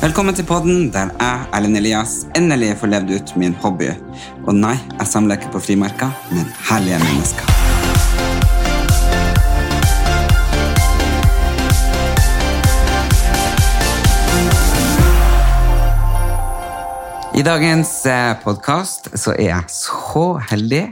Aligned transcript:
Velkommen 0.00 0.32
til 0.32 0.46
podden 0.48 0.86
der 0.88 1.10
jeg, 1.12 1.40
Erlend 1.52 1.76
Elias, 1.76 2.12
endelig 2.32 2.70
får 2.80 2.88
levd 2.88 3.10
ut 3.12 3.32
min 3.36 3.52
hobby. 3.60 3.90
Og 4.48 4.54
nei, 4.56 4.78
jeg 4.96 5.08
samler 5.10 5.36
ikke 5.36 5.50
på 5.52 5.60
frimerker, 5.60 6.14
men 6.32 6.46
herlige 6.70 6.96
mennesker. 7.02 7.44
I 17.36 17.44
dagens 17.44 17.92
podkast 18.40 19.12
så 19.20 19.34
er 19.36 19.50
jeg 19.50 19.74
så 19.74 20.24
heldig 20.48 20.86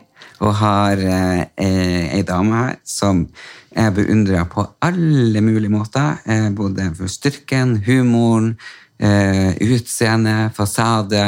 og 0.45 0.53
har 0.61 1.01
eh, 1.01 2.13
ei 2.13 2.21
dame 2.29 2.61
her 2.61 2.77
som 2.85 3.25
jeg 3.73 3.95
beundrer 3.97 4.45
på 4.53 4.67
alle 4.85 5.41
mulige 5.41 5.73
måter. 5.73 6.21
Eh, 6.29 6.51
både 6.53 6.91
for 6.99 7.09
styrken, 7.09 7.79
humoren, 7.89 8.53
eh, 9.03 9.55
utseende, 9.69 10.51
fasade 10.57 11.25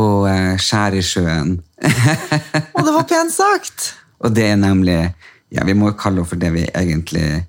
og 0.00 0.28
eh, 0.30 0.54
skjær 0.60 0.96
i 0.96 1.04
sjøen. 1.04 1.56
Og 2.76 2.84
det 2.84 2.92
var 2.94 3.08
pent 3.08 3.34
sagt! 3.34 3.94
og 4.20 4.34
det 4.36 4.50
er 4.52 4.58
nemlig 4.60 4.98
Ja, 5.50 5.64
vi 5.64 5.74
må 5.74 5.90
jo 5.90 5.96
kalle 5.98 6.20
henne 6.20 6.28
for 6.28 6.40
det 6.40 6.50
vi 6.54 6.66
egentlig 6.68 7.46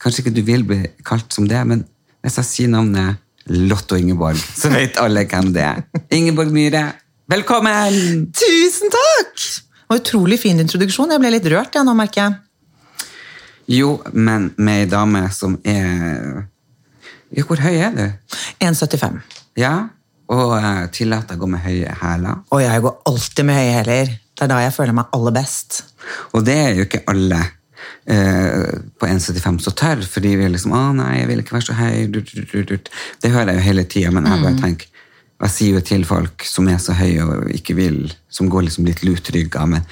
Kanskje 0.00 0.24
ikke 0.24 0.34
du 0.36 0.42
vil 0.46 0.64
bli 0.64 0.78
kalt 1.06 1.32
som 1.32 1.46
det, 1.48 1.60
men 1.68 1.84
hvis 2.24 2.38
jeg 2.40 2.48
sier 2.48 2.72
navnet 2.72 3.20
Lotto 3.52 3.96
Ingeborg, 3.96 4.40
så 4.40 4.70
vet 4.72 4.96
alle 5.00 5.26
hvem 5.28 5.50
det 5.52 5.60
er. 5.64 5.82
Ingeborg 6.16 6.48
Myhre, 6.52 6.82
velkommen! 7.28 8.24
Tusen 8.32 8.92
takk! 8.92 9.44
Var 9.92 10.00
Utrolig 10.00 10.38
fin 10.40 10.60
introduksjon. 10.60 11.12
Jeg 11.12 11.20
ble 11.20 11.32
litt 11.34 11.48
rørt 11.52 11.76
jeg 11.76 11.84
nå, 11.84 11.92
merker 11.96 12.22
jeg. 12.22 12.38
Jo, 13.76 13.90
men 14.12 14.50
med 14.56 14.86
ei 14.86 14.88
dame 14.88 15.26
som 15.32 15.58
er 15.60 16.46
Ja, 17.34 17.44
hvor 17.48 17.60
høy 17.62 17.74
er 17.74 17.94
du? 17.96 18.04
1,75. 18.62 19.18
Ja, 19.58 19.74
og 20.32 20.54
uh, 20.56 20.84
tillater 20.94 21.36
å 21.36 21.42
gå 21.42 21.48
med 21.52 21.64
høye 21.64 21.96
hæler. 22.00 22.44
Og 22.54 22.62
jeg 22.62 22.84
går 22.84 22.94
alltid 23.10 23.48
med 23.48 23.58
høye 23.58 23.74
hæler. 23.80 24.14
Det 24.34 24.46
er 24.46 24.50
da 24.50 24.62
jeg 24.64 24.74
føler 24.74 24.96
meg 24.96 25.12
aller 25.14 25.34
best. 25.34 25.82
Og 26.32 26.46
det 26.46 26.56
er 26.58 26.72
jo 26.78 26.86
ikke 26.88 27.04
alle 27.10 27.42
eh, 28.10 28.80
på 28.98 29.06
1,75 29.06 29.60
så 29.62 29.72
tør, 29.78 30.02
for 30.10 30.24
de 30.24 30.32
vil 30.40 30.50
liksom 30.56 30.74
'Å 30.74 30.82
nei, 30.96 31.20
jeg 31.20 31.28
vil 31.30 31.42
ikke 31.44 31.56
være 31.56 31.68
så 31.68 31.76
høy'. 31.78 32.10
Du, 32.10 32.20
du, 32.20 32.62
du. 32.66 32.74
Det 33.22 33.30
hører 33.30 33.52
jeg 33.52 33.60
jo 33.60 33.68
hele 33.68 33.84
tida, 33.84 34.10
men 34.10 34.26
jeg 34.26 34.42
bare 34.42 34.60
tenker 34.60 34.90
Jeg 35.44 35.50
sier 35.50 35.74
jo 35.74 35.80
til 35.84 36.04
folk 36.08 36.44
som 36.46 36.68
er 36.70 36.78
så 36.78 36.94
høye 36.94 37.24
og 37.24 37.48
ikke 37.52 37.74
vil, 37.76 38.12
som 38.30 38.48
går 38.48 38.64
liksom 38.64 38.86
litt 38.86 39.02
lutrygga, 39.04 39.66
men 39.66 39.82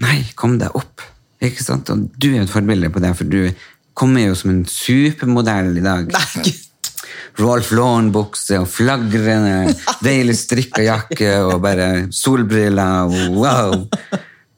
nei, 0.00 0.22
kom 0.38 0.54
deg 0.58 0.72
opp. 0.78 1.02
Ikke 1.42 1.64
sant? 1.64 1.90
Og 1.90 2.06
du 2.16 2.28
er 2.30 2.38
jo 2.38 2.44
et 2.46 2.52
forbilde 2.52 2.88
på 2.94 3.02
det, 3.02 3.10
for 3.18 3.28
du 3.28 3.50
kommer 3.98 4.24
jo 4.28 4.36
som 4.38 4.54
en 4.54 4.62
supermodell 4.64 5.76
i 5.76 5.84
dag. 5.84 6.06
Nei, 6.14 6.24
Gud. 6.46 6.65
Rolf 7.40 7.72
Lauren-bukse 7.76 8.60
og 8.62 8.68
flagrende, 8.70 9.74
deilig 10.04 10.38
strikka 10.40 10.86
jakke 10.86 11.34
og 11.44 11.60
bare 11.64 12.06
solbriller. 12.14 13.12
Wow! 13.36 13.86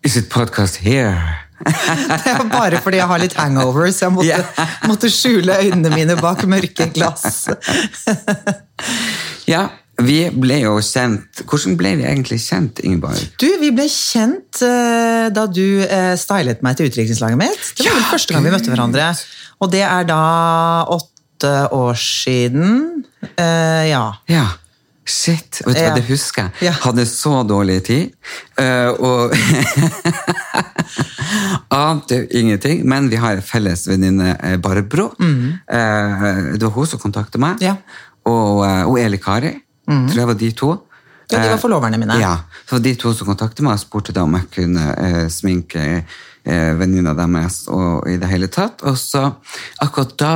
Is 0.04 0.16
it 0.16 0.30
podcast 0.30 0.78
here? 0.84 1.44
Det 2.24 2.34
var 2.38 2.46
bare 2.52 2.78
fordi 2.82 3.00
jeg 3.00 3.10
har 3.10 3.18
litt 3.18 3.34
hangover, 3.34 3.90
så 3.90 4.06
jeg 4.06 4.14
måtte, 4.14 4.38
yeah. 4.38 4.78
måtte 4.86 5.10
skjule 5.10 5.58
øynene 5.58 5.90
mine 5.90 6.16
bak 6.20 6.46
mørke 6.46 6.90
glass. 6.94 7.48
Ja, 9.48 9.62
vi 10.04 10.18
ble 10.30 10.60
jo 10.60 10.76
kjent 10.84 11.40
Hvordan 11.48 11.74
ble 11.80 11.94
vi 11.98 12.04
egentlig 12.06 12.36
kjent, 12.44 12.82
Ingeborg? 12.86 13.18
Du, 13.40 13.48
Vi 13.62 13.70
ble 13.74 13.88
kjent 13.90 14.60
eh, 14.62 15.26
da 15.34 15.46
du 15.50 15.80
eh, 15.82 16.12
stylet 16.20 16.62
meg 16.62 16.78
til 16.78 16.90
utdrikningslaget 16.90 17.40
mitt. 17.40 17.70
Det 17.74 17.88
var 17.88 17.96
vel 17.96 18.04
Ja, 18.04 18.10
første 18.12 18.36
gang 18.36 18.46
vi 18.46 18.52
møtte 18.54 18.70
hverandre. 18.70 19.08
Og 19.58 19.72
det 19.72 19.82
er 19.88 20.06
da 20.06 20.20
åtte 20.94 21.17
år 21.44 21.94
siden. 21.94 23.04
Eh, 23.36 23.90
ja. 23.90 24.16
Ja. 24.26 24.46
Shit, 25.08 25.62
vet 25.64 25.72
du 25.72 25.80
hva, 25.80 25.94
det 25.96 26.04
husker 26.04 26.42
jeg. 26.42 26.68
Ja. 26.68 26.74
Hadde 26.82 27.06
så 27.08 27.38
dårlig 27.48 27.78
tid. 27.86 28.10
Uh, 28.60 28.90
og 29.00 29.32
ante 31.72 32.26
ingenting. 32.36 32.82
Men 32.84 33.08
vi 33.08 33.16
har 33.16 33.38
en 33.38 33.42
felles 33.42 33.86
venninne, 33.88 34.34
Barbro. 34.60 35.08
Barbro. 35.16 35.54
Uh, 35.64 36.52
det 36.58 36.62
var 36.66 36.74
hun 36.76 36.90
som 36.90 37.00
kontaktet 37.00 37.40
meg. 37.40 37.56
Mm. 37.56 37.64
Ja. 37.64 37.78
Mm. 37.78 38.04
Og, 38.28 38.66
eh, 38.66 38.82
og 38.84 38.98
Eli 39.00 39.16
Kari. 39.16 39.54
Tror 39.88 40.20
jeg 40.20 40.28
var 40.28 40.36
de 40.36 40.50
to. 40.52 40.74
Ja, 41.30 41.38
de 41.38 41.48
var 41.48 41.56
Eh, 41.56 41.60
forloverne 41.60 41.98
mine. 41.98 42.20
Ja, 42.20 42.38
så 42.68 42.78
de 42.78 42.94
to 42.94 43.12
som 43.14 43.28
kontaktet 43.28 43.64
meg 43.64 43.76
og 43.76 43.82
spurte 43.82 44.12
da 44.12 44.24
om 44.24 44.34
jeg 44.36 44.48
kunne 44.54 44.84
eh, 44.96 45.28
sminke 45.28 45.84
eh, 46.44 46.72
venninna 46.78 47.14
deres 47.16 47.66
og 47.68 48.08
i 48.08 48.16
det 48.16 48.28
hele 48.28 48.48
tatt. 48.48 48.82
Og 48.82 48.96
så 48.98 49.26
akkurat 49.84 50.16
da 50.18 50.32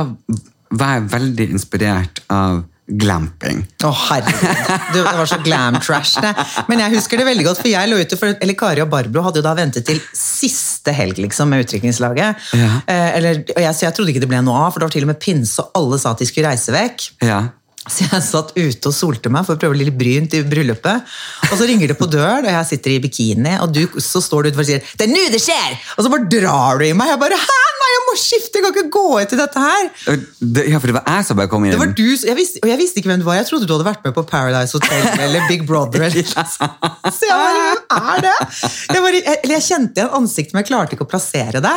var 0.73 0.97
jeg 0.97 1.09
veldig 1.13 1.49
inspirert 1.55 2.23
av 2.33 2.63
glamping. 2.83 3.61
Å, 3.87 3.91
herregud. 4.09 4.71
Det 4.93 5.03
var 5.05 5.27
så 5.29 5.39
glam 5.43 5.77
trash, 5.79 6.19
det. 6.21 6.33
Men 6.67 6.83
jeg 6.83 6.97
husker 6.97 7.21
det 7.21 7.27
veldig 7.29 7.45
godt, 7.47 7.61
for 7.63 7.71
jeg 7.71 7.89
lå 7.89 8.01
ute 8.03 8.19
for 8.19 8.33
eller 8.33 8.57
Kari 8.59 8.83
og 8.83 8.91
Barbro 8.91 9.23
hadde 9.23 9.39
jo 9.39 9.45
da 9.45 9.55
ventet 9.57 9.87
til 9.87 10.01
siste 10.17 10.91
helg 10.95 11.21
liksom, 11.23 11.51
med 11.53 11.63
utdrikningslaget. 11.63 12.43
Ja. 12.59 12.71
Eh, 12.83 13.29
så 13.71 13.87
jeg 13.87 13.95
trodde 13.95 14.11
ikke 14.11 14.25
det 14.25 14.31
ble 14.33 14.43
noe 14.43 14.65
av, 14.65 14.73
for 14.73 14.83
det 14.83 14.89
var 14.89 14.95
til 14.97 15.07
og 15.07 15.13
med 15.13 15.21
pinse, 15.23 15.63
og 15.63 15.79
alle 15.79 16.01
sa 16.01 16.11
at 16.11 16.23
de 16.23 16.27
skulle 16.29 16.51
reise 16.51 16.75
vekk. 16.75 17.07
Ja. 17.23 17.43
Så 17.83 18.05
jeg 18.07 18.23
satt 18.23 18.53
ute 18.55 18.89
og 18.89 18.95
solte 18.95 19.31
meg 19.33 19.43
for 19.47 19.57
å 19.57 19.59
prøve 19.59 19.75
å 19.75 19.77
bli 19.77 19.87
litt 19.89 19.97
brynt 19.99 20.35
i 20.37 20.43
bryllupet. 20.47 21.09
Og 21.49 21.55
så 21.59 21.67
ringer 21.67 21.91
det 21.91 21.97
på 21.99 22.07
døren, 22.07 22.45
og 22.47 22.55
jeg 22.55 22.69
sitter 22.69 22.93
i 22.93 23.01
bikini, 23.03 23.57
og 23.59 23.73
du, 23.75 23.81
så 23.99 24.21
står 24.23 24.45
du 24.45 24.51
utenfor 24.51 24.63
og 24.63 24.69
sier 24.69 24.83
'Det 24.83 25.07
er 25.07 25.11
nå 25.11 25.23
det 25.33 25.41
skjer!' 25.43 25.75
Og 25.97 26.05
så 26.05 26.11
bare 26.13 26.29
drar 26.31 26.79
du 26.79 26.85
i 26.87 26.93
meg. 26.95 27.11
Jeg 27.11 27.19
bare 27.19 27.39
'Hæ, 27.43 27.59
nei, 27.81 27.91
jeg 27.95 28.02
må 28.13 28.19
skifte! 28.21 28.61
Jeg 28.61 28.65
kan 28.67 28.73
ikke 28.77 28.93
gå 28.93 29.05
etter 29.23 29.41
dette 29.43 29.59
her'. 29.65 30.23
Det- 30.39 30.67
Ja, 30.73 30.79
for 30.79 30.87
det 30.87 30.95
var 30.95 31.03
jeg 31.09 31.25
som 31.25 31.37
bare 31.37 31.47
kom 31.51 31.65
inn. 31.65 31.71
Det 31.75 31.79
var 31.81 31.91
du, 31.93 32.03
jeg 32.15 32.35
visste, 32.37 32.59
og 32.63 32.69
jeg 32.69 32.77
visste 32.79 33.01
ikke 33.01 33.09
hvem 33.11 33.19
du 33.19 33.25
var. 33.27 33.35
Jeg 33.41 33.47
trodde 33.49 33.67
du 33.67 33.73
hadde 33.75 33.85
vært 33.89 34.03
med 34.05 34.13
på 34.15 34.23
Paradise 34.29 34.71
Hotel 34.77 35.19
eller 35.19 35.47
Big 35.49 35.65
Brother. 35.67 36.01
Eller. 36.07 36.23
Så 36.23 37.27
jeg 37.27 37.35
bare, 37.35 37.75
hvem 37.89 38.09
er 38.15 38.21
det? 38.21 38.37
Jeg, 38.93 39.01
bare, 39.01 39.21
jeg, 39.25 39.37
jeg 39.53 39.61
kjente 39.67 39.99
igjen 40.01 40.13
ansiktet, 40.21 40.53
men 40.53 40.63
jeg 40.63 40.69
klarte 40.71 40.95
ikke 40.95 41.05
å 41.07 41.11
plassere 41.11 41.61
det. 41.63 41.75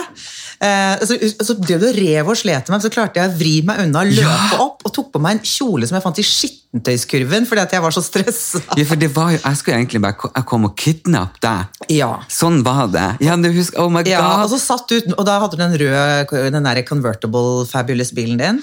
Eh, 0.60 1.04
så, 1.04 1.16
så 1.44 1.56
drev 1.60 1.80
du 1.82 1.88
og 1.90 1.96
rev 1.98 2.30
og 2.32 2.36
slet 2.40 2.70
meg, 2.72 2.80
så 2.84 2.88
klarte 2.92 3.20
jeg 3.20 3.28
å 3.28 3.36
vri 3.36 3.54
meg 3.66 3.82
unna, 3.84 4.04
løpe 4.08 4.60
opp 4.62 4.86
og 4.88 4.92
tok 4.96 5.10
på 5.12 5.20
meg 5.20 5.36
en 5.36 5.42
kjole 5.44 5.86
som 5.88 5.98
jeg 5.98 6.04
fant 6.06 6.18
i 6.22 6.24
skittentøyskurven 6.24 7.46
fordi 7.48 7.60
at 7.64 7.72
jeg 7.76 7.82
var 7.84 7.92
så 7.94 8.02
stressa. 8.04 8.62
Ja, 8.78 8.84
for 8.88 8.96
det 9.00 9.10
var 9.14 9.30
jo, 9.34 9.38
Jeg 9.44 9.56
skulle 9.60 9.76
egentlig 9.80 10.00
bare 10.04 10.16
komme 10.16 10.32
jeg 10.36 10.46
kom 10.46 10.64
og 10.68 10.74
kidnappe 10.80 11.40
deg. 11.44 11.82
Ja. 11.96 12.10
Sånn 12.32 12.62
var 12.64 12.86
det. 12.92 13.04
Ja, 13.24 13.36
du 13.36 13.48
husker, 13.52 13.80
oh 13.84 13.88
my 13.92 14.02
god. 14.02 14.10
Ja, 14.10 14.42
og 14.44 14.50
så 14.50 14.58
satt 14.60 14.88
du 14.88 14.96
og 15.16 15.24
da 15.28 15.38
hadde 15.40 15.56
du 15.56 15.62
den 15.62 15.76
røde 15.80 16.25
den 16.30 16.64
der 16.64 16.82
convertible 16.82 17.66
fabulous-bilen 17.70 18.38
din. 18.38 18.62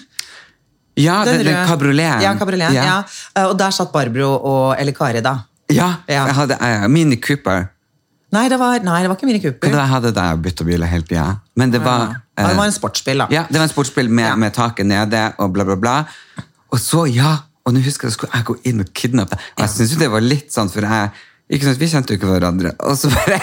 ja, 0.98 1.24
den, 1.26 1.46
den 1.46 1.68
kabrioleten. 1.68 2.22
Ja, 2.22 2.34
kabrioleten, 2.38 2.76
ja. 2.76 3.04
Ja. 3.36 3.48
Og 3.50 3.58
der 3.58 3.72
satt 3.72 3.92
Barbro 3.92 4.36
og 4.38 4.76
eller 4.80 4.92
Kari, 4.94 5.22
da. 5.22 5.38
Ja, 5.72 5.96
Ja. 6.08 6.26
jeg 6.28 6.36
hadde 6.36 6.58
uh, 6.62 6.88
Mini 6.92 7.16
Cooper. 7.18 7.70
Nei, 8.34 8.48
det 8.50 8.58
var, 8.60 8.80
nei, 8.82 9.02
det 9.02 9.10
var 9.10 9.16
ikke 9.18 9.26
Mini 9.30 9.40
Cooper. 9.42 9.70
det 9.70 9.78
jeg 9.78 9.90
hadde 9.92 10.12
jeg 10.18 10.42
bytta 10.42 10.66
bil 10.66 10.84
helt, 10.84 11.12
ja. 11.12 11.36
Men 11.56 11.72
det 11.72 11.82
var 11.86 12.00
Ja, 12.34 12.46
det 12.48 12.52
eh, 12.52 12.58
var 12.58 12.66
en 12.66 12.72
sportsbil, 12.74 13.18
da. 13.22 13.28
Ja, 13.30 13.44
det 13.50 13.60
var 13.60 13.68
en 13.68 13.70
sportsbil 13.70 14.10
med, 14.10 14.26
Ja. 14.26 14.36
med 14.36 14.54
taket 14.54 14.86
nede 14.90 15.34
og 15.38 15.54
bla, 15.54 15.64
bla, 15.64 15.76
bla. 15.76 15.96
Og 16.74 16.80
så, 16.82 17.06
ja, 17.14 17.38
og 17.66 17.74
nå 17.74 17.80
husker 17.86 18.08
jeg, 18.08 18.14
at 18.14 18.24
jeg 18.24 18.30
skulle 18.30 18.44
gå 18.44 18.56
inn 18.70 18.80
og 18.82 18.90
kidnappe 18.94 19.38
deg. 19.38 19.44
Jeg 19.60 19.70
synes 19.70 19.94
jo 19.94 20.00
det 20.00 20.10
var 20.12 20.22
litt 20.26 20.50
sånn, 20.52 20.70
for 20.74 20.82
jeg 20.82 21.12
ikke 21.54 21.68
sant, 21.68 21.80
Vi 21.80 21.90
kjente 21.92 22.14
jo 22.14 22.20
ikke 22.20 22.32
hverandre. 22.32 22.74
Og 22.88 22.98
så 22.98 23.12
bare 23.14 23.40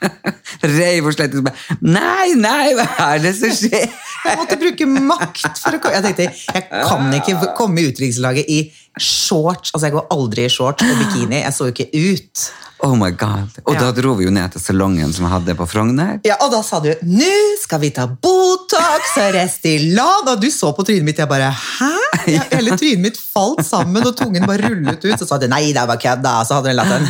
reiv 0.76 1.08
og 1.10 1.44
bare 1.46 1.56
Nei, 1.82 2.36
nei, 2.38 2.72
hva 2.78 2.86
er 3.10 3.24
det 3.24 3.34
som 3.38 3.52
skjer? 3.54 3.88
Jeg 4.20 4.36
måtte 4.36 4.58
bruke 4.60 4.86
makt 4.86 5.58
for 5.62 5.76
å 5.76 5.80
komme 5.80 5.96
Jeg 5.96 6.04
tenkte, 6.04 6.26
jeg 6.54 6.66
kan 6.68 7.14
ikke 7.16 7.54
komme 7.56 7.80
i 7.80 7.88
utenrikslaget 7.88 8.50
i 8.52 8.60
shorts. 9.00 9.72
Altså, 9.74 9.86
jeg 9.88 9.94
går 9.98 10.06
aldri 10.14 10.44
i 10.46 10.50
shorts 10.52 10.84
og 10.86 10.98
bikini. 11.04 11.40
Jeg 11.42 11.52
så 11.56 11.68
jo 11.68 11.72
ikke 11.74 11.90
ut. 11.92 12.50
Oh 12.82 12.94
my 12.96 13.10
god. 13.12 13.50
Og 13.68 13.74
Ja. 13.74 13.80
da 13.80 13.90
dro 13.92 14.14
vi 14.16 14.24
jo 14.24 14.30
ned 14.32 14.52
til 14.52 14.60
salongen 14.60 15.12
som 15.12 15.26
jeg 15.26 15.32
hadde 15.34 15.54
på 15.58 15.66
Frogner. 15.68 16.20
Ja, 16.24 16.36
Og 16.40 16.50
da 16.50 16.62
sa 16.62 16.80
du 16.80 16.88
'nå 17.04 17.58
skal 17.60 17.78
vi 17.80 17.90
ta 17.90 18.06
Botox 18.06 19.16
og 19.20 19.34
Restylane', 19.34 20.28
og 20.32 20.40
du 20.40 20.46
så 20.50 20.72
på 20.74 20.82
trynet 20.84 21.04
mitt, 21.04 21.18
jeg 21.18 21.28
bare 21.28 21.52
'hæ?' 21.52 22.32
Ja, 22.32 22.40
hele 22.56 22.70
trynet 22.78 23.00
mitt 23.00 23.18
falt 23.20 23.66
sammen, 23.66 24.06
og 24.06 24.16
tungen 24.16 24.46
bare 24.46 24.68
rullet 24.70 25.04
ut. 25.04 25.18
Så 25.20 25.26
sa 25.28 25.36
du 25.38 25.46
'nei, 25.46 25.72
det 25.72 25.86
var 25.86 25.96
kødd', 25.96 26.22
da. 26.22 26.42
Så 26.44 26.54
hadde 26.54 26.70
du 26.70 26.76
latteren. 26.76 27.08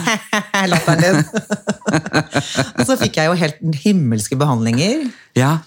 latteren 0.71 1.01
din. 1.01 1.25
og 2.79 2.87
så 2.87 2.97
fikk 2.99 3.17
jeg 3.17 3.27
jo 3.31 3.33
helt 3.39 3.61
himmelske 3.85 4.37
behandlinger. 4.37 5.11
Ja. 5.39 5.59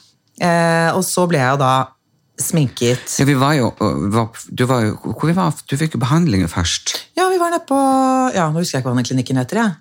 Eh, 0.41 0.91
og 0.95 1.03
så 1.05 1.27
ble 1.29 1.37
jeg 1.39 1.51
jo 1.51 1.57
da 1.63 1.87
sminket. 2.39 3.19
ja 3.19 3.25
vi 3.29 3.33
var 3.37 3.53
jo, 3.53 3.67
du 4.49 4.63
var 4.65 4.81
jo 4.87 4.95
Hvor 5.03 5.27
vi 5.29 5.35
var 5.37 5.53
Du 5.69 5.75
fikk 5.77 5.93
jo 5.95 5.99
behandlinger 6.01 6.47
først. 6.49 6.95
Ja, 7.17 7.27
vi 7.29 7.37
var 7.41 7.51
nede 7.53 7.65
på 7.69 7.77
Ja, 8.35 8.47
nå 8.49 8.59
husker 8.63 8.79
jeg 8.79 8.83
ikke 8.83 8.89
hva 8.93 8.97
den 8.97 9.05
klinikken 9.09 9.37
heter, 9.37 9.59
jeg. 9.61 9.75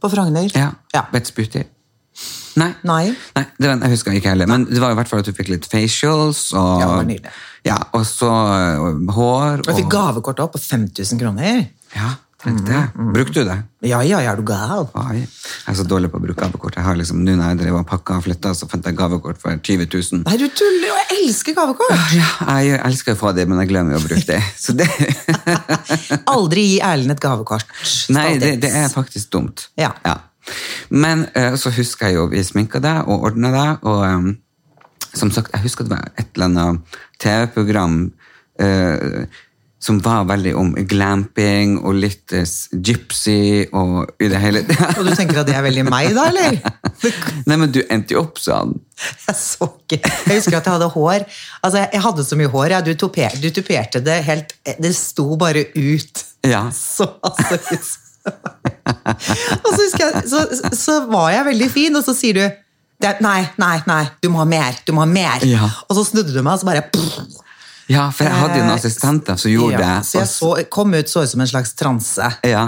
På 0.00 0.10
Frogner. 0.12 0.50
Ja. 0.54 0.72
Ja. 0.92 1.06
Bets 1.12 1.32
Beauty. 1.32 1.62
Nei. 2.56 2.70
Nei. 2.88 3.14
Nei, 3.36 3.44
det 3.60 3.68
var, 3.68 3.80
jeg 3.84 3.92
husker 3.92 4.14
ikke 4.16 4.30
heller, 4.32 4.48
men 4.48 4.64
det 4.68 4.80
var 4.80 4.92
i 4.94 4.96
hvert 4.96 5.08
fall 5.08 5.20
at 5.20 5.26
du 5.28 5.32
fikk 5.36 5.50
litt 5.52 5.66
facials 5.68 6.52
og, 6.56 6.80
Ja, 6.80 6.86
det 6.86 6.94
var 6.96 7.08
nydelig. 7.08 7.32
ja, 7.68 7.76
og 7.92 8.04
så 8.08 8.30
og 8.32 9.10
hår 9.16 9.60
Og 9.64 9.68
jeg 9.72 9.76
fikk 9.82 9.90
gavekort 9.92 10.40
opp 10.44 10.54
på 10.56 10.62
5000 10.64 11.20
kroner. 11.20 11.66
ja, 11.96 12.14
Tenkte 12.36 12.72
jeg. 12.74 13.06
Brukte 13.14 13.40
du 13.40 13.48
det? 13.48 13.56
Ja, 13.88 14.02
ja, 14.04 14.18
ja, 14.20 14.34
er 14.34 14.36
du 14.36 14.44
gal? 14.44 14.84
Oi, 15.00 15.22
jeg 15.22 15.70
er 15.72 15.76
så 15.78 15.86
dårlig 15.88 16.10
på 16.12 16.18
å 16.18 16.22
bruke 16.22 16.36
gavekort. 16.42 16.76
Jeg 16.76 16.84
har 16.84 16.98
liksom, 16.98 17.22
Nå 17.24 17.32
når 17.38 17.54
jeg 17.54 17.60
drev 17.62 17.78
og 17.78 17.86
pakka 17.88 18.18
og 18.20 18.26
flytta, 18.26 18.52
så 18.58 18.68
fant 18.68 18.84
jeg 18.84 18.98
gavekort 18.98 19.40
for 19.40 19.56
20 19.56 19.88
000. 19.88 20.20
Nei, 20.26 20.36
du 20.42 20.44
tuller 20.52 20.90
jo! 20.90 20.98
Jeg 21.00 21.22
elsker 21.22 21.56
gavekort! 21.56 22.12
Ja, 22.12 22.28
jeg 22.60 22.82
elsker 22.84 23.16
å 23.16 23.20
få 23.22 23.32
det, 23.36 23.46
men 23.48 23.62
jeg 23.64 23.70
glemmer 23.72 23.96
å 23.96 24.02
bruke 24.04 24.26
det. 24.28 24.42
Så 24.60 24.76
det 24.76 24.88
Aldri 26.34 26.66
gi 26.74 26.76
Erlend 26.84 27.16
et 27.16 27.24
gavekort. 27.24 27.72
Nei, 28.12 28.28
det, 28.42 28.58
det 28.66 28.72
er 28.84 28.92
faktisk 28.92 29.32
dumt. 29.32 29.70
Ja. 29.80 29.94
Men 30.92 31.24
eh, 31.32 31.56
så 31.58 31.72
husker 31.74 32.10
jeg 32.10 32.20
jo 32.20 32.28
vi 32.34 32.44
sminka 32.44 32.82
deg 32.84 33.08
og 33.08 33.24
ordna 33.30 33.54
deg, 33.54 33.88
og 33.88 34.04
em, 34.06 34.28
som 35.16 35.32
sagt, 35.32 35.56
jeg 35.56 35.64
husker 35.64 35.88
det 35.88 35.96
var 35.96 36.12
et 36.20 36.28
eller 36.36 36.52
annet 36.52 37.00
TV-program 37.24 37.98
eh, 38.60 39.24
som 39.82 39.98
var 40.00 40.24
veldig 40.24 40.54
om 40.56 40.70
glamping 40.88 41.76
og 41.84 41.98
litt 42.00 42.32
eh, 42.34 42.46
gypsy 42.72 43.66
og 43.76 44.22
i 44.22 44.30
det 44.32 44.40
hele 44.40 44.62
Og 44.96 45.02
du 45.04 45.12
tenker 45.12 45.42
at 45.42 45.50
det 45.50 45.56
er 45.58 45.66
veldig 45.66 45.84
meg, 45.88 46.14
da, 46.16 46.30
eller? 46.30 46.56
Nei, 47.48 47.58
men 47.58 47.68
du 47.74 47.82
endte 47.84 48.16
jo 48.16 48.24
opp 48.24 48.40
sånn. 48.40 48.72
Jeg 49.26 49.36
så 49.36 49.68
ikke. 49.68 50.00
Jeg 50.00 50.40
husker 50.40 50.56
at 50.56 50.66
jeg 50.66 50.78
hadde 50.78 50.88
hår. 50.94 51.26
Altså, 51.60 51.84
jeg 51.92 52.02
hadde 52.06 52.24
så 52.24 52.40
mye 52.40 52.50
hår. 52.54 52.72
Ja. 52.72 52.80
Du, 52.86 52.92
tuper, 52.96 53.36
du 53.42 53.50
tuperte 53.52 54.00
det 54.00 54.16
helt 54.24 54.56
Det 54.64 54.94
sto 54.96 55.28
bare 55.38 55.68
ut. 55.76 56.24
Ja. 56.46 56.64
Så, 56.72 57.10
altså, 57.26 57.60
og 58.26 59.68
så 59.70 59.80
husker 59.84 60.02
jeg, 60.02 60.22
så, 60.30 60.70
så 60.74 61.00
var 61.10 61.30
jeg 61.34 61.46
veldig 61.52 61.68
fin, 61.70 61.98
og 61.98 62.02
så 62.06 62.14
sier 62.16 62.38
du 62.38 62.44
det, 62.46 63.12
Nei, 63.20 63.42
nei, 63.60 63.76
nei, 63.86 64.04
du 64.24 64.30
må 64.32 64.40
ha 64.40 64.46
mer. 64.48 64.78
Du 64.86 64.94
må 64.96 65.04
ha 65.04 65.08
mer. 65.10 65.44
Ja. 65.46 65.68
Og 65.86 65.98
så 65.98 66.06
snudde 66.08 66.32
du 66.32 66.40
meg, 66.40 66.54
og 66.56 66.62
så 66.62 66.68
bare 66.68 66.86
pff, 66.88 67.42
Ja, 67.86 68.08
for 68.10 68.26
jeg 68.26 68.34
hadde 68.34 68.58
jo 68.58 68.64
noen 68.64 68.74
Eh, 68.74 68.80
assistenter 68.80 69.36
som 69.38 69.50
gjorde 69.50 69.78
ja, 69.78 69.80
det. 69.84 70.06
Så 70.08 70.18
jeg 70.18 70.28
så, 70.32 70.50
kom 70.70 70.94
ut 70.94 71.08
så 71.10 71.22
ut 71.22 71.30
som 71.30 71.40
en 71.44 71.50
slags 71.50 71.74
transe. 71.78 72.30
Ja, 72.42 72.64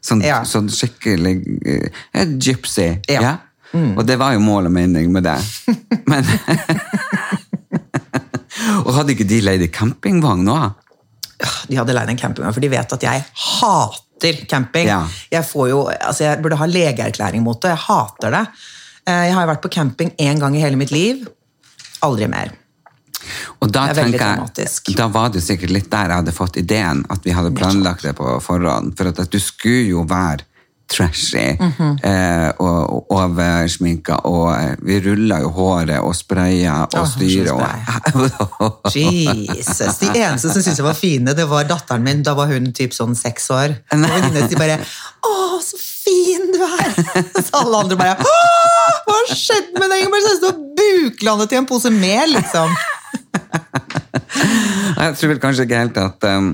sånn, 0.00 0.22
Ja. 0.24 0.42
sånn 0.48 0.70
skikkelig 0.72 1.34
eh, 1.66 2.26
gypsy. 2.38 2.88
Ja. 3.12 3.36
Mm. 3.72 3.96
Og 3.98 4.06
det 4.06 4.16
var 4.20 4.32
jo 4.34 4.40
mål 4.44 4.68
og 4.68 4.72
mening 4.72 5.12
med 5.12 5.24
det. 5.24 5.38
Men 6.10 6.24
Og 8.84 8.94
hadde 8.96 9.14
ikke 9.14 9.26
de 9.28 9.40
leid 9.44 9.64
campingvogn 9.74 10.44
nå? 10.46 10.56
De 11.68 11.78
hadde 11.78 11.94
leid 11.96 12.12
en 12.12 12.18
campingvogn, 12.20 12.54
for 12.54 12.62
de 12.64 12.70
vet 12.72 12.96
at 12.96 13.02
jeg 13.06 13.24
hater 13.46 14.42
camping. 14.50 14.86
Ja. 14.90 15.02
Jeg, 15.32 15.44
får 15.48 15.68
jo, 15.72 15.82
altså 15.90 16.28
jeg 16.28 16.42
burde 16.44 16.58
ha 16.60 16.68
legeerklæring 16.70 17.42
mot 17.44 17.60
det. 17.62 17.72
Jeg 17.74 17.82
hater 17.88 18.36
det. 18.36 18.44
Jeg 19.08 19.34
har 19.34 19.48
vært 19.50 19.62
på 19.64 19.72
camping 19.72 20.12
én 20.22 20.38
gang 20.38 20.54
i 20.56 20.62
hele 20.62 20.78
mitt 20.78 20.92
liv. 20.94 21.24
Aldri 22.06 22.28
mer. 22.30 22.52
Og 23.60 23.70
da, 23.72 23.86
Det 23.88 23.96
er 23.98 24.02
veldig 24.02 24.18
jeg, 24.18 24.36
dramatisk. 24.36 24.92
da 24.96 25.06
var 25.08 25.28
det 25.34 25.42
sikkert 25.42 25.70
litt 25.70 25.90
der 25.90 26.08
jeg 26.10 26.16
hadde 26.22 26.32
fått 26.32 26.56
ideen, 26.56 27.04
at 27.10 27.20
vi 27.24 27.30
hadde 27.36 27.52
planlagt 27.54 28.02
det 28.02 28.16
på 28.18 28.40
forhånd. 28.42 28.96
For 28.98 29.08
at, 29.12 29.18
at 29.26 29.30
du 29.30 29.38
skulle 29.40 29.88
jo 29.90 30.02
være 30.08 30.44
trashy 30.92 31.56
Mhm. 31.56 31.92
eh, 32.04 32.50
og, 32.60 32.90
og 32.92 33.12
oversminka, 33.16 34.18
og 34.28 34.50
eh, 34.58 34.74
vi 34.84 34.98
rulla 35.00 35.38
jo 35.40 35.48
håret 35.56 36.00
og 36.04 36.12
spraya 36.14 36.82
og 36.84 36.98
oh, 37.00 37.06
styra. 37.08 37.54
Og, 38.60 38.90
Jesus. 38.94 39.96
De 40.02 40.10
eneste 40.12 40.50
som 40.52 40.60
syntes 40.60 40.76
jeg 40.82 40.84
var 40.84 40.98
fine, 40.98 41.32
det 41.38 41.46
var 41.48 41.64
datteren 41.70 42.04
min. 42.04 42.20
Da 42.26 42.34
var 42.36 42.50
hun 42.52 42.72
typ 42.76 42.92
sånn 42.92 43.14
seks 43.16 43.48
år. 43.54 43.78
Og 43.92 44.04
venninnene 44.04 44.48
de 44.50 44.56
bare 44.60 44.76
'Å, 45.24 45.32
så 45.64 45.78
fin 45.80 46.50
du 46.52 46.60
er!' 46.60 46.92
Så 47.40 47.62
alle 47.62 47.78
andre 47.86 47.96
bare 47.96 48.16
hva 48.18 49.16
har 49.16 49.32
skjedd 49.38 49.72
med 49.78 49.88
deg?' 49.94 50.10
Bare 50.12 50.36
sånn 50.42 50.60
buklandet 50.76 51.52
i 51.52 51.56
en 51.62 51.66
pose 51.70 51.90
mel, 51.94 52.34
liksom. 52.36 52.68
Jeg 53.72 55.16
tror 55.18 55.32
vel 55.32 55.40
kanskje 55.42 55.66
ikke 55.66 55.80
helt 55.80 55.98
at 56.00 56.26
um, 56.28 56.52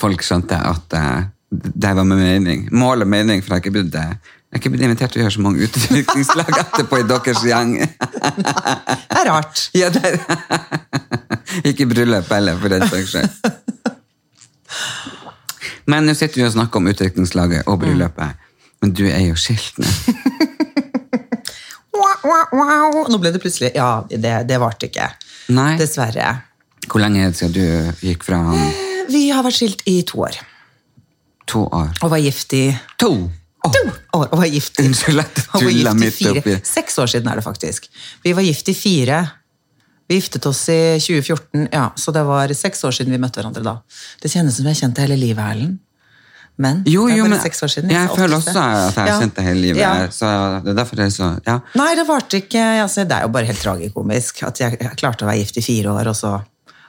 folk 0.00 0.24
skjønte 0.26 0.58
at 0.58 0.96
uh, 0.98 1.24
det 1.52 1.96
var 1.96 2.04
med 2.04 2.20
mening. 2.20 2.68
Mål 2.72 3.04
og 3.04 3.08
mening, 3.08 3.42
for 3.42 3.52
jeg 3.52 3.60
har 3.60 3.62
ikke 3.64 3.74
blitt, 3.74 3.94
jeg 3.94 4.16
er 4.52 4.60
ikke 4.60 4.72
blitt 4.72 4.84
invitert 4.86 5.12
til 5.14 5.20
å 5.20 5.24
gjøre 5.24 5.34
så 5.36 5.44
mange 5.44 5.66
utviklingslag 5.66 6.52
etterpå 6.58 7.00
i 7.00 7.06
deres 7.08 7.42
gjeng. 7.46 7.74
Det 7.80 9.20
er 9.20 9.28
rart. 9.28 9.66
ja, 9.80 9.90
det 9.92 10.02
er, 10.04 10.16
ikke 11.70 11.88
bryllup 11.92 12.32
heller, 12.32 12.58
for 12.60 12.72
den 12.72 12.86
saks 12.88 13.14
skyld. 13.14 13.30
Men 15.90 16.06
nå 16.06 16.14
sitter 16.16 16.40
vi 16.40 16.46
og 16.46 16.54
snakker 16.54 16.80
om 16.80 16.88
utviklingslaget 16.92 17.68
og 17.68 17.80
bryllupet. 17.82 18.48
Men 18.82 18.94
du 18.96 19.04
er 19.08 19.22
jo 19.28 19.38
skilt 19.38 19.82
nå. 19.82 19.88
Wow, 21.92 22.22
wow, 22.24 22.46
wow. 22.56 22.94
Nå 23.12 23.18
ble 23.20 23.30
det 23.34 23.38
plutselig 23.42 23.68
Ja, 23.76 24.02
det, 24.08 24.30
det 24.48 24.56
varte 24.58 24.88
ikke. 24.88 25.10
Nei. 25.48 25.74
Dessverre. 25.80 26.30
Hvor 26.86 27.02
lenge 27.02 27.24
er 27.24 27.32
det 27.32 27.38
siden 27.38 27.54
du 27.56 28.06
gikk 28.06 28.24
fra 28.26 28.40
han? 28.46 28.64
Vi 29.10 29.28
har 29.30 29.44
vært 29.44 29.58
skilt 29.58 29.84
i 29.90 30.00
to 30.06 30.22
år. 30.26 30.38
To 31.50 31.66
år. 31.66 31.92
Og 32.02 32.12
var 32.12 32.22
gift 32.22 32.54
i 32.56 32.66
To! 33.02 33.12
To 33.62 33.82
år, 34.18 34.26
og 34.32 34.40
var 34.40 34.48
gift 34.50 34.80
i, 34.80 34.88
Unnskyld 34.88 35.22
at 35.22 35.36
jeg 35.38 35.62
tulla 35.62 35.92
midt 35.94 36.18
oppi. 36.32 36.56
Seks 36.66 36.96
år 36.98 37.10
siden 37.12 37.28
er 37.30 37.38
det 37.38 37.44
faktisk. 37.46 37.86
Vi 38.24 38.32
var 38.34 38.42
gift 38.42 38.70
i 38.72 38.74
fire. 38.74 39.20
Vi 40.10 40.18
giftet 40.18 40.46
oss 40.50 40.64
i 40.68 40.98
2014, 40.98 41.68
ja, 41.70 41.84
så 41.96 42.12
det 42.14 42.24
var 42.26 42.50
seks 42.58 42.82
år 42.84 42.96
siden 42.96 43.14
vi 43.14 43.20
møtte 43.22 43.38
hverandre 43.38 43.62
da. 43.64 43.76
Det 44.20 44.32
kjennes 44.32 44.58
som 44.58 44.66
vi 44.66 44.74
har 44.74 44.80
kjent 44.80 44.98
det 44.98 45.06
hele 45.06 45.20
livet, 45.20 45.44
Erlend. 45.44 45.78
Men 46.58 46.82
Jo, 46.86 47.06
det 47.08 47.14
er 47.14 47.16
jo, 47.16 47.24
bare 47.24 47.30
men 47.32 47.40
seks 47.40 47.62
år 47.64 47.70
siden. 47.72 47.90
jeg 47.90 48.08
jeg 48.08 48.16
føler 48.16 48.36
også 48.36 48.50
at 48.50 48.94
jeg 48.94 48.94
har 48.98 49.06
Ja. 49.08 49.18
kjent 49.20 49.34
det 49.34 49.44
hele 49.44 49.60
livet. 49.60 49.80
Ja. 49.80 50.06
Så 50.12 50.28
det 50.64 50.70
er 50.70 50.74
derfor 50.82 50.96
det 50.96 51.06
er 51.06 51.14
så 51.14 51.40
Ja. 51.46 51.58
Nei, 51.74 51.94
det 51.96 52.06
varte 52.06 52.36
ikke. 52.42 52.62
Altså, 52.82 53.04
det 53.08 53.12
er 53.16 53.22
jo 53.22 53.28
bare 53.28 53.46
helt 53.46 53.62
tragikomisk 53.62 54.42
at 54.46 54.58
jeg, 54.60 54.76
jeg 54.80 54.96
klarte 54.96 55.24
å 55.24 55.28
være 55.30 55.38
gift 55.40 55.56
i 55.56 55.62
fire 55.62 55.86
år, 55.94 56.06
og 56.08 56.16
så 56.16 56.42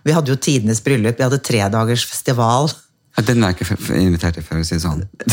Vi 0.06 0.12
hadde 0.12 0.28
jo 0.28 0.36
tidenes 0.36 0.82
bryllup. 0.84 1.16
Vi 1.18 1.24
hadde 1.24 1.40
tredagers 1.40 2.04
festival. 2.04 2.70
Ja, 3.18 3.24
Den 3.24 3.40
var 3.40 3.54
jeg 3.54 3.62
ikke 3.62 3.96
invitert 4.02 4.34
til, 4.34 4.44
for 4.44 4.56
å 4.58 4.66
si 4.66 4.76
det 4.76 4.82
sånn. 4.84 5.08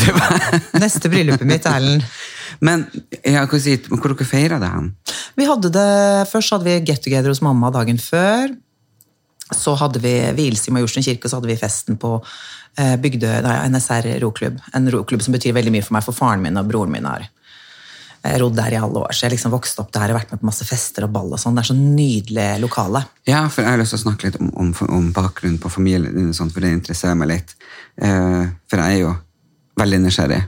Det 0.73 0.79
Neste 0.79 1.09
bryllupet 1.09 1.45
mitt, 1.45 1.65
Erlend. 1.65 2.03
Men 2.61 2.85
jeg 3.25 3.49
kan 3.49 3.59
si, 3.59 3.75
hvor 3.89 4.13
dere 4.15 4.25
feira 4.25 4.59
det 4.61 4.69
hen? 4.71 4.95
Vi 5.35 5.43
hadde 5.45 5.71
det, 5.71 6.27
Først 6.31 6.51
hadde 6.51 6.63
vi 6.63 6.79
get 6.85 7.01
together 7.03 7.27
hos 7.33 7.41
mamma 7.41 7.69
dagen 7.69 7.97
før. 7.97 8.55
Så 9.55 9.75
hadde 9.79 10.01
vi 10.03 10.15
vielse 10.37 10.69
i 10.69 10.73
Majorstuen 10.75 11.05
kirke, 11.05 11.27
og 11.27 11.31
så 11.31 11.39
hadde 11.39 11.51
vi 11.51 11.59
festen 11.59 11.99
på 12.01 12.15
eh, 12.77 12.95
NSR 12.97 14.07
roklubb. 14.23 14.59
En 14.73 14.91
roklubb 14.91 15.21
som 15.21 15.35
betyr 15.35 15.55
veldig 15.57 15.73
mye 15.75 15.85
for 15.85 15.97
meg, 15.97 16.05
for 16.05 16.17
faren 16.17 16.43
min 16.43 16.59
og 16.59 16.69
broren 16.69 16.93
min 16.93 17.07
har 17.09 17.25
eh, 17.25 18.37
rodd 18.39 18.55
der 18.57 18.75
i 18.75 18.79
alle 18.79 19.03
år. 19.03 19.11
Så 19.15 19.25
jeg 19.25 19.35
liksom 19.35 19.53
vokste 19.53 19.83
opp 19.83 19.91
der 19.95 20.13
og 20.13 20.19
vært 20.21 20.31
med 20.31 20.43
på 20.43 20.49
masse 20.51 20.67
fester 20.67 21.07
og 21.07 21.13
ball 21.15 21.33
og 21.33 21.41
sånn. 21.41 21.57
Det 21.57 21.65
er 21.65 21.71
så 21.73 21.77
nydelig 21.79 22.47
lokale. 22.63 23.03
Ja, 23.29 23.43
for 23.49 23.65
jeg 23.65 23.73
har 23.73 23.81
lyst 23.81 23.95
til 23.95 24.01
å 24.01 24.05
snakke 24.05 24.29
litt 24.29 24.39
om, 24.41 24.53
om, 24.55 24.71
om 24.87 25.11
bakgrunnen 25.15 25.59
på 25.61 25.73
familien 25.73 26.15
din, 26.15 26.33
for 26.33 26.63
det 26.63 26.73
interesserer 26.77 27.19
meg 27.19 27.33
litt. 27.35 27.53
Eh, 28.01 28.47
for 28.71 28.83
jeg 28.83 29.01
er 29.01 29.05
jo 29.05 29.13
veldig 29.81 30.01
nysgjerrig, 30.03 30.41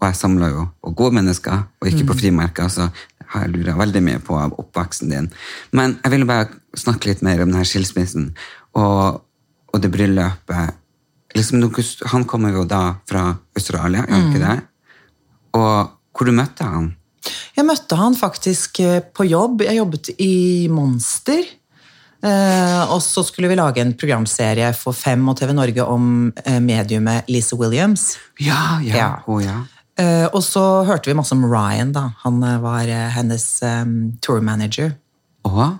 og 0.00 0.08
jeg 0.10 0.18
samler 0.18 0.52
jo 0.52 0.64
på 0.84 0.94
gode 0.98 1.16
mennesker, 1.20 1.66
og 1.80 1.88
ikke 1.88 2.08
på 2.10 2.18
frimerker, 2.18 2.68
så 2.68 2.90
har 3.34 3.50
luret 3.52 3.78
veldig 3.78 4.02
mye 4.06 4.22
på 4.24 4.38
av 4.38 4.54
oppveksten 4.62 5.12
din. 5.12 5.30
Men 5.74 5.98
jeg 6.02 6.14
ville 6.14 6.28
bare 6.28 6.48
snakke 6.78 7.10
litt 7.10 7.24
mer 7.26 7.42
om 7.42 7.50
denne 7.52 7.66
skilsmissen, 7.68 8.30
og, 8.78 9.20
og 9.74 9.82
det 9.82 9.92
bryllupet. 9.94 10.80
Liksom, 11.34 11.64
han 12.12 12.26
kommer 12.30 12.54
jo 12.54 12.62
da 12.70 12.84
fra 13.10 13.26
Australia, 13.58 14.04
gjør 14.06 14.14
han 14.14 14.30
ikke 14.30 14.44
det? 14.44 14.58
Og 15.58 15.94
hvor 16.14 16.30
du 16.30 16.34
møtte 16.34 16.66
han? 16.66 16.92
Jeg 17.54 17.66
møtte 17.66 17.98
han 17.98 18.16
faktisk 18.18 18.80
eh, 18.84 19.00
på 19.02 19.26
jobb. 19.26 19.64
Jeg 19.66 19.78
jobbet 19.78 20.10
i 20.22 20.66
Monster. 20.70 21.42
Eh, 22.24 22.82
og 22.88 23.02
så 23.04 23.24
skulle 23.26 23.50
vi 23.50 23.58
lage 23.58 23.82
en 23.82 23.92
programserie 24.00 24.70
for 24.76 24.96
Fem 24.96 25.22
og 25.28 25.36
TV 25.38 25.52
Norge 25.56 25.84
om 25.84 26.06
eh, 26.44 26.60
mediumet 26.62 27.28
Lisa 27.28 27.58
Williams. 27.60 28.14
Ja, 28.40 28.80
ja, 28.84 28.96
Ja. 28.96 29.10
Oh, 29.26 29.42
ja. 29.42 29.62
Eh, 30.00 30.26
og 30.34 30.42
så 30.42 30.62
hørte 30.88 31.06
vi 31.10 31.14
masse 31.14 31.34
om 31.36 31.44
Ryan, 31.46 31.92
da. 31.94 32.08
Han 32.24 32.42
eh, 32.42 32.56
var 32.62 32.88
eh, 32.90 33.08
hennes 33.14 33.44
um, 33.62 34.12
tour 34.24 34.40
manager. 34.42 34.96
Åh? 35.46 35.76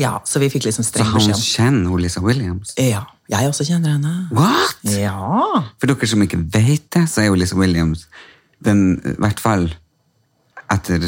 Ja, 0.00 0.14
Så 0.24 0.40
vi 0.40 0.48
fikk 0.48 0.64
liksom 0.64 0.86
streng 0.88 1.10
beskjed. 1.12 1.36
Så 1.36 1.60
han 1.60 1.74
kjenner 1.76 2.00
Lisa 2.00 2.22
Williams? 2.24 2.72
Ja, 2.80 3.04
jeg 3.28 3.50
også 3.50 3.66
kjenner 3.68 3.92
henne. 3.98 4.14
What? 4.32 4.80
Ja. 4.88 5.62
For 5.78 5.90
dere 5.90 6.08
som 6.08 6.24
ikke 6.24 6.40
vet 6.40 6.88
det, 6.96 7.04
så 7.12 7.20
er 7.22 7.28
jo 7.28 7.36
Lisa 7.36 7.58
Williams 7.60 8.06
den, 8.64 8.96
i 9.04 9.14
hvert 9.20 9.40
fall 9.42 9.68
etter 10.72 11.02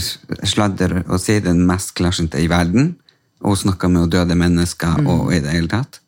sladder 0.45 0.99
å 1.09 1.17
si, 1.23 1.39
den 1.41 1.63
mest 1.67 1.95
klarsynte 1.97 2.43
i 2.43 2.49
verden. 2.53 2.93
Og 3.41 3.55
hun 3.55 3.63
snakker 3.65 3.89
med 3.93 4.11
døde 4.13 4.37
mennesker 4.37 4.99
Mm. 5.01 5.07
og 5.09 5.33
i 5.33 5.41
det 5.41 5.53
hele 5.57 5.69
tatt. 5.69 6.01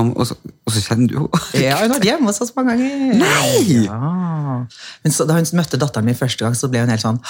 Og, 0.00 0.26
så, 0.28 0.36
og 0.66 0.72
så 0.74 0.82
kjenner 0.84 1.10
du 1.12 1.16
henne. 1.20 1.40
Ja, 1.64 1.76
hun 1.82 1.90
har 1.92 1.98
vært 1.98 2.08
hjemme 2.08 2.30
hos 2.30 2.40
oss 2.44 2.52
mange 2.56 2.76
ganger. 2.76 3.18
Nei! 3.20 3.80
Ja. 3.86 4.60
Men 5.04 5.14
så, 5.16 5.26
da 5.28 5.36
hun 5.38 5.48
møtte 5.58 5.80
datteren 5.80 6.08
min 6.08 6.18
første 6.18 6.44
gang, 6.46 6.56
så 6.58 6.70
ble 6.72 6.82
hun 6.84 6.92
helt 6.92 7.04
sånn 7.04 7.20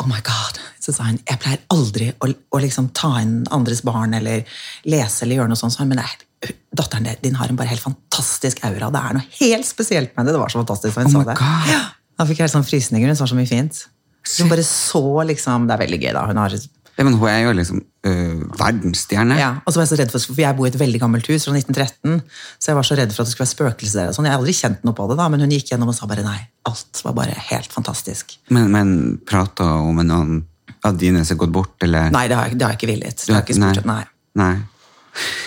Oh 0.00 0.06
my 0.08 0.16
god. 0.24 0.56
Så 0.80 0.94
sa 0.96 1.04
hun 1.10 1.18
jeg 1.28 1.36
pleier 1.42 1.60
aldri 1.74 2.06
å, 2.24 2.30
å 2.56 2.60
liksom 2.62 2.86
ta 2.96 3.10
inn 3.20 3.42
andres 3.52 3.82
barn 3.84 4.14
eller 4.16 4.46
lese 4.88 5.26
eller 5.26 5.42
gjøre 5.42 5.52
noe 5.52 5.60
sånt. 5.60 5.74
Så 5.74 5.82
hun, 5.82 5.90
men 5.92 6.00
nei, 6.00 6.54
datteren 6.72 7.08
din 7.20 7.36
har 7.36 7.52
en 7.52 7.58
bare 7.58 7.68
helt 7.74 7.84
fantastisk 7.84 8.62
aura. 8.64 8.88
Det 8.94 9.02
er 9.10 9.18
noe 9.18 9.26
helt 9.42 9.68
spesielt 9.68 10.14
med 10.16 10.24
det. 10.30 10.32
Det 10.36 10.40
var 10.40 10.52
så 10.54 10.62
fantastisk 10.62 10.96
da 10.96 11.04
hun 11.04 11.10
Oh 11.10 11.16
sa 11.18 11.20
my 11.20 11.28
det. 11.28 11.36
God. 11.42 11.68
Ja, 11.74 11.82
da 12.16 12.26
fikk 12.30 12.40
jeg 12.40 12.48
helt 12.48 12.56
sånn 12.56 12.64
frysninger. 12.70 13.12
Hun 13.12 13.20
sa 13.20 13.28
så 13.28 13.36
mye 13.36 13.50
fint. 13.50 13.82
Hun 14.38 14.48
bare 14.52 14.64
så 14.68 15.00
liksom 15.28 15.68
Det 15.68 15.72
er 15.76 15.80
veldig 15.84 15.98
gøy, 16.00 16.10
da. 16.16 16.24
Hun 16.32 16.40
har 16.40 16.56
Ja, 17.00 17.04
men 17.08 17.14
hun 17.16 17.28
er 17.32 17.38
jo 17.46 17.52
liksom 17.56 17.78
øh, 17.80 18.40
verdensstjerne. 18.60 19.38
Ja, 19.40 19.54
og 19.64 19.72
så 19.72 19.80
var 19.80 19.86
jeg 19.86 19.90
så 19.94 19.98
redd 20.02 20.10
for, 20.12 20.20
for 20.20 20.42
jeg 20.42 20.56
bor 20.58 20.68
i 20.68 20.72
et 20.72 20.76
veldig 20.82 21.00
gammelt 21.00 21.30
hus 21.32 21.46
fra 21.48 21.54
1913, 21.56 22.18
så 22.60 22.70
jeg 22.70 22.76
var 22.76 22.88
så 22.90 22.98
redd 22.98 23.14
for 23.16 23.24
at 23.24 23.30
det 23.30 23.32
skulle 23.32 23.46
være 23.46 23.54
spøkelser 23.54 24.02
der. 24.02 24.10
og 24.10 24.18
sånn. 24.18 24.28
Jeg 24.28 24.34
har 24.36 24.42
aldri 24.42 24.56
kjent 24.58 24.84
noe 24.84 24.96
på 24.98 25.06
det, 25.08 25.16
da, 25.22 25.28
men 25.32 25.40
hun 25.46 25.54
gikk 25.56 25.72
gjennom 25.72 25.94
og 25.94 25.96
sa 25.96 26.08
bare 26.10 26.26
nei. 26.26 26.36
Alt 26.68 27.00
var 27.06 27.16
bare 27.16 27.38
helt 27.48 27.72
fantastisk. 27.72 28.36
Men, 28.52 28.68
men 28.74 28.92
prata 29.24 29.70
hun 29.80 29.96
med 29.96 30.10
noen 30.12 30.42
av 30.84 31.00
dine 31.00 31.24
som 31.24 31.38
har 31.38 31.46
gått 31.46 31.56
bort, 31.56 31.76
eller? 31.88 32.12
Nei, 32.12 32.26
det 32.28 32.36
har 32.36 32.50
jeg, 32.50 32.60
det 32.60 32.68
har 32.68 32.76
jeg 32.76 32.82
ikke 32.82 32.92
villet. 32.92 33.24
Det 33.24 33.32
har 33.32 33.40
jeg 33.40 33.48
ikke 33.48 33.60
spurt, 33.62 33.88
nei. 33.88 34.02
Nei. 34.40 34.52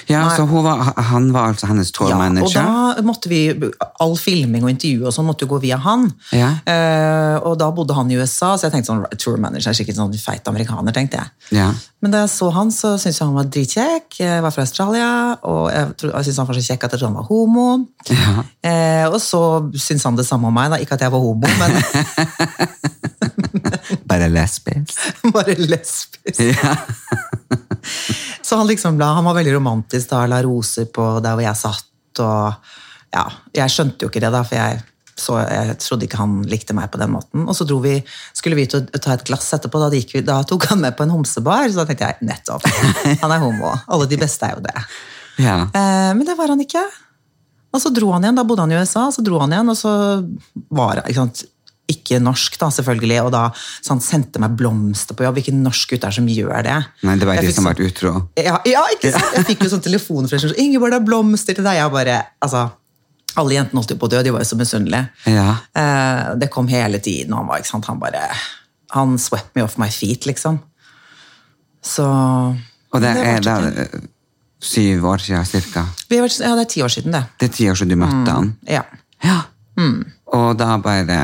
Ja, 0.10 0.26
Nei. 0.28 0.36
så 0.36 0.44
var, 0.46 0.82
han 1.10 1.30
var 1.34 1.54
altså 1.54 1.70
hennes 1.70 1.92
tour 1.96 2.10
Ja, 2.12 2.18
og 2.20 2.52
da 2.54 3.04
måtte 3.06 3.30
vi, 3.32 3.42
all 4.04 4.16
filming 4.20 4.66
og 4.66 4.74
intervju 4.74 5.08
og 5.08 5.16
sånn 5.16 5.28
måtte 5.30 5.46
jo 5.46 5.54
gå 5.54 5.62
via 5.64 5.78
han. 5.82 6.10
Ja. 6.36 6.50
Uh, 6.68 7.38
og 7.48 7.56
da 7.62 7.70
bodde 7.76 7.96
han 7.98 8.12
i 8.12 8.18
USA, 8.20 8.54
så 8.58 8.68
jeg 8.68 8.76
tenkte 8.76 8.92
sånn, 8.92 9.06
tour 9.22 9.40
manager 9.42 9.72
er 9.72 9.78
sikkert 9.80 10.00
sånn 10.00 10.14
feit 10.20 10.48
amerikaner, 10.52 10.96
tenkte 10.96 11.22
jeg. 11.22 11.58
Ja. 11.60 11.70
Men 12.04 12.14
da 12.14 12.26
jeg 12.26 12.34
så 12.34 12.50
han, 12.54 12.74
så 12.76 12.98
syntes 12.98 13.22
jeg 13.22 13.30
han 13.30 13.38
var 13.40 13.50
dritkjekk. 13.56 14.20
Jeg 14.20 14.44
var 14.44 14.56
fra 14.56 14.66
Australia, 14.68 15.10
og 15.48 15.64
jeg, 15.72 15.94
jeg 16.04 16.28
syntes 16.28 16.42
han 16.44 16.52
var 16.52 16.60
så 16.60 16.66
kjekk 16.68 16.84
at 16.84 16.96
jeg 16.96 17.00
trodde 17.00 17.14
han 17.14 17.22
var 17.22 17.30
homo. 17.32 17.68
Ja. 18.12 18.36
Uh, 18.68 19.06
og 19.14 19.20
så 19.24 19.44
syntes 19.78 20.04
han 20.10 20.20
det 20.20 20.28
samme 20.28 20.52
om 20.52 20.60
meg, 20.60 20.74
da. 20.76 20.82
ikke 20.84 21.00
at 21.00 21.08
jeg 21.08 21.16
var 21.16 21.24
homo, 21.24 21.48
men 21.62 21.80
Bare 24.10 24.30
lesbisk? 24.30 25.00
bare 25.34 25.56
lesbisk. 25.56 26.40
Ja. 26.40 26.76
Så 28.54 28.58
han 28.58 28.68
liksom 28.68 29.00
la, 29.00 29.06
han 29.06 29.26
var 29.26 29.34
veldig 29.34 29.56
romantisk 29.56 30.12
da, 30.12 30.28
la 30.30 30.38
roser 30.46 30.86
på 30.94 31.02
der 31.26 31.34
hvor 31.34 31.42
jeg 31.42 31.58
satt, 31.58 32.20
og 32.22 32.68
ja, 33.10 33.24
jeg 33.58 33.74
skjønte 33.74 34.06
jo 34.06 34.12
ikke 34.12 34.22
det 34.22 34.30
da, 34.30 34.42
for 34.46 34.60
jeg, 34.60 34.84
så, 35.18 35.40
jeg 35.42 35.78
trodde 35.82 36.06
ikke 36.06 36.20
han 36.20 36.36
likte 36.52 36.76
meg 36.78 36.92
på 36.94 37.00
den 37.02 37.16
måten. 37.16 37.48
Og 37.50 37.58
så 37.58 37.66
dro 37.66 37.80
vi, 37.82 37.96
skulle 38.38 38.60
vi 38.60 38.68
ut 38.70 38.76
og 38.78 39.00
ta 39.02 39.16
et 39.16 39.26
glass 39.26 39.50
etterpå, 39.58 39.82
da, 39.82 39.90
vi, 39.90 40.22
da 40.28 40.36
tok 40.46 40.68
han 40.70 40.84
med 40.84 40.94
på 40.94 41.08
en 41.08 41.16
homsebar, 41.16 41.66
så 41.66 41.82
da 41.82 41.88
tenkte 41.90 42.12
jeg, 42.12 42.30
nettopp, 42.30 42.70
han 43.24 43.34
er 43.34 43.42
homo. 43.42 43.74
Alle 43.90 44.10
de 44.14 44.22
beste 44.22 44.46
er 44.46 44.54
jo 44.60 44.62
det. 44.68 44.86
ja. 45.48 45.58
Eh, 45.74 46.14
men 46.14 46.22
det 46.30 46.38
var 46.38 46.54
han 46.54 46.62
ikke. 46.62 46.86
Og 47.74 47.82
så 47.82 47.90
dro 47.90 48.14
han 48.14 48.22
igjen, 48.22 48.38
da 48.38 48.46
bodde 48.46 48.68
han 48.68 48.76
i 48.76 48.78
USA, 48.78 49.08
så 49.10 49.26
dro 49.26 49.42
han 49.42 49.58
igjen, 49.58 49.74
og 49.74 49.82
så 49.82 49.96
var 50.70 51.02
det, 51.02 51.18
ikke 51.94 52.20
norsk 52.24 52.58
da, 52.62 52.68
selvfølgelig, 52.74 53.20
og 53.24 53.32
da 53.36 53.44
så 53.56 53.94
han 53.94 54.02
sendte 54.04 54.42
meg 54.44 54.56
blomster 54.60 55.16
på 55.18 55.24
jobb. 55.28 55.40
Hvilken 55.40 55.62
norsk 55.66 55.94
gutt 55.96 56.04
er 56.10 56.16
som 56.18 56.28
gjør 56.28 56.64
det? 56.68 56.78
Nei, 57.08 57.16
det 57.22 57.28
var 57.30 57.40
Jeg 57.40 57.46
de 57.48 57.52
som 57.54 57.64
sånn- 57.64 57.68
har 57.70 57.76
vært 57.76 57.88
utro. 57.92 58.14
ja, 58.38 58.58
ja, 58.66 58.84
ikke 58.98 59.12
sant? 59.16 59.34
Jeg 59.38 59.46
fikk 59.52 59.64
jo 59.68 59.70
sånn 59.76 59.84
telefon 59.86 60.28
fra 60.30 60.38
sånn, 60.44 60.58
Ingeborg, 60.58 60.92
det 60.92 61.02
er 61.02 61.06
blomster 61.08 61.56
til 61.56 61.64
deg. 61.64 61.76
Jeg 61.82 61.92
bare, 61.92 62.22
altså, 62.42 62.72
Alle 63.36 63.56
jentene 63.56 63.80
holdt 63.82 63.90
jo 63.90 63.96
på 63.98 64.06
å 64.06 64.10
dø, 64.14 64.20
de 64.22 64.30
var 64.30 64.44
jo 64.44 64.46
så 64.46 64.56
misunnelige. 64.60 65.10
Ja. 65.26 65.56
Eh, 65.74 66.36
det 66.38 66.52
kom 66.54 66.68
hele 66.70 67.00
tiden, 67.02 67.32
og 67.34 67.40
han 67.40 67.48
var, 67.48 67.58
ikke 67.64 67.72
sant, 67.72 67.86
han 67.90 67.98
bare 68.00 68.28
Han 68.94 69.16
swept 69.18 69.56
me 69.56 69.64
off 69.64 69.80
my 69.82 69.88
feet, 69.90 70.28
liksom. 70.30 70.60
Så 71.82 72.06
Og 72.94 73.02
det 73.02 73.14
det 73.16 73.26
er 73.26 73.40
da 73.42 73.56
øh, 73.72 74.04
syv 74.62 75.04
år 75.10 75.18
siden 75.18 75.46
cirka. 75.50 75.86
Vi 76.10 76.16
har 76.20 76.28
vært, 76.28 76.40
ja, 76.46 76.54
det 76.56 76.62
er 76.68 76.70
ti 76.76 76.82
år 76.86 76.94
siden, 76.94 77.12
det. 77.12 77.24
Det 77.40 77.50
er 77.50 77.54
ti 77.58 77.66
år 77.72 77.76
siden 77.76 77.90
du 77.90 77.96
møtte 78.06 78.32
han. 78.38 78.52
Ja. 78.70 78.84
Ja. 79.24 79.42
Og 80.34 80.58
da 80.58 80.78
bare 80.78 81.18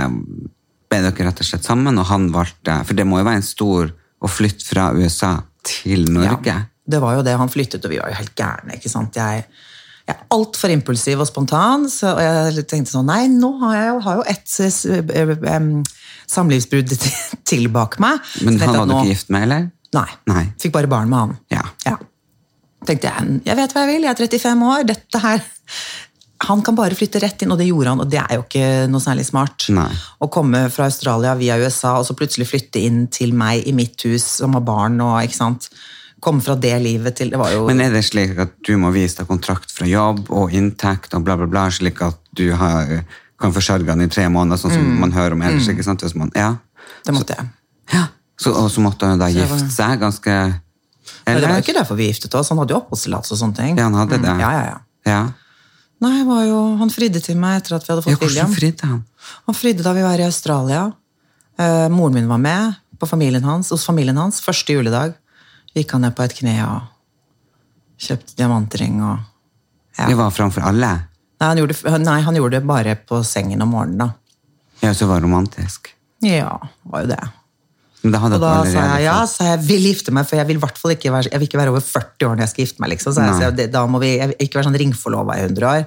ble 0.89 1.01
dere 1.05 1.29
rett 1.29 1.41
og 1.43 1.47
slett 1.47 1.67
sammen, 1.67 1.97
og 2.01 2.07
han 2.09 2.29
valgte 2.33 2.81
For 2.87 2.97
det 2.97 3.05
må 3.07 3.21
jo 3.21 3.27
være 3.27 3.41
en 3.43 3.45
stor 3.45 3.91
å 4.19 4.29
flytte 4.29 4.65
fra 4.67 4.89
USA 4.97 5.35
til 5.65 6.07
Norge. 6.11 6.49
Ja, 6.49 6.63
det 6.89 7.01
var 7.03 7.19
jo 7.19 7.25
det. 7.25 7.37
Han 7.39 7.51
flyttet, 7.51 7.85
og 7.85 7.93
vi 7.93 7.99
var 8.01 8.11
jo 8.11 8.17
helt 8.19 8.33
gærne. 8.37 8.75
ikke 8.75 8.91
sant? 8.91 9.15
Jeg, 9.15 9.45
jeg 10.07 10.15
er 10.15 10.25
altfor 10.33 10.73
impulsiv 10.73 11.21
og 11.21 11.29
spontan, 11.29 11.87
så 11.93 12.15
og 12.15 12.21
jeg 12.23 12.65
tenkte 12.71 12.95
sånn 12.95 13.07
Nei, 13.09 13.21
nå 13.31 13.53
har 13.61 13.77
jeg 13.77 13.89
jo, 13.91 13.99
har 14.07 14.19
jo 14.19 14.27
ett 14.33 14.55
eh, 14.65 15.67
samlivsbrudd 16.35 16.95
til 17.51 17.69
bak 17.73 17.99
meg. 18.03 18.19
Men 18.43 18.59
han 18.63 18.75
var 18.81 18.89
du 18.89 18.95
ikke 18.97 19.13
gift 19.13 19.33
med, 19.35 19.47
eller? 19.47 19.69
Nei. 19.95 20.09
Nei. 20.29 20.43
Fikk 20.61 20.75
bare 20.75 20.89
barn 20.91 21.09
med 21.11 21.21
han. 21.21 21.37
Ja. 21.53 21.63
Ja. 21.85 21.97
Tenkte 22.87 23.11
jeg, 23.11 23.39
jeg 23.45 23.59
vet 23.59 23.73
hva 23.75 23.83
jeg 23.83 23.91
vil, 23.91 24.05
jeg 24.07 24.15
er 24.15 24.19
35 24.23 24.69
år, 24.73 24.83
dette 24.87 25.19
her 25.21 25.41
Han 26.47 26.61
kan 26.63 26.75
bare 26.75 26.95
flytte 26.95 27.19
rett 27.19 27.41
inn, 27.43 27.51
og 27.51 27.57
det 27.59 27.67
gjorde 27.67 27.89
han, 27.91 27.99
og 27.99 28.09
det 28.09 28.19
er 28.21 28.37
jo 28.37 28.43
ikke 28.45 28.87
noe 28.87 29.03
særlig 29.03 29.25
smart. 29.27 29.65
Nei. 29.75 29.89
Å 30.23 30.29
komme 30.31 30.61
fra 30.71 30.85
Australia 30.87 31.33
via 31.35 31.57
USA, 31.59 31.97
og 31.99 32.05
så 32.07 32.15
plutselig 32.15 32.47
flytte 32.47 32.79
inn 32.79 33.07
til 33.11 33.33
meg 33.35 33.67
i 33.67 33.73
mitt 33.75 33.99
hus 34.07 34.23
som 34.39 34.53
har 34.55 34.63
barn 34.63 34.95
og 35.03 35.17
ikke 35.25 35.35
sant. 35.35 35.67
Komme 36.23 36.41
fra 36.43 36.55
det 36.59 36.73
livet 36.83 37.15
til 37.15 37.29
Det 37.31 37.39
var 37.39 37.51
jo 37.53 37.61
Men 37.67 37.79
er 37.79 37.91
det 37.93 38.01
slik 38.03 38.37
at 38.43 38.51
du 38.67 38.73
må 38.77 38.89
vise 38.91 39.15
deg 39.21 39.27
kontrakt 39.29 39.71
fra 39.71 39.85
jobb 39.87 40.25
og 40.35 40.51
inntekt 40.51 41.13
og 41.15 41.23
bla, 41.23 41.37
bla, 41.39 41.47
bla, 41.47 41.69
slik 41.71 42.01
at 42.03 42.17
du 42.35 42.49
har, 42.59 43.03
kan 43.39 43.53
forsørge 43.55 43.87
han 43.87 44.01
i 44.03 44.07
tre 44.11 44.25
måneder, 44.27 44.59
sånn 44.59 44.73
som 44.75 44.83
Mm. 44.83 44.99
man 44.99 45.11
hører 45.15 45.33
om 45.37 45.41
ellers? 45.41 45.67
ikke 45.71 45.83
sant? 45.83 46.03
Man, 46.15 46.31
ja. 46.35 46.55
Det 47.05 47.13
måtte 47.15 47.35
jeg. 47.35 47.47
ja. 47.93 48.07
Så, 48.39 48.51
og 48.55 48.71
så 48.71 48.79
måtte 48.79 49.03
han 49.07 49.19
da 49.19 49.27
gifte 49.27 49.67
seg 49.71 49.99
ganske 49.99 50.31
Men 51.25 51.35
det 51.41 51.47
var 51.49 51.57
jo 51.59 51.63
ikke 51.67 51.73
derfor 51.75 51.95
vi 51.99 52.07
giftet 52.07 52.35
oss. 52.35 52.49
Han 52.49 52.57
hadde 52.63 52.71
jo 52.71 52.79
oppholdstillatelse 52.79 53.33
og 53.35 53.39
sånne 53.43 53.55
ting. 53.55 53.77
Ja, 53.77 53.83
han 53.89 53.93
hadde 53.99 54.19
det. 54.21 54.29
Mm, 54.31 54.39
ja, 54.39 54.51
ja, 54.55 54.63
ja. 54.69 54.77
Ja. 55.05 55.21
Nei, 55.99 56.21
jo, 56.47 56.59
han 56.79 56.91
fridde 56.93 57.19
til 57.23 57.35
meg 57.39 57.59
etter 57.59 57.75
at 57.75 57.85
vi 57.85 57.91
hadde 57.91 58.03
ja 58.05 58.15
fått 58.15 58.23
William. 58.23 58.47
hvordan 58.47 58.55
fridde 58.55 58.87
han? 58.87 59.01
Han 59.49 59.57
fridde 59.57 59.83
da 59.83 59.93
vi 59.97 60.05
var 60.05 60.21
i 60.21 60.27
Australia. 60.27 60.85
Eh, 61.59 61.87
moren 61.91 62.15
min 62.15 62.29
var 62.29 62.39
med 62.39 62.77
på 62.99 63.07
familien 63.07 63.43
hans, 63.43 63.71
hos 63.73 63.83
familien 63.87 64.17
hans. 64.19 64.39
Første 64.43 64.75
juledag 64.75 65.17
gikk 65.75 65.91
han 65.95 66.05
ned 66.07 66.15
på 66.15 66.23
et 66.23 66.35
kne 66.39 66.55
og 66.63 66.87
kjøpte 67.99 68.37
diamantring. 68.39 69.01
Og, 69.03 69.19
ja. 69.97 70.07
Det 70.07 70.17
var 70.19 70.31
framfor 70.35 70.63
alle? 70.71 70.93
nei, 71.39 71.47
han 71.47 71.59
gjorde, 71.61 71.99
nei, 72.03 72.19
han 72.25 72.35
gjorde 72.35 72.59
det 72.59 72.67
bare 72.67 72.95
på 73.07 73.21
sengen 73.27 73.61
om 73.63 73.71
morgenen. 73.75 74.07
da. 74.07 74.09
Ja, 74.83 74.93
så 74.95 75.07
var 75.07 75.19
det 75.19 75.27
romantisk. 75.27 75.91
Ja, 76.23 76.55
var 76.83 77.03
jo 77.03 77.11
det. 77.11 77.21
Og 77.99 78.39
da 78.39 78.53
sa 78.63 78.83
jeg 78.95 79.03
ja, 79.03 79.17
så 79.27 79.47
jeg 79.49 79.59
vil 79.67 79.87
gifte 79.89 80.13
meg, 80.15 80.27
for 80.29 80.39
jeg 80.39 80.47
vil 80.47 80.61
ikke 80.61 81.11
være, 81.11 81.31
jeg 81.33 81.41
vil 81.41 81.49
ikke 81.49 81.59
være 81.59 81.73
over 81.73 81.83
40 81.83 82.29
år 82.29 82.37
når 82.37 82.45
jeg 82.45 82.51
skal 82.53 82.63
gifte 82.63 82.83
meg. 82.83 82.91
liksom. 82.93 83.15
Så 83.15 83.25
jeg, 83.27 83.51
så 83.57 83.67
da 83.73 83.85
må 83.91 83.99
vi 83.99 84.13
ikke 84.39 84.59
være 84.59 84.69
sånn 84.69 84.79
ringforlova 84.79 85.35
i 85.35 85.43
100 85.49 85.67
år. 85.67 85.83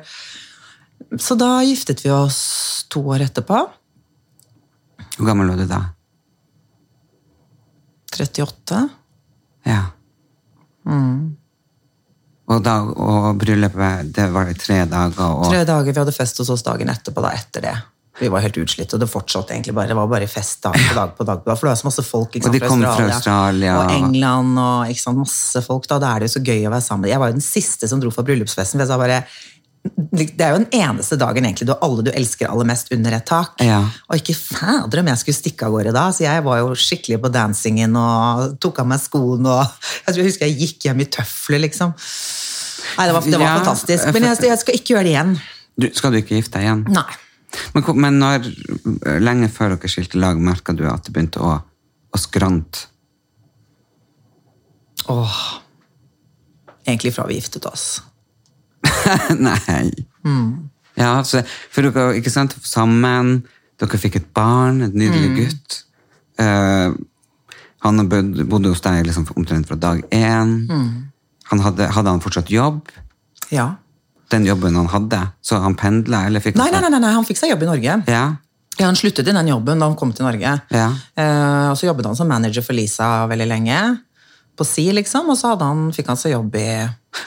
Så 1.20 1.36
da 1.40 1.54
giftet 1.64 2.04
vi 2.04 2.12
oss 2.12 2.84
to 2.92 3.00
år 3.14 3.24
etterpå. 3.26 3.62
Hvor 5.16 5.28
gammel 5.28 5.52
var 5.52 5.62
du 5.62 5.68
da? 5.70 5.80
38. 8.12 8.82
Ja. 9.68 9.82
Mm. 10.84 11.36
Og, 12.52 12.60
da, 12.64 12.74
og 12.82 13.38
bryllupet, 13.40 14.10
det 14.12 14.26
var 14.34 14.50
i 14.50 14.56
tre 14.58 14.82
dager, 14.90 15.22
og 15.38 15.48
Tre 15.48 15.62
dager 15.68 15.88
vi 15.94 16.00
hadde 16.02 16.14
fest 16.14 16.40
hos 16.42 16.50
oss 16.52 16.64
dagen 16.66 16.90
etterpå. 16.92 17.22
da, 17.24 17.32
etter 17.38 17.64
det. 17.64 17.74
Vi 18.22 18.28
var 18.30 18.44
helt 18.44 18.58
utslitt, 18.62 18.92
og 18.94 19.00
det 19.02 19.08
fortsatte 19.10 19.50
egentlig 19.56 19.74
bare. 19.74 19.90
Det 19.90 19.96
var 19.98 20.06
bare 20.10 20.28
fest 20.30 20.60
dag 20.62 20.76
på 20.78 20.94
dag 20.94 21.14
på 21.18 21.24
dag. 21.26 21.40
på 21.42 21.50
dag, 21.50 21.58
For 21.58 21.66
det 21.66 21.72
var 21.72 21.80
så 21.80 21.88
masse 21.88 22.04
folk 22.06 22.36
sant, 22.38 22.52
de 22.54 22.60
kom 22.62 22.82
fra 22.84 23.08
Australia. 23.10 23.78
og 23.80 23.90
England 23.96 24.58
og 24.62 24.92
ikke 24.92 25.02
sant, 25.02 25.18
masse 25.18 25.62
folk. 25.66 25.88
Da, 25.90 25.98
da 26.02 26.12
er 26.14 26.22
det 26.22 26.28
jo 26.30 26.38
så 26.38 26.44
gøy 26.46 26.68
å 26.68 26.70
være 26.76 26.86
sammen. 26.86 27.10
Jeg 27.10 27.18
var 27.18 27.32
jo 27.32 27.40
den 27.40 27.44
siste 27.46 27.88
som 27.90 28.02
dro 28.02 28.12
fra 28.14 28.22
bryllupsfesten. 28.28 28.78
for 28.78 28.84
jeg 28.86 28.92
sa 28.92 28.98
bare, 29.00 29.24
Det 30.14 30.38
er 30.38 30.52
jo 30.54 30.60
den 30.62 30.68
eneste 30.78 31.16
dagen 31.18 31.42
egentlig 31.42 31.66
du 31.66 31.72
har 31.74 31.80
alle 31.82 32.04
du 32.06 32.10
elsker 32.14 32.46
aller 32.46 32.68
mest 32.68 32.92
under 32.94 33.16
et 33.16 33.24
tak. 33.26 33.58
Ja. 33.66 33.80
Og 34.06 34.20
ikke 34.20 34.36
fader 34.38 35.00
om 35.02 35.10
jeg 35.10 35.18
skulle 35.24 35.40
stikke 35.40 35.66
av 35.66 35.74
gårde 35.74 35.92
da. 35.96 36.04
Så 36.14 36.22
jeg 36.22 36.44
var 36.46 36.60
jo 36.62 36.76
skikkelig 36.78 37.18
på 37.24 37.32
dancingen 37.34 37.96
og 37.98 38.54
tok 38.62 38.78
av 38.84 38.86
meg 38.92 39.02
skoene. 39.02 39.56
og 39.58 40.14
jeg 40.14 40.28
husker 40.28 40.46
jeg 40.46 40.60
gikk 40.60 40.86
hjem 40.86 41.02
i 41.02 41.08
tøfler, 41.18 41.64
liksom. 41.66 41.96
Nei, 42.92 43.06
Det 43.08 43.14
var, 43.16 43.26
det 43.26 43.40
var 43.40 43.46
Ja, 43.48 43.58
fantastisk. 43.58 44.12
Men 44.14 44.30
jeg, 44.30 44.38
jeg 44.52 44.58
skal 44.62 44.78
ikke 44.78 44.94
gjøre 44.94 45.04
det 45.08 45.12
igjen. 45.16 45.34
du, 45.82 45.90
Skal 45.98 46.12
du 46.14 46.20
ikke 46.22 46.38
gifte 46.38 46.60
deg 46.60 46.68
igjen? 46.68 46.86
Nei. 46.94 47.10
Men, 47.74 47.84
men 48.00 48.18
når, 48.22 48.46
lenge 49.20 49.48
før 49.52 49.74
dere 49.76 49.90
skilte 49.92 50.20
lag, 50.20 50.40
merka 50.40 50.72
du 50.76 50.86
at 50.88 51.04
det 51.06 51.12
begynte 51.14 51.42
å, 51.44 51.58
å 52.12 52.20
skrante? 52.20 52.86
Åh. 55.12 55.38
Egentlig 56.86 57.12
fra 57.14 57.26
vi 57.28 57.36
giftet 57.38 57.66
oss. 57.66 58.02
Nei. 59.38 59.90
Mm. 60.24 60.70
Ja, 60.98 61.14
så, 61.26 61.42
for 61.72 61.86
dere 61.88 62.16
ikke 62.18 62.32
sant, 62.32 62.54
sammen, 62.66 63.42
dere 63.80 64.00
fikk 64.00 64.18
et 64.20 64.28
barn, 64.36 64.82
et 64.86 64.94
nydelig 64.94 65.30
Mm. 65.32 65.38
gutt. 65.40 65.78
Uh, 66.40 66.94
han 67.82 68.08
bodde, 68.08 68.44
bodde 68.46 68.70
hos 68.72 68.80
deg 68.84 69.06
liksom 69.06 69.26
omtrent 69.36 69.66
fra 69.68 69.76
dag 69.76 70.02
én. 70.14 70.52
Mm. 70.70 70.90
Han 71.50 71.60
hadde, 71.66 71.88
hadde 71.92 72.10
han 72.14 72.22
fortsatt 72.22 72.50
jobb? 72.50 72.88
Ja. 73.50 73.74
Den 74.32 74.46
jobben 74.48 74.76
han 74.80 74.88
hadde? 74.88 75.18
Så 75.44 75.58
han 75.60 75.74
pendla, 75.78 76.24
eller 76.28 76.40
fikk 76.40 76.56
Nei, 76.56 76.70
nei, 76.72 76.80
nei, 76.88 76.98
nei, 77.02 77.12
han 77.12 77.26
fikk 77.28 77.40
seg 77.40 77.52
jobb 77.52 77.66
i 77.66 77.70
Norge. 77.74 77.98
Ja, 78.08 78.24
Ja, 78.78 78.86
Han 78.88 78.96
sluttet 78.96 79.28
i 79.28 79.32
den 79.36 79.48
jobben 79.50 79.78
da 79.82 79.86
han 79.90 79.96
kom 80.00 80.14
til 80.16 80.24
Norge. 80.24 80.54
Ja. 80.72 80.86
Eh, 81.16 81.66
og 81.70 81.76
Så 81.76 81.84
jobbet 81.90 82.06
han 82.08 82.16
som 82.16 82.28
manager 82.32 82.64
for 82.64 82.72
Lisa 82.72 83.26
veldig 83.28 83.46
lenge. 83.50 83.80
På 84.56 84.64
si, 84.64 84.86
liksom. 84.92 85.28
Og 85.32 85.36
så 85.36 85.52
han, 85.60 85.90
fikk 85.92 86.08
han 86.08 86.16
seg 86.20 86.32
jobb 86.32 86.56
i 86.56 86.66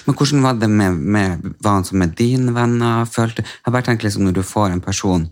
Men 0.08 0.16
hvordan 0.18 0.42
var 0.42 0.58
det 0.58 0.70
med, 0.70 0.98
med 0.98 1.46
Var 1.62 1.72
han 1.80 1.86
som 1.86 2.00
med 2.02 2.16
dine 2.18 2.54
venner? 2.54 3.06
Følte, 3.06 3.46
jeg 3.46 3.74
bare 3.74 3.86
tenker 3.86 4.08
liksom 4.10 4.26
når 4.26 4.40
du 4.40 4.44
får 4.46 4.74
en 4.74 4.82
person 4.82 5.28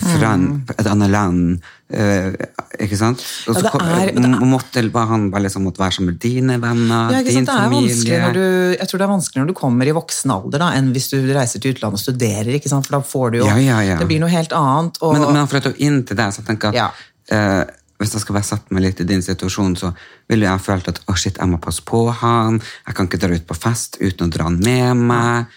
fra 0.00 0.34
en, 0.34 0.50
et 0.78 0.88
annet 0.88 1.12
land 1.12 1.62
Uh, 1.92 2.32
Ikke 2.80 2.96
sant? 2.96 3.20
Og 3.50 3.58
så 3.58 3.68
ja, 3.68 4.20
måtte 4.48 4.80
var 4.94 5.10
han 5.10 5.26
bare 5.32 5.44
liksom 5.44 5.66
måtte 5.66 5.82
være 5.82 5.92
sammen 5.98 6.14
med 6.14 6.22
dine 6.22 6.54
venner, 6.62 7.12
Ja, 7.12 7.20
din 7.26 7.44
familie 7.44 8.30
du, 8.32 8.44
jeg 8.78 8.88
tror 8.88 9.02
det 9.02 9.04
er 9.04 9.10
vanskelig 9.10 9.42
når 9.42 9.50
du 9.50 9.54
kommer 9.58 9.90
i 9.90 9.92
voksen 9.92 10.32
alder 10.32 10.62
da, 10.62 10.70
enn 10.78 10.88
hvis 10.94 11.10
du 11.12 11.18
reiser 11.36 11.60
til 11.60 11.74
utlandet 11.74 12.00
og 12.00 12.04
studerer. 12.06 12.48
ikke 12.56 12.72
sant? 12.72 12.88
For 12.88 12.96
da 12.96 13.02
får 13.04 13.34
du 13.34 13.38
jo 13.42 13.50
Ja, 13.50 13.58
ja, 13.60 13.82
ja. 13.84 13.98
Det 14.00 14.08
blir 14.08 14.22
noe 14.22 14.32
helt 14.32 14.56
annet. 14.56 14.96
Og, 15.02 15.12
Men, 15.18 15.26
men 15.28 15.42
han 15.42 15.52
flytta 15.52 15.74
jo 15.74 15.84
inn 15.84 16.00
til 16.08 16.16
deg, 16.16 16.32
så 16.32 16.40
jeg 16.40 16.48
tenker 16.48 16.72
at 16.72 17.04
eh, 17.36 17.60
hvis 18.00 18.16
jeg 18.16 18.24
skal 18.24 18.38
være 18.38 18.48
satt 18.54 18.72
meg 18.72 18.86
litt 18.86 19.04
i 19.04 19.08
din 19.12 19.22
situasjon, 19.28 19.76
så 19.78 19.92
ville 20.32 20.48
jeg 20.48 20.64
følt 20.64 20.88
at 20.94 21.02
å 21.12 21.18
shit, 21.18 21.36
jeg 21.36 21.52
må 21.52 21.60
passe 21.60 21.84
på 21.86 22.06
han, 22.22 22.56
jeg 22.86 22.96
kan 22.96 23.10
ikke 23.10 23.20
dra 23.20 23.36
ut 23.36 23.46
på 23.52 23.58
fest 23.58 24.00
uten 24.00 24.30
å 24.30 24.32
dra 24.32 24.48
han 24.48 24.56
med 24.64 25.04
meg. 25.12 25.52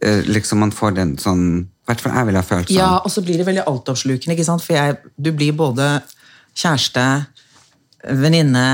Uh, 0.00 0.22
liksom 0.30 0.62
Man 0.62 0.70
får 0.72 0.94
den 0.96 1.18
sånn 1.20 1.66
hvert 1.90 2.04
fall 2.04 2.16
jeg 2.18 2.28
ville 2.30 2.40
ha 2.42 2.46
følt 2.46 2.68
sånn. 2.70 2.76
Ja, 2.78 2.90
og 3.04 3.10
så 3.12 3.22
blir 3.26 3.38
det 3.40 3.46
veldig 3.50 3.66
altoppslukende, 3.70 4.34
ikke 4.36 4.46
sant? 4.48 4.62
For 4.64 4.76
jeg, 4.78 4.96
du 5.18 5.30
blir 5.36 5.52
både 5.58 5.90
kjæreste, 6.58 7.04
venninne, 8.20 8.66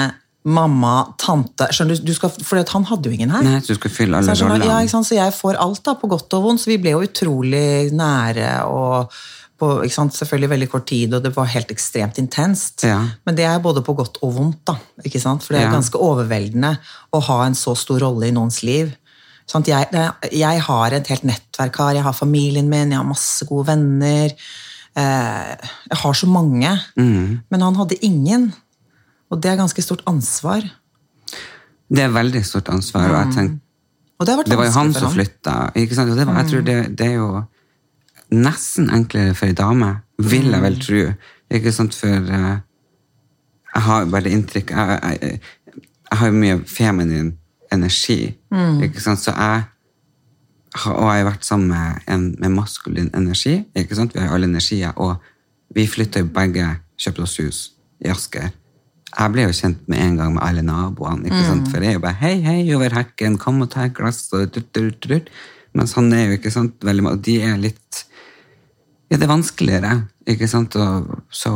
mamma, 0.46 0.92
tante 1.18 1.66
skjønner 1.74 1.98
du, 1.98 2.04
du 2.06 2.14
skal, 2.14 2.30
For 2.46 2.60
han 2.70 2.84
hadde 2.86 3.10
jo 3.10 3.16
ingen 3.16 3.32
her. 3.34 3.42
Nei, 3.42 3.56
så 3.64 3.74
du 3.74 3.80
skal 3.80 3.90
fylle 3.90 4.20
alle 4.20 4.36
rollene. 4.38 4.68
ja, 4.68 4.76
ikke 4.84 4.92
sant? 4.94 5.08
så 5.08 5.16
jeg 5.18 5.34
får 5.34 5.58
alt 5.62 5.82
da, 5.88 5.96
på 5.98 6.10
godt 6.12 6.36
og 6.38 6.44
vondt, 6.46 6.62
så 6.62 6.70
vi 6.70 6.76
ble 6.84 6.92
jo 6.94 7.02
utrolig 7.06 7.90
nære 7.96 8.52
og 8.70 9.10
på 9.56 9.70
ikke 9.86 9.94
sant? 9.96 10.12
selvfølgelig 10.14 10.50
veldig 10.52 10.68
kort 10.70 10.86
tid, 10.90 11.14
og 11.16 11.24
det 11.24 11.32
var 11.34 11.48
helt 11.50 11.70
ekstremt 11.72 12.18
intenst. 12.22 12.84
Ja. 12.86 13.00
Men 13.26 13.38
det 13.38 13.46
er 13.48 13.58
både 13.64 13.82
på 13.82 13.94
godt 13.98 14.20
og 14.22 14.34
vondt, 14.36 14.60
da. 14.68 14.76
ikke 15.02 15.22
sant? 15.22 15.42
For 15.42 15.56
det 15.56 15.62
er 15.64 15.70
Ja. 15.70 15.74
ganske 15.74 15.98
overveldende 15.98 16.76
å 17.16 17.22
ha 17.26 17.38
en 17.46 17.56
så 17.58 17.74
stor 17.74 18.04
rolle 18.04 18.28
i 18.28 18.34
noens 18.36 18.62
liv. 18.62 18.92
Sant? 19.46 19.68
Jeg, 19.70 19.86
jeg 20.34 20.62
har 20.66 20.94
et 20.96 21.06
helt 21.12 21.24
nettverk 21.28 21.76
her, 21.78 21.94
jeg 22.00 22.02
har 22.06 22.16
familien 22.16 22.68
min, 22.70 22.90
jeg 22.90 22.98
har 22.98 23.06
masse 23.06 23.46
gode 23.46 23.68
venner. 23.68 24.32
Eh, 24.96 25.52
jeg 25.90 25.98
har 26.02 26.12
så 26.18 26.26
mange, 26.26 26.72
Mm. 26.96 27.40
men 27.50 27.60
han 27.62 27.76
hadde 27.76 27.98
ingen. 28.04 28.52
Og 29.30 29.40
det 29.42 29.50
er 29.52 29.56
ganske 29.60 29.82
stort 29.82 30.02
ansvar. 30.06 30.62
Det 31.90 32.02
er 32.02 32.08
veldig 32.14 32.44
stort 32.46 32.68
ansvar. 32.68 33.06
og 33.10 33.26
jeg 33.26 33.34
tenker 33.34 33.58
Og 34.18 34.26
det 34.26 34.46
Det 34.46 34.56
var 34.58 34.64
jo 34.64 34.70
han 34.72 34.92
som 34.94 35.12
flytta. 35.12 35.70
Ikke 35.76 35.94
sant? 35.94 36.10
Og 36.10 36.16
det 36.16 36.26
var, 36.26 36.38
jeg 36.40 36.50
tror 36.50 36.60
det, 36.64 36.98
det 36.98 37.06
er 37.06 37.14
jo 37.14 37.44
nesten 38.32 38.88
enklere 38.90 39.34
for 39.34 39.46
ei 39.46 39.52
dame, 39.52 40.00
vil 40.18 40.50
jeg 40.50 40.62
vel 40.62 40.78
tro. 40.80 41.02
Ikke 41.50 41.72
sant, 41.72 41.94
for 41.94 42.08
uh, 42.08 42.56
jeg 43.74 43.82
har 43.82 44.00
jo 44.00 44.10
bare 44.10 44.30
inntrykk 44.32 44.70
Jeg, 44.70 45.00
jeg, 45.20 45.40
jeg 46.10 46.18
har 46.18 46.30
mye 46.30 46.56
feminin 46.66 47.36
energi, 47.72 48.36
ikke 48.82 49.00
sant, 49.00 49.20
så 49.20 49.32
jeg 49.32 49.64
har, 50.74 50.92
og 50.92 51.08
jeg 51.08 51.24
har 51.24 51.30
vært 51.30 51.44
sammen 51.44 51.68
med 51.68 52.12
en 52.12 52.34
med 52.38 52.54
maskulin 52.54 53.10
energi. 53.14 53.64
ikke 53.74 53.94
sant, 53.94 54.14
Vi 54.14 54.20
har 54.20 54.34
alle 54.34 54.46
energier, 54.46 54.92
og 54.96 55.16
vi 55.74 55.86
flytta 55.86 56.20
jo 56.20 56.26
begge, 56.26 56.78
kjøpte 56.98 57.22
oss 57.22 57.36
hus 57.36 57.72
i 58.04 58.08
Asker. 58.08 58.50
Jeg 59.18 59.32
ble 59.32 59.46
jo 59.46 59.52
kjent 59.56 59.88
med 59.88 59.98
en 59.98 60.16
gang 60.16 60.34
med 60.34 60.42
alle 60.42 60.62
naboene. 60.62 61.24
ikke 61.24 61.44
sant? 61.46 61.68
For 61.68 61.80
jeg 61.80 61.88
er 61.88 61.92
jo 61.94 62.04
bare 62.04 62.18
'hei, 62.20 62.40
hei, 62.42 62.74
over 62.74 62.90
hekken, 62.92 63.38
kom 63.38 63.62
og 63.62 63.70
ta 63.70 63.84
et 63.84 63.94
glass', 63.94 64.32
og 64.32 64.52
dut, 64.52 64.74
dut, 64.74 65.08
dut. 65.08 65.30
Mens 65.74 65.92
han 65.92 66.12
er 66.12 66.26
jo 66.26 66.32
ikke 66.32 66.50
sant, 66.50 66.74
veldig, 66.84 67.06
og 67.06 67.22
De 67.24 67.40
er 67.42 67.56
litt 67.56 68.04
Ja, 69.10 69.16
det 69.16 69.22
er 69.22 69.36
vanskeligere, 69.36 70.08
ikke 70.26 70.48
sant? 70.48 70.76
Og 70.76 71.22
så 71.30 71.52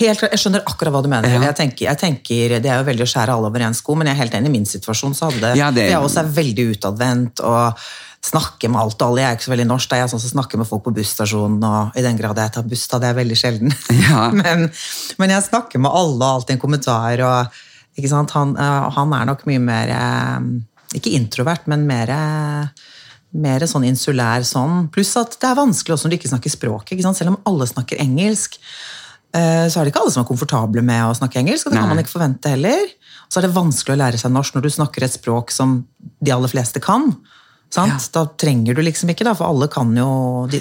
Helt, 0.00 0.24
jeg 0.26 0.40
skjønner 0.42 0.64
akkurat 0.66 0.94
hva 0.94 1.02
du 1.04 1.08
mener. 1.10 1.30
Ja. 1.32 1.40
Jeg, 1.48 1.56
tenker, 1.60 1.84
jeg 1.88 2.00
tenker, 2.00 2.56
Det 2.62 2.70
er 2.70 2.82
jo 2.82 2.88
veldig 2.88 3.06
å 3.06 3.10
skjære 3.12 3.34
alle 3.36 3.50
over 3.50 3.64
én 3.66 3.76
sko, 3.76 3.96
men 3.98 4.10
jeg 4.10 4.16
er 4.16 4.22
helt 4.22 4.36
enig 4.38 4.52
i 4.52 4.56
min 4.58 4.68
situasjon. 4.68 5.14
så 5.14 5.30
hadde 5.30 5.56
Ja, 5.58 5.70
det 5.70 5.86
er- 5.86 5.90
Jeg 5.96 6.02
også 6.02 6.20
er 6.24 6.34
veldig 6.42 6.66
utadvendt 6.74 7.40
og 7.44 7.78
snakker 8.22 8.68
med 8.68 8.80
alt 8.80 9.02
og 9.02 9.08
alle. 9.08 9.20
Jeg 9.22 9.30
er 9.30 9.36
ikke 9.36 9.48
så 9.48 9.54
veldig 9.54 9.68
norsk. 9.68 9.88
Da 9.88 9.96
er 9.96 10.00
jeg 10.02 10.10
sånn 10.10 10.20
som 10.20 10.34
snakker 10.34 10.58
med 10.58 10.68
folk 10.68 10.84
på 10.84 10.94
busstasjonen, 10.94 11.62
og 11.64 11.96
i 11.96 12.02
den 12.02 12.16
grad 12.18 12.36
jeg 12.36 12.52
tar 12.52 12.62
buss, 12.62 12.86
da 12.88 12.98
det 12.98 13.08
er 13.08 13.24
veldig 13.24 13.38
sjelden. 13.38 13.74
Ja. 14.08 14.30
men, 14.42 14.70
men 15.18 15.30
jeg 15.30 15.48
snakker 15.48 15.78
med 15.78 15.90
alle 15.92 16.18
og 16.24 16.42
alltid 16.42 16.56
en 16.56 16.62
kommentar. 16.62 17.20
og 17.20 17.48
ikke 17.98 18.08
sant? 18.08 18.30
Han, 18.30 18.56
eh, 18.56 18.90
han 18.94 19.12
er 19.12 19.24
nok 19.26 19.44
mye 19.46 19.60
mer 19.60 19.88
eh, 19.90 20.38
Ikke 20.94 21.12
introvert, 21.12 21.66
men 21.66 21.86
mer 21.86 22.08
eh, 22.08 22.86
mer 23.38 23.60
sånn 23.68 23.84
insulær 23.84 24.44
sånn. 24.46 24.86
Pluss 24.92 25.12
at 25.20 25.36
det 25.40 25.50
er 25.50 25.58
vanskelig 25.58 25.94
også 25.94 26.08
når 26.08 26.14
du 26.14 26.18
ikke 26.18 26.30
snakker 26.30 26.52
språket. 26.54 26.94
Ikke? 26.96 27.14
Selv 27.14 27.34
om 27.34 27.40
alle 27.50 27.66
snakker 27.68 28.00
engelsk, 28.00 28.56
så 29.68 29.80
er 29.80 29.86
det 29.86 29.92
ikke 29.92 30.02
alle 30.04 30.14
som 30.14 30.24
er 30.24 30.28
komfortable 30.28 30.84
med 30.84 31.06
å 31.06 31.16
snakke 31.16 31.40
engelsk. 31.42 31.66
og 31.66 31.72
det 31.72 31.80
kan 31.80 31.88
Nei. 31.88 31.96
man 31.96 32.04
ikke 32.04 32.14
forvente 32.16 32.52
heller. 32.52 32.84
Og 33.28 33.34
så 33.34 33.40
er 33.40 33.48
det 33.48 33.56
vanskelig 33.56 33.96
å 33.96 34.00
lære 34.00 34.20
seg 34.20 34.32
norsk 34.32 34.56
når 34.56 34.64
du 34.64 34.70
snakker 34.72 35.04
et 35.04 35.14
språk 35.14 35.52
som 35.54 35.82
de 36.24 36.32
aller 36.34 36.52
fleste 36.52 36.80
kan. 36.84 37.10
Sant? 37.68 38.08
Da 38.14 38.24
trenger 38.40 38.78
du 38.78 38.80
liksom 38.84 39.10
ikke, 39.12 39.26
da, 39.28 39.34
for 39.36 39.50
alle 39.50 39.68
kan 39.72 39.90
jo, 39.96 40.08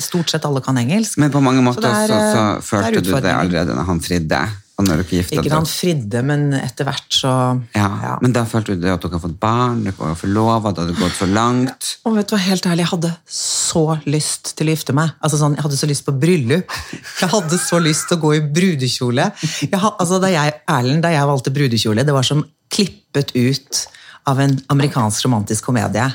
stort 0.04 0.32
sett 0.34 0.46
alle 0.48 0.60
kan 0.64 0.78
engelsk. 0.80 1.20
Men 1.22 1.32
på 1.32 1.40
mange 1.44 1.64
måter 1.64 1.88
så, 1.88 1.94
er, 2.04 2.12
så, 2.12 2.18
så, 2.20 2.42
eh, 2.44 2.64
følte 2.68 3.04
du 3.06 3.14
det 3.16 3.32
allerede 3.32 3.78
når 3.78 3.88
han 3.94 4.02
fridde. 4.04 4.42
Og 4.78 4.86
når 4.86 5.00
dere 5.02 5.10
gifta 5.10 5.42
Ikke 5.42 5.56
han 5.56 5.66
fridde, 5.66 6.22
men 6.26 6.44
etter 6.54 6.86
hvert 6.86 7.16
så 7.18 7.32
Ja, 7.74 8.18
Men 8.22 8.34
da 8.36 8.44
følte 8.50 8.76
du 8.76 8.84
det 8.84 8.92
at 8.94 9.02
dere 9.02 9.18
har 9.18 9.24
fått 9.24 9.40
barn, 9.42 9.80
dere 9.88 9.98
var 9.98 10.18
forlova, 10.20 10.74
det 10.76 10.84
hadde 10.84 10.98
gått 11.00 11.16
for 11.18 11.34
langt. 11.34 11.90
Og 12.06 12.18
vet 12.18 12.30
du 12.30 12.36
hva, 12.36 12.42
helt 12.46 12.68
ærlig, 12.70 12.86
jeg 12.86 12.92
hadde 12.92 13.12
så 13.38 13.84
lyst 14.06 14.54
til 14.60 14.70
å 14.70 14.76
gifte 14.76 14.94
meg. 14.98 15.16
Altså 15.18 15.40
sånn, 15.42 15.58
Jeg 15.58 15.66
hadde 15.66 15.80
så 15.80 15.90
lyst 15.90 16.06
på 16.06 16.14
bryllup. 16.22 16.78
Jeg 17.18 17.32
hadde 17.34 17.58
så 17.62 17.82
lyst 17.82 18.06
til 18.12 18.20
å 18.20 18.24
gå 18.28 18.36
i 18.38 18.44
brudekjole. 18.60 19.26
Jeg, 19.66 19.74
altså, 19.74 20.22
da 20.22 20.30
jeg, 20.30 20.54
Erlend, 20.70 21.02
da 21.08 21.14
jeg 21.16 21.32
valgte 21.32 21.56
brudekjole, 21.58 22.06
det 22.06 22.14
var 22.14 22.30
som 22.30 22.46
klippet 22.70 23.34
ut 23.34 23.84
av 24.30 24.44
en 24.44 24.54
amerikansk 24.76 25.26
romantisk 25.26 25.72
komedie. 25.72 26.06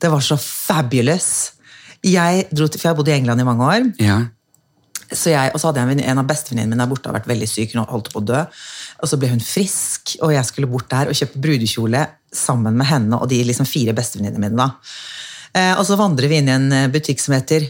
Det 0.00 0.10
var 0.10 0.24
så 0.24 0.38
fabulous. 0.40 1.52
Jeg 2.02 2.46
dro 2.50 2.66
til, 2.66 2.80
for 2.80 2.90
jeg 2.90 2.98
bodde 2.98 3.12
i 3.12 3.18
England 3.20 3.42
i 3.42 3.46
mange 3.46 3.70
år. 3.70 3.88
Ja. 4.02 4.18
Så 5.12 5.32
jeg, 5.32 5.50
og 5.54 5.60
så 5.60 5.70
hadde 5.70 5.82
jeg 5.82 5.96
en, 5.96 6.04
en 6.12 6.22
av 6.22 6.28
bestevenninnene 6.28 6.74
mine 6.74 6.84
der 6.84 6.90
borte, 6.90 7.10
har 7.10 7.18
vært 7.18 7.30
veldig 7.30 7.48
syk, 7.50 7.74
hun 7.74 7.88
holdt 7.90 8.12
på 8.12 8.22
å 8.22 8.26
dø. 8.30 8.44
Og 9.00 9.10
så 9.10 9.18
ble 9.20 9.32
hun 9.32 9.42
frisk, 9.42 10.16
og 10.20 10.34
jeg 10.34 10.46
skulle 10.48 10.70
bort 10.70 10.90
der 10.92 11.10
og 11.10 11.18
kjøpe 11.18 11.42
brudekjole 11.42 12.04
sammen 12.34 12.78
med 12.78 12.86
henne 12.90 13.18
og 13.18 13.26
de 13.30 13.40
liksom 13.48 13.66
fire 13.68 13.94
bestevenninnene 13.96 14.44
mine. 14.44 14.56
da. 14.60 14.70
Eh, 15.58 15.74
og 15.74 15.84
så 15.86 15.98
vandrer 15.98 16.30
vi 16.30 16.38
inn 16.38 16.50
i 16.50 16.54
en 16.54 16.72
eh, 16.76 16.90
butikk 16.92 17.22
som 17.22 17.34
heter 17.34 17.66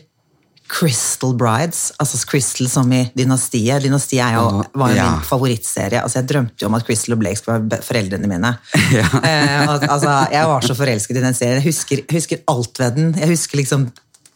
Crystal 0.70 1.32
Brides. 1.34 1.90
Altså 1.98 2.20
Crystal 2.28 2.68
som 2.70 2.92
i 2.94 3.02
Dynastiet. 3.16 3.82
Dynastiet 3.82 4.22
er 4.22 4.36
jo, 4.36 4.60
var 4.78 4.92
jo 4.92 5.00
ja. 5.00 5.06
min 5.08 5.24
favorittserie. 5.26 6.02
Altså 6.02 6.20
Jeg 6.20 6.28
drømte 6.30 6.62
jo 6.62 6.68
om 6.68 6.76
at 6.78 6.86
Crystal 6.86 7.16
og 7.16 7.22
Blake 7.22 7.40
skulle 7.40 7.58
være 7.64 7.86
foreldrene 7.86 8.30
mine. 8.30 8.54
Ja. 8.90 9.06
Eh, 9.06 9.70
og, 9.70 9.84
altså, 9.86 10.12
jeg 10.32 10.46
var 10.50 10.64
så 10.66 10.74
forelsket 10.74 11.18
i 11.18 11.22
den 11.22 11.36
serien. 11.36 11.60
Jeg 11.60 11.70
husker, 11.70 12.04
husker 12.10 12.40
alt 12.50 12.80
ved 12.82 12.96
den. 12.96 13.12
Jeg 13.18 13.30
husker 13.32 13.60
liksom 13.60 13.88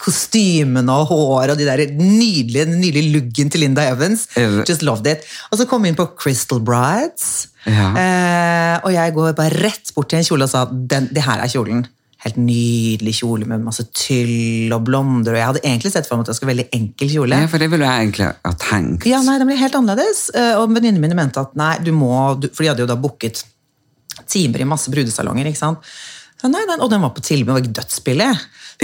kostymene 0.04 0.92
og 0.92 1.08
håret 1.10 1.54
og 1.54 1.58
de 1.60 1.66
der 1.68 1.82
nydelige, 1.96 2.66
nydelige 2.70 3.12
luggen 3.16 3.50
til 3.50 3.64
Linda 3.64 3.86
Evans. 3.90 4.26
Just 4.68 4.82
loved 4.84 5.06
it. 5.10 5.24
Og 5.50 5.58
så 5.60 5.66
kom 5.70 5.82
vi 5.86 5.92
inn 5.92 5.98
på 5.98 6.08
Crystal 6.20 6.60
Brides, 6.60 7.48
Ja. 7.64 7.88
eh, 7.96 8.80
og 8.84 8.92
jeg 8.92 9.14
går 9.16 9.32
bare 9.38 9.56
rett 9.64 9.94
bort 9.96 10.10
til 10.12 10.18
en 10.20 10.24
kjole 10.28 10.44
og 10.44 10.50
sa 10.52 10.66
den, 10.70 11.08
det 11.16 11.22
her 11.24 11.40
er 11.40 11.48
kjolen. 11.48 11.86
Helt 12.24 12.36
nydelig 12.40 13.12
kjole 13.18 13.44
med 13.48 13.60
masse 13.64 13.84
tyll 13.92 14.72
og 14.72 14.84
blonder. 14.86 15.32
Og 15.34 15.36
jeg 15.40 15.46
hadde 15.50 15.60
egentlig 15.64 15.92
sett 15.92 16.06
for 16.08 16.16
meg 16.16 16.24
at 16.24 16.30
det 16.32 16.36
skulle 16.38 16.52
være 16.52 16.56
veldig 16.56 16.78
enkel 16.78 17.10
kjole. 17.12 17.40
ja, 17.42 17.46
for 17.52 17.58
det 17.60 17.70
ville 17.72 17.84
jeg 17.88 18.06
egentlig 18.06 18.28
ha 18.44 18.52
tenkt. 18.60 19.04
Ja, 19.08 19.20
nei, 19.22 19.38
den 19.40 19.48
ble 19.50 19.56
helt 19.60 19.74
annerledes. 19.80 20.30
Eh, 20.34 20.54
Og 20.60 20.70
venninnene 20.72 21.00
mine 21.04 21.14
mente 21.18 21.40
at 21.40 21.52
nei, 21.56 21.74
du 21.84 21.92
må 21.92 22.12
For 22.54 22.62
de 22.64 22.68
hadde 22.72 22.80
jo 22.84 22.86
da 22.88 22.96
booket 22.96 23.42
timer 24.30 24.60
i 24.60 24.64
masse 24.64 24.88
brudesalonger. 24.92 25.46
ikke 25.50 25.58
sant? 25.58 25.78
Nei, 26.44 26.62
den, 26.68 26.82
og 26.84 26.90
den 26.92 27.00
var 27.04 27.14
på 27.16 27.24
tilbud, 27.24 27.48
den 27.48 27.56
var 27.56 27.64
ikke 27.64 27.76
dødsbillig. 27.80 28.30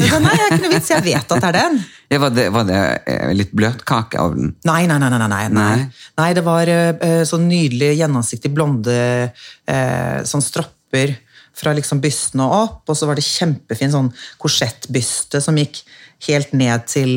Nei, 0.00 0.32
jeg 0.32 0.44
er 0.44 0.54
ikke 0.54 0.62
noe 0.62 0.72
vits, 0.72 0.90
jeg 0.92 1.04
vet 1.04 1.32
at 1.34 1.42
det 1.42 1.48
er 1.50 1.56
den. 1.56 1.80
Ja, 2.10 2.20
var, 2.22 2.34
det, 2.34 2.44
var 2.54 2.68
det 2.68 2.80
eh, 3.10 3.32
litt 3.36 3.54
bløtkake 3.56 4.20
av 4.22 4.36
den? 4.36 4.52
Nei, 4.68 4.84
nei. 4.88 4.98
nei, 5.02 5.10
nei, 5.12 5.28
nei. 5.28 5.42
Nei. 5.54 6.04
nei 6.20 6.28
det 6.36 6.44
var 6.46 6.70
uh, 6.70 7.22
sånn 7.28 7.48
nydelig 7.50 7.92
gjennomsiktig 7.98 8.52
blonde 8.54 8.94
uh, 9.30 10.18
sånn 10.28 10.44
stropper 10.44 11.16
fra 11.60 11.74
liksom 11.76 12.00
bysten 12.00 12.40
og 12.44 12.54
opp, 12.56 12.82
og 12.88 12.96
så 12.96 13.08
var 13.10 13.18
det 13.18 13.26
kjempefin 13.26 13.92
sånn 13.92 14.12
korsettbyste 14.40 15.42
som 15.44 15.58
gikk 15.60 15.82
helt 16.28 16.54
ned 16.56 16.86
til 16.88 17.12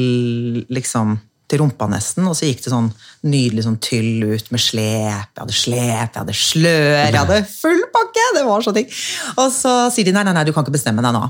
liksom 0.73 1.15
til 1.53 1.61
rumpa 1.61 1.87
nesten, 1.91 2.25
og 2.27 2.35
så 2.37 2.49
gikk 2.49 2.63
det 2.65 2.73
sånn 2.73 2.89
nydelig 3.29 3.65
sånn 3.67 3.77
tyll 3.83 4.25
ut 4.33 4.49
med 4.53 4.61
slep. 4.61 5.29
Jeg 5.29 5.43
hadde 5.43 5.55
slep, 5.55 6.09
jeg 6.09 6.19
hadde 6.19 6.35
slør, 6.37 6.89
jeg 6.97 7.15
hadde 7.19 7.39
full 7.51 7.85
pakke! 7.93 8.25
Det 8.33 8.43
var 8.47 8.65
sånn 8.65 8.77
ting 8.77 8.89
Og 9.41 9.47
så 9.53 9.73
sier 9.93 10.07
de 10.07 10.15
nei, 10.15 10.25
nei, 10.25 10.33
nei, 10.35 10.45
du 10.47 10.53
kan 10.55 10.65
ikke 10.65 10.75
bestemme 10.75 11.05
deg 11.05 11.15
nå. 11.15 11.23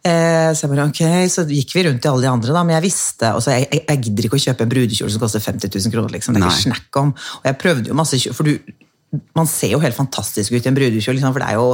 Eh, 0.00 0.50
så 0.56 0.64
jeg 0.64 0.72
bare, 0.72 0.88
ok, 0.90 1.02
så 1.30 1.46
gikk 1.48 1.74
vi 1.76 1.86
rundt 1.86 2.02
til 2.04 2.12
alle 2.12 2.26
de 2.26 2.30
andre, 2.32 2.54
da, 2.56 2.66
men 2.66 2.78
jeg 2.78 2.86
visste 2.88 3.32
og 3.36 3.42
så 3.44 3.56
jeg, 3.56 3.68
jeg, 3.70 3.86
jeg 3.86 4.04
gidder 4.06 4.28
ikke 4.28 4.38
å 4.38 4.44
kjøpe 4.46 4.66
en 4.66 4.74
brudekjole 4.74 5.14
som 5.14 5.22
koster 5.22 5.44
50 5.44 5.74
000 5.76 5.94
kroner. 5.94 6.14
liksom, 6.16 6.36
det 6.36 6.42
er 6.42 6.54
ikke 6.54 6.68
snakk 6.70 7.00
om. 7.02 7.16
Og 7.40 7.50
jeg 7.50 7.60
prøvde 7.60 7.92
jo 7.92 7.98
masse 7.98 8.20
for 8.36 8.48
du, 8.48 8.54
man 9.34 9.48
ser 9.50 9.74
jo 9.74 9.80
helt 9.82 9.96
fantastisk 9.96 10.54
ut 10.54 10.64
i 10.64 10.70
en 10.70 10.76
brudekjole, 10.76 11.18
liksom, 11.18 11.34
for 11.34 11.42
det 11.42 11.56
jo, 11.56 11.66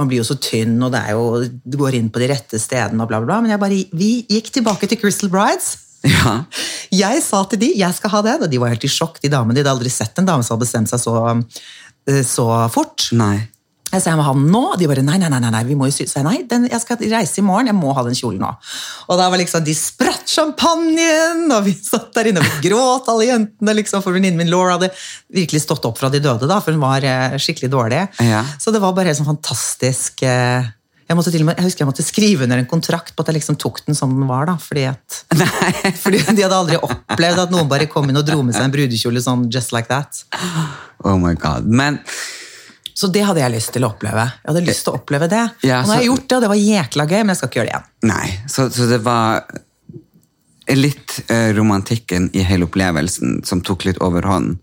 man 0.00 0.08
blir 0.10 0.22
jo 0.22 0.28
så 0.28 0.38
tynn, 0.40 0.78
og 0.84 0.94
det 0.94 1.02
er 1.04 1.18
jo, 1.18 1.42
du 1.44 1.76
går 1.80 1.98
inn 1.98 2.08
på 2.12 2.22
de 2.22 2.30
rette 2.32 2.60
stedene, 2.60 3.02
og 3.04 3.10
bla, 3.10 3.20
bla, 3.20 3.28
bla. 3.28 3.42
Men 3.44 3.54
jeg 3.54 3.62
bare, 3.62 3.82
vi 4.00 4.10
gikk 4.30 4.50
tilbake 4.56 4.88
til 4.88 5.00
Crystal 5.00 5.32
Brides. 5.32 5.76
Ja. 6.06 6.34
Jeg 6.94 7.22
sa 7.24 7.42
til 7.50 7.62
de, 7.62 7.72
jeg 7.80 7.96
skal 7.96 8.12
ha 8.12 8.24
den, 8.24 8.46
og 8.46 8.50
de 8.50 8.60
var 8.62 8.72
helt 8.72 8.86
i 8.86 8.90
sjokk. 8.92 9.18
De 9.22 9.30
damene, 9.32 9.56
de 9.56 9.64
hadde 9.64 9.74
aldri 9.74 9.92
sett 9.92 10.18
en 10.20 10.28
dame 10.28 10.46
som 10.46 10.54
hadde 10.54 10.66
bestemt 10.66 10.90
seg 10.92 11.02
så, 11.02 11.14
eh, 12.08 12.22
så 12.26 12.48
fort. 12.72 13.10
Nei. 13.18 13.48
Jeg 13.88 14.02
sa 14.04 14.10
jeg 14.12 14.18
må 14.20 14.24
ha 14.26 14.34
den 14.36 14.50
nå, 14.52 14.60
og 14.74 14.76
de 14.76 14.86
bare 14.90 15.02
nei, 15.04 15.16
nei, 15.16 15.30
nei, 15.32 15.40
nei, 15.40 15.62
vi 15.64 15.76
må 15.78 15.86
jo 15.88 15.94
sy. 15.96 16.04
Så 16.04 16.18
jeg, 16.18 16.26
nei, 16.26 16.42
den, 16.48 16.66
jeg 16.68 16.82
skal 16.82 17.00
reise 17.08 17.40
i 17.40 17.44
morgen, 17.44 17.70
jeg 17.70 17.76
må 17.78 17.94
ha 17.96 18.04
den 18.04 18.16
kjolen 18.18 18.42
nå. 18.44 18.50
Og 19.08 19.20
da 19.20 19.30
var 19.32 19.40
liksom, 19.40 19.64
de 19.64 19.72
spratt 19.76 20.28
champagnen, 20.28 21.46
og 21.54 21.64
vi 21.64 21.72
satt 21.72 22.10
der 22.18 22.28
inne 22.28 22.42
og 22.44 22.58
gråt 22.64 23.08
alle 23.08 23.30
jentene, 23.30 23.76
liksom, 23.80 24.04
for 24.04 24.16
venninnen 24.16 24.36
min 24.36 24.52
Laura 24.52 24.76
hadde 24.76 24.90
virkelig 25.32 25.64
stått 25.64 25.88
opp 25.88 25.96
fra 26.00 26.12
de 26.12 26.20
døde, 26.20 26.44
da, 26.50 26.60
for 26.60 26.76
hun 26.76 26.84
var 26.84 27.06
eh, 27.08 27.38
skikkelig 27.40 27.72
dårlig. 27.72 28.02
Ja. 28.28 28.44
Så 28.60 28.74
det 28.76 28.84
var 28.84 28.92
bare 28.96 29.08
helt 29.08 29.22
sånn 29.22 29.30
fantastisk 29.30 30.20
eh, 30.26 30.68
Jeg, 31.08 31.16
måtte 31.16 31.30
til 31.32 31.40
og 31.40 31.46
med, 31.48 31.56
jeg 31.56 31.64
husker 31.64 31.82
jeg 31.84 31.88
måtte 31.88 32.04
skrive 32.04 32.44
under 32.44 32.60
en 32.60 32.66
kontrakt 32.68 33.14
på 33.16 33.24
at 33.24 33.30
jeg 33.30 33.38
liksom 33.38 33.56
tok 33.56 33.78
den 33.86 33.96
som 33.96 34.10
den 34.12 34.26
var. 34.28 34.44
da, 34.50 34.56
fordi, 34.60 34.82
at, 34.90 35.20
fordi 36.04 36.18
de 36.36 36.42
hadde 36.44 36.58
aldri 36.58 36.76
opplevd 36.84 37.40
at 37.46 37.54
noen 37.54 37.68
bare 37.70 37.86
kom 37.88 38.10
inn 38.12 38.20
og 38.20 38.26
dro 38.28 38.42
med 38.44 38.54
seg 38.56 38.66
en 38.68 38.74
brudekjole 38.74 39.22
sånn 39.24 39.46
just 39.52 39.72
like 39.72 39.88
that. 39.88 40.20
Oh 41.04 41.16
my 41.16 41.32
god. 41.34 41.64
Men 41.64 41.96
Så 42.98 43.08
det 43.14 43.22
hadde 43.24 43.40
jeg 43.40 43.54
lyst 43.54 43.72
til 43.72 43.86
å 43.86 43.92
oppleve. 43.94 44.26
Jeg 44.42 44.50
hadde 44.52 44.64
lyst 44.66 44.84
til 44.84 44.92
å 44.92 44.98
oppleve 45.00 45.28
det. 45.32 45.44
Ja, 45.64 45.80
og 45.80 45.88
nå 45.88 45.94
har 45.94 46.02
jeg 46.02 46.08
så- 46.08 46.12
gjort 46.12 46.28
det, 46.28 46.36
og 46.36 46.42
det 46.44 46.52
var 46.52 46.60
jækla 46.64 47.06
gøy, 47.08 47.18
men 47.22 47.28
jeg 47.32 47.40
skal 47.40 47.48
ikke 47.52 47.60
gjøre 47.60 47.68
det 47.70 47.74
igjen. 47.76 47.88
Nei, 48.12 48.28
så, 48.50 48.68
så 48.74 48.88
det 48.90 49.00
var 49.06 49.46
litt 50.76 51.14
eh, 51.32 51.52
romantikken 51.56 52.26
i 52.36 52.42
hele 52.44 52.66
opplevelsen 52.68 53.38
som 53.48 53.62
tok 53.64 53.86
litt 53.88 54.00
overhånd, 54.04 54.58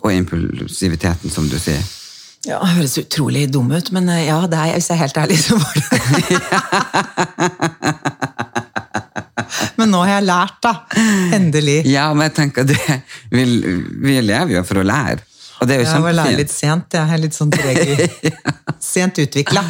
og 0.00 0.08
impulsiviteten, 0.10 1.30
som 1.30 1.46
du 1.48 1.54
sier. 1.62 1.84
Ja, 2.44 2.58
Det 2.60 2.74
høres 2.76 2.98
utrolig 3.00 3.46
dum 3.52 3.70
ut, 3.72 3.90
men 3.96 4.08
eh, 4.12 4.26
ja, 4.28 4.38
det 4.50 4.58
er, 4.58 4.72
hvis 4.76 4.88
jeg 4.90 4.96
er 4.96 5.02
helt 5.04 5.18
ærlig, 5.22 5.38
så 5.46 5.54
var 5.60 5.74
det 5.80 5.84
Men 9.78 9.90
nå 9.90 10.00
har 10.04 10.12
jeg 10.18 10.26
lært, 10.28 10.58
da. 10.64 10.72
Endelig. 11.36 11.78
Ja, 11.90 12.08
men 12.14 12.28
jeg 12.28 12.34
tenker 12.36 12.66
det, 12.68 13.00
vi, 13.32 13.44
vi 14.04 14.18
lever 14.22 14.58
jo 14.58 14.62
for 14.66 14.82
å 14.82 14.84
lære, 14.86 15.24
og 15.60 15.68
det 15.68 15.76
er 15.76 15.78
jo 15.82 15.88
Jeg 15.88 16.02
må 16.04 16.12
lære 16.14 16.38
litt 16.38 16.52
sent. 16.52 16.94
Jeg 16.94 17.14
er 17.16 17.20
litt 17.22 17.36
sånn 17.36 17.52
treg. 17.54 17.78
Sent 18.84 19.20
utvikla. 19.22 19.62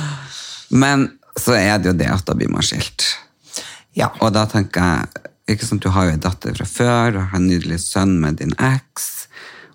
Men 0.75 1.07
så 1.39 1.55
er 1.59 1.79
det 1.79 1.93
jo 1.93 1.97
det 1.99 2.09
at 2.11 2.25
da 2.27 2.35
blir 2.39 2.51
man 2.51 2.65
skilt. 2.67 3.05
Ja. 3.95 4.09
Og 4.25 4.33
da 4.35 4.47
tenker 4.51 4.81
jeg, 4.83 5.25
ikke 5.55 5.69
sant, 5.69 5.85
du 5.85 5.93
har 5.95 6.09
jo 6.09 6.15
en 6.17 6.25
datter 6.25 6.57
fra 6.57 6.67
før, 6.67 7.19
og 7.21 7.29
har 7.31 7.39
en 7.39 7.47
nydelig 7.47 7.79
sønn 7.85 8.17
med 8.23 8.41
din 8.41 8.55
eks, 8.59 9.24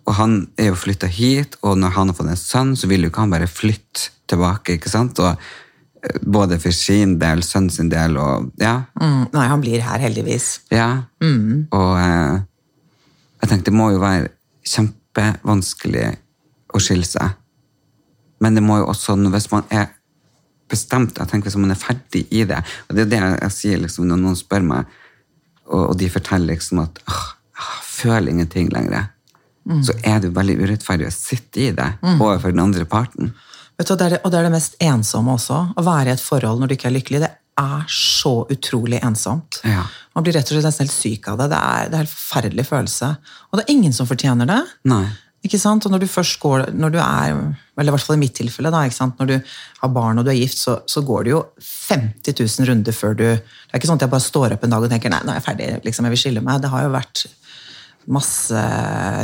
og 0.09 0.15
han 0.17 0.35
er 0.57 0.71
jo 0.71 0.77
flyttet 0.81 1.11
hit, 1.19 1.55
og 1.61 1.77
når 1.77 1.91
han 1.93 2.09
har 2.09 2.15
fått 2.17 2.31
en 2.33 2.39
sønn, 2.39 2.71
så 2.79 2.87
vil 2.89 3.03
jo 3.05 3.11
ikke 3.11 3.21
han 3.27 3.33
bare 3.33 3.45
flytte 3.49 4.09
tilbake, 4.29 4.79
ikke 4.79 4.89
sant? 4.89 5.19
Og 5.21 5.35
eh, 5.37 6.17
både 6.25 6.57
for 6.63 6.73
sin 6.73 7.17
del, 7.21 7.43
sønnen 7.45 7.69
sin 7.73 7.91
del, 7.93 8.17
og 8.17 8.49
ja, 8.61 8.79
Mm, 8.99 9.27
nei, 9.35 9.45
han 9.51 9.61
blir 9.61 9.83
her, 9.85 10.01
heldigvis. 10.01 10.47
ja. 10.73 10.89
Og 11.21 11.93
eh, 12.01 12.39
jeg 13.43 13.51
tenkte 13.53 13.69
det 13.69 13.77
må 13.77 13.91
jo 13.93 14.01
være 14.01 14.31
kjempevanskelig 14.67 16.07
å 16.75 16.81
skille 16.83 17.07
seg. 17.07 17.37
Men 18.41 18.55
det 18.57 18.63
må 18.63 18.79
jo 18.81 18.89
også, 18.91 19.15
hvis 19.29 19.49
man 19.51 19.65
er 19.73 19.87
bestemt, 20.69 21.17
jeg 21.17 21.27
tenker 21.31 21.49
hvis 21.49 21.57
man 21.59 21.73
er 21.73 21.79
ferdig 21.81 22.25
i 22.31 22.43
det, 22.47 22.59
og 22.87 22.95
det 22.97 23.05
er 23.05 23.09
det 23.13 23.21
jeg 23.43 23.55
sier 23.55 23.79
liksom, 23.81 24.05
når 24.09 24.19
noen 24.21 24.37
spør 24.37 24.65
meg, 24.67 24.97
og, 25.69 25.91
og 25.91 25.95
de 26.01 26.09
forteller 26.13 26.53
liksom 26.55 26.81
at 26.83 26.99
«Åh, 27.09 27.23
jeg 27.59 27.87
føler 27.89 28.31
ingenting 28.31 28.69
lenger, 28.73 29.09
så 29.85 29.95
er 30.01 30.19
det 30.19 30.31
jo 30.31 30.37
veldig 30.37 30.57
urettferdig 30.63 31.07
å 31.09 31.13
sitte 31.13 31.61
i 31.67 31.69
det 31.75 31.91
overfor 32.15 32.53
den 32.53 32.63
andre 32.63 32.85
parten. 32.89 33.33
Du, 33.79 33.85
og 33.85 33.99
det 33.99 34.07
er 34.07 34.15
det, 34.15 34.19
og 34.25 34.33
det 34.33 34.39
er 34.39 34.47
det 34.49 34.55
mest 34.57 34.75
ensomme 34.83 35.37
også. 35.37 35.59
Å 35.79 35.85
være 35.85 36.11
i 36.11 36.17
et 36.17 36.23
forhold 36.23 36.59
når 36.59 36.71
du 36.71 36.75
ikke 36.75 36.89
er 36.89 36.97
lykkelig. 36.97 37.21
Det 37.23 37.31
er 37.59 37.85
så 37.93 38.33
utrolig 38.51 38.99
ensomt. 39.05 39.61
Ja. 39.67 39.85
Man 40.15 40.25
blir 40.25 40.35
rett 40.35 40.49
og 40.49 40.57
slett 40.57 40.67
nesten 40.67 40.87
helt 40.87 40.95
syk 40.95 41.29
av 41.31 41.39
det. 41.39 41.49
Det 41.53 41.63
er, 41.63 41.87
det 41.87 41.99
er 41.99 42.05
en 42.05 42.11
forferdelig 42.11 42.67
følelse. 42.67 43.13
Og 43.49 43.59
det 43.59 43.65
er 43.65 43.73
ingen 43.75 43.95
som 43.95 44.09
fortjener 44.09 44.49
det. 44.49 44.59
Nei. 44.91 45.05
Ikke 45.47 45.59
sant? 45.61 45.85
Og 45.87 45.93
når 45.93 46.03
du 46.03 46.09
først 46.11 46.35
går, 46.43 46.65
når 46.75 46.91
du 46.91 46.97
er, 46.99 47.37
eller 47.79 47.93
i 47.93 47.95
hvert 47.95 48.03
fall 48.03 48.17
i 48.17 48.23
mitt 48.25 48.35
tilfelle, 48.35 48.71
da, 48.73 48.81
når 49.21 49.29
du 49.29 49.35
har 49.79 49.93
barn 49.95 50.19
og 50.19 50.27
du 50.27 50.33
er 50.33 50.39
gift, 50.41 50.59
så, 50.59 50.81
så 50.83 51.03
går 51.07 51.27
det 51.27 51.31
jo 51.31 51.43
50 51.63 52.35
000 52.35 52.67
runder 52.67 52.95
før 52.95 53.15
du 53.15 53.23
Det 53.23 53.71
er 53.71 53.79
ikke 53.79 53.87
sånn 53.87 54.01
at 54.01 54.07
jeg 54.07 54.11
bare 54.11 54.25
står 54.25 54.55
opp 54.57 54.65
en 54.67 54.75
dag 54.75 54.83
og 54.83 54.91
tenker 54.91 55.13
nei, 55.13 55.21
nå 55.23 55.31
er 55.31 55.39
jeg 55.39 55.45
ferdig, 55.47 55.69
liksom, 55.85 56.09
jeg 56.09 56.15
vil 56.15 56.21
skille 56.25 56.43
meg. 56.43 56.59
Det 56.59 56.73
har 56.73 56.83
jo 56.83 56.91
vært 56.97 57.23
masse 58.09 58.61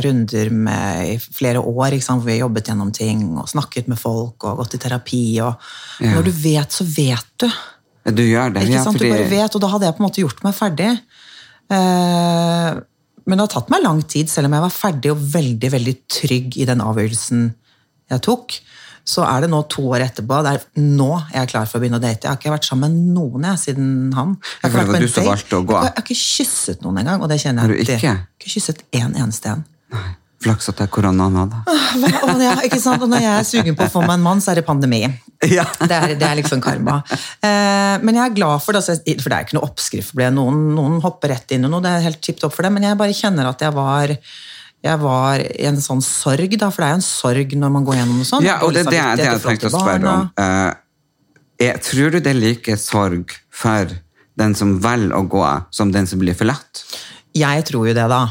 runder 0.04 0.50
med, 0.54 1.14
i 1.16 1.20
flere 1.20 1.62
år 1.62 1.96
hvor 2.04 2.24
vi 2.26 2.36
har 2.36 2.44
jobbet 2.46 2.70
gjennom 2.70 2.92
ting 2.94 3.24
og 3.40 3.48
snakket 3.50 3.88
med 3.90 4.00
folk 4.00 4.44
og 4.46 4.62
gått 4.62 4.76
i 4.78 4.82
terapi. 4.84 5.24
Og, 5.46 5.56
Ja. 6.00 6.12
Når 6.18 6.28
du 6.28 6.32
vet, 6.32 6.72
så 6.72 6.84
vet 6.84 7.32
du. 7.40 7.48
Du 8.12 8.22
gjør 8.22 8.54
det, 8.54 8.66
Ikke 8.68 8.76
ja, 8.76 8.84
sant? 8.84 8.98
fordi... 8.98 9.10
Du 9.10 9.16
bare 9.16 9.30
vet, 9.32 9.56
og 9.56 9.62
da 9.64 9.70
hadde 9.72 9.88
jeg 9.88 9.96
på 9.96 10.04
en 10.04 10.08
måte 10.10 10.22
gjort 10.22 10.44
meg 10.46 10.54
ferdig. 10.58 10.92
Eh, 11.74 12.72
men 13.26 13.40
det 13.40 13.46
har 13.48 13.54
tatt 13.56 13.72
meg 13.74 13.82
lang 13.82 14.04
tid, 14.06 14.30
selv 14.30 14.50
om 14.50 14.58
jeg 14.58 14.66
var 14.68 14.74
ferdig 14.76 15.14
og 15.14 15.24
veldig 15.34 15.72
veldig 15.74 15.96
trygg 16.12 16.58
i 16.62 16.68
den 16.70 16.84
avgjørelsen 16.86 17.48
jeg 18.14 18.22
tok. 18.28 18.60
Så 19.06 19.22
er 19.22 19.46
det 19.46 19.52
nå 19.54 19.62
to 19.70 19.86
år 19.94 20.08
etterpå. 20.08 20.42
Det 20.46 20.56
er 20.56 20.64
nå 20.82 21.12
jeg 21.30 21.44
er 21.44 21.50
klar 21.52 21.70
for 21.70 21.78
å 21.78 21.84
begynne 21.84 22.00
å 22.02 22.04
date. 22.04 22.26
Jeg 22.26 22.32
har 22.32 22.40
ikke 22.40 22.56
vært 22.56 22.68
sammen 22.68 22.96
med 22.96 23.14
noen 23.14 23.46
jeg, 23.52 23.62
siden 23.68 23.90
han. 24.18 24.36
Jeg 24.64 24.74
har. 24.74 24.92
Jeg 24.98 25.16
har, 25.30 25.46
jeg 25.46 25.80
har 25.86 26.04
ikke 26.04 26.18
kysset 26.18 26.86
noen 26.86 27.04
engang. 27.04 27.22
Og 27.22 27.30
det 27.30 27.38
kjenner 27.44 27.68
Har 27.68 27.74
jeg 27.74 27.86
du 27.86 27.86
ikke? 27.86 28.00
Jeg 28.02 28.10
har 28.10 28.24
ikke 28.40 28.54
kysset 28.58 28.82
én 28.98 29.14
eneste 29.14 29.54
en. 29.54 29.62
Nei, 29.94 30.08
flaks 30.42 30.72
at 30.72 30.80
det 30.80 30.88
er 30.88 30.92
koronaen 30.98 31.38
hadde. 31.38 31.62
da. 31.68 31.76
og 32.32 32.42
ja, 32.42 32.56
ikke 32.66 32.82
sant? 32.82 33.06
Og 33.06 33.12
når 33.12 33.22
jeg 33.24 33.34
er 33.36 33.48
sugen 33.52 33.78
på 33.78 33.86
å 33.86 33.94
få 33.94 34.02
meg 34.08 34.18
en 34.18 34.26
mann, 34.26 34.42
så 34.42 34.54
er 34.54 34.62
det 34.62 34.68
pandemi. 34.68 35.06
Ja. 35.46 35.66
Det 35.78 35.92
er, 35.92 36.16
det 36.18 36.26
er 36.26 36.38
liksom 36.40 36.62
karma. 36.64 37.02
Eh, 37.44 37.96
men 38.02 38.16
jeg 38.18 38.24
er 38.24 38.34
glad 38.34 38.64
for 38.64 38.74
det, 38.74 38.82
altså, 38.82 38.96
for 39.20 39.30
det 39.30 39.36
er 39.38 39.46
ikke 39.46 39.58
noe 39.60 39.68
oppskrift. 39.68 40.16
Noen, 40.34 40.62
noen 40.74 40.96
hopper 41.04 41.36
rett 41.36 41.52
inn 41.54 41.68
i 41.68 41.70
noe, 41.70 41.84
det 41.84 41.92
er 41.92 42.06
helt 42.08 42.22
tipp 42.24 42.40
topp 42.42 42.56
for 42.56 42.66
det, 42.66 42.72
men 42.74 42.88
jeg 42.88 42.98
bare 42.98 43.14
kjenner 43.14 43.52
at 43.52 43.62
jeg 43.62 43.76
var 43.76 44.16
jeg 44.86 45.02
var 45.02 45.42
i 45.42 45.66
en 45.66 45.80
sånn 45.82 46.02
sorg, 46.06 46.54
da, 46.62 46.70
for 46.70 46.84
det 46.84 46.88
er 46.88 46.94
jo 46.94 47.00
en 47.00 47.06
sorg 47.08 47.54
når 47.58 47.72
man 47.74 47.86
går 47.88 47.98
gjennom 48.00 48.20
noe 48.22 48.28
sånt. 48.30 48.46
Ja, 48.46 48.60
og 48.66 48.74
det 48.76 48.84
det, 48.92 49.00
er 49.02 49.18
det 49.18 49.26
jeg 49.32 49.42
tenkte 49.42 49.72
å 49.72 49.74
spørre 49.74 50.12
om. 50.12 50.28
Eh, 50.38 50.72
jeg, 51.66 51.82
tror 51.88 52.14
du 52.14 52.20
det 52.20 52.32
er 52.34 52.38
like 52.38 52.78
sorg 52.82 53.34
for 53.50 53.94
den 54.38 54.54
som 54.60 54.76
velger 54.84 55.16
å 55.18 55.24
gå, 55.32 55.44
som 55.74 55.94
den 55.96 56.06
som 56.10 56.22
blir 56.22 56.38
forlatt? 56.38 56.84
Jeg 57.36 57.66
tror 57.68 57.90
jo 57.90 57.96
det, 57.98 58.06
da. 58.12 58.22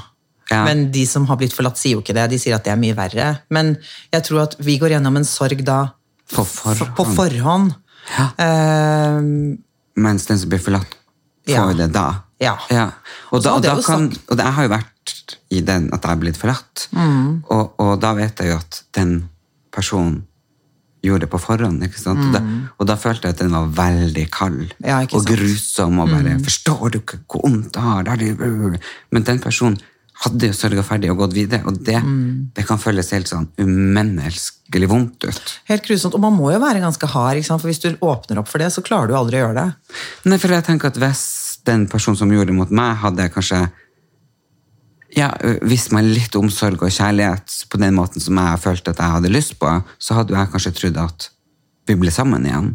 Ja. 0.52 0.62
Men 0.68 0.86
de 0.94 1.02
som 1.08 1.26
har 1.30 1.40
blitt 1.40 1.56
forlatt, 1.56 1.80
sier 1.80 1.96
jo 1.96 2.04
ikke 2.04 2.14
det. 2.16 2.28
De 2.34 2.38
sier 2.40 2.54
at 2.56 2.64
det 2.66 2.74
er 2.74 2.80
mye 2.80 2.94
verre. 2.96 3.30
Men 3.54 3.74
jeg 4.12 4.26
tror 4.28 4.44
at 4.44 4.58
vi 4.62 4.76
går 4.80 4.94
gjennom 4.94 5.16
en 5.18 5.26
sorg 5.26 5.64
da 5.66 5.78
På 6.30 6.44
forhånd. 6.46 6.94
på 6.98 7.06
forhånd. 7.16 7.74
Ja. 8.14 8.28
Uh, 8.38 9.56
Mens 10.04 10.28
den 10.28 10.38
som 10.38 10.52
blir 10.52 10.60
forlatt, 10.62 10.94
får 11.48 11.56
Ja. 11.56 11.66
det 11.80 11.92
da. 11.96 12.06
Ja. 12.42 12.54
Og, 13.30 13.38
Og 13.38 13.42
da, 13.42 13.54
og, 13.56 13.62
da 13.64 13.78
kan, 13.82 14.10
og 14.28 14.36
jeg 14.38 14.52
har 14.58 14.66
jo 14.68 14.72
vært 14.74 15.13
i 15.51 15.61
den 15.61 15.90
at 15.92 16.03
jeg 16.03 16.12
er 16.16 16.20
blitt 16.23 16.37
forlatt. 16.40 16.88
Mm. 16.92 17.42
Og, 17.51 17.75
og 17.81 18.01
da 18.01 18.12
vet 18.18 18.38
jeg 18.40 18.53
jo 18.53 18.57
at 18.61 18.83
den 18.97 19.29
personen 19.75 20.23
gjorde 21.05 21.27
det 21.27 21.31
på 21.35 21.38
forhånd. 21.42 21.83
ikke 21.85 22.01
sant? 22.01 22.23
Og, 22.25 22.33
da, 22.33 22.40
og 22.81 22.87
da 22.88 22.94
følte 22.97 23.29
jeg 23.29 23.37
at 23.37 23.42
den 23.44 23.53
var 23.53 23.66
veldig 23.77 24.29
kald 24.33 24.61
Mm. 24.75 24.87
Ja, 24.88 25.01
og? 25.05 25.12
Mm. 25.20 25.27
grusom. 25.35 25.99
og 26.01 26.09
bare, 26.09 26.38
'Forstår 26.40 26.90
du 26.92 26.99
ikke 26.99 27.18
hvor 27.29 27.42
vondt 27.44 27.73
det 27.75 27.83
har?' 27.83 28.79
Men 29.12 29.23
den 29.23 29.38
personen 29.38 29.79
hadde 30.25 30.47
jo 30.47 30.53
sørga 30.53 30.83
ferdig 30.87 31.11
og 31.11 31.18
gått 31.18 31.35
videre, 31.35 31.66
og 31.66 31.85
det, 31.85 32.01
Mm. 32.03 32.51
det 32.55 32.66
kan 32.66 32.79
føles 32.79 33.11
helt 33.11 33.27
sånn 33.29 33.49
umenneskelig 33.59 34.88
vondt 34.88 35.25
ut. 35.25 35.61
Helt 35.66 35.83
grusomt. 35.87 36.14
Og 36.14 36.20
man 36.20 36.33
må 36.33 36.53
jo 36.53 36.61
være 36.61 36.81
ganske 36.81 37.07
hard, 37.07 37.44
for 37.44 37.68
hvis 37.68 37.81
du 37.83 37.97
åpner 38.01 38.38
opp 38.38 38.49
for 38.49 38.59
det, 38.59 38.73
så 38.73 38.83
klarer 38.83 39.09
du 39.09 39.14
aldri 39.14 39.40
å 39.40 39.49
gjøre 39.49 39.55
det. 39.55 39.75
Nei, 40.25 40.38
for 40.38 40.49
jeg 40.49 40.64
tenker 40.64 40.87
at 40.87 40.97
hvis 40.97 41.59
den 41.64 41.87
personen 41.88 42.16
som 42.16 42.31
gjorde 42.31 42.47
det 42.47 42.55
mot 42.55 42.70
meg, 42.70 42.97
hadde 42.97 43.29
kanskje 43.31 43.70
ja, 45.14 45.31
Hvis 45.62 45.90
man 45.94 46.11
litt 46.11 46.35
omsorg 46.38 46.83
og 46.83 46.92
kjærlighet 46.92 47.57
på 47.70 47.81
den 47.81 47.94
måten 47.94 48.22
som 48.22 48.38
jeg 48.40 48.62
følte 48.62 48.94
at 48.94 49.03
jeg 49.03 49.16
hadde 49.16 49.33
lyst 49.33 49.57
på, 49.61 49.70
så 49.98 50.18
hadde 50.18 50.37
jeg 50.37 50.50
kanskje 50.53 50.74
trodd 50.81 51.00
at 51.05 51.31
vi 51.88 51.96
ble 52.00 52.12
sammen 52.14 52.46
igjen. 52.48 52.74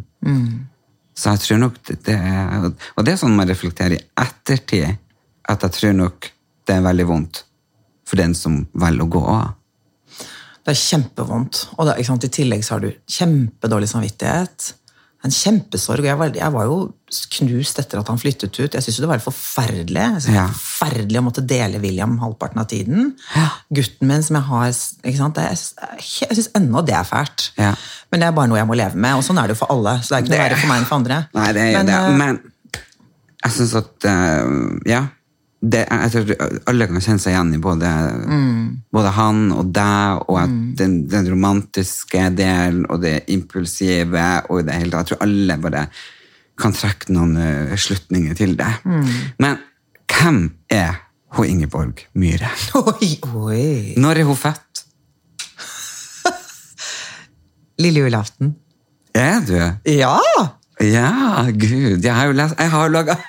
Så 1.16 1.34
jeg 1.34 1.44
tror 1.44 1.62
nok 1.66 1.78
det, 1.84 2.16
er 2.16 2.66
Og 2.70 3.04
det 3.04 3.12
er 3.12 3.20
sånn 3.20 3.36
man 3.36 3.50
reflekterer 3.50 3.98
i 3.98 4.02
ettertid, 4.22 4.96
at 5.50 5.64
jeg 5.66 5.76
tror 5.76 5.96
nok 5.98 6.30
det 6.66 6.76
er 6.76 6.84
veldig 6.86 7.06
vondt 7.08 7.44
for 8.06 8.20
den 8.20 8.34
som 8.34 8.62
velger 8.72 9.06
å 9.06 9.10
gå 9.10 9.24
av. 9.30 9.56
Det 10.60 10.72
er 10.74 10.80
kjempevondt. 10.80 11.62
Og 11.78 11.88
det, 11.88 11.96
i 12.04 12.30
tillegg 12.36 12.64
så 12.64 12.76
har 12.76 12.84
du 12.84 12.90
kjempedårlig 13.08 13.88
samvittighet. 13.90 14.74
En 15.22 15.30
kjempesorg. 15.30 16.04
Jeg 16.08 16.16
var, 16.16 16.30
jeg 16.32 16.52
var 16.54 16.64
jo 16.64 16.76
knust 17.36 17.78
etter 17.82 17.98
at 18.00 18.08
han 18.08 18.16
flyttet 18.18 18.54
ut. 18.56 18.72
Jeg 18.72 18.80
syntes 18.82 18.96
jo 18.96 19.02
det 19.04 19.08
var 19.10 19.18
helt 19.18 19.26
forferdelig. 19.26 20.04
Det 20.24 20.32
Ja. 20.32 20.46
var 20.46 20.54
forferdelig 20.56 21.18
å 21.20 21.24
måtte 21.26 21.44
dele 21.46 21.78
William 21.82 22.14
halvparten 22.22 22.58
av 22.62 22.68
tiden. 22.70 23.12
Gutten 23.70 24.08
min 24.08 24.22
som 24.22 24.36
jeg 24.36 24.44
har 24.48 24.68
ikke 24.70 25.16
sant? 25.18 25.34
Det 25.34 25.44
jeg 25.44 26.36
syns 26.38 26.48
ennå 26.56 26.80
det 26.86 26.94
er 26.96 27.04
fælt. 27.04 27.50
Ja. 27.58 27.74
Men 28.10 28.20
det 28.20 28.26
er 28.28 28.32
bare 28.32 28.48
noe 28.48 28.56
jeg 28.62 28.66
må 28.66 28.76
leve 28.80 28.94
med, 28.96 29.12
og 29.14 29.22
sånn 29.22 29.38
er 29.42 29.46
det 29.48 29.58
jo 29.58 29.60
for 29.66 29.72
alle. 29.76 29.98
Så 30.00 30.08
det 30.08 30.16
er 30.16 30.22
ikke 30.22 30.30
noe 30.30 30.38
Det- 30.38 30.50
verre 30.50 30.60
for 30.60 30.68
meg 30.72 30.78
enn 30.80 30.86
for 30.88 30.94
andre. 31.02 31.28
Nei, 31.34 31.52
det 31.52 31.62
er 31.68 31.72
Men, 31.76 31.86
det. 31.86 31.94
eh, 31.94 32.16
Men 32.16 32.40
jeg 33.44 33.52
syns 33.52 33.74
at 33.76 34.04
uh, 34.04 34.78
Ja. 34.86 35.02
Det, 35.60 35.82
jeg 35.84 36.10
tror 36.14 36.30
alle 36.72 36.86
kan 36.88 37.02
kjenne 37.04 37.20
seg 37.20 37.34
igjen 37.34 37.50
i 37.52 37.58
både, 37.60 37.88
Mm. 38.32 38.60
både 38.96 39.10
han 39.12 39.40
og 39.52 39.72
deg, 39.76 40.22
og 40.32 40.38
at 40.40 40.54
den, 40.78 40.94
den 41.12 41.28
romantiske 41.28 42.30
delen 42.38 42.86
og 42.88 43.02
det 43.02 43.24
impulsive 43.28 44.24
og 44.48 44.64
det 44.64 44.78
hele 44.78 44.90
tatt. 44.94 45.10
Jeg 45.10 45.18
tror 45.18 45.26
alle 45.26 45.58
bare 45.60 45.82
kan 46.60 46.72
trekke 46.76 47.12
noen 47.12 47.36
uh, 47.36 47.76
slutninger 47.76 48.34
til 48.36 48.56
det. 48.56 48.70
Mm. 48.84 49.12
Men 49.40 49.58
hvem 50.08 50.40
er 50.72 50.96
hun 51.36 51.46
Ingeborg 51.46 52.06
Myhre? 52.16 52.48
Oi, 52.80 53.10
oi. 53.28 53.94
Når 54.00 54.22
er 54.22 54.24
hun 54.28 54.36
født? 54.40 54.84
Lille 57.84 58.00
julaften. 58.06 58.54
Er 59.14 59.40
du? 59.44 59.56
Ja! 59.92 60.16
Ja, 60.80 61.44
gud. 61.52 62.00
Jeg 62.00 62.14
har 62.16 62.26
jo 62.30 62.32
lest 62.32 62.56
Jeg 62.56 62.70
har 62.72 62.88
laga 62.88 63.16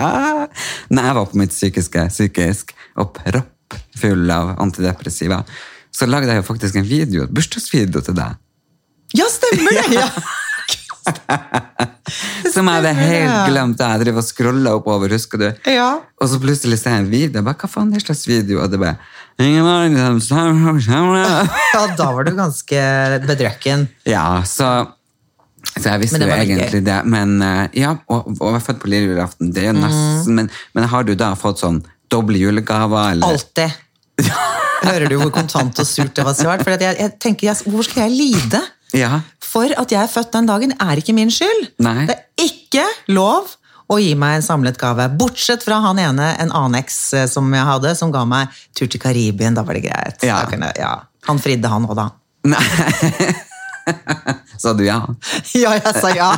Når 0.94 1.08
jeg 1.08 1.18
var 1.20 1.30
på 1.30 1.40
mitt 1.40 1.54
psykiske 1.54 2.06
psykisk 2.12 2.74
og 3.00 3.12
proppfull 3.18 4.30
av 4.34 4.54
antidepressiva, 4.62 5.42
så 5.94 6.06
lagde 6.10 6.30
jeg 6.32 6.42
jo 6.42 6.46
faktisk 6.46 6.76
en 6.80 6.86
video, 6.88 7.26
bursdagsvideo 7.30 8.02
til 8.06 8.14
deg. 8.18 8.38
Ja, 9.18 9.26
stemmer 9.30 9.80
det! 9.80 9.88
Ja. 10.00 10.10
Som 12.52 12.68
jeg 12.68 12.76
hadde 12.80 12.90
helt 12.94 13.48
glemt. 13.50 13.80
Jeg 13.80 14.02
driver 14.04 14.20
og 14.22 14.26
scrolla 14.26 14.72
oppover, 14.78 15.12
husker 15.14 15.40
du? 15.40 15.46
Ja. 15.70 15.88
Og 16.20 16.28
så 16.30 16.38
plutselig 16.42 16.78
ser 16.80 16.96
jeg 16.96 17.04
en 17.04 17.10
video. 17.10 17.38
Jeg 17.40 17.46
bare, 17.46 17.58
Hva 17.62 17.70
faen 17.70 17.92
er 17.96 18.02
slags 18.04 18.26
video? 18.28 18.60
Og 18.62 18.70
det 18.72 18.80
bare 18.82 18.96
«Ingen 19.40 19.64
mann 19.64 20.20
som- 20.20 20.60
ja, 20.76 21.86
da 21.96 22.10
var 22.12 22.24
du 22.28 22.34
ganske 22.36 22.80
bedrøkken. 23.24 23.86
Ja, 24.04 24.42
så, 24.44 24.68
så 25.76 25.84
jeg 25.92 26.00
visste 26.02 26.20
jo 26.22 26.30
egentlig 26.32 26.80
det. 26.86 26.98
Men 27.10 27.36
eh, 27.44 27.62
ja, 27.82 27.94
og, 28.08 28.30
og 28.40 28.46
jeg 28.50 28.58
er 28.60 28.64
født 28.66 28.80
på 28.82 28.90
lille 28.92 29.12
julaften. 29.12 29.52
Det 29.54 29.66
er 29.70 29.76
nesten, 29.76 30.08
Mm. 30.30 30.34
men, 30.36 30.50
men 30.76 30.84
har 30.92 31.04
du 31.08 31.14
da 31.18 31.34
fått 31.38 31.60
sånn 31.62 31.82
doble 32.12 32.38
julegaver? 32.40 33.12
Eller? 33.14 33.26
Alltid. 33.26 33.70
Hører 34.88 35.08
du 35.12 35.16
hvor 35.20 35.30
kontant 35.34 35.78
og 35.80 35.86
surt 35.88 36.14
det 36.16 36.24
var 36.24 36.34
svart? 36.36 36.64
For 36.64 36.74
jeg, 36.80 36.96
jeg 37.00 37.14
tenker, 37.20 37.50
jeg, 37.50 37.56
Hvorfor 37.68 37.90
skal 37.90 38.08
jeg 38.08 38.16
lide? 38.18 38.60
Ja. 38.96 39.20
For 39.44 39.70
at 39.78 39.92
jeg 39.92 40.00
er 40.02 40.10
født 40.10 40.32
den 40.34 40.48
dagen, 40.48 40.72
er 40.80 41.00
ikke 41.00 41.14
min 41.16 41.30
skyld. 41.32 41.68
Nei. 41.84 42.06
Det 42.08 42.16
er 42.16 42.46
ikke 42.48 42.86
lov 43.12 43.52
å 43.90 43.98
gi 44.00 44.14
meg 44.18 44.38
en 44.38 44.44
samlet 44.46 44.78
gave. 44.80 45.08
Bortsett 45.18 45.64
fra 45.66 45.80
han 45.84 45.98
ene, 45.98 46.30
en 46.40 46.52
annen 46.54 46.78
eks 46.80 46.98
eh, 47.18 47.26
som 47.30 47.48
jeg 47.54 47.66
hadde, 47.68 47.92
som 47.98 48.12
ga 48.14 48.24
meg 48.28 48.48
tur 48.78 48.86
til 48.90 49.00
Karibien. 49.02 49.54
Da 49.58 49.64
var 49.66 49.76
det 49.78 49.84
greit. 49.88 50.24
Ja. 50.26 50.40
Kunne, 50.50 50.72
ja. 50.78 50.94
Han 51.28 51.40
fridde, 51.42 51.68
han 51.70 51.88
òg, 51.90 51.96
da. 51.98 52.08
Nei. 52.48 52.64
Sa 54.60 54.72
du 54.76 54.82
ja? 54.84 54.98
Ja, 55.62 55.72
jeg 55.78 55.94
sa 55.96 56.10
ja! 56.12 56.28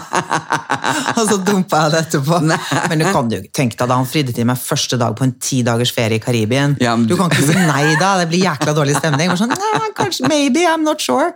Og 1.18 1.24
så 1.26 1.38
dumpa 1.42 1.84
jeg 1.84 1.94
det 1.94 2.00
etterpå. 2.06 2.38
Men 2.44 3.02
du 3.02 3.06
kan 3.10 3.30
jo 3.32 3.40
tenke 3.54 3.78
deg 3.80 3.90
da 3.90 3.98
han 3.98 4.08
fridde 4.08 4.34
til 4.36 4.46
meg 4.48 4.60
første 4.62 4.98
dag 5.00 5.16
på 5.18 5.26
en 5.26 5.34
ti 5.42 5.62
dagers 5.66 5.92
ferie 5.94 6.20
i 6.20 6.22
Karibien. 6.22 6.76
Ja, 6.82 6.94
men 6.96 7.08
Du 7.10 7.16
kan 7.18 7.32
ikke 7.32 7.48
si 7.48 7.56
nei 7.58 7.96
da, 8.00 8.14
det 8.20 8.28
blir 8.30 8.44
jækla 8.44 8.74
dårlig 8.76 8.96
stemning. 9.00 9.32
Sånn, 9.38 9.52
nei, 9.52 9.90
kanskje, 9.98 10.28
maybe, 10.30 10.62
I'm 10.70 10.86
not 10.86 11.02
sure. 11.02 11.32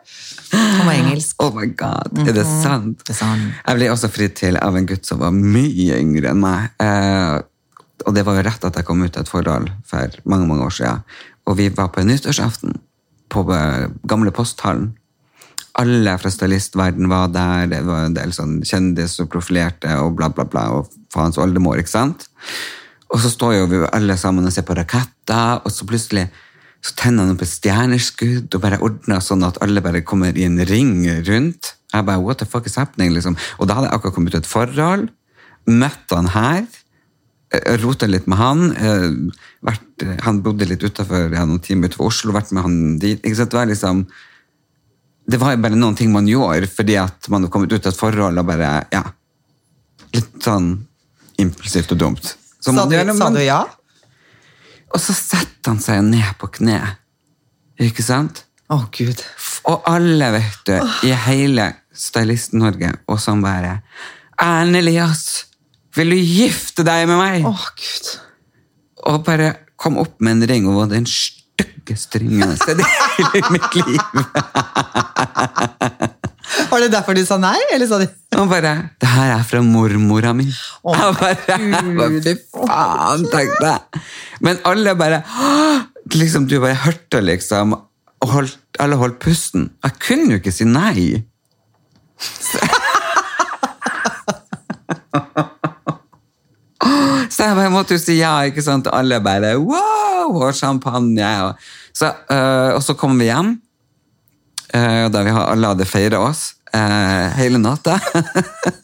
Han 0.54 0.86
var 0.86 0.94
engelsk. 0.94 1.34
Oh 1.46 1.52
my 1.54 1.66
god, 1.78 2.16
er 2.26 2.34
det 2.34 2.46
sant? 2.48 3.02
Det 3.06 3.14
sa 3.14 3.28
han. 3.32 3.42
Jeg 3.60 3.78
ble 3.78 3.90
også 3.92 4.08
fridd 4.10 4.34
til 4.38 4.56
av 4.58 4.76
en 4.78 4.86
gutt 4.88 5.06
som 5.06 5.20
var 5.20 5.34
mye 5.34 5.98
yngre 6.00 6.32
enn 6.32 6.40
meg. 6.42 6.72
Eh, 6.82 7.36
og 8.06 8.14
det 8.16 8.24
var 8.26 8.38
jo 8.38 8.44
rett 8.46 8.66
at 8.66 8.78
jeg 8.78 8.86
kom 8.86 9.02
ut 9.02 9.18
av 9.18 9.26
et 9.26 9.30
forhold 9.30 9.70
for 9.86 10.18
mange 10.28 10.48
mange 10.48 10.66
år 10.66 10.74
siden. 10.78 11.02
Og 11.46 11.58
vi 11.60 11.68
var 11.74 11.90
på 11.94 12.02
en 12.02 12.10
nyttårsaften 12.10 12.78
på 13.32 13.44
eh, 13.54 13.86
gamle 14.08 14.32
posthallen. 14.34 14.94
Alle 15.76 16.16
fra 16.16 16.32
stylistverden 16.32 17.10
var 17.12 17.28
der, 17.34 17.66
det 17.68 17.82
var 17.84 18.06
en 18.06 18.16
del 18.16 18.32
sånn 18.32 18.62
kjendis 18.64 19.18
og 19.20 19.28
profilerte 19.32 19.92
og 20.00 20.14
bla, 20.16 20.30
bla, 20.32 20.46
bla, 20.48 20.64
og 20.78 20.92
faens 21.12 21.36
oldemor, 21.42 21.76
ikke 21.80 21.92
sant? 21.92 22.28
Og 23.12 23.20
så 23.22 23.30
står 23.30 23.58
jo 23.58 23.66
vi 23.70 23.82
alle 23.92 24.16
sammen 24.18 24.48
og 24.48 24.54
ser 24.54 24.64
på 24.66 24.76
raketter, 24.76 25.60
og 25.62 25.72
så 25.72 25.86
plutselig 25.88 26.26
så 26.86 26.94
tenner 26.98 27.26
han 27.26 27.34
opp 27.34 27.42
et 27.44 27.50
stjerneskudd 27.50 28.54
og 28.54 28.62
bare 28.62 28.80
ordner 28.84 29.22
sånn 29.24 29.44
at 29.46 29.58
alle 29.64 29.82
bare 29.82 30.04
kommer 30.06 30.36
i 30.36 30.46
en 30.46 30.58
ring 30.68 31.00
rundt. 31.26 31.74
Jeg 31.92 32.06
bare, 32.06 32.22
what 32.22 32.40
the 32.42 32.48
fuck 32.48 32.66
is 32.68 32.76
happening, 32.78 33.12
liksom? 33.14 33.36
Og 33.58 33.68
da 33.68 33.78
hadde 33.78 33.90
jeg 33.90 33.98
akkurat 33.98 34.16
kommet 34.16 34.34
ut 34.34 34.40
et 34.42 34.50
forhold, 34.50 35.08
møtte 35.66 36.18
han 36.18 36.30
her, 36.34 36.62
eh, 37.54 37.74
rota 37.82 38.06
litt 38.06 38.26
med 38.30 38.38
han, 38.38 38.70
eh, 38.76 39.10
vært, 39.66 39.88
eh, 40.02 40.16
han 40.22 40.42
bodde 40.42 40.68
litt 40.68 40.84
utenfor, 40.84 41.32
ja, 41.32 41.44
noen 41.44 41.62
timer 41.62 41.88
utenfor 41.88 42.10
Oslo, 42.10 42.32
vært 42.32 42.52
med 42.52 42.62
han 42.62 42.98
dit, 42.98 43.20
ikke 43.22 43.36
sant? 43.36 43.50
Det 43.50 43.58
var 43.58 43.66
liksom, 43.66 44.06
det 45.26 45.38
var 45.42 45.54
jo 45.54 45.62
bare 45.62 45.78
noen 45.78 45.96
ting 45.98 46.12
man 46.14 46.28
gjorde, 46.30 46.68
fordi 46.70 46.96
at 47.00 47.28
man 47.32 47.42
hadde 47.42 47.52
kommet 47.54 47.72
ut 47.72 47.86
av 47.86 47.92
et 47.92 47.98
forhold 47.98 48.38
og 48.42 48.46
bare, 48.46 48.70
ja, 48.94 49.02
litt 50.14 50.36
sånn 50.44 50.70
impulsivt 51.42 51.94
og 51.96 52.00
dumt. 52.00 52.34
Så 52.60 52.70
Sa 52.70 52.76
man 52.76 52.90
du, 52.90 52.96
det, 52.96 53.16
sa 53.18 53.30
du 53.34 53.42
ja? 53.42 53.60
Og 54.94 55.02
så 55.02 55.14
setter 55.16 55.72
han 55.72 55.82
seg 55.82 56.04
ned 56.06 56.36
på 56.40 56.48
kne, 56.58 56.78
ikke 57.82 58.04
sant? 58.06 58.44
Å, 58.72 58.80
Gud. 58.94 59.22
Og 59.70 59.82
alle, 59.90 60.30
vet 60.34 60.62
du, 60.66 60.76
i 61.06 61.12
hele 61.26 61.72
Stylist-Norge, 61.96 62.92
og 63.10 63.20
sånn 63.22 63.42
bare 63.44 63.80
Erlend 64.42 64.78
Elias, 64.78 65.46
vil 65.96 66.12
du 66.14 66.18
gifte 66.18 66.84
deg 66.86 67.06
med 67.10 67.18
meg? 67.18 67.46
Å, 67.46 67.54
Gud. 67.78 68.12
Og 69.10 69.22
bare 69.26 69.54
kom 69.80 69.98
opp 70.00 70.20
med 70.22 70.38
en 70.38 70.50
ring, 70.50 70.70
og 70.70 70.80
var 70.80 70.94
den 70.94 71.06
styggeste 71.08 71.45
jeg 71.56 71.96
har 72.16 73.36
i 73.38 73.42
mitt 73.52 73.74
liv. 73.78 74.00
Var 76.70 76.82
det 76.82 76.90
derfor 76.92 77.16
de 77.16 77.24
sa 77.26 77.38
nei, 77.40 77.58
eller 77.74 77.88
sa 77.90 77.98
de 78.00 78.06
Han 78.36 78.48
bare 78.50 78.72
Det 79.00 79.08
her 79.10 79.32
er 79.34 79.44
fra 79.46 79.62
mormora 79.64 80.32
mi. 80.36 80.46
Å, 80.82 80.94
jeg 80.94 81.16
bare, 81.20 81.58
bare 81.98 82.22
Fy 82.24 82.34
faen, 82.54 83.26
tenkte 83.32 83.72
jeg. 83.72 84.02
Men 84.46 84.60
alle 84.68 84.96
bare 84.98 85.22
liksom, 86.14 86.48
Du 86.50 86.58
bare 86.60 86.78
hørte, 86.86 87.22
liksom. 87.24 87.76
Og 88.24 88.32
holdt, 88.32 88.58
alle 88.80 88.98
holdt 89.00 89.18
pusten. 89.22 89.70
Jeg 89.84 89.98
kunne 90.02 90.36
jo 90.36 90.40
ikke 90.40 90.54
si 90.54 90.66
nei. 90.68 91.22
Så 92.18 92.62
jeg 97.38 97.56
bare 97.58 97.70
måtte 97.72 97.96
jo 97.96 98.00
si 98.02 98.18
ja, 98.20 98.34
ikke 98.48 98.62
sant? 98.64 98.88
Alle 98.92 99.20
bare 99.24 99.54
wow! 99.60 100.36
Og 100.42 100.54
champagne. 100.54 101.28
Og 101.46 101.54
så, 101.96 102.12
øh, 102.30 102.74
og 102.76 102.82
så 102.84 102.94
kom 102.98 103.18
vi 103.18 103.28
hjem, 103.30 103.54
øh, 104.74 105.06
da 105.12 105.22
vi 105.22 105.30
har- 105.30 105.50
alle 105.52 105.66
hadde 105.72 105.86
feira 105.88 106.18
oss 106.28 106.54
øh, 106.74 107.26
hele 107.38 107.58
natta. 107.62 107.98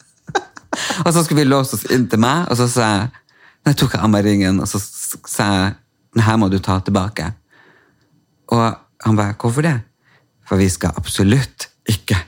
og 1.07 1.13
så 1.13 1.23
skulle 1.25 1.43
vi 1.43 1.49
låse 1.51 1.77
oss 1.77 1.85
inn 1.93 2.07
til 2.09 2.21
meg, 2.23 2.47
og 2.51 2.57
så 2.61 2.69
sa 2.71 2.93
jeg 2.97 3.11
Nei, 3.63 3.77
tok 3.79 3.93
jeg 3.95 4.03
av 4.03 4.11
meg 4.11 4.25
ringen, 4.27 4.57
og 4.59 4.67
så 4.67 4.81
sa 4.83 5.45
jeg 5.55 5.75
den 6.17 6.23
her 6.27 6.35
må 6.41 6.49
du 6.51 6.57
ta 6.59 6.81
tilbake. 6.83 7.29
Og 8.51 8.65
han 9.07 9.15
bare 9.21 9.37
hvorfor 9.39 9.63
det? 9.63 9.77
For 10.49 10.59
vi 10.59 10.67
skal 10.73 10.91
absolutt 10.99 11.69
ikke 11.87 12.19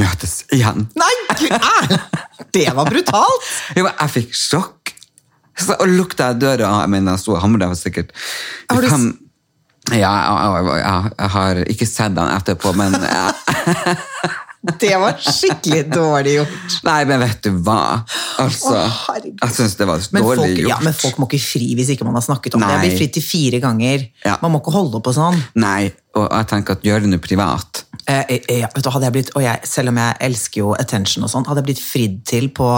møtes 0.00 0.38
igjen. 0.54 0.86
Nei, 0.96 1.10
Det 2.56 2.64
var 2.72 2.88
brutalt! 2.88 3.50
Jeg 3.76 4.10
fikk 4.14 4.32
sjokk. 4.32 4.77
Så, 5.58 5.74
og 5.74 5.90
lukta 5.90 6.30
jeg 6.30 6.40
døra 6.42 6.68
Jeg 6.84 6.90
mener, 6.92 7.16
jeg 7.16 7.24
sto 7.24 7.34
og 7.34 7.42
hamra 7.42 7.72
sikkert 7.78 8.12
Har 8.70 8.82
du 8.82 8.90
fem 8.90 9.08
ja, 9.88 10.10
jeg, 10.12 10.64
jeg, 10.68 10.80
jeg, 10.82 11.10
jeg 11.16 11.30
har 11.32 11.58
ikke 11.72 11.86
sett 11.88 12.12
den 12.12 12.28
etterpå, 12.28 12.74
men 12.76 12.92
Det 14.58 14.90
var 14.98 15.14
skikkelig 15.22 15.84
dårlig 15.92 16.32
gjort. 16.34 16.78
Nei, 16.86 16.98
men 17.06 17.22
vet 17.22 17.44
du 17.46 17.52
hva? 17.62 18.00
Altså, 18.42 18.74
Å, 18.74 19.18
jeg 19.22 19.54
syns 19.54 19.76
det 19.78 19.86
var 19.86 20.02
dårlig 20.02 20.24
folk, 20.24 20.56
gjort. 20.58 20.70
ja, 20.72 20.78
men 20.82 20.96
folk 20.98 21.20
må 21.22 21.28
ikke 21.30 21.42
fri 21.44 21.68
hvis 21.78 21.92
ikke 21.94 22.06
man 22.08 22.18
har 22.18 22.24
snakket 22.26 22.56
om 22.58 22.64
det. 22.64 22.72
Jeg 22.72 22.80
Nei. 22.80 22.88
blir 22.88 22.98
fritt 22.98 23.14
til 23.14 23.24
fire 23.24 23.62
ganger. 23.62 24.08
Ja. 24.26 24.34
Man 24.42 24.54
må 24.54 24.62
ikke 24.62 24.74
holde 24.74 25.02
på 25.04 25.14
sånn. 25.14 25.38
Nei, 25.62 25.92
og 26.18 26.26
jeg 26.26 26.50
tenker 26.50 26.78
at 26.78 26.86
gjør 26.86 27.06
det 27.06 27.12
nå 27.12 27.20
privat. 27.22 27.84
Eh, 28.08 28.24
eh, 28.24 28.52
ja, 28.64 28.70
vet 28.74 28.86
du, 28.86 28.90
jeg 29.04 29.14
blitt, 29.14 29.30
og 29.36 29.44
jeg, 29.44 29.68
selv 29.68 29.92
om 29.92 29.98
jeg 30.00 30.18
elsker 30.28 30.62
jo 30.62 30.74
attention 30.74 31.26
og 31.26 31.30
sånn, 31.30 31.46
hadde 31.46 31.62
jeg 31.62 31.68
blitt 31.70 31.82
fridd 31.84 32.20
til 32.26 32.48
på 32.56 32.68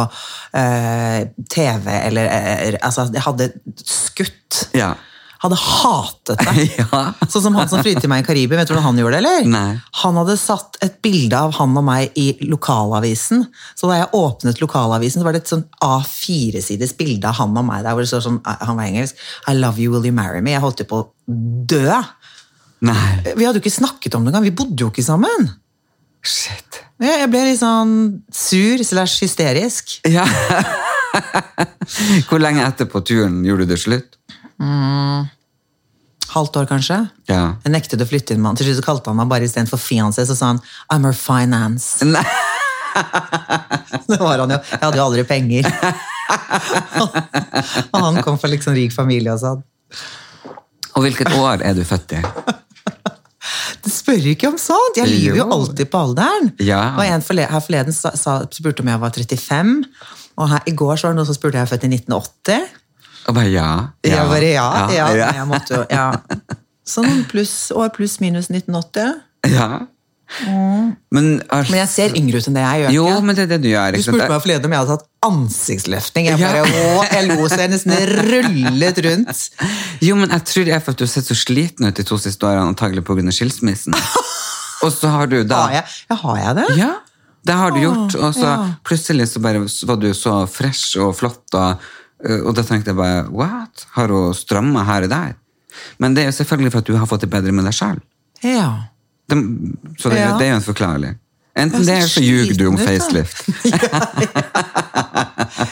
eh, 0.58 1.20
TV 1.48 1.86
eller 1.94 2.26
eh, 2.34 2.74
altså, 2.82 3.08
Jeg 3.14 3.24
hadde 3.24 3.52
skutt. 3.86 4.66
Ja. 4.76 4.96
Hadde 5.40 5.56
hatet 5.56 6.42
det. 6.44 6.64
ja. 6.82 7.02
Sånn 7.24 7.46
som 7.46 7.54
han 7.56 7.68
som 7.70 7.80
flydde 7.80 8.02
til 8.04 8.10
meg 8.12 8.24
i 8.24 8.26
Karibia. 8.26 8.58
Vet 8.60 8.68
du 8.68 8.74
hvordan 8.74 8.90
han 8.90 9.00
gjorde 9.00 9.16
det? 9.16 9.20
eller? 9.22 9.46
Nei. 9.48 9.78
Han 10.02 10.18
hadde 10.20 10.36
satt 10.40 10.76
et 10.84 10.98
bilde 11.04 11.38
av 11.38 11.54
han 11.56 11.76
og 11.80 11.86
meg 11.86 12.18
i 12.20 12.26
lokalavisen. 12.44 13.46
Så 13.78 13.88
da 13.88 14.02
jeg 14.02 14.10
åpnet 14.18 14.60
lokalavisen, 14.60 15.22
så 15.22 15.28
var 15.28 15.36
det 15.36 15.44
et 15.44 15.54
sånn 15.54 15.64
A4-sides 15.86 16.92
bilde 16.98 17.30
av 17.30 17.40
han 17.40 17.56
og 17.56 17.66
meg 17.70 17.86
der 17.86 17.96
hvor 17.96 18.04
det 18.04 18.12
står 18.12 18.26
sånn, 18.26 18.42
han 18.44 18.76
var 18.76 18.84
engelsk, 18.90 19.24
I 19.48 19.56
love 19.56 19.80
you, 19.80 19.94
will 19.94 20.04
you 20.04 20.16
marry 20.16 20.44
me? 20.44 20.52
Jeg 20.52 20.64
holdt 20.64 20.84
jo 20.84 20.90
på 20.92 21.00
å 21.00 21.08
dø. 21.72 21.88
Nei. 22.84 23.08
Vi 23.32 23.44
hadde 23.44 23.60
jo 23.60 23.64
ikke 23.64 23.78
snakket 23.80 24.16
om 24.16 24.28
det 24.28 24.34
engang. 24.34 24.44
Vi 24.48 24.56
bodde 24.60 24.84
jo 24.84 24.92
ikke 24.92 25.04
sammen. 25.04 25.48
Shit. 26.20 26.82
Jeg 27.00 27.28
ble 27.32 27.46
litt 27.48 27.62
sånn 27.62 27.94
sur 28.28 28.84
slash 28.84 29.24
hysterisk. 29.24 29.96
Ja. 30.04 30.26
Hvor 32.28 32.40
lenge 32.42 32.64
etter 32.66 32.88
på 32.90 33.00
turen 33.08 33.40
gjorde 33.46 33.64
du 33.64 33.72
det 33.72 33.80
slutt? 33.80 34.18
Halvt 36.30 36.56
år, 36.60 36.66
kanskje. 36.70 36.96
Ja. 37.26 37.40
Jeg 37.64 37.72
nektet 37.74 38.02
å 38.04 38.06
flytte 38.06 38.36
inn 38.36 38.42
med 38.42 38.52
han. 38.52 38.58
Til 38.60 38.68
slutt 38.70 38.84
kalte 38.86 39.10
han 39.10 39.18
meg 39.18 39.30
bare 39.32 39.46
istedenfor 39.48 39.80
fiancé, 39.82 40.22
så 40.28 40.36
sa 40.38 40.52
han 40.52 40.60
I'm 40.92 41.08
her 41.08 41.16
finance. 41.16 42.04
Nei. 42.06 42.22
Det 44.10 44.18
var 44.20 44.38
han 44.42 44.52
jo. 44.54 44.58
Jeg 44.70 44.82
hadde 44.82 44.98
jo 45.00 45.04
aldri 45.08 45.24
penger. 45.26 45.66
Og 47.94 47.98
han 48.04 48.20
kom 48.26 48.38
fra 48.38 48.50
liksom 48.52 48.74
rik 48.76 48.92
familie 48.94 49.32
og 49.34 49.40
sånn. 49.42 49.62
Og 50.98 51.04
hvilket 51.06 51.30
år 51.38 51.62
er 51.66 51.74
du 51.78 51.82
født 51.86 52.16
i? 52.18 52.22
Det 53.80 53.88
spør 53.94 54.26
ikke 54.34 54.50
om 54.50 54.58
sånt! 54.60 54.98
Jeg 55.00 55.08
lyver 55.08 55.38
jo 55.40 55.44
Jo. 55.46 55.52
alltid 55.56 55.88
på 55.90 56.00
alderen. 56.04 56.50
Ja. 56.62 56.80
Og 56.98 57.02
en 57.06 57.22
forle 57.24 57.46
her 57.48 57.62
forleden 57.64 57.94
sa, 57.96 58.10
sa, 58.18 58.34
spurte 58.52 58.84
om 58.84 58.90
jeg 58.92 59.00
var 59.02 59.14
35, 59.16 59.70
og 60.40 60.50
her, 60.52 60.62
i 60.68 60.74
går 60.76 60.98
så 61.00 61.08
var 61.08 61.14
det 61.14 61.18
noen 61.22 61.30
som 61.30 61.38
spurte 61.38 61.56
om 61.56 61.60
jeg 61.62 61.68
var 61.68 61.72
født 61.74 61.86
i 61.88 61.92
1980. 61.96 62.68
Og 63.28 63.36
bare 63.36 63.50
ja. 63.52 63.70
Jeg 64.06 64.26
bare 64.30 64.52
ja, 64.54 64.68
ja. 64.94 65.08
ja. 65.14 65.30
Jeg 65.40 65.48
måtte 65.50 65.80
jo, 65.80 65.84
ja. 65.90 66.10
Sånn 66.88 67.24
pluss, 67.30 67.70
år 67.76 67.92
pluss 67.94 68.18
minus 68.22 68.48
1980. 68.50 69.18
Ja. 69.52 69.70
Men, 71.10 71.40
altså, 71.50 71.72
Men 71.72 71.80
jeg 71.80 71.90
ser 71.90 72.14
yngre 72.16 72.38
ut 72.38 72.48
enn 72.48 72.56
det 72.56 72.62
jeg 72.62 72.82
gjør. 72.84 72.94
Jo, 72.94 73.06
men 73.26 73.36
det 73.36 73.42
er 73.44 73.50
det 73.50 73.58
du 73.64 73.68
gjør. 73.70 73.96
Du 73.96 74.04
spurte 74.04 74.28
meg 74.30 74.42
forleden 74.44 74.68
om 74.68 74.74
jeg 74.74 74.82
hadde 74.82 74.96
tatt 74.96 75.08
ansiktsløftning. 75.26 76.28
Jeg 76.30 76.40
Ja. 76.40 76.50
bare, 76.54 76.62
å, 76.70 77.04
jeg 77.10 77.28
lo 77.28 77.48
så 77.50 77.58
jeg 77.60 77.72
nesten 77.74 77.96
rullet 78.30 79.02
rundt. 79.06 79.44
Jo, 80.06 80.16
men 80.16 80.32
jeg 80.32 80.46
tror 80.48 80.64
det 80.68 80.74
er 80.76 80.80
for 80.80 80.94
at 80.94 81.00
du 81.00 81.04
har 81.04 81.12
sett 81.12 81.28
så 81.28 81.36
sliten 81.36 81.86
ut 81.86 81.98
de 81.98 82.06
to 82.06 82.16
siste 82.22 82.46
årene, 82.46 82.70
antagelig 82.72 83.04
pga. 83.04 83.26
skilsmissen. 83.34 83.96
Og 84.86 84.92
så 84.94 85.10
har 85.12 85.28
du 85.28 85.42
da 85.44 85.66
Har 85.66 85.74
jeg, 85.80 85.84
ja, 86.08 86.16
har 86.22 86.36
jeg 86.38 86.56
det? 86.56 86.68
Ja. 86.78 86.92
det 87.44 87.56
har 87.62 87.74
du 87.74 87.80
gjort. 87.82 88.14
Og 88.16 88.34
så 88.38 88.46
ja. 88.46 88.68
plutselig 88.86 89.28
så 89.28 89.42
bare 89.44 89.66
var 89.66 90.00
du 90.00 90.12
så 90.16 90.46
fresh 90.48 90.96
og 91.02 91.16
flott, 91.18 91.44
og, 91.52 91.90
og 92.46 92.54
da 92.58 92.62
tenkte 92.66 92.90
jeg 92.92 92.96
bare 92.98 93.22
What? 93.32 93.86
Har 93.96 94.08
hun 94.12 94.34
stramma 94.36 94.82
her 94.84 95.06
og 95.06 95.10
der? 95.12 95.34
Men 96.02 96.14
det 96.14 96.24
er 96.24 96.30
jo 96.30 96.36
selvfølgelig 96.40 96.72
for 96.74 96.82
at 96.84 96.88
du 96.90 96.96
har 96.98 97.06
fått 97.08 97.22
det 97.24 97.30
bedre 97.32 97.52
med 97.54 97.64
deg 97.64 97.72
sjøl. 97.76 98.00
Ja. 98.44 98.68
Så 99.30 100.10
det, 100.10 100.18
Ja. 100.18 100.36
det 100.38 100.46
er 100.48 100.50
jo 100.50 100.56
en 100.60 100.66
forklarlig. 100.66 101.12
Enten 101.56 101.84
det, 101.84 101.92
er 101.94 101.96
eller 102.04 102.08
så 102.10 102.20
ljuger 102.22 102.56
du 102.58 102.66
om 102.68 102.74
ut, 102.74 102.80
ja. 102.84 102.86
facelift. 102.86 103.36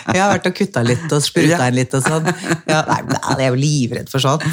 Jeg 0.09 0.21
har 0.23 0.33
vært 0.33 0.49
og 0.51 0.55
kutta 0.59 0.83
litt 0.87 1.13
og 1.15 1.23
spruta 1.25 1.49
Ja. 1.53 1.67
inn 1.69 1.77
litt 1.79 1.95
og 1.95 2.03
sånn. 2.05 2.27
Ja, 2.69 2.83
nei, 2.89 3.01
jeg 3.09 3.39
er 3.47 3.49
jo 3.53 3.59
livredd 3.61 4.09
for 4.13 4.23
sånt. 4.23 4.45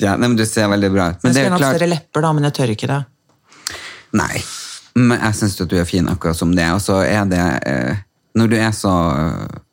Ja, 0.00 0.14
nei, 0.16 0.28
men 0.28 0.36
Du 0.36 0.44
ser 0.46 0.68
veldig 0.70 0.90
bra 0.92 1.10
ut. 1.10 1.22
Men 1.24 1.32
Jeg 1.34 1.44
skulle 1.44 1.50
hatt 1.56 1.60
klart 1.60 1.76
større 1.76 1.90
lepper, 1.90 2.22
da, 2.24 2.32
men 2.32 2.44
jeg 2.48 2.52
tør 2.56 2.70
ikke 2.74 2.88
det. 2.90 3.00
Nei. 4.12 4.42
Men 4.96 5.20
jeg 5.20 5.34
syns 5.38 5.56
du 5.60 5.76
er 5.78 5.84
fin 5.84 6.08
akkurat 6.08 6.36
som 6.36 6.54
det. 6.56 6.66
Og 6.74 6.80
så 6.80 7.00
er 7.04 7.24
det 7.30 7.44
eh, 7.66 7.96
Når 8.38 8.48
du 8.52 8.56
er 8.56 8.70
så 8.76 8.92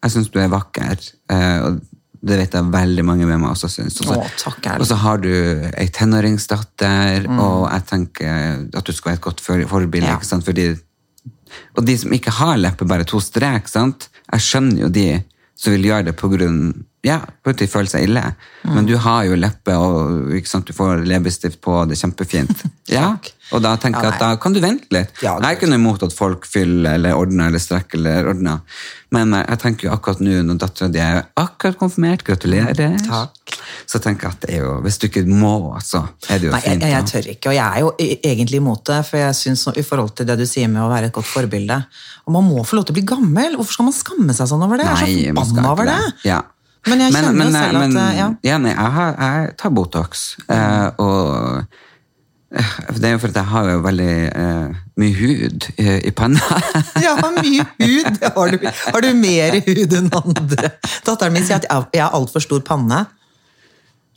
Jeg 0.03 0.11
syns 0.11 0.31
du 0.33 0.39
er 0.41 0.49
vakker. 0.49 0.97
Eh, 1.29 1.59
og 1.67 1.81
det 2.27 2.37
vet 2.39 2.55
jeg 2.57 2.71
veldig 2.73 3.03
mange 3.05 3.27
med 3.29 3.37
meg 3.39 3.51
også 3.51 3.69
syns. 3.69 3.99
Og 4.01 4.07
så- 4.07 4.17
Å, 4.17 4.29
takk. 4.41 4.79
Og 4.79 4.85
så 4.89 4.95
har 4.97 5.17
du 5.21 5.29
ei 5.77 5.87
tenåringsdatter, 5.87 7.27
Mm. 7.27 7.39
og 7.39 7.69
jeg 7.71 7.85
tenker 7.85 8.67
at 8.75 8.83
du 8.83 8.91
skal 8.91 9.11
være 9.11 9.17
et 9.17 9.21
godt 9.21 9.41
forbilde. 9.41 10.07
Ja. 10.07 10.15
ikke 10.17 10.25
sant? 10.25 10.43
Fordi, 10.45 10.75
og 11.77 11.85
de 11.85 11.97
som 11.97 12.11
ikke 12.11 12.31
har 12.31 12.57
lepper, 12.57 12.85
bare 12.87 13.03
to 13.05 13.19
strek, 13.19 13.67
sant? 13.67 14.09
jeg 14.31 14.39
skjønner 14.41 14.79
jo 14.79 14.89
de 14.89 15.23
som 15.55 15.73
vil 15.73 15.83
gjøre 15.83 16.05
det 16.05 16.15
på 16.17 16.29
grunn 16.29 16.85
ja, 17.05 17.19
de 17.45 17.67
føler 17.69 17.88
seg 17.91 18.07
ille. 18.07 18.23
Mm. 18.63 18.71
Men 18.75 18.88
du 18.89 18.95
har 18.99 19.23
jo 19.27 19.36
leppe, 19.39 19.75
og 19.77 20.33
sant? 20.49 20.67
du 20.67 20.73
får 20.75 21.05
leppestift 21.07 21.62
på, 21.63 21.77
det 21.88 21.97
er 21.97 22.03
kjempefint. 22.07 22.63
Ja, 22.88 23.17
og 23.51 23.60
da 23.65 23.73
tenker 23.75 23.99
jeg 24.05 24.13
Ja, 24.13 24.15
at 24.15 24.21
da 24.23 24.27
kan 24.39 24.53
du 24.55 24.62
vente 24.63 24.88
litt. 24.95 25.10
Ja, 25.19 25.33
jeg 25.41 25.43
er 25.43 25.57
ikke 25.57 25.67
noe 25.67 25.75
imot 25.75 26.05
at 26.07 26.13
folk 26.15 26.45
fyller 26.47 26.95
eller 26.95 27.17
ordner 27.19 27.49
eller 27.51 27.60
strekker 27.60 27.99
eller 27.99 28.29
ordner, 28.31 28.62
men 29.12 29.33
eh, 29.36 29.43
jeg 29.43 29.60
tenker 29.60 29.89
jo 29.89 29.91
akkurat 29.91 30.21
nå 30.23 30.38
når 30.47 30.62
dattera 30.62 30.88
di 30.93 31.01
er 31.03 31.19
akkurat 31.36 31.75
konfirmert, 31.81 32.23
gratulerer. 32.23 32.95
Takk. 33.03 33.57
Så 33.91 33.99
tenker 34.03 34.29
jeg 34.29 34.38
at 34.38 34.47
det 34.47 34.55
er 34.55 34.63
jo, 34.63 34.71
hvis 34.88 35.01
du 35.03 35.10
ikke 35.10 35.25
må, 35.27 35.51
så 35.83 36.05
er 36.31 36.39
det 36.39 36.47
jo 36.47 36.55
Nei, 36.55 36.63
fint. 36.63 36.88
jeg, 36.88 36.95
jeg 36.95 37.10
tør 37.12 37.29
ikke, 37.36 37.51
og 37.51 37.57
jeg 37.60 37.67
er 37.67 37.83
jo 37.83 37.91
e- 38.07 38.19
egentlig 38.31 38.62
imot 38.63 38.86
det. 38.88 39.03
For 39.12 39.19
jeg 39.25 39.36
synes 39.43 39.67
no- 39.67 39.75
i 39.75 39.83
forhold 39.91 40.15
til 40.15 40.31
det 40.31 40.39
du 40.39 40.47
sier 40.47 40.71
med 40.71 40.86
å 40.86 40.89
være 40.91 41.12
et 41.12 41.15
godt 41.19 41.27
forbilde 41.27 41.81
Og 42.23 42.36
man 42.39 42.47
må 42.47 42.63
få 42.67 42.79
lov 42.79 42.88
til 42.88 42.95
å 42.95 42.99
bli 43.01 43.07
gammel. 43.07 43.60
Hvorfor 43.60 43.75
skal 43.81 43.91
man 43.91 43.99
skamme 43.99 44.36
seg 44.39 44.47
sånn 44.47 44.63
over 44.63 44.79
det? 44.79 44.88
Jeg 44.88 45.27
er 45.27 45.36
så 45.36 45.43
forbanna 45.43 45.71
over 45.75 45.91
det! 45.91 45.99
det. 46.07 46.29
Ja. 46.31 46.41
Men 46.88 47.04
jeg 47.04 47.13
kjenner 47.15 47.45
jo 47.45 47.52
selv 47.52 47.67
at, 47.67 47.82
men, 47.82 47.97
eh, 48.02 48.13
ja. 48.17 48.28
ja, 48.50 48.58
nei, 48.63 48.71
jeg, 48.73 48.93
har, 48.97 49.17
jeg 49.21 49.56
tar 49.60 49.73
Botox, 49.76 50.23
eh, 50.47 50.88
og 51.04 51.63
eh, 52.56 52.71
det 52.95 53.10
er 53.10 53.15
jo 53.15 53.21
for 53.23 53.34
at 53.34 53.39
jeg 53.41 53.50
har 53.52 53.69
jo 53.73 53.82
veldig 53.84 54.13
eh, 54.28 54.78
mye 55.04 55.17
hud 55.19 55.67
i, 55.76 55.88
i 56.08 56.13
panna. 56.15 56.62
ja, 57.06 57.17
mye 57.41 57.65
hud. 57.82 58.21
Har 58.23 58.54
du, 58.54 58.69
har 58.69 59.04
du 59.04 59.10
mer 59.19 59.60
hud 59.67 59.97
enn 60.00 60.08
andre? 60.21 60.71
Datteren 61.06 61.36
min 61.36 61.45
sier 61.45 61.60
at 61.60 61.67
jeg- 61.69 62.06
har 62.06 62.15
altfor 62.15 62.43
stor 62.43 62.63
panne. 62.65 63.04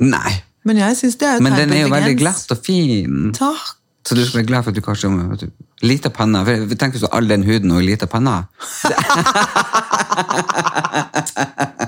Nei, 0.00 0.32
Men 0.64 0.78
jeg 0.80 0.96
synes 0.96 1.16
det 1.20 1.26
er 1.28 1.36
et 1.36 1.42
men 1.44 1.52
den 1.58 1.72
er 1.76 1.82
jo 1.84 1.90
veldig 1.92 2.16
glatt 2.20 2.54
og 2.54 2.64
fin. 2.64 3.34
Takk. 3.36 3.76
Så 4.06 4.14
du 4.16 4.22
skal 4.24 4.40
være 4.40 4.46
glad 4.48 4.62
for 4.64 4.70
at 4.72 4.76
du 4.76 4.80
kanskje 4.80 5.10
har 5.12 5.42
lita 5.82 6.08
panna. 6.08 6.40
For 6.44 6.74
Tenk 6.80 6.96
hvis 6.96 7.02
du 7.04 7.08
har 7.10 7.18
all 7.20 7.28
den 7.28 7.44
huden 7.44 7.70
og 7.76 7.82
lita 7.84 8.06
panna. 8.08 8.44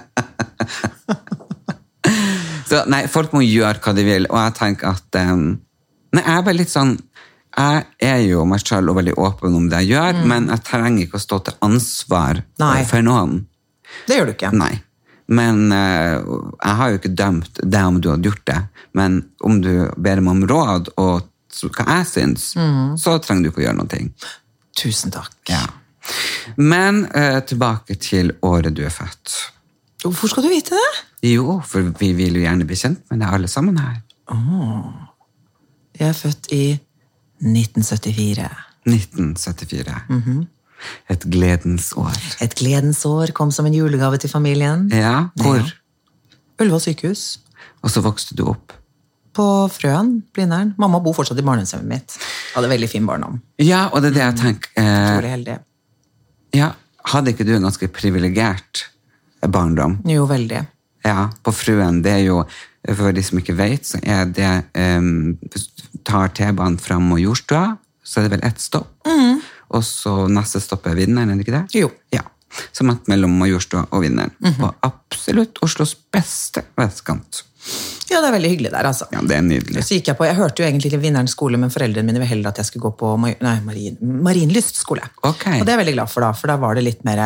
Så 2.69 2.83
nei, 2.89 3.05
folk 3.11 3.35
må 3.37 3.43
gjøre 3.45 3.81
hva 3.85 3.95
de 3.97 4.05
vil, 4.07 4.29
og 4.31 4.39
jeg 4.41 4.55
tenker 4.59 4.95
at 4.95 5.19
um, 5.21 5.49
Nei, 6.13 6.23
jeg 6.23 6.35
er 6.35 6.45
bare 6.45 6.59
litt 6.59 6.73
sånn 6.73 6.95
Jeg 7.57 7.83
er 8.05 8.23
jo 8.25 8.45
meg 8.49 8.63
selv 8.65 8.93
og 8.93 8.99
veldig 8.99 9.17
åpen 9.21 9.57
om 9.59 9.69
det 9.69 9.83
jeg 9.85 9.95
gjør, 9.95 10.23
men 10.29 10.49
jeg 10.53 10.65
trenger 10.69 11.05
ikke 11.05 11.21
å 11.21 11.27
stå 11.27 11.41
til 11.47 11.59
ansvar 11.69 12.41
Nei. 12.63 12.79
for 12.89 13.05
noen. 13.05 13.43
Det 14.09 14.17
gjør 14.17 14.31
du 14.31 14.33
ikke. 14.33 14.53
Nei. 14.57 14.73
Men 15.33 15.67
eh, 15.73 16.17
jeg 16.17 16.79
har 16.79 16.93
jo 16.93 17.01
ikke 17.01 17.13
dømt 17.17 17.61
deg 17.61 17.89
om 17.89 18.01
du 18.01 18.09
hadde 18.13 18.31
gjort 18.31 18.47
det. 18.49 18.59
Men 18.99 19.21
om 19.45 19.61
du 19.65 19.73
ber 19.97 20.25
meg 20.25 20.39
om 20.39 20.47
råd 20.49 20.95
og 20.97 21.29
hva 21.77 21.99
jeg 21.99 22.09
syns, 22.09 22.47
så 22.97 23.19
trenger 23.21 23.45
du 23.45 23.53
ikke 23.53 23.61
å 23.61 23.67
gjøre 23.67 23.81
noe. 23.83 24.31
Tusen 24.81 25.13
takk. 25.13 25.37
Ja. 25.53 25.67
Men 26.57 27.05
eh, 27.13 27.41
tilbake 27.47 27.99
til 28.01 28.33
året 28.41 28.75
du 28.77 28.85
er 28.87 28.95
født. 28.95 29.52
Hvorfor 30.03 30.29
skal 30.33 30.43
du 30.47 30.51
vite 30.51 30.75
det? 30.75 30.91
Jo, 31.31 31.61
for 31.67 31.93
vi 32.01 32.09
vil 32.19 32.35
jo 32.41 32.43
gjerne 32.43 32.67
bli 32.67 32.77
kjent 32.79 33.05
med 33.13 33.21
deg 33.23 33.37
alle 33.37 33.49
sammen 33.51 33.79
her. 33.79 34.01
Jeg 35.99 36.09
er 36.09 36.17
født 36.19 36.49
i 36.57 36.63
1974. 37.43 38.49
1974. 38.89 40.47
Et 41.15 41.25
gledens 41.31 41.93
år. 42.01 42.17
Et 42.43 42.55
gledens 42.59 43.05
år 43.07 43.31
kom 43.37 43.53
som 43.55 43.67
en 43.69 43.75
julegave 43.77 44.19
til 44.19 44.31
familien. 44.33 44.89
Ja, 44.91 45.29
hvor? 45.39 45.63
Ullevål 46.59 46.83
sykehus. 46.83 47.25
Og 47.83 47.91
så 47.91 48.03
vokste 48.03 48.35
du 48.39 48.45
opp. 48.51 48.75
På 49.33 49.47
Frøen, 49.73 50.19
Blindern. 50.35 50.75
Mamma 50.83 50.99
bor 51.01 51.15
fortsatt 51.17 51.39
i 51.41 51.45
barndomshjemmet 51.47 51.89
mitt. 51.89 52.17
Hadde 52.57 52.69
veldig 52.69 52.89
fin 52.91 53.07
barndom. 53.09 53.39
Ja, 53.63 53.87
og 53.93 54.03
det 54.05 54.11
er 54.13 54.17
det 54.19 54.25
jeg 54.27 54.39
tenker. 54.43 54.73
Eh, 54.77 55.05
Utrolig 55.07 55.31
heldig. 55.37 55.59
ja, 56.59 56.73
hadde 57.15 57.33
ikke 57.33 57.47
du 57.49 57.55
en 57.57 57.65
ganske 57.65 57.89
privilegert 57.89 58.89
barndom? 59.49 59.99
Jo, 60.09 60.27
veldig. 60.31 60.63
Ja, 61.07 61.31
på 61.43 61.55
Fruen. 61.55 62.03
Det 62.05 62.13
er 62.13 62.25
jo, 62.27 62.43
for 62.87 63.15
de 63.15 63.25
som 63.27 63.41
ikke 63.41 63.57
vet, 63.59 63.87
så 63.89 63.99
er 64.03 64.29
det 64.31 64.51
um, 64.79 65.39
tar 66.07 66.31
T-banen 66.37 66.79
fram 66.83 67.09
Majorstua, 67.11 67.77
så 68.05 68.21
er 68.21 68.29
det 68.29 68.37
vel 68.37 68.47
ett 68.51 68.63
stopp. 68.63 68.91
Og 69.73 69.85
så 69.87 70.27
neste 70.29 70.61
stopp 70.61 70.87
er 70.91 70.99
Vinneren, 70.99 71.33
er 71.33 71.39
det 71.39 71.47
ikke 71.47 71.57
det? 71.57 71.81
Jo. 71.81 71.89
Ja. 72.13 72.27
Som 72.77 72.93
at 72.93 73.09
mellom 73.09 73.33
Majorstua 73.41 73.87
og 73.91 74.05
Vinneren. 74.05 74.35
Og 74.53 74.69
absolutt 74.85 75.63
Oslos 75.65 75.95
beste 76.13 76.67
vestkant. 76.77 77.47
Ja, 78.11 78.19
det 78.21 78.27
er 78.29 78.35
veldig 78.35 78.51
hyggelig 78.51 78.73
der, 78.75 78.87
altså. 78.91 79.07
Ja, 79.15 79.23
det 79.25 79.37
er 79.39 79.45
nydelig. 79.47 79.85
Så 79.87 79.97
gikk 79.97 80.11
Jeg 80.11 80.19
på, 80.19 80.27
jeg 80.27 80.37
hørte 80.37 80.61
jo 80.61 80.67
egentlig 80.67 80.91
til 80.93 81.01
Vinnerens 81.01 81.33
skole, 81.33 81.57
men 81.61 81.71
foreldrene 81.73 82.05
mine 82.09 82.21
ville 82.21 82.29
heller 82.35 82.51
at 82.51 82.59
jeg 82.61 82.69
skulle 82.69 82.91
gå 82.91 82.97
på 83.01 83.15
nei, 83.23 83.55
Marin, 83.65 83.97
Marienlyst 84.27 84.83
skole. 84.83 85.07
Okay. 85.23 85.61
Og 85.61 85.65
det 85.65 85.73
er 85.73 85.79
jeg 85.79 85.83
veldig 85.85 85.97
glad 85.97 86.13
for, 86.13 86.27
da, 86.27 86.33
for 86.37 86.53
da 86.53 86.59
var 86.61 86.77
det 86.77 86.85
litt 86.85 87.07
mer 87.09 87.23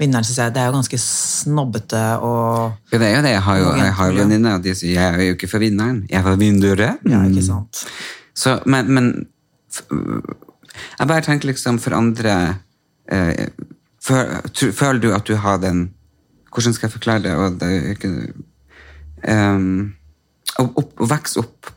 Vinneren 0.00 0.24
synes 0.24 0.38
jeg, 0.38 0.54
det 0.54 0.62
er 0.62 0.70
jo 0.70 0.76
ganske 0.76 0.98
snobbete 0.98 2.00
og 2.24 2.72
Ja, 2.92 2.98
det 2.98 3.06
er 3.08 3.16
jo 3.16 3.22
det. 3.22 3.34
Jeg 3.34 3.42
har 3.42 3.58
jo, 3.60 3.68
jeg 3.76 3.94
har 3.98 4.10
jo 4.10 4.18
venninner, 4.18 4.56
og 4.56 4.64
de 4.64 4.74
sier 4.74 4.96
jeg 4.96 5.18
er 5.18 5.28
jo 5.28 5.36
ikke 5.36 5.50
for 5.50 5.62
Vinneren, 5.62 6.02
jeg 6.10 6.18
er 6.18 6.26
for 6.26 6.40
Vinduret. 6.40 7.04
Ja, 7.08 7.22
ikke 7.28 7.44
sant? 7.46 7.84
Så, 8.34 8.56
men, 8.66 8.88
men 8.92 9.10
jeg 10.98 11.08
bare 11.08 11.24
tenker 11.24 11.50
liksom 11.50 11.78
for 11.82 11.96
andre 11.96 12.56
eh, 13.12 13.48
Føler 14.02 14.98
du 14.98 15.12
at 15.14 15.28
du 15.28 15.36
har 15.38 15.60
den 15.62 15.90
Hvordan 16.52 16.74
skal 16.74 16.88
jeg 16.88 16.92
forklare 16.92 17.22
det? 17.22 17.34
Og 17.36 17.60
det 17.60 17.68
er 17.68 17.92
ikke, 17.94 18.10
um, 19.28 19.94
å, 20.60 20.66
å 20.76 21.06
vokse 21.08 21.40
opp 21.40 21.70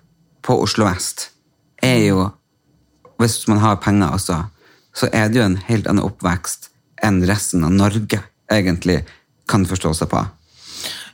på 0.44 0.58
Oslo 0.64 0.88
vest 0.88 1.30
er 1.84 2.02
jo 2.10 2.26
Hvis 3.22 3.46
man 3.48 3.62
har 3.64 3.80
penger 3.84 4.16
også, 4.18 4.42
så 4.96 5.08
er 5.14 5.30
det 5.30 5.40
jo 5.40 5.46
en 5.46 5.60
helt 5.70 5.88
annen 5.88 6.04
oppvekst 6.04 6.72
enn 7.04 7.22
resten 7.28 7.66
av 7.68 7.74
Norge 7.76 8.22
egentlig 8.52 9.02
kan 9.50 9.66
forstå 9.68 9.94
seg 9.98 10.10
på. 10.12 10.24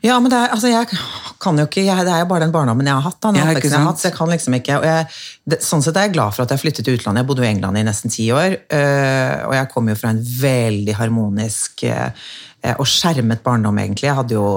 Ja, 0.01 0.15
men 0.17 0.31
det 0.33 0.37
er, 0.39 0.49
altså, 0.55 0.69
jeg 0.71 0.87
kan 1.41 1.59
jo 1.61 1.67
ikke, 1.67 1.83
jeg, 1.85 2.05
det 2.07 2.13
er 2.13 2.23
jo 2.23 2.29
bare 2.31 2.41
den 2.41 2.53
barndommen 2.53 2.87
jeg 2.89 2.97
har 2.97 3.05
hatt. 3.05 3.19
Da, 3.21 3.29
den 3.29 3.37
Ja, 3.37 3.51
jeg 3.53 3.69
har 3.69 3.85
hatt, 3.85 4.01
så 4.01 4.07
jeg 4.09 4.15
kan 4.15 4.31
liksom 4.33 4.55
ikke, 4.57 4.79
og 4.81 4.87
jeg, 4.87 5.09
det, 5.53 5.59
sånn 5.61 5.83
sett 5.85 5.99
er 5.99 6.07
jeg 6.07 6.15
glad 6.15 6.33
for 6.33 6.45
at 6.45 6.53
jeg 6.55 6.63
flyttet 6.63 6.87
til 6.87 6.97
utlandet. 6.97 7.21
Jeg 7.21 7.29
bodde 7.29 7.45
i 7.45 7.51
England 7.51 7.77
i 7.77 7.83
nesten 7.85 8.13
ti 8.13 8.25
år, 8.33 8.57
øh, 8.65 9.35
og 9.45 9.53
jeg 9.59 9.69
kom 9.75 9.91
jo 9.91 9.97
fra 9.99 10.15
en 10.15 10.23
veldig 10.41 10.95
harmonisk 10.97 11.85
øh, 11.85 12.31
og 12.73 12.89
skjermet 12.89 13.45
barndom, 13.45 13.77
egentlig. 13.83 14.09
Jeg 14.09 14.17
hadde 14.17 14.39
jo 14.39 14.47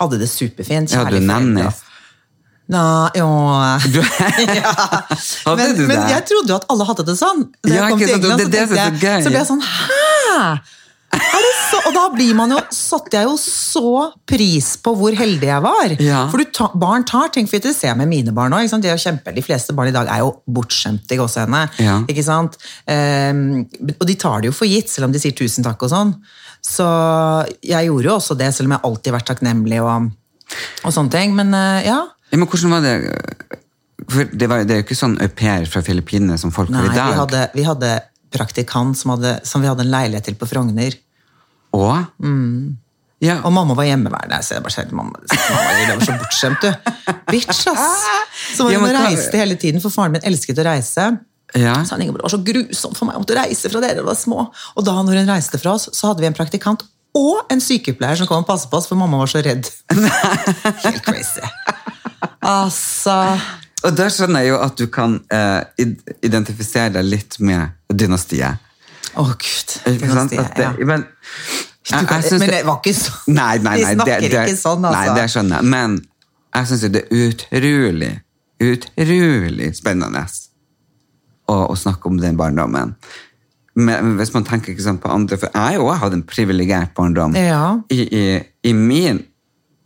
hadde 0.00 0.20
det 0.20 0.28
superfint. 0.28 0.92
Ja, 0.92 1.06
du 1.06 1.16
kjærlige 1.16 1.28
nanny. 1.32 1.66
Nei, 2.72 3.10
jo 3.18 3.26
Du, 3.92 3.98
ja. 4.60 4.72
Men, 5.52 5.74
men 5.84 6.06
jeg 6.08 6.24
trodde 6.30 6.54
jo 6.54 6.56
at 6.56 6.64
alle 6.72 6.86
hadde 6.88 7.04
det 7.10 7.18
sånn. 7.20 7.44
Da 7.60 7.68
Ja, 7.74 7.82
jeg 7.82 7.90
kom 7.92 8.00
til 8.00 8.14
England, 8.16 8.40
det 8.40 8.48
det 8.54 8.64
som 8.64 8.78
så 8.78 8.80
jeg- 8.80 9.24
Så 9.26 9.34
ble 9.34 9.38
jeg 9.42 9.50
sånn 9.50 9.64
Hæ? 9.68 10.58
Er 11.14 11.44
det 11.44 11.52
så? 11.70 11.78
Og 11.88 11.94
da 11.94 12.04
blir 12.10 12.34
man 12.34 12.50
jo, 12.50 12.58
satte 12.74 13.14
jeg 13.14 13.28
jo 13.28 13.34
så 13.38 13.90
pris 14.26 14.72
på 14.82 14.94
hvor 14.98 15.14
heldig 15.14 15.46
jeg 15.46 15.62
var. 15.62 15.92
Ja. 16.02 16.24
For 16.32 16.42
du 16.42 16.48
ta, 16.50 16.68
barn 16.74 17.04
tar 17.06 17.28
ting, 17.34 17.46
for 17.46 17.62
det 17.62 17.74
ser 17.76 17.92
jeg 17.92 18.00
med 18.00 18.10
mine 18.10 18.34
barn 18.34 18.54
òg. 18.56 18.66
De, 18.82 19.44
fleste 19.44 19.76
barn 19.76 19.92
i 19.92 19.94
dag 19.94 20.10
er 20.10 20.24
jo 20.24 20.32
bortskjemte 20.50 21.14
i 21.14 21.20
gåsehudene. 21.20 21.62
Ja. 21.84 22.00
Ikke 22.10 22.24
sant? 22.26 22.58
Ehm, 22.90 23.64
og 23.94 24.06
de 24.08 24.16
tar 24.18 24.42
det 24.42 24.50
jo 24.50 24.56
for 24.56 24.66
gitt, 24.70 24.90
selv 24.90 25.06
om 25.08 25.14
de 25.14 25.22
sier 25.22 25.36
tusen 25.38 25.66
takk 25.66 25.82
og 25.86 25.92
sånn. 25.92 26.14
Så 26.64 26.86
jeg 27.62 27.90
gjorde 27.90 28.08
jo 28.08 28.16
også 28.18 28.36
det, 28.40 28.50
selv 28.56 28.70
om 28.70 28.76
jeg 28.76 28.84
alltid 28.88 29.12
har 29.12 29.18
vært 29.20 29.30
takknemlig 29.30 29.80
og, 29.84 30.10
og 30.82 30.96
sånne 30.96 31.14
ting. 31.14 31.34
Men 31.38 31.54
uh, 31.54 31.78
ja. 31.84 32.00
Ja, 32.34 32.40
men 32.40 32.48
hvordan 32.50 32.72
var 32.74 32.82
det 32.82 32.94
For 34.10 34.26
det, 34.26 34.48
var, 34.50 34.64
det 34.66 34.74
er 34.74 34.80
jo 34.80 34.84
ikke 34.88 34.98
sånn 34.98 35.14
au 35.22 35.28
pair 35.38 35.68
fra 35.70 35.84
Filippinene 35.86 36.34
som 36.40 36.50
folk 36.52 36.72
Nei, 36.74 36.80
har 36.82 36.88
i 36.88 36.90
vi 36.90 36.98
dag. 36.98 37.18
hadde, 37.22 37.42
vi 37.54 37.66
hadde 37.66 37.90
praktikant 38.34 38.98
som, 38.98 39.14
hadde, 39.14 39.36
som 39.46 39.62
vi 39.62 39.70
hadde 39.70 39.84
en 39.86 39.92
leilighet 39.92 40.26
til 40.26 40.36
på 40.40 40.48
Frogner. 40.50 40.96
Og? 41.78 41.94
Ja, 43.24 43.38
Og 43.46 43.54
mamma 43.54 43.76
var 43.78 43.86
hjemmeværende. 43.86 44.40
Så 44.44 44.56
jeg 44.56 44.64
bare 44.64 44.74
sa 44.74 44.82
mamma, 44.90 45.20
mamma 45.22 45.76
det 45.78 45.94
var 45.94 46.08
så 46.08 46.16
bortskjemt, 46.18 46.66
du. 46.66 47.14
Bitch, 47.30 47.62
ass! 47.70 48.02
Så 48.56 48.66
var 48.66 48.74
hun 48.74 48.90
ja, 48.90 49.04
reiste 49.06 49.38
hele 49.40 49.56
tiden, 49.56 49.80
for 49.80 49.94
faren 49.94 50.16
min 50.16 50.26
elsket 50.26 50.58
å 50.60 50.66
reise. 50.66 51.06
Ja. 51.54 51.76
Så 51.86 51.94
han 51.94 52.02
Ingeborg, 52.02 52.20
det 52.20 52.26
var 52.26 52.34
så 52.34 52.42
grusomt 52.44 52.98
for 52.98 53.08
meg 53.08 53.16
å 53.16 53.22
måtte 53.22 53.38
reise 53.38 53.70
fra 53.70 53.80
dere 53.80 54.02
da 54.02 54.08
var 54.10 54.18
små. 54.18 54.48
Og 54.74 54.84
da 54.86 54.96
når 55.06 55.22
hun 55.22 55.30
reiste 55.30 55.60
fra 55.62 55.76
oss, 55.78 55.86
så 55.94 56.10
hadde 56.10 56.24
vi 56.24 56.28
en 56.28 56.36
praktikant 56.36 56.82
og 57.14 57.52
en 57.54 57.62
sykepleier 57.62 58.18
som 58.18 58.26
kom 58.26 58.42
og 58.42 58.48
passet 58.48 58.66
på 58.72 58.80
oss, 58.80 58.88
for 58.90 58.98
mamma 58.98 59.20
var 59.20 59.30
så 59.30 59.38
redd. 59.46 59.70
Helt 60.84 61.04
crazy. 61.06 61.44
Altså 62.44 63.16
Og 63.84 63.96
da 63.96 64.06
skjønner 64.12 64.44
jeg 64.44 64.52
jo 64.54 64.60
at 64.64 64.78
du 64.80 64.86
kan 64.92 65.18
eh, 65.32 65.86
identifisere 66.24 66.92
deg 66.96 67.08
litt 67.08 67.38
med 67.44 67.74
dynastiet. 67.92 68.62
Å, 69.14 69.24
gud. 69.28 69.74
Dynastiet, 69.84 70.54
det, 70.56 70.64
ja. 70.64 70.72
men, 70.88 71.04
jeg, 71.84 72.00
jeg 72.08 72.24
synes, 72.24 72.40
men 72.40 72.50
det 72.50 72.62
var 72.66 72.80
ikke 72.80 72.94
sånn. 72.96 73.36
Nei, 73.36 73.52
nei, 73.62 73.74
Vi 73.76 73.84
De 73.84 73.92
snakker 73.98 74.24
det, 74.24 74.30
det, 74.32 74.46
ikke 74.48 74.60
sånn, 74.60 74.88
altså. 74.88 74.96
Nei, 74.96 75.18
det 75.18 75.26
skjønner 75.34 75.60
jeg. 75.60 75.70
Men 75.74 75.98
jeg 76.54 76.70
syns 76.70 76.86
det 76.94 77.02
er 77.02 77.28
utrolig, 77.28 78.10
utrolig 78.64 79.70
spennende 79.76 80.24
å, 80.24 81.60
å 81.68 81.76
snakke 81.78 82.10
om 82.10 82.18
den 82.22 82.40
barndommen. 82.40 82.96
Men 83.74 84.16
hvis 84.20 84.32
man 84.34 84.46
tenker 84.46 84.72
ikke 84.72 84.84
sånn 84.84 85.00
på 85.02 85.10
andre 85.10 85.34
For 85.34 85.50
jeg 85.50 85.80
også 85.82 85.96
hatt 85.98 86.12
en 86.14 86.20
privilegert 86.22 86.92
barndom 86.94 87.32
Ja. 87.34 87.80
i, 87.90 88.04
i, 88.06 88.26
i 88.70 88.72
min 88.72 89.24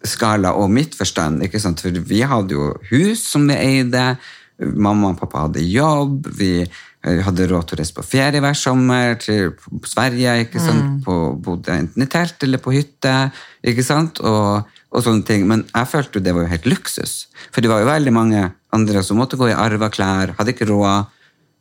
skala 0.06 0.54
og 0.58 0.70
mitt 0.70 0.94
forstand. 0.98 1.42
ikke 1.42 1.60
sant? 1.62 1.80
For 1.82 1.94
vi 2.10 2.22
hadde 2.26 2.54
jo 2.54 2.72
hus 2.90 3.24
som 3.32 3.48
vi 3.48 3.56
eide. 3.58 4.12
Mamma 4.58 5.12
og 5.12 5.20
pappa 5.20 5.46
hadde 5.46 5.62
jobb. 5.62 6.28
Vi 6.38 6.52
eh, 6.62 7.20
hadde 7.24 7.48
råd 7.50 7.68
til 7.68 7.78
å 7.78 7.80
reise 7.80 7.96
på 7.96 8.06
ferie 8.06 8.42
hver 8.42 8.58
sommer 8.58 9.18
til 9.22 9.52
Sverige. 9.86 10.38
ikke 10.46 10.62
sant? 10.62 11.02
På, 11.06 11.34
bodde 11.34 11.74
enten 11.74 12.04
i 12.04 12.10
telt 12.10 12.42
eller 12.46 12.62
på 12.62 12.74
hytte. 12.74 13.16
ikke 13.62 13.86
sant? 13.86 14.22
Og, 14.22 14.70
og 14.88 15.04
sånne 15.04 15.26
ting. 15.26 15.46
Men 15.50 15.66
jeg 15.72 15.92
følte 15.92 16.18
jo 16.18 16.26
det 16.26 16.34
var 16.36 16.46
jo 16.46 16.54
helt 16.54 16.70
luksus. 16.70 17.20
For 17.50 17.64
det 17.64 17.70
var 17.72 17.82
jo 17.82 17.92
veldig 17.92 18.14
mange 18.14 18.48
andre 18.74 19.02
som 19.02 19.18
måtte 19.18 19.38
gå 19.40 19.50
i 19.50 19.56
arva 19.56 19.90
klær, 19.90 20.34
hadde 20.38 20.54
ikke 20.54 20.68
råd. 20.68 21.14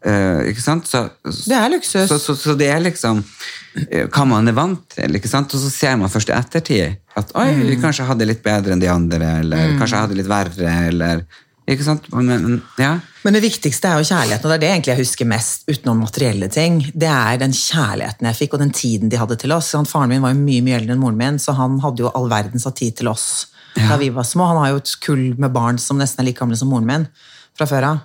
Eh, 0.05 0.51
ikke 0.51 0.63
sant? 0.63 0.87
Så, 0.89 1.05
Det 1.23 1.57
er 1.57 1.71
luksus. 1.73 2.07
Så, 2.09 2.19
så, 2.21 2.35
så 2.35 2.55
det 2.59 2.69
er 2.73 2.83
liksom 2.83 3.23
uh, 3.23 4.05
hva 4.05 4.27
man 4.29 4.47
er 4.49 4.55
vant 4.57 4.85
til. 4.93 5.17
ikke 5.17 5.31
sant? 5.31 5.53
Og 5.53 5.63
så 5.63 5.73
ser 5.73 5.97
man 5.99 6.11
først 6.13 6.31
i 6.31 6.37
ettertid 6.37 7.01
at 7.17 7.33
oi, 7.39 7.49
vi 7.65 7.79
kanskje 7.81 8.05
hadde 8.05 8.27
litt 8.29 8.43
bedre 8.45 8.75
enn 8.75 8.83
de 8.83 8.89
andre, 8.91 9.39
eller 9.41 9.77
kanskje 9.79 9.95
jeg 9.95 10.05
hadde 10.05 10.17
litt 10.19 10.29
verre, 10.29 10.73
eller 10.91 11.23
ikke 11.67 11.83
sant? 11.83 12.05
Men, 12.15 12.61
ja. 12.79 12.93
Men 13.25 13.35
det 13.35 13.41
viktigste 13.43 13.89
er 13.89 13.99
jo 13.99 14.07
kjærligheten, 14.07 14.45
og 14.45 14.53
det 14.53 14.57
er 14.57 14.61
det 14.61 14.69
egentlig 14.69 14.93
jeg 14.93 15.01
husker 15.01 15.27
mest 15.27 15.65
utenom 15.67 16.05
materielle 16.05 16.47
ting. 16.53 16.77
Det 16.93 17.09
er 17.11 17.41
den 17.41 17.55
kjærligheten 17.57 18.29
jeg 18.29 18.39
fikk, 18.39 18.55
og 18.55 18.61
den 18.63 18.71
tiden 18.75 19.11
de 19.11 19.19
hadde 19.19 19.35
til 19.41 19.51
oss. 19.55 19.73
Han, 19.75 19.89
faren 19.89 20.13
min 20.13 20.23
var 20.23 20.31
jo 20.31 20.39
mye 20.45 20.63
mye 20.63 20.77
eldre 20.79 20.95
enn 20.95 21.01
moren 21.01 21.19
min, 21.19 21.41
så 21.41 21.57
han 21.57 21.81
hadde 21.83 22.05
jo 22.05 22.13
all 22.15 22.29
verdens 22.31 22.69
av 22.69 22.77
tid 22.77 23.01
til 23.01 23.11
oss 23.11 23.47
da 23.77 23.97
vi 23.99 24.09
var 24.09 24.25
små. 24.25 24.47
Han 24.49 24.61
har 24.61 24.71
jo 24.71 24.79
et 24.81 24.93
kull 25.03 25.25
med 25.37 25.53
barn 25.53 25.77
som 25.81 25.99
nesten 25.99 26.23
er 26.23 26.29
like 26.29 26.39
gamle 26.39 26.57
som 26.57 26.71
moren 26.71 26.87
min 26.87 27.09
fra 27.57 27.67
før 27.69 27.89
av. 27.91 27.99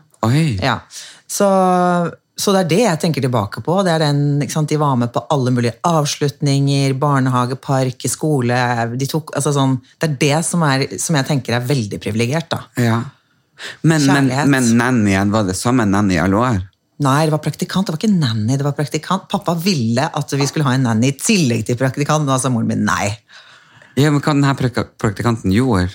Ja. 0.63 0.81
Så, 1.33 1.47
så 2.37 2.53
det 2.55 2.61
er 2.65 2.69
det 2.73 2.81
jeg 2.83 3.01
tenker 3.05 3.25
tilbake 3.25 3.63
på. 3.65 3.79
Det 3.87 3.93
er 3.95 4.03
den, 4.05 4.23
ikke 4.45 4.57
sant? 4.57 4.69
De 4.73 4.79
var 4.81 4.99
med 5.01 5.13
på 5.15 5.23
alle 5.33 5.53
mulige 5.55 5.77
avslutninger, 5.89 6.93
barnehage, 7.01 7.57
park, 7.63 8.05
skole. 8.11 8.59
De 9.01 9.09
tok, 9.09 9.33
altså 9.39 9.53
sånn, 9.57 9.79
det 10.03 10.11
er 10.11 10.19
det 10.27 10.43
som, 10.49 10.65
er, 10.67 10.87
som 11.01 11.17
jeg 11.19 11.29
tenker 11.31 11.57
er 11.59 11.65
veldig 11.69 12.01
privilegert. 12.03 12.51
da. 12.53 12.63
Ja. 12.83 13.01
Men, 13.87 14.05
men, 14.11 14.29
men 14.51 14.69
nannyen, 14.79 15.31
var 15.33 15.47
det 15.47 15.55
samme 15.59 15.87
nanny 15.87 16.19
alle 16.19 16.41
år? 16.41 16.61
Nei, 17.03 17.25
det 17.27 17.35
var 17.35 17.43
praktikant. 17.43 17.87
Det 17.89 17.95
var 17.95 18.01
ikke 18.03 18.15
nanny. 18.15 18.57
det 18.59 18.67
var 18.67 18.77
praktikant. 18.79 19.25
Pappa 19.31 19.55
ville 19.59 20.05
at 20.07 20.35
vi 20.39 20.47
skulle 20.51 20.67
ha 20.69 20.75
en 20.77 20.85
nanny 20.87 21.11
i 21.13 21.19
tillegg 21.19 21.65
til 21.67 21.79
praktikant. 21.81 22.27
men 22.27 22.35
Altså 22.37 22.51
moren 22.53 22.69
min, 22.71 22.85
nei. 22.87 23.11
Ja, 23.99 24.11
men 24.11 24.21
Hva 24.23 24.33
denne 24.35 24.53
praktika- 24.59 24.89
praktikanten 24.99 25.53
gjorde? 25.55 25.91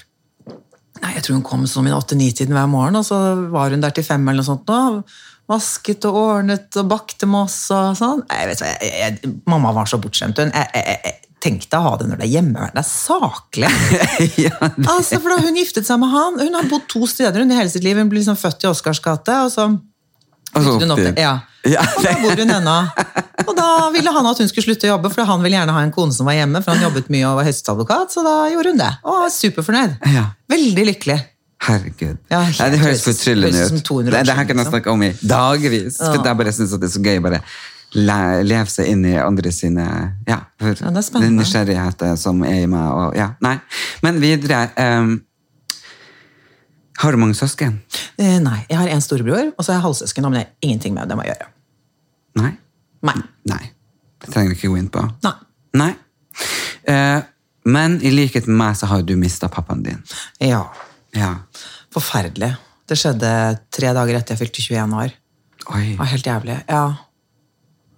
Nei, 1.03 1.13
Jeg 1.15 1.25
tror 1.25 1.37
hun 1.37 1.45
kom 1.45 1.63
sånn 1.69 1.89
i 1.89 1.95
åtte-ni-tiden 1.95 2.55
hver 2.55 2.69
morgen, 2.71 2.99
og 2.99 3.05
så 3.07 3.17
var 3.53 3.73
hun 3.73 3.83
der 3.83 3.95
til 3.95 4.05
fem. 4.07 4.27
eller 4.27 4.43
noe 4.43 4.47
sånt. 4.47 4.69
Og 4.69 5.03
vasket 5.47 6.03
og 6.09 6.17
ordnet 6.19 6.75
og 6.79 6.89
bakte 6.91 7.29
med 7.29 7.45
oss 7.45 7.69
og 7.75 7.95
sånn. 7.99 8.25
Jeg 8.27 8.49
vet 8.51 8.63
hva, 8.63 8.73
jeg, 8.83 8.91
jeg, 8.99 9.31
mamma 9.47 9.71
var 9.75 9.87
så 9.89 9.99
bortskjemt. 10.01 10.41
Hun, 10.43 10.51
jeg, 10.53 10.69
jeg, 10.75 10.99
jeg, 11.05 11.23
Tenk 11.37 11.67
deg 11.69 11.77
å 11.77 11.85
ha 11.85 11.97
det 12.01 12.07
når 12.09 12.17
det 12.17 12.25
er 12.25 12.31
hjemmeværende. 12.33 12.73
Det 12.73 12.81
er 12.81 12.87
saklig. 12.89 13.67
ja, 14.47 14.55
det, 14.57 14.87
altså, 14.89 15.19
for 15.21 15.29
da 15.29 15.35
Hun 15.45 15.59
giftet 15.59 15.85
seg 15.85 15.99
med 16.01 16.09
han. 16.09 16.39
Hun 16.41 16.57
har 16.57 16.65
bodd 16.71 16.87
to 16.89 17.05
steder 17.07 17.43
hun 17.43 17.53
i 17.53 17.59
hele 17.59 17.69
sitt 17.69 17.85
liv. 17.85 17.99
Hun 18.01 18.09
ble 18.09 18.23
liksom 18.23 18.39
født 18.41 18.65
i 18.65 18.71
Oscars 18.71 19.03
gate. 19.05 19.35
og 19.45 19.53
så... 19.53 19.67
Og 20.57 20.65
så 20.65 20.73
opp 20.73 20.97
dit. 20.97 21.21
Ja. 21.21 21.35
Ja, 21.67 21.83
Og 21.83 22.03
da 22.07 22.15
bor 22.23 22.41
hun 22.41 22.53
ennå. 22.57 22.75
Og 23.45 23.53
da 23.57 23.69
ville 23.93 24.11
han 24.11 24.25
at 24.25 24.39
hun 24.41 24.49
skulle 24.49 24.65
slutte 24.65 24.87
å 24.87 24.95
jobbe, 24.95 25.11
for 25.13 25.29
han 25.29 25.43
ville 25.45 25.59
gjerne 25.59 25.75
ha 25.75 25.81
en 25.85 25.93
kone 25.93 26.15
som 26.15 26.25
var 26.29 26.39
hjemme, 26.39 26.61
for 26.65 26.73
han 26.73 26.87
jobbet 26.87 27.09
mye 27.13 27.25
og 27.29 27.37
var 27.37 27.45
høyesteadvokat, 27.45 28.13
så 28.15 28.23
da 28.25 28.35
gjorde 28.49 28.73
hun 28.73 28.81
det. 28.81 28.91
Og 29.05 29.19
var 29.21 29.33
superfornøyd. 29.35 29.97
Ja. 30.15 30.23
Veldig 30.49 30.85
lykkelig. 30.91 31.17
Herregud. 31.67 32.17
Ja, 32.29 32.43
Nei, 32.45 32.67
det 32.73 32.79
høres 32.81 33.01
fortryllende 33.05 33.63
ut 33.63 33.71
som 33.71 33.79
ut. 33.79 33.85
200 33.87 34.11
år 34.11 34.17
Det, 34.17 34.25
det 34.29 34.35
her 34.37 34.45
kan 34.45 34.53
jeg 34.53 34.59
liksom. 34.61 34.73
snakke 34.75 34.93
om 34.93 35.03
i 35.05 35.09
dagevis. 35.21 35.97
For 36.01 36.27
jeg 36.29 36.39
bare 36.41 36.53
synes 36.53 36.75
at 36.75 36.83
det 36.83 36.89
er 36.89 36.93
så 36.93 37.01
gøy 37.05 37.21
bare 37.25 37.39
le, 37.97 38.17
leve 38.45 38.73
seg 38.73 38.91
inn 38.91 39.05
i 39.09 39.15
andre 39.21 39.53
sine 39.55 39.87
Ja, 40.27 40.41
for 40.61 40.75
Ja, 40.77 40.91
det 40.93 41.03
er 41.07 41.25
den 41.25 41.39
nysgjerrigheten 41.39 42.19
som 42.21 42.43
er 42.45 42.61
i 42.65 42.69
meg. 42.69 42.91
Og, 42.93 43.17
ja, 43.17 43.31
nei. 43.43 43.55
Men 44.05 44.21
videre 44.21 44.67
um, 44.77 45.17
Har 47.01 47.13
du 47.13 47.21
mange 47.21 47.37
søsken? 47.37 47.81
Eh, 48.17 48.37
nei, 48.43 48.59
jeg 48.69 48.77
har 48.77 48.93
en 48.93 49.03
storebror, 49.05 49.51
og 49.53 49.65
så 49.65 49.73
har 49.73 49.79
jeg 49.79 49.87
halvsøsken, 49.87 50.29
men 50.29 50.37
det 50.37 50.45
har 50.45 50.69
ingenting 50.69 50.95
med 50.97 51.09
dem 51.09 51.21
å 51.21 51.25
gjøre. 51.25 51.51
Nei? 52.41 52.53
Nei. 53.05 53.17
Nei. 53.49 53.63
Det 54.23 54.31
trenger 54.33 54.49
vi 54.53 54.57
ikke 54.57 54.71
gå 54.73 54.77
inn 54.79 54.89
på. 54.93 55.03
Nei. 55.23 55.33
Nei. 55.77 55.91
Eh, 56.89 57.19
men 57.67 57.97
i 58.01 58.11
likhet 58.13 58.47
med 58.47 58.57
meg 58.61 58.77
så 58.79 58.87
har 58.89 59.03
du 59.05 59.15
mista 59.19 59.49
pappaen 59.51 59.83
din. 59.85 59.99
Ja. 60.41 60.63
Ja. 61.15 61.33
Forferdelig. 61.93 62.53
Det 62.87 62.95
skjedde 62.97 63.29
tre 63.75 63.91
dager 63.93 64.15
etter 64.17 64.35
jeg 64.35 64.45
fylte 64.45 64.63
21 64.63 64.95
år. 65.01 65.13
Oi. 65.75 65.83
Det 65.91 65.99
var 65.99 66.09
helt 66.13 66.29
jævlig. 66.31 66.57
Ja. 66.71 66.83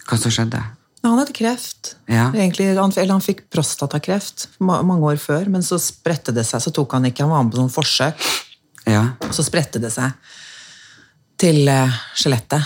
Hva 0.09 0.17
som 0.17 0.33
skjedde? 0.33 0.59
Nei, 0.99 1.09
Han 1.11 1.19
hadde 1.21 1.35
kreft. 1.37 1.93
Ja. 2.09 2.25
Egentlig, 2.33 2.71
han, 2.75 2.91
eller 2.97 3.13
han 3.15 3.23
fikk 3.23 3.45
prostatakreft 3.53 4.47
ma 4.65 4.81
mange 4.83 5.05
år 5.13 5.21
før, 5.21 5.45
men 5.53 5.63
så 5.63 5.77
spredte 5.79 6.33
det 6.35 6.43
seg. 6.49 6.63
Så 6.65 6.73
tok 6.75 6.97
han 6.97 7.05
ikke, 7.07 7.23
han 7.23 7.31
var 7.31 7.45
med 7.45 7.53
på 7.55 7.61
sånn 7.61 7.71
forsøk, 7.71 8.25
Ja. 8.89 9.03
så 9.31 9.45
spredte 9.45 9.79
det 9.79 9.91
seg 9.93 10.11
til 11.39 11.67
eh, 11.69 11.93
skjelettet. 12.17 12.65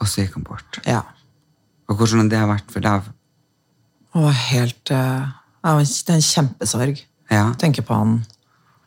Og 0.00 0.06
så 0.08 0.22
gikk 0.22 0.38
han 0.38 0.46
bort. 0.46 0.78
Ja. 0.86 1.02
Og 1.88 1.96
hvordan 1.98 2.24
har 2.24 2.30
det 2.32 2.44
vært 2.50 2.72
for 2.74 2.84
deg? 2.84 3.10
Det 4.16 4.22
var 4.24 4.38
helt 4.50 4.90
eh, 4.94 5.26
Det 5.62 6.12
er 6.12 6.14
en 6.16 6.24
kjempesorg. 6.30 7.02
Ja, 7.30 7.50
Tenker 7.58 7.82
på 7.86 7.94
han, 7.94 8.20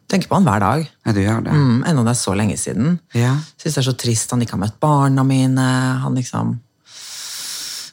tenker 0.08 0.30
på 0.32 0.38
han 0.40 0.48
hver 0.48 0.60
dag. 0.64 0.86
ja 1.06 1.12
du 1.14 1.20
gjør 1.22 1.44
det. 1.44 1.54
Mm, 1.54 1.84
enda 1.86 2.04
det 2.08 2.14
er 2.16 2.20
så 2.22 2.34
lenge 2.36 2.58
siden. 2.58 2.98
Ja. 3.14 3.36
Syns 3.60 3.76
det 3.76 3.82
er 3.84 3.88
så 3.92 3.98
trist 4.00 4.32
han 4.32 4.42
ikke 4.42 4.56
har 4.58 4.64
møtt 4.64 4.80
barna 4.80 5.24
mine. 5.28 5.68
Han 6.04 6.16
liksom 6.16 6.58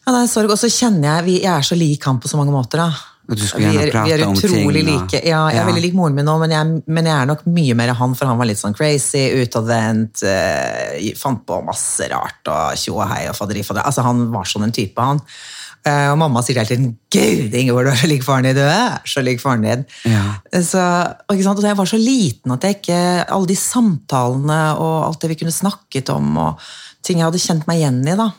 Ja, 0.07 0.13
det 0.13 0.19
er 0.21 0.23
en 0.23 0.31
sorg. 0.31 0.51
Og 0.55 0.59
så 0.59 0.71
kjenner 0.71 1.19
jeg 1.27 1.43
Jeg 1.43 1.51
er 1.51 1.67
så 1.67 1.75
lik 1.79 2.05
han 2.07 2.21
på 2.23 2.29
så 2.31 2.39
mange 2.39 2.55
måter. 2.55 2.79
da. 2.79 2.93
Og 3.27 3.35
du 3.35 3.43
skulle 3.43 3.73
gjerne 3.73 3.91
ting. 3.91 4.05
vi 4.07 4.13
er 4.13 4.21
prate 4.23 4.27
om 4.29 4.37
utrolig 4.39 4.85
like. 4.87 5.21
Ja, 5.27 5.41
jeg 5.51 5.57
er 5.57 5.61
Ja. 5.61 5.67
veldig 5.67 5.83
lik 5.83 5.95
moren 5.99 6.15
min 6.15 6.25
nå, 6.25 6.39
men 6.39 6.51
jeg, 6.51 6.83
men 6.87 7.05
jeg 7.05 7.17
er 7.17 7.27
nok 7.27 7.45
mye 7.47 7.75
mer 7.75 7.93
han, 7.93 8.15
for 8.15 8.27
han 8.27 8.39
var 8.39 8.47
litt 8.47 8.61
sånn 8.61 8.77
crazy, 8.77 9.25
utadvendt, 9.43 10.23
uh, 10.23 11.15
fant 11.19 11.43
på 11.47 11.65
masse 11.67 12.07
rart 12.13 12.47
og 12.47 12.77
tjo 12.79 13.01
og 13.01 13.09
hei 13.11 13.27
og 13.29 13.35
fadderi 13.35 13.65
fadderi. 13.67 13.85
Altså, 13.85 14.03
han 14.07 14.31
var 14.31 14.45
sånn 14.45 14.69
en 14.69 14.73
type, 14.73 15.01
han. 15.03 15.21
Uh, 15.87 16.11
og 16.11 16.19
mamma 16.19 16.43
sier 16.43 16.59
hele 16.59 16.67
tiden 16.67 16.97
'Gud, 17.11 17.55
Ingeborg, 17.55 17.87
du 17.87 17.91
er 17.93 18.01
så 18.01 18.09
lik 18.11 18.25
faren 18.27 18.45
din'. 18.45 18.55
Du 18.55 18.63
er 18.63 19.01
så 19.07 19.23
lik 19.23 19.41
faren 19.41 19.63
din. 19.63 19.85
Ja. 20.05 20.23
Så, 20.63 20.83
og? 21.29 21.37
Og 21.37 21.63
jeg 21.63 21.77
var 21.79 21.87
så 21.87 21.99
liten 21.99 22.53
at 22.53 22.63
jeg 22.63 22.81
ikke 22.81 23.29
Alle 23.31 23.47
de 23.47 23.55
samtalene 23.55 24.77
og 24.79 25.05
alt 25.07 25.21
det 25.21 25.31
vi 25.31 25.39
kunne 25.45 25.55
snakket 25.55 26.11
om, 26.11 26.37
og 26.39 26.59
ting 27.03 27.19
jeg 27.19 27.27
hadde 27.27 27.39
kjent 27.43 27.67
meg 27.67 27.79
igjen 27.79 28.03
i, 28.07 28.17
da. 28.19 28.31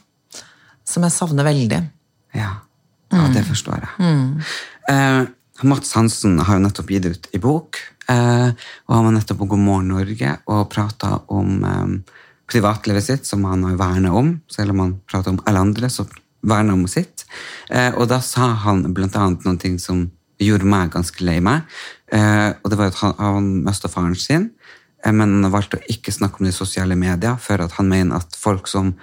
Som 0.87 1.03
jeg 1.03 1.11
savner 1.11 1.43
veldig. 1.47 1.89
Ja, 2.35 2.51
ja 3.13 3.27
det 3.31 3.45
forstår 3.47 3.79
jeg. 3.79 4.11
Eh, 4.89 5.23
Mats 5.67 5.93
Hansen 5.97 6.37
har 6.39 6.57
jo 6.57 6.63
nettopp 6.63 6.91
gitt 6.93 7.07
ut 7.09 7.27
i 7.33 7.39
bok, 7.41 7.79
eh, 8.09 8.49
og 8.87 8.93
han 8.93 9.07
var 9.07 9.15
nettopp 9.15 9.41
på 9.41 9.49
God 9.53 9.63
morgen 9.63 9.91
Norge 9.91 10.35
og 10.45 10.69
prata 10.69 11.17
om 11.33 11.63
eh, 11.65 12.15
privatlivet 12.47 13.03
sitt, 13.03 13.25
som 13.25 13.43
han 13.49 13.65
har 13.67 13.79
verna 13.79 14.13
om. 14.15 14.35
Selv 14.47 14.75
om 14.75 14.83
han 14.85 14.95
prater 15.09 15.33
om 15.33 15.41
alle 15.45 15.65
andre, 15.65 15.89
så 15.89 16.05
verna 16.47 16.73
om 16.73 16.85
sitt. 16.87 17.25
Eh, 17.69 17.91
og 17.95 18.07
da 18.11 18.21
sa 18.23 18.53
han 18.63 18.85
blant 18.93 19.17
annet 19.19 19.45
noen 19.47 19.59
ting 19.61 19.77
som 19.81 20.07
gjorde 20.39 20.69
meg 20.69 20.93
ganske 20.93 21.25
lei 21.25 21.39
meg. 21.43 21.65
Eh, 22.13 22.53
og 22.61 22.71
det 22.71 22.79
var 22.79 22.91
at 22.91 23.01
han, 23.01 23.15
han 23.19 23.51
mista 23.65 23.91
faren 23.91 24.15
sin, 24.15 24.51
eh, 25.03 25.11
men 25.11 25.39
han 25.41 25.53
valgte 25.53 25.81
å 25.81 25.87
ikke 25.91 26.13
snakke 26.13 26.39
om 26.39 26.47
det 26.47 26.53
i 26.53 26.59
sosiale 26.59 26.95
medier, 26.99 27.39
for 27.41 27.65
at 27.65 27.75
han 27.79 27.89
mener 27.91 28.21
at 28.21 28.37
folk 28.37 28.69
som 28.71 28.93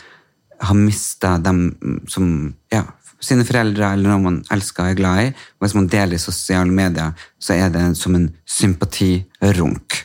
har 0.64 0.78
mista 0.78 1.34
dem 1.42 1.66
som 2.08 2.54
ja, 2.72 2.86
sine 3.24 3.46
foreldre 3.46 3.92
eller 3.94 4.12
noen 4.12 4.24
man 4.24 4.40
elsker 4.54 4.84
og 4.84 4.92
er 4.92 4.98
glad 4.98 5.22
i. 5.22 5.30
Og 5.58 5.66
hvis 5.66 5.76
man 5.78 5.88
deler 5.92 6.16
i 6.16 6.22
sosiale 6.22 6.74
medier, 6.74 7.14
så 7.38 7.56
er 7.56 7.72
det 7.74 7.86
som 7.98 8.16
en 8.16 8.28
sympatirunk. 8.44 9.98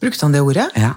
Brukte 0.00 0.26
han 0.26 0.36
det 0.36 0.44
ordet? 0.44 0.68
Ja. 0.80 0.94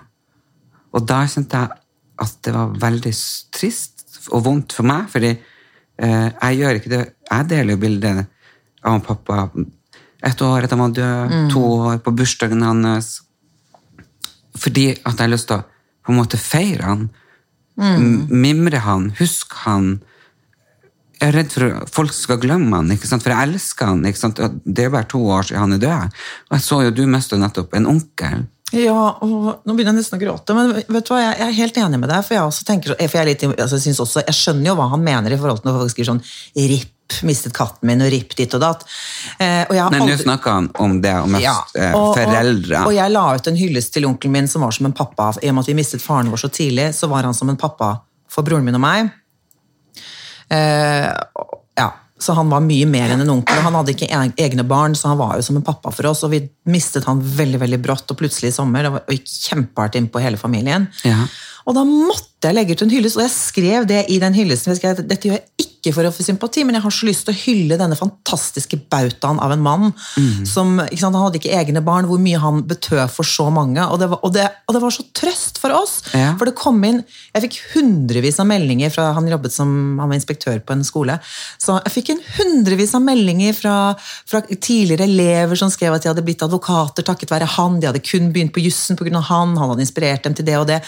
Og 0.94 1.08
da 1.10 1.24
kjente 1.30 1.64
jeg 1.64 1.80
at 2.24 2.38
det 2.46 2.54
var 2.56 2.76
veldig 2.84 3.14
trist 3.56 4.06
og 4.32 4.46
vondt 4.46 4.76
for 4.78 4.88
meg, 4.88 5.08
fordi 5.12 5.32
eh, 5.34 6.28
jeg 6.30 6.60
gjør 6.60 6.80
ikke 6.80 6.94
det. 6.94 7.02
Jeg 7.28 7.50
deler 7.50 7.76
jo 7.76 7.82
bildet 7.82 8.24
av 8.84 9.02
pappa 9.04 9.48
ett 10.24 10.42
år 10.42 10.64
etter 10.64 10.78
han 10.78 10.86
var 10.86 10.96
død, 10.96 11.34
to 11.52 11.64
år 11.90 12.00
på 12.04 12.14
bursdagen 12.16 12.64
hans. 12.64 13.18
Fordi 14.56 14.92
at 14.94 15.18
jeg 15.18 15.26
har 15.26 15.34
lyst 15.34 15.50
til 15.50 15.60
å 15.60 15.68
på 16.04 16.12
en 16.12 16.20
måte 16.20 16.40
feire 16.40 16.84
han 16.84 17.04
mm. 17.80 18.28
Mimre 18.30 18.82
han, 18.84 19.10
huske 19.20 19.64
han. 19.64 19.98
Jeg 21.24 21.32
er 21.32 21.38
redd 21.38 21.54
for 21.56 21.76
at 21.80 21.92
folk 21.96 22.16
skal 22.16 22.40
glemme 22.42 22.76
han, 22.76 22.90
ikke 22.92 23.08
sant? 23.08 23.24
for 23.24 23.32
jeg 23.32 23.48
elsker 23.48 23.94
han. 23.94 24.02
ikke 24.10 24.20
sant? 24.20 24.42
Det 24.66 24.88
er 24.88 24.92
bare 24.92 25.08
to 25.08 25.22
år 25.32 25.48
siden 25.48 25.64
han 25.64 25.76
er 25.78 25.84
død. 25.86 26.18
Og 26.50 26.58
jeg 26.58 26.66
så 26.66 26.80
jo 26.84 26.96
du 26.98 27.06
miste 27.08 27.40
nettopp 27.40 27.78
en 27.80 27.88
onkel. 27.94 28.44
Ja, 28.74 29.20
og 29.22 29.62
nå 29.64 29.76
begynner 29.76 29.94
jeg 29.94 30.02
nesten 30.02 30.18
å 30.18 30.22
gråte, 30.24 30.56
men 30.58 30.72
vet 30.74 31.06
du 31.06 31.12
hva, 31.14 31.20
jeg, 31.22 31.36
er 31.46 31.54
helt 31.60 31.78
enig 31.78 32.00
med 32.02 32.10
deg. 32.10 32.26
For 32.26 32.36
jeg 32.36 32.50
også 32.50 32.66
tenker, 32.68 32.96
for 32.98 33.20
jeg, 33.20 33.30
litt, 33.30 33.46
altså, 33.54 33.78
jeg, 33.78 33.96
også, 34.02 34.24
jeg 34.26 34.36
skjønner 34.36 34.72
jo 34.72 34.76
hva 34.80 34.90
han 34.96 35.06
mener 35.06 35.36
i 35.36 35.38
forhold 35.40 35.62
til 35.62 35.70
når 35.70 35.80
folk 35.80 35.94
skriver 35.94 36.10
sånn 36.10 36.24
RIP, 36.58 37.18
mistet 37.30 37.54
katten 37.56 37.88
min, 37.88 38.02
og 38.02 38.10
RIP 38.10 38.34
ditt 38.40 38.56
og 38.58 38.64
datt. 38.66 38.84
Eh, 39.38 39.62
og 39.70 39.94
Nei, 39.94 40.04
nå 40.10 40.18
snakker 40.18 40.58
han 40.58 40.72
om 40.82 40.98
det 41.04 41.14
miste 41.30 41.46
Ja, 41.46 41.56
eh, 41.78 41.94
foreldre. 41.94 42.82
Og, 42.82 42.90
og 42.90 42.98
jeg 42.98 43.14
la 43.14 43.26
ut 43.38 43.52
en 43.54 43.60
hyllest 43.62 43.94
til 43.94 44.10
onkelen 44.10 44.36
min 44.40 44.50
som 44.50 44.66
var 44.66 44.74
som 44.76 44.90
en 44.90 44.98
pappa. 44.98 45.30
I 45.40 45.54
og 45.54 45.60
med 45.60 45.68
at 45.68 45.72
vi 45.72 45.78
mistet 45.78 46.04
faren 46.04 46.34
vår 46.34 46.44
så 46.48 46.52
tidlig, 46.52 46.90
så 46.98 47.12
var 47.12 47.30
han 47.30 47.38
som 47.38 47.54
en 47.54 47.60
pappa 47.62 47.94
for 48.34 48.48
broren 48.48 48.66
min 48.66 48.82
og 48.82 48.84
meg. 48.84 49.14
Eh, 50.54 51.10
ja, 51.80 51.88
så 52.20 52.36
han 52.38 52.52
var 52.54 52.64
mye 52.64 52.88
mer 52.90 53.14
enn 53.14 53.24
en 53.26 53.34
onkel. 53.36 53.62
Han 53.66 53.78
hadde 53.80 53.96
ikke 53.96 54.10
egne 54.40 54.66
barn, 54.68 54.96
så 54.96 55.12
han 55.12 55.22
var 55.22 55.38
jo 55.40 55.46
som 55.48 55.58
en 55.60 55.66
pappa 55.66 55.92
for 55.94 56.12
oss. 56.12 56.24
Og 56.28 56.34
vi 56.36 56.44
mistet 56.70 57.08
han 57.10 57.24
veldig 57.24 57.62
veldig 57.66 57.82
brått 57.84 58.14
og 58.14 58.20
plutselig 58.20 58.54
i 58.54 58.58
sommer. 58.58 58.88
Det 58.88 59.18
gikk 59.18 59.34
kjempehardt 59.50 59.98
inn 60.00 60.12
på 60.14 60.22
hele 60.24 60.40
familien. 60.40 60.88
Ja. 61.08 61.26
Og 61.64 61.78
da 61.78 61.84
måtte 61.88 62.50
jeg 62.50 62.58
legge 62.58 62.76
ut 62.76 62.84
en 62.84 62.92
hyllest, 62.92 63.20
og 63.20 63.24
jeg 63.24 63.36
skrev 63.36 63.86
det 63.88 64.06
i 64.12 64.20
den 64.20 64.36
hyllesten. 64.36 64.74
Jeg 64.74 64.82
skrev, 64.82 65.04
Dette 65.08 65.30
gjør 65.30 65.40
jeg 65.40 65.68
ikke 65.84 65.94
for 65.96 66.08
å 66.08 66.12
få 66.16 66.24
sympati, 66.24 66.64
men 66.64 66.78
jeg 66.78 66.84
har 66.86 66.94
så 66.96 67.08
lyst 67.08 67.26
til 67.28 67.34
å 67.34 67.40
hylle 67.42 67.78
denne 67.80 67.96
fantastiske 68.00 68.78
bautaen 68.92 69.40
av 69.44 69.52
en 69.52 69.64
mann. 69.64 69.94
som, 70.48 70.80
ikke 70.80 71.00
sant, 71.00 71.16
Han 71.16 71.26
hadde 71.28 71.40
ikke 71.40 71.56
egne 71.56 71.84
barn, 71.84 72.08
hvor 72.08 72.20
mye 72.20 72.40
han 72.40 72.64
betød 72.68 73.12
for 73.12 73.24
så 73.28 73.50
mange. 73.52 73.84
Og 73.84 74.00
det 74.00 74.10
var, 74.12 74.20
og 74.24 74.34
det, 74.36 74.48
og 74.68 74.76
det 74.76 74.82
var 74.84 74.96
så 74.96 75.06
trøst 75.16 75.60
for 75.60 75.76
oss. 75.76 76.02
Ja. 76.14 76.36
For 76.40 76.46
det 76.50 76.56
kom 76.60 76.84
inn 76.84 77.04
Jeg 77.34 77.44
fikk 77.46 77.58
hundrevis 77.74 78.40
av 78.40 78.48
meldinger 78.48 78.92
fra 78.94 79.12
Han 79.16 79.28
jobbet 79.28 79.54
som 79.54 80.00
han 80.00 80.10
var 80.10 80.18
inspektør 80.18 80.60
på 80.64 80.76
en 80.76 80.84
skole. 80.84 81.18
Så 81.62 81.80
jeg 81.80 81.96
fikk 81.96 82.14
en 82.14 82.24
hundrevis 82.38 82.94
av 82.96 83.04
meldinger 83.04 83.56
fra, 83.58 83.76
fra 84.30 84.44
tidligere 84.54 85.08
elever 85.08 85.60
som 85.60 85.72
skrev 85.72 85.96
at 85.96 86.04
de 86.04 86.12
hadde 86.12 86.26
blitt 86.26 86.44
advokater 86.44 87.08
takket 87.08 87.32
være 87.32 87.50
han. 87.58 87.80
De 87.80 87.90
hadde 87.92 88.04
kun 88.04 88.32
begynt 88.36 88.54
på 88.56 88.64
jussen 88.64 89.00
pga. 89.00 89.20
han. 89.20 89.58
Han 89.58 89.74
hadde 89.74 89.86
inspirert 89.86 90.24
dem 90.24 90.36
til 90.38 90.48
det 90.48 90.60
og 90.60 90.68
det. 90.70 90.82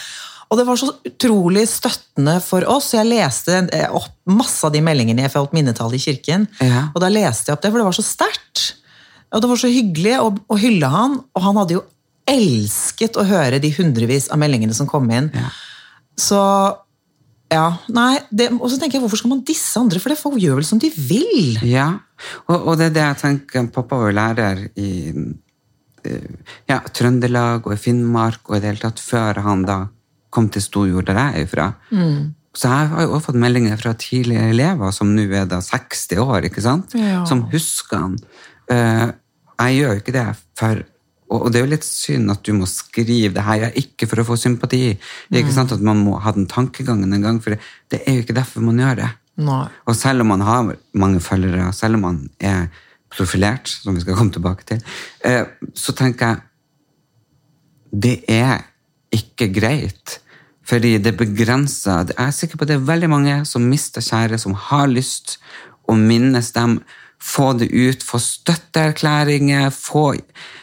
Og 0.49 0.59
det 0.59 0.65
var 0.67 0.77
så 0.79 0.91
utrolig 1.07 1.65
støttende 1.69 2.37
for 2.43 2.65
oss. 2.69 2.91
Jeg 2.93 3.09
leste 3.09 3.63
eh, 3.73 3.89
opp 3.89 4.13
masse 4.29 4.61
av 4.67 4.73
de 4.75 4.81
meldingene 4.85 5.25
jeg 5.25 5.33
holdt 5.33 5.55
minnetall 5.57 5.93
i 5.97 6.01
kirken. 6.01 6.47
Ja. 6.61 6.87
Og 6.93 7.01
da 7.03 7.09
leste 7.11 7.49
jeg 7.49 7.57
opp 7.57 7.65
det, 7.65 7.73
for 7.73 7.81
det 7.81 7.89
var 7.89 7.97
så 7.97 8.05
sterkt. 8.05 8.65
Og 9.33 9.41
det 9.41 9.51
var 9.51 9.59
så 9.59 9.71
hyggelig 9.71 10.15
å, 10.21 10.31
å 10.31 10.57
hylle 10.61 10.89
han, 10.93 11.19
og 11.33 11.43
han 11.43 11.59
hadde 11.59 11.79
jo 11.79 11.83
elsket 12.29 13.17
å 13.21 13.25
høre 13.27 13.59
de 13.61 13.69
hundrevis 13.75 14.29
av 14.33 14.41
meldingene 14.41 14.75
som 14.77 14.89
kom 14.89 15.09
inn. 15.13 15.29
Ja. 15.33 15.49
Så 16.17 16.41
ja, 17.51 17.65
nei, 17.93 18.17
det, 18.33 18.49
Og 18.55 18.69
så 18.71 18.79
tenker 18.79 18.97
jeg, 18.97 19.03
hvorfor 19.05 19.19
skal 19.21 19.31
man 19.35 19.43
disse 19.45 19.79
andre? 19.79 20.01
For 20.01 20.11
det 20.11 20.19
folk 20.19 20.39
gjør 20.41 20.59
vel 20.59 20.67
som 20.67 20.81
de 20.81 20.89
vil. 20.93 21.59
Ja, 21.67 21.91
og, 22.47 22.55
og 22.57 22.79
det 22.79 22.89
er 22.89 22.95
det 22.95 23.03
jeg 23.03 23.19
tenker. 23.21 23.67
Pappa 23.75 23.99
var 24.01 24.15
lærer 24.15 24.63
i 24.81 24.93
eh, 25.13 26.31
ja, 26.71 26.79
Trøndelag 26.89 27.67
og 27.67 27.75
i 27.75 27.81
Finnmark 27.81 28.49
og 28.49 28.57
i 28.57 28.63
det 28.63 28.73
hele 28.73 28.83
tatt 28.87 29.03
før 29.03 29.43
han 29.45 29.65
da 29.67 29.79
kom 30.35 30.49
til 30.51 30.63
Storjord, 30.63 31.07
der 31.07 31.19
jeg 31.21 31.45
er 31.45 31.51
fra. 31.51 31.69
Så 32.55 32.71
jeg 32.71 32.89
har 32.91 33.03
jo 33.03 33.13
også 33.15 33.31
fått 33.31 33.39
meldinger 33.43 33.79
fra 33.79 33.91
tidligere 33.99 34.53
elever 34.53 34.91
som 34.95 35.11
nå 35.15 35.25
er 35.27 35.47
da 35.51 35.59
60 35.63 36.19
år, 36.23 36.47
ikke 36.47 36.63
sant? 36.63 36.95
Ja. 36.95 37.23
som 37.27 37.43
husker 37.51 37.99
han. 37.99 38.19
Eh, 38.71 39.07
jeg 39.55 39.79
gjør 39.79 39.95
jo 39.95 40.03
ikke 40.03 40.15
det 40.15 40.27
for 40.59 40.83
og 41.35 41.47
det 41.49 41.57
er 41.57 41.63
jo 41.65 41.71
litt 41.71 41.85
synd 41.87 42.29
at 42.29 42.43
du 42.45 42.51
må 42.53 42.67
skrive 42.69 43.33
det 43.33 43.43
her, 43.47 43.63
ikke 43.81 44.05
for 44.05 44.21
å 44.21 44.25
få 44.27 44.35
sympati. 44.37 44.93
Ikke 45.33 45.53
sant 45.55 45.73
at 45.73 45.81
man 45.83 46.03
må 46.05 46.19
ha 46.21 46.33
den 46.35 46.45
tankegangen 46.49 47.15
en 47.17 47.25
gang, 47.25 47.39
for 47.41 47.55
det, 47.55 47.65
det 47.89 48.03
er 48.05 48.19
jo 48.19 48.25
ikke 48.25 48.37
derfor 48.37 48.65
man 48.65 48.81
gjør 48.81 48.99
det. 49.01 49.09
Nei. 49.41 49.63
Og 49.89 49.97
selv 49.97 50.23
om 50.23 50.29
man 50.31 50.43
har 50.45 50.69
mange 50.95 51.21
følgere, 51.23 51.71
selv 51.75 51.97
om 51.97 52.05
man 52.05 52.19
er 52.39 52.67
profilert, 53.15 53.71
som 53.71 53.97
vi 53.97 54.03
skal 54.05 54.19
komme 54.19 54.35
tilbake 54.35 54.67
til, 54.69 54.83
eh, 55.25 55.49
så 55.73 55.95
tenker 55.97 56.35
jeg 56.35 56.43
det 58.05 58.15
er 58.31 58.61
ikke 59.15 59.49
greit. 59.55 60.19
Fordi 60.65 60.97
det 60.97 61.15
begrenser 61.17 62.09
Jeg 62.09 62.27
er 62.27 62.31
sikker 62.33 62.57
på 62.57 62.65
at 62.65 62.73
det 62.73 62.79
er 62.79 62.87
veldig 62.87 63.09
mange 63.09 63.39
som 63.45 63.65
mister 63.69 64.01
kjære, 64.01 64.39
som 64.41 64.55
har 64.69 64.87
lyst 64.89 65.37
å 65.87 65.97
minnes 65.97 66.51
dem. 66.55 66.79
Få 67.21 67.53
det 67.57 67.69
ut, 67.71 68.03
få 68.03 68.19
støtteerklæringer, 68.21 69.69
få 69.71 70.15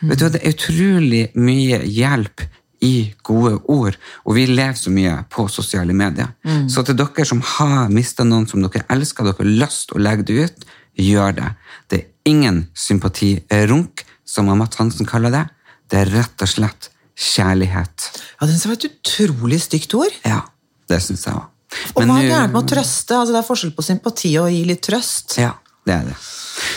Vet 0.03 0.19
du 0.19 0.27
hva, 0.27 0.33
det 0.35 0.43
er 0.43 0.53
utrolig 0.55 1.23
mye 1.39 1.81
hjelp 1.87 2.45
i 2.83 3.15
gode 3.23 3.57
ord. 3.71 3.97
Og 4.27 4.37
vi 4.37 4.47
lever 4.51 4.79
så 4.79 4.91
mye 4.91 5.17
på 5.31 5.47
sosiale 5.49 5.95
medier. 5.95 6.35
Så 6.69 6.83
til 6.87 6.99
dere 6.99 7.27
som 7.27 7.43
har 7.57 7.91
mista 7.95 8.27
noen 8.27 8.49
som 8.51 8.63
dere 8.63 8.85
elsker, 8.91 9.25
dere 9.25 9.39
har 9.39 9.53
lyst 9.65 9.89
til 9.89 10.01
å 10.01 10.03
legge 10.03 10.27
det 10.29 10.39
ut, 10.47 10.65
gjør 10.99 11.37
det. 11.39 11.51
Det 11.89 12.01
er 12.01 12.33
ingen 12.33 12.65
sympatirunk, 12.75 14.05
som 14.27 14.49
Amat 14.49 14.77
Hansen 14.81 15.07
kaller 15.09 15.33
det. 15.35 15.45
Det 15.91 16.03
er 16.03 16.13
rett 16.13 16.43
og 16.43 16.51
slett 16.51 16.92
kjærlighet. 17.19 18.09
Ja, 18.41 18.47
Det 18.47 18.59
var 18.67 18.77
et 18.79 18.89
utrolig 18.91 19.61
stygt 19.63 19.95
ord. 19.95 20.15
Ja, 20.25 20.41
det 20.89 21.03
syns 21.03 21.27
jeg 21.27 21.35
òg. 21.35 21.49
Og 21.97 22.05
hva 22.05 22.19
er 22.21 22.29
gærent 22.29 22.53
med 22.53 22.61
å 22.63 22.69
trøste? 22.69 23.17
Altså, 23.17 23.33
det 23.33 23.41
er 23.41 23.47
forskjell 23.49 23.73
på 23.77 23.85
sympati 23.87 24.33
og 24.39 24.49
å 24.49 24.53
gi 24.53 24.65
litt 24.69 24.83
trøst. 24.85 25.39
Ja, 25.41 25.55
det 25.89 25.95
er 25.95 26.11
det. 26.11 26.17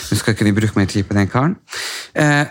Nå 0.10 0.18
skal 0.20 0.36
ikke 0.36 0.48
vi 0.48 0.54
bruke 0.56 0.80
mer 0.80 0.88
tid 0.92 1.08
på 1.08 1.18
den 1.18 1.28
karen. 1.32 1.58
Eh, 2.16 2.46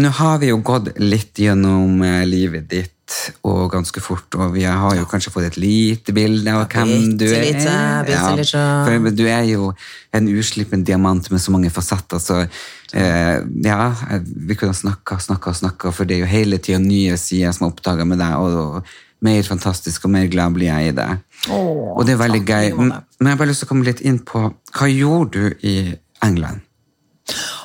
nå 0.00 0.10
har 0.20 0.40
vi 0.40 0.50
jo 0.50 0.60
gått 0.64 0.94
litt 1.00 1.38
gjennom 1.40 2.00
eh, 2.06 2.24
livet 2.28 2.68
ditt, 2.70 2.96
og 3.42 3.72
ganske 3.72 4.00
fort, 4.02 4.36
og 4.38 4.52
vi 4.54 4.62
har 4.62 4.94
jo 4.94 5.06
kanskje 5.10 5.32
fått 5.34 5.48
et 5.48 5.56
lite 5.58 6.14
bilde 6.14 6.52
av 6.54 6.68
hvem 6.70 6.92
bitte 6.92 7.16
du 7.18 7.24
er. 7.26 7.46
lite, 7.48 7.72
bitte 8.06 8.34
litt 8.38 8.52
for 8.54 9.16
du 9.18 9.24
er 9.26 9.48
jo 9.50 9.72
en 10.14 10.28
uslippen 10.30 10.84
diamant 10.86 11.26
med 11.32 11.42
så 11.42 11.54
mange 11.54 11.72
fasetter, 11.74 12.22
så 12.22 12.38
eh, 12.44 13.42
ja, 13.66 13.90
vi 14.22 14.54
kunne 14.54 14.70
ha 14.70 14.78
snakka, 14.78 15.18
og 15.18 15.58
snakka, 15.58 15.94
for 15.96 16.06
det 16.06 16.20
er 16.20 16.24
jo 16.24 16.30
hele 16.30 16.62
tida 16.62 16.78
nye 16.82 17.18
sider 17.18 17.56
som 17.56 17.66
er 17.66 17.74
oppdaga 17.74 18.06
med 18.06 18.22
deg, 18.22 18.38
og, 18.38 18.78
og 18.78 19.26
mer 19.26 19.42
fantastisk 19.44 20.06
og 20.06 20.14
mer 20.14 20.30
glad 20.32 20.54
blir 20.56 20.70
jeg 20.70 20.92
i 20.92 20.96
det. 20.96 21.10
Åh, 21.50 21.92
og 21.96 22.06
det 22.06 22.14
er 22.14 22.22
veldig 22.22 22.40
gøy. 22.46 22.72
Men 22.78 22.94
jeg 22.94 23.32
har 23.34 23.42
bare 23.42 23.50
lyst 23.50 23.64
til 23.64 23.68
å 23.68 23.74
komme 23.74 23.88
litt 23.90 24.00
inn 24.06 24.22
på 24.24 24.46
hva 24.48 24.88
gjorde 24.88 25.50
du 25.50 25.66
i 25.66 25.76
England? 26.24 26.64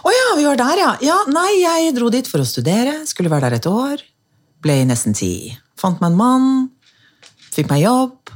Å 0.05 0.11
ja, 0.13 0.25
vi 0.37 0.45
var 0.47 0.59
der, 0.59 0.81
ja. 0.83 0.91
ja. 1.01 1.17
Nei, 1.31 1.49
jeg 1.63 1.93
dro 1.97 2.09
dit 2.13 2.27
for 2.29 2.43
å 2.43 2.47
studere. 2.47 3.01
Skulle 3.09 3.31
være 3.33 3.49
der 3.49 3.59
et 3.59 3.69
år. 3.71 4.03
Ble 4.65 4.79
nesten 4.89 5.13
ti. 5.17 5.33
Fant 5.79 5.99
meg 6.01 6.11
en 6.13 6.17
mann. 6.19 6.49
Fikk 7.55 7.69
meg 7.71 7.83
jobb. 7.85 8.31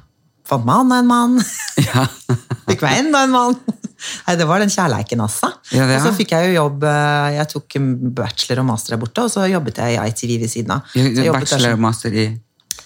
Fant 0.50 0.66
meg 0.66 0.82
enda 0.86 1.02
en 1.04 1.10
mann. 1.12 1.40
Ja. 1.90 2.04
Fikk 2.70 2.82
meg 2.84 2.98
enda 3.06 3.22
en 3.26 3.32
mann. 3.34 3.54
Nei, 4.28 4.34
Det 4.40 4.46
var 4.48 4.60
den 4.62 4.70
kjærleiken, 4.72 5.22
altså. 5.24 5.48
Ja. 5.76 5.86
Og 5.96 6.04
så 6.04 6.12
fikk 6.16 6.32
jeg 6.36 6.50
jo 6.50 6.58
jobb 6.62 6.84
eh, 6.88 7.30
Jeg 7.38 7.48
tok 7.52 7.76
bachelor 8.16 8.62
og 8.62 8.68
master 8.70 8.94
der 8.96 9.02
borte, 9.02 9.24
og 9.26 9.32
så 9.34 9.46
jobbet 9.50 9.80
jeg 9.82 9.96
i 9.98 10.06
ITV 10.12 10.34
ved 10.44 10.52
siden 10.52 10.76
av. 10.76 10.94
Bachelor 11.34 11.76
og 11.78 11.82
master 11.84 12.16
i 12.16 12.26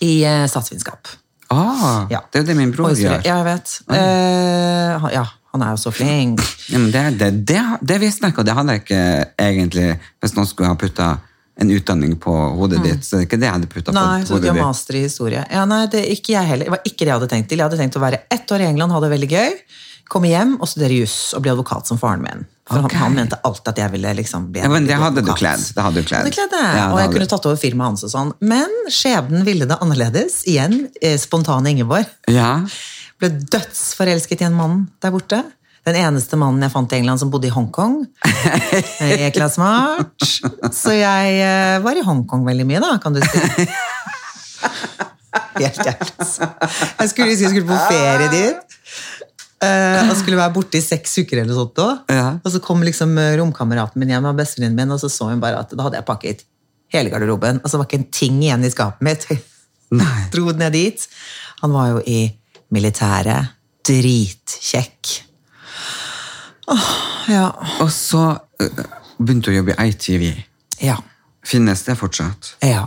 I 0.05 0.11
eh, 0.29 0.45
statsvitenskap. 0.49 1.11
ah, 1.53 2.05
Ja. 2.11 2.21
Det 2.31 2.39
er 2.39 2.43
jo 2.45 2.47
det 2.51 2.57
min 2.57 2.71
bror 2.73 2.93
gjør. 2.97 3.19
Ja, 3.25 3.39
jeg 3.41 3.45
vet. 3.49 3.75
Eh, 3.93 4.93
han- 5.03 5.13
ja, 5.13 5.25
han 5.53 5.61
er 5.61 5.75
jo 5.75 5.81
så 5.83 5.91
flink. 5.93 6.41
Ja, 6.71 6.79
men 6.81 6.89
det, 6.93 7.03
det, 7.19 7.29
det, 7.45 7.61
det 7.81 7.99
visste 8.01 8.25
jeg 8.25 8.33
ikke, 8.33 8.41
og 8.41 8.49
det 8.49 8.57
hadde 8.57 8.73
jeg 8.73 8.83
ikke 8.83 9.03
egentlig 9.37 9.91
hvis 10.23 10.33
noen 10.37 10.49
skulle 10.49 10.71
ha 10.71 10.79
putta 10.79 11.11
en 11.61 11.69
utdanning 11.69 12.15
på 12.17 12.33
hodet 12.57 12.81
ditt. 12.81 13.05
Så 13.05 13.17
det 13.17 13.21
er 13.21 13.27
ikke 13.27 13.37
det 13.37 13.49
jeg 13.49 13.57
hadde 13.59 13.69
putta 13.69 13.91
på 13.91 13.93
Mm. 13.93 14.01
Nei, 14.01 14.25
så 14.25 14.33
hodet 14.33 14.43
du 14.43 14.49
har 14.49 14.57
ditt. 14.57 14.65
master 14.65 14.97
i 14.97 15.03
historie. 15.05 15.43
Ja, 15.53 15.65
nei, 15.69 15.85
det, 15.93 16.01
ikke 16.15 16.33
jeg 16.33 16.49
heller. 16.49 16.65
Det 16.65 16.73
var 16.73 16.81
ikke 16.89 17.03
det 17.03 17.11
jeg 17.11 17.19
hadde 17.19 17.31
tenkt 17.35 17.49
til. 17.49 17.61
Jeg 17.61 17.69
hadde 17.69 17.81
tenkt 17.83 17.99
å 17.99 18.01
være 18.01 18.23
ett 18.33 18.55
år 18.55 18.63
i 18.63 18.69
England, 18.71 18.95
ha 18.95 19.03
det 19.03 19.11
veldig 19.13 19.29
gøy, 19.29 19.59
komme 20.09 20.31
hjem 20.31 20.57
og 20.59 20.71
studere 20.71 20.97
juss 21.03 21.17
og 21.37 21.45
bli 21.45 21.53
advokat 21.53 21.89
som 21.89 22.01
faren 22.01 22.25
min. 22.25 22.47
For 22.65 22.79
okay. 22.79 22.97
han, 22.97 23.11
han 23.11 23.15
mente 23.19 23.37
alltid 23.43 23.69
at 23.73 23.79
jeg 23.83 23.91
ville 23.91 24.13
liksom 24.17 24.47
bli 24.55 24.61
Ja, 24.63 24.69
men 24.71 24.87
det 24.87 24.95
bli 24.95 25.03
hadde 25.03 25.21
du 25.21 25.33
kledd. 25.35 25.65
Det 25.75 25.83
hadde 25.83 26.01
du 26.01 26.07
kledd. 26.07 26.29
Hadde. 26.31 26.61
Ja, 26.63 26.89
og 26.89 26.97
jeg 26.97 27.09
hadde 27.09 27.17
kunne 27.17 27.29
tatt 27.35 27.47
over 27.49 27.59
firmaet 27.59 27.91
hans 27.91 28.05
og 28.07 28.13
sånn. 28.13 28.33
Men 28.39 28.71
skjebnen 28.87 29.45
ville 29.45 29.67
det 29.69 29.77
annerledes. 29.83 30.41
Igjen, 30.49 30.87
eh, 31.03 31.17
spontane 31.21 31.75
Ingeborg. 31.75 32.07
Ja. 32.31 32.63
Ble 33.23 33.29
dødsforelsket 33.55 34.41
i 34.43 34.47
en 34.49 34.55
mann 34.57 34.79
der 35.03 35.13
borte. 35.15 35.37
Den 35.87 35.95
eneste 35.99 36.35
mannen 36.39 36.63
jeg 36.63 36.71
fant 36.71 36.91
i 36.95 36.97
England 36.99 37.19
som 37.21 37.31
bodde 37.31 37.47
i 37.47 37.51
Hongkong. 37.51 38.01
Jækla 39.23 39.47
smart. 39.51 40.13
Så 40.75 40.93
jeg 40.95 41.37
eh, 41.43 41.77
var 41.83 41.99
i 41.99 42.03
Hongkong 42.03 42.43
veldig 42.47 42.65
mye, 42.67 42.81
da, 42.83 42.93
kan 43.03 43.15
du 43.15 43.19
si. 43.23 43.67
Helt 45.57 45.79
jævlig. 45.79 46.11
Jeg 46.99 47.09
skulle, 47.11 47.31
jeg 47.33 47.49
skulle 47.51 47.67
på 47.67 47.79
ferie 47.89 48.29
dit. 48.31 48.77
eh, 49.63 50.09
og 50.09 50.15
skulle 50.19 50.39
være 50.39 50.53
borte 50.55 50.79
i 50.79 50.83
seks 50.83 51.17
uker 51.23 51.41
eller 51.43 51.55
sånt. 51.57 51.75
da. 51.79 51.89
Ja. 52.11 52.27
Og 52.43 52.51
så 52.53 52.61
kom 52.63 52.83
liksom 52.85 53.15
eh, 53.19 53.33
romkameraten 53.39 53.99
min 54.03 54.13
hjem, 54.13 54.27
og 54.31 54.39
bestevenninnen 54.39 54.77
min, 54.79 54.93
og 54.95 55.01
så 55.03 55.11
så 55.11 55.31
hun 55.31 55.41
bare 55.43 55.63
at 55.63 55.73
da 55.75 55.87
hadde 55.87 55.99
jeg 55.99 56.07
pakket 56.07 56.45
hele 56.93 57.11
garderoben. 57.11 57.59
Og 57.63 57.71
så 57.71 57.79
var 57.79 57.89
ikke 57.89 58.01
en 58.03 58.07
ting 58.13 58.39
igjen 58.43 58.63
i 58.67 58.71
skapet 58.71 59.03
mitt. 59.07 59.27
Nei. 59.99 60.27
Dro 60.33 60.51
ned 60.55 60.75
dit. 60.75 61.07
Han 61.63 61.75
var 61.75 61.91
jo 61.95 62.03
i 62.07 62.21
militæret. 62.73 63.53
Dritkjekk. 63.87 65.13
Åh, 66.71 66.89
ja. 67.31 67.47
Og 67.83 67.89
så 67.91 68.23
øh, 68.63 68.83
begynte 69.19 69.51
å 69.51 69.57
jobbe 69.57 69.75
i 69.75 69.89
ITV. 69.91 70.27
Ja. 70.83 70.97
Finnes 71.45 71.83
det 71.87 71.97
fortsatt? 71.99 72.55
Ja. 72.63 72.85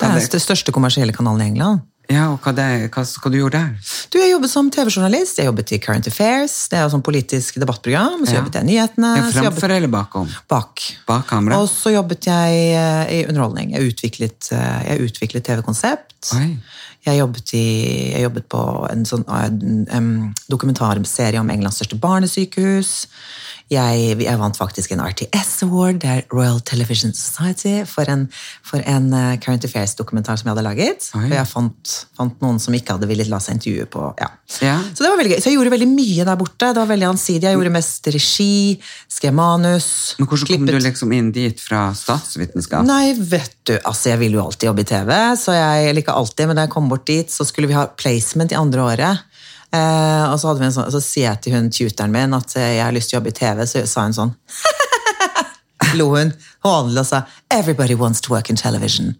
Det 0.00 0.08
er 0.08 0.16
den 0.32 0.40
største 0.40 0.72
kommersielle 0.72 1.12
kanalen 1.16 1.44
i 1.44 1.50
England. 1.52 1.86
Ja, 2.10 2.24
og 2.32 2.40
hva, 2.42 2.50
det, 2.56 2.64
hva, 2.90 3.04
hva 3.06 3.30
du 3.30 3.36
gjorde 3.38 3.58
der? 3.60 3.90
Du, 4.10 4.16
Jeg 4.18 4.32
jobbet 4.32 4.50
som 4.50 4.66
TV-journalist. 4.74 5.38
Jeg 5.38 5.46
jobbet 5.46 5.70
i 5.76 5.78
Current 5.78 6.08
Affairs, 6.10 6.56
det 6.72 6.80
er 6.80 6.82
jo 6.88 6.90
sånn 6.96 7.04
politisk 7.06 7.60
debattprogram. 7.62 8.24
Så 8.26 8.34
Ja. 8.34 8.40
jobbet 8.40 8.56
jeg 8.58 8.66
i 8.66 8.68
nyhetene. 8.72 9.10
Ja, 9.14 9.28
så 9.28 9.44
jobbet 9.44 9.60
Framfor 9.60 9.74
eller 9.76 9.92
bakom? 9.92 10.32
bak. 10.50 10.82
Bak 11.06 11.28
kamera? 11.30 11.60
Og 11.62 11.68
så 11.70 11.92
jobbet 11.94 12.26
jeg 12.26 12.64
eh, 12.74 13.12
i 13.14 13.20
underholdning. 13.30 13.76
Jeg 13.76 13.92
utviklet, 13.92 14.50
eh, 14.56 14.80
jeg 14.88 15.06
utviklet 15.06 15.46
TV-konsept. 15.46 16.32
Jeg 17.06 17.18
jobbet, 17.18 17.52
i, 17.56 17.64
jeg 18.12 18.24
jobbet 18.26 18.48
på 18.52 18.62
en 18.90 19.06
sånn 19.08 19.24
en, 19.32 20.08
dokumentarserie 20.52 21.40
om 21.40 21.48
Englands 21.52 21.80
største 21.80 21.96
barnesykehus. 22.00 22.90
Jeg, 23.70 24.16
jeg 24.24 24.38
vant 24.40 24.56
faktisk 24.58 24.90
en 24.96 25.02
RTS 25.04 25.60
Award, 25.68 26.00
det 26.02 26.08
er 26.10 26.22
Royal 26.34 26.58
Television 26.66 27.12
Society, 27.14 27.84
for 27.86 28.08
en, 28.10 28.24
for 28.66 28.82
en 28.82 29.12
eh, 29.14 29.36
Current 29.38 29.66
Affairs-dokumentar 29.68 30.40
som 30.40 30.48
jeg 30.48 30.56
hadde 30.56 30.64
laget. 30.66 31.06
Oi. 31.14 31.28
Og 31.28 31.34
jeg 31.36 31.46
fant, 31.46 31.92
fant 32.18 32.42
noen 32.42 32.58
som 32.62 32.74
ikke 32.74 32.96
hadde 32.96 33.06
villet 33.06 33.30
la 33.30 33.38
seg 33.42 33.60
intervjue 33.60 33.86
på 33.92 34.08
ja. 34.18 34.30
Ja. 34.58 34.74
Så 34.90 35.04
det 35.04 35.12
var 35.12 35.20
veldig 35.20 35.36
gøy. 35.36 35.38
Så 35.38 35.52
jeg 35.52 35.58
gjorde 35.60 35.74
veldig 35.76 35.88
mye 35.92 36.26
der 36.26 36.40
borte. 36.40 36.72
Det 36.72 36.82
var 36.82 36.90
veldig 36.90 37.08
ansidig. 37.12 37.46
Jeg 37.46 37.58
gjorde 37.60 37.74
mest 37.76 38.10
regi, 38.10 38.58
skrev 39.06 39.38
manus. 39.38 39.88
Men 40.18 40.30
hvordan 40.32 40.50
kom 40.50 40.66
du 40.66 40.76
liksom 40.88 41.14
inn 41.14 41.30
dit 41.36 41.62
fra 41.62 41.86
statsvitenskap? 41.94 42.82
Nei, 42.88 43.14
vet 43.14 43.54
du, 43.70 43.76
altså 43.78 44.10
jeg 44.10 44.24
ville 44.24 44.40
jo 44.40 44.48
alltid 44.48 44.72
jobbe 44.72 44.82
i 44.82 44.90
TV, 44.90 45.14
så 45.38 45.54
jeg, 45.54 45.86
eller 45.92 46.02
ikke 46.02 46.18
alltid, 46.18 46.50
men 46.50 46.58
da 46.58 46.66
jeg 46.66 46.74
kom 46.74 46.90
bort 46.90 47.06
dit, 47.06 47.30
så 47.30 47.46
skulle 47.46 47.70
vi 47.70 47.78
ha 47.78 47.86
placement 47.94 48.50
i 48.50 48.58
andre 48.58 48.88
året. 48.90 49.29
Eh, 49.70 50.24
og 50.26 50.40
så, 50.40 50.48
hadde 50.48 50.62
vi 50.62 50.66
en 50.66 50.74
sånn, 50.74 50.90
så 50.90 51.00
sier 51.04 51.28
jeg 51.28 51.42
til 51.44 51.54
hun 51.54 51.68
tuteren 51.70 52.14
min 52.14 52.34
at 52.34 52.56
eh, 52.58 52.72
jeg 52.78 52.82
har 52.82 52.94
lyst 52.94 53.12
til 53.12 53.16
å 53.16 53.20
jobbe 53.20 53.30
i 53.30 53.36
TV, 53.38 53.62
så 53.70 53.84
sa 53.86 54.06
hun 54.08 54.16
sånn 54.16 54.32
Lo 55.98 56.08
hun 56.10 56.32
hånlig 56.66 57.04
og 57.04 57.06
sa 57.06 57.22
'Everybody 57.50 57.94
wants 57.98 58.20
to 58.26 58.34
work 58.34 58.50
in 58.50 58.58
television'. 58.58 59.14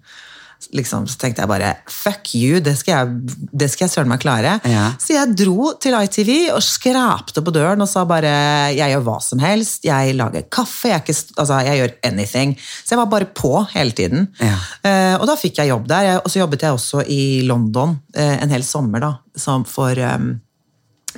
Liksom, 0.76 1.06
så 1.08 1.16
tenkte 1.18 1.42
jeg 1.42 1.50
bare 1.50 1.70
fuck 1.90 2.34
you, 2.36 2.60
det 2.62 2.76
skal 2.78 2.92
jeg, 2.92 3.36
det 3.62 3.70
skal 3.72 3.86
jeg 3.86 3.94
søren 3.94 4.10
meg 4.12 4.20
klare. 4.22 4.58
Ja. 4.68 4.90
Så 5.00 5.14
jeg 5.16 5.34
dro 5.38 5.72
til 5.80 5.96
ITV 5.96 6.32
og 6.54 6.60
skrapte 6.64 7.42
på 7.44 7.54
døren 7.54 7.80
og 7.80 7.88
sa 7.90 8.04
bare 8.08 8.32
jeg 8.76 8.92
gjør 8.92 9.06
hva 9.08 9.16
som 9.24 9.42
helst. 9.42 9.86
Jeg 9.88 10.14
lager 10.18 10.46
kaffe, 10.52 10.92
jeg, 10.92 11.04
ikke, 11.04 11.16
altså, 11.36 11.62
jeg 11.66 11.80
gjør 11.80 11.96
anything. 12.10 12.54
Så 12.84 12.94
jeg 12.94 13.02
var 13.02 13.10
bare 13.16 13.30
på 13.40 13.54
hele 13.74 13.96
tiden. 13.96 14.28
Ja. 14.42 14.58
Uh, 14.84 15.16
og 15.20 15.26
da 15.30 15.38
fikk 15.40 15.62
jeg 15.62 15.72
jobb 15.72 15.88
der. 15.90 16.12
Og 16.20 16.28
så 16.30 16.42
jobbet 16.42 16.66
jeg 16.66 16.76
også 16.76 17.06
i 17.08 17.22
London 17.48 17.96
uh, 18.18 18.36
en 18.36 18.52
hel 18.52 18.66
sommer 18.66 19.02
da, 19.02 19.14
som 19.38 19.66
for 19.68 19.96
um, 19.96 20.34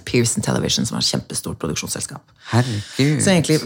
Pearson 0.09 0.43
Television, 0.43 0.87
som 0.89 0.97
var 0.97 1.03
et 1.05 1.11
kjempestort 1.13 1.59
produksjonsselskap. 1.61 2.23
Herregud. 2.51 3.21
Så 3.23 3.31
egentlig 3.35 3.59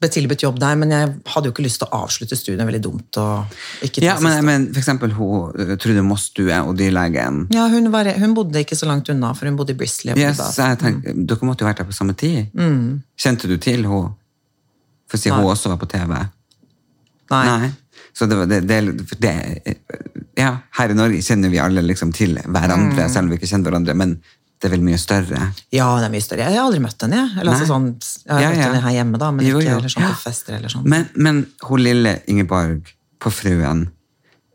ble 0.00 0.08
tilbudt 0.14 0.44
jobb 0.44 0.58
der, 0.62 0.76
men 0.78 0.90
jeg 0.94 1.08
hadde 1.34 1.48
jo 1.50 1.54
ikke 1.54 1.64
lyst 1.66 1.80
til 1.82 1.88
å 1.90 2.02
avslutte 2.04 2.36
studiet. 2.38 2.62
Veldig 2.68 2.80
dumt 2.84 3.18
å 3.20 3.24
ikke 3.82 4.00
ta 4.00 4.06
Ja, 4.06 4.14
men, 4.22 4.44
men 4.46 4.66
for 4.72 4.80
eksempel 4.84 5.12
hun 5.16 5.50
uh, 5.58 5.74
Trude 5.82 6.04
Mossstue 6.06 6.60
og 6.62 6.76
dyrlegen. 6.78 7.46
Ja, 7.54 7.66
hun, 7.72 7.90
var, 7.94 8.06
hun 8.22 8.34
bodde 8.38 8.62
ikke 8.62 8.78
så 8.78 8.86
langt 8.90 9.10
unna, 9.10 9.32
for 9.34 9.50
hun 9.50 9.56
bodde 9.58 9.74
i 9.74 9.78
Bristol. 9.80 10.14
Yes, 10.18 10.38
så 10.54 10.70
jeg 10.74 11.00
Dere 11.26 11.48
måtte 11.50 11.64
jo 11.66 11.70
vært 11.70 11.82
der 11.82 11.90
på 11.90 11.96
samme 11.96 12.14
tid. 12.18 12.54
Kjente 13.18 13.50
du 13.50 13.56
til 13.58 13.84
hun? 13.90 14.12
For 15.10 15.18
å 15.18 15.20
si 15.20 15.28
Mm. 15.30 15.36
Nei. 15.36 15.42
hun 15.44 15.52
også 15.52 15.68
var 15.74 15.78
på 15.82 15.90
TV. 15.90 16.14
Nei. 17.30 17.72
Så 18.14 18.26
det, 18.30 18.36
var- 18.38 18.46
det, 18.46 18.60
det, 18.68 18.78
det 19.20 19.34
Ja, 20.38 20.56
her 20.78 20.90
i 20.90 20.94
Norge 20.98 21.20
kjenner 21.22 21.50
vi 21.50 21.58
alle 21.62 21.82
liksom 21.82 22.12
til 22.14 22.34
Mm. 22.38 22.52
hverandre, 22.54 23.08
selv 23.10 23.24
om 23.26 23.30
vi 23.30 23.36
ikke 23.38 23.50
kjenner 23.50 23.70
hverandre, 23.70 23.94
men 23.94 24.16
er 24.68 24.72
vel 24.74 24.84
mye 24.86 24.98
større. 25.00 25.40
Ja, 25.74 25.86
det 26.00 26.06
er 26.08 26.12
mye 26.14 26.24
større. 26.24 26.44
Jeg 26.48 26.56
har 26.58 26.64
aldri 26.66 26.80
møtt 26.84 27.02
henne. 27.04 27.16
jeg. 27.22 27.38
Eller, 27.40 27.52
altså, 27.52 27.66
sånn, 27.70 27.88
jeg 28.24 28.32
har 28.34 28.40
Ja, 28.42 28.48
møtt 28.50 28.58
ja. 28.58 28.68
henne 28.70 28.82
her 28.84 28.94
hjemme, 28.98 29.18
da, 29.22 29.30
men 29.34 29.46
Jo, 29.46 29.58
ikke 29.60 29.76
eller 29.78 29.92
sånn 29.94 30.06
på 30.08 30.20
fester 30.22 30.56
eller 30.58 30.72
sånn. 30.72 30.86
Men, 30.88 31.08
men 31.16 31.42
hun 31.68 31.80
lille 31.84 32.16
Ingeborg 32.32 32.92
på 33.24 33.30
Fruen, 33.32 33.86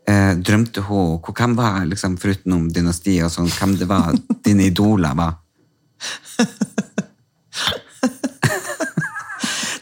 eh, 0.08 0.34
drømte 0.38 0.82
hun 0.88 1.18
Hvem 1.30 1.56
var, 1.58 1.80
liksom, 1.90 2.16
foruten 2.22 2.52
om 2.56 2.68
dynastiet 2.72 3.24
og 3.26 3.32
sånn, 3.34 3.50
hvem 3.58 3.76
det 3.80 3.88
var 3.90 4.12
dine 4.46 4.68
idoler 4.70 5.14
var? 5.18 5.38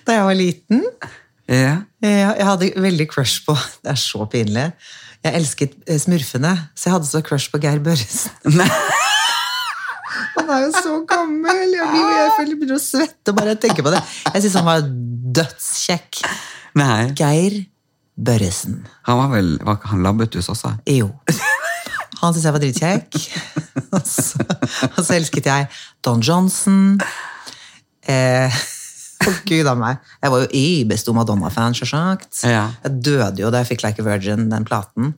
Da 0.09 0.15
jeg 0.17 0.25
var 0.25 0.35
liten, 0.39 0.85
Ja. 1.49 1.83
jeg, 2.01 2.37
jeg 2.39 2.47
hadde 2.49 2.73
veldig 2.81 3.07
crush 3.13 3.43
på 3.45 3.53
Det 3.85 3.91
er 3.93 4.01
så 4.01 4.25
pinlig. 4.33 4.73
Jeg 5.25 5.35
elsket 5.35 5.75
eh, 5.89 5.99
smurfene, 6.01 6.53
så 6.77 6.89
jeg 6.89 6.95
hadde 6.97 7.09
så 7.11 7.21
crush 7.27 7.51
på 7.53 7.61
Geir 7.61 7.81
Børresen. 7.85 8.33
Han 10.39 10.53
er 10.55 10.63
jo 10.67 10.71
så 10.75 10.95
gammel! 11.09 11.65
Jeg, 11.75 11.89
blir, 11.93 12.13
jeg 12.15 12.55
begynner 12.55 12.79
å 12.79 12.83
svette 12.83 13.35
bare 13.37 13.55
jeg 13.57 13.63
tenker 13.67 13.87
på 13.87 13.93
det. 13.95 14.01
Jeg 14.33 14.45
syns 14.47 14.57
han 14.61 14.69
var 14.69 14.87
dødskjekk. 15.39 16.23
Nei. 16.79 17.11
Geir 17.19 17.59
Børresen. 18.19 18.81
Han 19.07 19.19
var 19.21 19.29
vel 19.37 19.53
Var 19.63 19.79
han 19.93 20.03
labbetuss 20.07 20.49
også? 20.53 20.73
Jo. 20.91 21.11
Han 22.19 22.33
syntes 22.35 22.47
jeg 22.49 22.55
var 22.57 22.63
dritkjekk. 22.65 23.19
Og 23.95 24.03
så, 24.05 24.43
og 24.91 24.99
så 25.07 25.15
elsket 25.17 25.47
jeg 25.49 25.69
Don 26.05 26.21
Johnson. 26.25 26.99
Eh, 28.09 28.57
Å, 29.29 29.33
gud 29.47 29.67
a 29.71 29.75
meg. 29.79 30.03
Jeg 30.23 30.33
var 30.35 30.43
jo 30.45 30.49
ybestor 30.55 31.15
Madonna-fan, 31.17 31.75
sjølsagt. 31.79 32.43
Ja. 32.47 32.69
Jeg 32.85 33.01
døde 33.07 33.43
jo 33.43 33.53
da 33.55 33.63
jeg 33.63 33.71
fikk 33.73 33.85
Like 33.87 34.03
a 34.03 34.07
Virgin, 34.07 34.49
den 34.53 34.67
platen. 34.69 35.15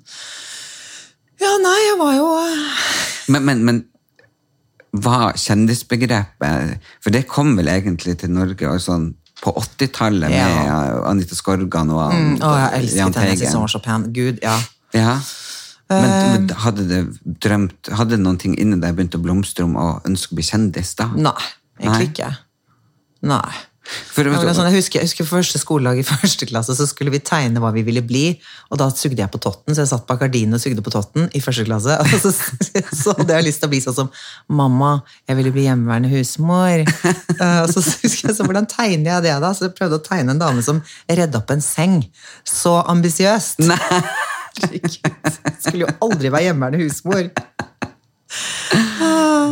Ja, 1.40 1.54
nei, 1.64 1.76
jeg 1.86 1.96
var 2.00 2.12
jo 2.18 2.26
eh, 2.36 2.64
Men, 3.32 3.46
men, 3.48 3.62
men 3.64 3.78
var 4.92 5.36
kjendisbegrepet 5.38 6.80
For 7.02 7.14
det 7.14 7.26
kom 7.30 7.54
vel 7.58 7.70
egentlig 7.70 8.16
til 8.22 8.32
Norge 8.34 8.74
sånn 8.82 9.12
på 9.40 9.52
80-tallet 9.56 10.28
med 10.28 11.04
Anita 11.08 11.36
Skorgan 11.38 11.92
og 11.94 12.00
Jan 12.02 12.12
mm, 12.12 12.34
Teigen. 12.42 12.58
jeg 12.58 12.80
elsket 12.80 13.20
henne. 13.22 13.36
Synes 13.40 13.56
var 13.56 13.72
så 13.72 13.80
pen. 13.80 14.02
Gud, 14.12 14.42
ja. 14.44 14.56
Ja. 14.92 15.14
Eh. 15.90 16.02
Men, 16.02 16.12
men 16.34 16.56
hadde 16.64 16.84
det 16.86 17.00
drømt 17.42 17.90
Hadde 17.98 18.14
det 18.14 18.22
noen 18.22 18.36
ting 18.38 18.52
inni 18.60 18.78
deg 18.82 18.94
begynt 18.98 19.16
å 19.16 19.22
blomstre 19.22 19.64
om 19.66 19.78
å 19.80 19.88
ønske 20.06 20.34
å 20.34 20.38
bli 20.38 20.46
kjendis 20.46 20.92
da? 20.98 21.08
Nei, 21.16 21.32
egentlig 21.80 21.96
Nei. 21.96 22.10
ikke. 22.10 22.30
Nei. 23.30 23.56
For, 23.90 24.26
ja, 24.26 24.52
sånn, 24.54 24.68
jeg, 24.70 24.80
husker, 24.80 25.00
jeg 25.00 25.08
husker 25.08 25.26
første 25.26 25.60
skoledag 25.60 26.00
i 26.00 26.04
første 26.12 26.46
klasse, 26.48 26.76
så 26.78 26.86
skulle 26.88 27.12
vi 27.14 27.22
tegne 27.24 27.62
hva 27.62 27.72
vi 27.74 27.84
ville 27.86 28.02
bli. 28.06 28.24
Og 28.70 28.80
da 28.80 28.88
sugde 28.94 29.22
jeg 29.22 29.32
på 29.32 29.40
totten, 29.42 29.74
så 29.74 29.84
jeg 29.84 29.90
satt 29.92 30.06
bak 30.08 30.20
gardinen 30.22 30.58
og 30.58 30.62
sugde 30.62 30.84
på 30.84 30.92
totten 30.94 31.28
i 31.36 31.42
første 31.42 31.66
klasse. 31.66 31.96
Og 31.98 32.14
så, 32.22 32.32
så 33.02 33.14
hadde 33.18 33.38
jeg 33.38 33.48
lyst 33.48 33.62
til 33.62 33.70
å 33.70 33.72
bli 33.74 33.82
sånn 33.84 33.98
som 33.98 34.12
mamma, 34.60 34.96
jeg 35.30 35.40
ville 35.40 35.54
bli 35.54 35.66
hjemmeværende 35.66 36.12
husmor. 36.12 36.84
Eh, 36.84 37.60
og 37.64 37.72
så 37.72 37.84
husker 38.04 38.30
jeg 38.30 38.38
så 38.38 38.46
hvordan 38.46 38.68
tegner 38.70 39.16
jeg 39.16 39.28
det 39.28 39.36
da? 39.46 39.52
Så 39.56 39.68
jeg 39.68 39.76
prøvde 39.78 40.00
å 40.00 40.06
tegne 40.06 40.36
en 40.36 40.42
dame 40.42 40.64
som 40.66 40.82
redda 41.08 41.42
opp 41.42 41.54
en 41.54 41.64
seng. 41.64 42.00
Så 42.46 42.76
ambisiøst. 42.90 43.64
Skulle 45.60 45.86
jo 45.86 45.92
aldri 46.04 46.30
være 46.32 46.50
hjemmeværende 46.50 46.84
husmor. 46.84 47.30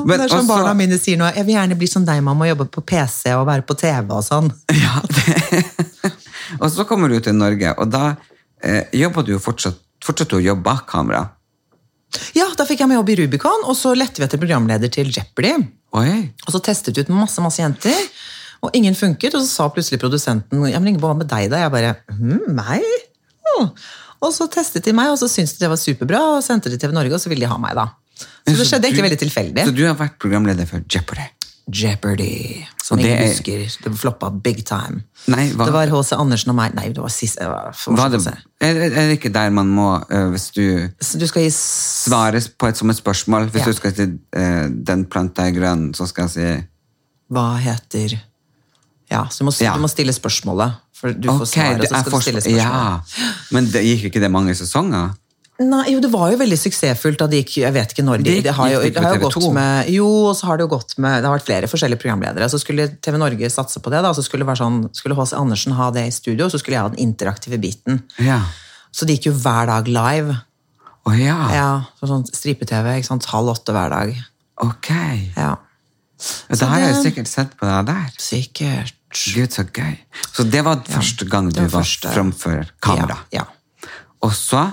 Men 0.04 0.14
det 0.14 0.26
er 0.26 0.32
sånn 0.32 0.44
også- 0.44 0.50
barna 0.50 0.74
mine 0.78 0.98
sier 1.00 1.18
nå. 1.20 1.28
Jeg 1.34 1.46
vil 1.46 1.56
gjerne 1.56 1.78
bli 1.78 1.88
som 1.90 2.04
deg, 2.06 2.22
mamma, 2.22 2.46
og 2.46 2.52
jobbe 2.52 2.68
på 2.76 2.84
PC 2.86 3.34
og 3.34 3.46
være 3.48 3.66
på 3.68 3.76
TV 3.78 4.14
og 4.14 4.24
sånn. 4.24 4.52
Ja, 4.78 5.02
og 6.62 6.70
så 6.72 6.84
kommer 6.88 7.10
du 7.12 7.18
til 7.20 7.34
Norge, 7.36 7.74
og 7.76 7.90
da 7.92 8.14
eh, 8.64 8.86
jobber 8.96 9.26
du 9.26 9.34
jo 9.34 9.42
fortsatt 9.42 9.84
Fortsatte 9.98 10.30
du 10.30 10.38
å 10.38 10.44
jobbe 10.44 10.62
bak 10.62 10.84
kamera? 10.86 11.24
Ja, 12.36 12.46
da 12.56 12.64
fikk 12.64 12.84
jeg 12.84 12.88
meg 12.88 13.00
jobb 13.00 13.10
i 13.12 13.16
Rubicon, 13.18 13.64
og 13.66 13.74
så 13.76 13.90
lette 13.98 14.22
vi 14.22 14.24
etter 14.28 14.40
programleder 14.40 14.92
til 14.94 15.10
Jeopardy. 15.10 15.56
Oi! 15.98 16.12
Og 16.46 16.54
så 16.54 16.60
testet 16.64 16.96
vi 16.96 17.04
ut 17.04 17.10
masse 17.12 17.42
masse 17.44 17.60
jenter, 17.60 17.98
og 18.64 18.74
ingen 18.78 18.96
funket. 18.96 19.34
Og 19.34 19.42
så 19.42 19.48
sa 19.50 19.68
plutselig 19.74 20.00
produsenten 20.02 20.64
ja, 20.70 20.80
men 20.82 20.98
hva 21.02 21.14
med 21.18 21.28
deg 21.30 21.50
da? 21.52 21.64
Jeg 21.64 21.74
bare 21.74 21.96
hm, 22.14 22.46
meg? 22.56 22.86
Oh. 23.56 23.68
Og 24.24 24.32
så 24.34 24.48
testet 24.50 24.86
de 24.86 24.94
meg, 24.96 25.12
og 25.12 25.18
så 25.20 25.28
syntes 25.30 25.56
de 25.56 25.66
det 25.66 25.72
var 25.74 25.80
superbra, 25.82 26.22
og 26.36 26.44
sendte 26.46 26.72
de 26.72 26.78
TV 26.80 26.94
Norge, 26.94 27.14
og 27.14 27.22
så 27.22 27.30
ville 27.30 27.44
de 27.44 27.50
ha 27.50 27.58
meg, 27.60 27.76
da. 27.78 27.90
Så 28.18 28.56
det 28.56 28.66
skjedde 28.66 28.88
egentlig 28.88 29.04
veldig 29.10 29.18
tilfeldig. 29.24 29.64
Så 29.68 29.74
du 29.76 29.84
har 29.86 29.94
vært 29.98 30.18
programleder 30.18 30.66
for 30.66 30.80
Jeopardy? 30.88 31.26
Jeopardy, 31.68 32.64
som 32.82 32.98
jeg 32.98 33.10
ingen 33.10 33.22
er- 33.22 33.28
husker. 33.28 33.82
Det 33.84 33.98
floppa 34.00 34.30
big 34.42 34.64
time. 34.64 35.02
Nei, 35.28 35.50
hva- 35.52 35.66
Det 35.66 35.72
var 35.74 35.86
H.C. 35.92 36.16
Andersen 36.16 36.48
og 36.50 36.56
meg. 36.56 36.74
Nei, 36.74 36.88
det 36.88 37.02
var 37.02 37.08
sist. 37.12 37.38
Det 37.38 37.46
var 37.46 37.74
Var 37.86 38.08
det, 38.08 38.36
er, 38.60 38.74
det 38.88 39.18
ikke 39.20 39.32
der 39.32 39.50
man 39.50 39.66
må, 39.68 40.02
eh, 40.10 40.30
hvis 40.32 40.50
du 40.54 40.88
du 41.18 41.26
skal 41.26 41.42
gi 41.42 41.50
svares 41.50 42.48
på 42.48 42.68
et 42.68 42.76
som 42.76 42.90
et 42.90 42.96
spørsmål 42.96 43.50
Hvis 43.50 43.60
Ja. 43.60 43.64
du 43.66 43.72
skal 43.72 43.94
si 43.94 44.02
eh, 44.32 44.68
'den 44.68 45.04
planta 45.04 45.42
er 45.46 45.52
grønn', 45.52 45.92
så 45.94 46.08
skal 46.08 46.28
jeg 46.28 46.30
si 46.30 46.64
Hva 47.30 47.58
heter 47.58 48.18
Ja, 49.10 49.24
så 49.26 49.38
du 49.38 49.44
må, 49.44 49.60
Ja. 49.60 49.74
du 49.74 49.80
må 49.80 49.88
stille 49.88 50.12
spørsmålet. 50.12 50.74
For 50.94 51.12
du 51.12 51.28
får 51.28 51.40
okay, 51.42 51.46
svaret, 51.46 51.80
og 51.80 51.88
så 51.88 52.00
skal 52.00 52.12
du 52.12 52.20
stille 52.20 52.40
spørsmålet. 52.40 52.56
Ja. 52.56 53.00
Men 53.52 53.64
det 53.66 53.84
gikk 53.84 54.04
ikke 54.10 54.20
det 54.20 54.30
mange 54.30 54.54
sesonger? 54.54 55.14
Nei, 55.58 55.88
jo, 55.90 55.98
det 55.98 56.08
var 56.12 56.30
jo 56.30 56.36
veldig 56.38 56.56
suksessfullt 56.60 57.18
da 57.18 57.26
det 57.26 57.40
gikk 57.40 57.56
Jeg 57.64 57.74
vet 57.74 57.90
ikke 57.90 58.04
når 58.06 58.20
de 58.22 58.34
Det 58.46 58.52
har 58.54 58.68
jo, 58.70 58.78
det 58.94 59.02
har 59.02 59.16
jo 59.16 59.24
på 59.24 59.30
TV2? 59.32 59.40
gått 59.42 59.54
med 59.56 59.88
Jo, 59.90 60.06
og 60.28 60.36
så 60.38 60.46
har 60.46 60.60
det 60.60 60.62
jo 60.68 60.70
gått 60.76 60.92
med 61.02 61.16
Det 61.18 61.26
har 61.26 61.34
vært 61.34 61.48
flere 61.48 61.70
forskjellige 61.72 61.98
programledere. 62.04 62.46
Så 62.52 62.60
skulle 62.62 62.86
TV 63.02 63.18
Norge 63.18 63.50
satse 63.50 63.82
på 63.82 63.90
det. 63.90 64.02
da, 64.06 64.12
så 64.14 64.22
Skulle 64.22 64.44
det 64.46 64.50
være 64.52 64.60
sånn, 64.62 64.78
skulle 64.94 65.16
H.C. 65.18 65.34
Andersen 65.34 65.74
ha 65.74 65.90
det 65.90 66.04
i 66.06 66.14
studio, 66.14 66.46
så 66.48 66.60
skulle 66.62 66.78
jeg 66.78 66.86
ha 66.86 66.92
den 66.94 67.02
interaktive 67.02 67.58
biten. 67.58 68.04
Ja. 68.22 68.38
Så 68.94 69.04
det 69.08 69.18
gikk 69.18 69.32
jo 69.32 69.34
hver 69.42 69.66
dag 69.66 69.90
live. 69.90 70.38
Å 71.08 71.16
ja. 71.18 71.38
Ja, 71.56 71.68
så 71.98 72.06
sånn 72.06 72.24
stripe-TV. 72.30 72.94
ikke 73.00 73.10
sant, 73.10 73.26
Halv 73.34 73.56
åtte 73.56 73.74
hver 73.74 73.90
dag. 73.90 74.14
Ok. 74.62 74.92
Ja, 75.34 75.56
Da 76.54 76.66
har 76.70 76.80
jeg 76.86 76.94
jo 76.94 77.02
sikkert 77.02 77.28
sett 77.30 77.52
på 77.58 77.66
deg 77.66 77.86
der. 77.90 78.08
Sikkert. 78.18 78.94
Gud, 79.34 79.50
så 79.54 79.62
gøy. 79.64 79.94
Så 80.34 80.44
det 80.50 80.62
var 80.66 80.82
første 80.86 81.26
gang 81.30 81.50
du 81.50 81.60
var, 81.62 81.68
var 81.80 81.82
første. 81.86 82.10
framfor 82.14 82.66
kamera. 82.84 83.18
Ja, 83.32 83.42
ja. 83.42 83.90
Og 84.22 84.32
så 84.36 84.66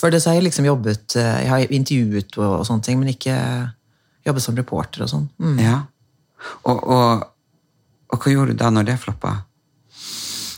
For 0.00 0.12
det 0.12 0.22
så 0.22 0.30
har 0.30 0.38
jeg 0.38 0.48
liksom 0.48 0.64
jobbet 0.64 1.16
eh, 1.20 1.42
Jeg 1.44 1.50
har 1.52 1.74
intervjuet 1.76 2.38
og, 2.40 2.60
og 2.60 2.64
sånne 2.68 2.86
ting, 2.86 3.00
men 3.00 3.12
ikke 3.12 3.36
jobbet 4.26 4.44
som 4.44 4.56
reporter 4.56 5.04
og 5.04 5.12
sånn. 5.12 5.28
Mm. 5.42 5.60
Ja. 5.60 5.76
Og, 6.64 6.80
og, 6.80 7.28
og 8.10 8.24
hva 8.24 8.32
gjorde 8.32 8.56
du 8.56 8.62
da 8.62 8.72
når 8.72 8.88
det 8.88 8.98
floppa? 9.02 9.36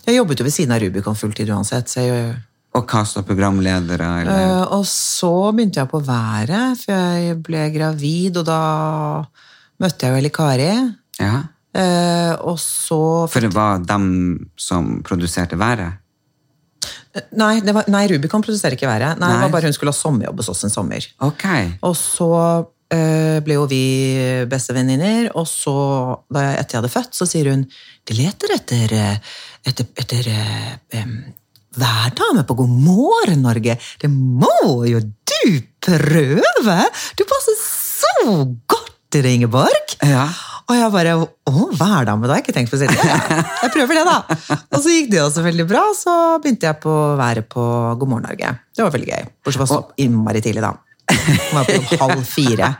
Jeg 0.06 0.18
jobbet 0.18 0.40
jo 0.40 0.46
ved 0.46 0.54
siden 0.54 0.74
av 0.74 0.82
Rubicon 0.82 1.18
fulltid 1.18 1.50
uansett. 1.54 1.90
så 1.90 2.02
jeg 2.02 2.32
Og 2.78 2.86
casta 2.88 3.22
programledere, 3.26 4.08
eller? 4.22 4.44
Eh, 4.46 4.74
og 4.78 4.86
så 4.88 5.52
begynte 5.52 5.82
jeg 5.82 5.90
på 5.90 6.02
været, 6.06 6.78
for 6.80 6.92
jeg 6.94 7.38
ble 7.44 7.66
gravid, 7.74 8.38
og 8.40 8.46
da 8.48 8.60
møtte 9.82 10.06
jeg 10.06 10.14
jo 10.14 10.22
Elle 10.22 10.32
Kari. 10.34 10.70
Ja. 11.20 11.42
Uh, 11.72 12.34
og 12.52 12.58
så 12.60 13.26
For 13.32 13.40
det 13.40 13.54
var 13.54 13.80
dem 13.80 14.50
som 14.60 14.98
produserte 15.06 15.56
været? 15.56 16.01
Nei, 17.36 17.60
det 17.60 17.74
var, 17.76 17.88
nei, 17.92 18.06
Rubicon 18.08 18.44
produserer 18.44 18.76
ikke 18.76 18.88
været. 18.88 19.18
Nei, 19.20 19.32
Det 19.34 19.42
var 19.44 19.52
bare 19.52 19.68
hun 19.68 19.74
skulle 19.76 19.92
ha 19.92 19.98
sommerjobb 19.98 20.38
hos 20.40 20.48
oss 20.52 20.64
en 20.64 20.72
sommer. 20.72 21.04
Ok. 21.20 21.44
Og 21.84 21.92
så 21.98 22.30
øh, 22.94 23.38
ble 23.44 23.58
jo 23.58 23.66
vi 23.68 23.82
bestevenninner, 24.48 25.28
og 25.36 25.44
så, 25.50 25.74
da 26.32 26.46
jeg, 26.46 26.58
etter 26.62 26.78
jeg 26.78 26.82
hadde 26.82 26.94
født, 26.94 27.18
så 27.18 27.28
sier 27.28 27.52
hun 27.52 27.66
De 28.08 28.16
leter 28.16 28.56
etter, 28.56 28.96
eh, 28.96 29.36
etter, 29.68 29.90
etter 30.00 30.30
øh, 30.32 31.12
værdame 31.76 32.46
på 32.48 32.56
God 32.62 32.72
morgen, 32.88 33.44
Norge. 33.44 33.76
Det 34.00 34.10
må 34.10 34.84
jo 34.88 35.02
du 35.02 35.60
prøve! 35.84 36.78
Du 37.18 37.24
passer 37.28 37.60
så 37.60 38.16
godt 38.66 38.92
til 39.12 39.24
det, 39.24 39.36
Ingeborg! 39.36 39.96
Ja. 40.00 40.28
Og 40.72 40.78
jeg 40.78 40.92
bare 40.94 41.14
Å, 41.20 41.24
hva 41.76 41.88
er 41.98 42.06
det 42.08 42.12
har 42.14 42.30
deg? 42.30 42.38
ikke 42.42 42.54
tenkt 42.56 42.72
på 42.72 42.78
selv. 42.80 42.94
Ja, 43.04 43.16
jeg 43.66 43.72
prøver 43.74 43.98
det, 43.98 44.04
da. 44.08 44.56
Og 44.72 44.78
så 44.80 44.92
gikk 44.94 45.10
det 45.12 45.20
også 45.20 45.42
veldig 45.44 45.66
bra, 45.68 45.82
så 45.96 46.14
begynte 46.42 46.70
jeg 46.70 46.78
på 46.80 46.94
været 47.18 47.48
på 47.52 47.64
God 48.00 48.08
morgen 48.08 48.24
Norge. 48.30 48.54
Det 48.72 48.84
var 48.86 48.94
veldig 48.94 49.10
gøy. 49.10 49.28
Bortsett 49.44 49.60
fra 49.62 49.68
så 49.68 49.80
innmari 50.00 50.40
tidlig, 50.44 50.64
da. 50.64 50.72
Jeg 51.12 51.50
var 51.52 51.68
på 51.68 51.98
halv 52.00 52.22
fire. 52.24 52.70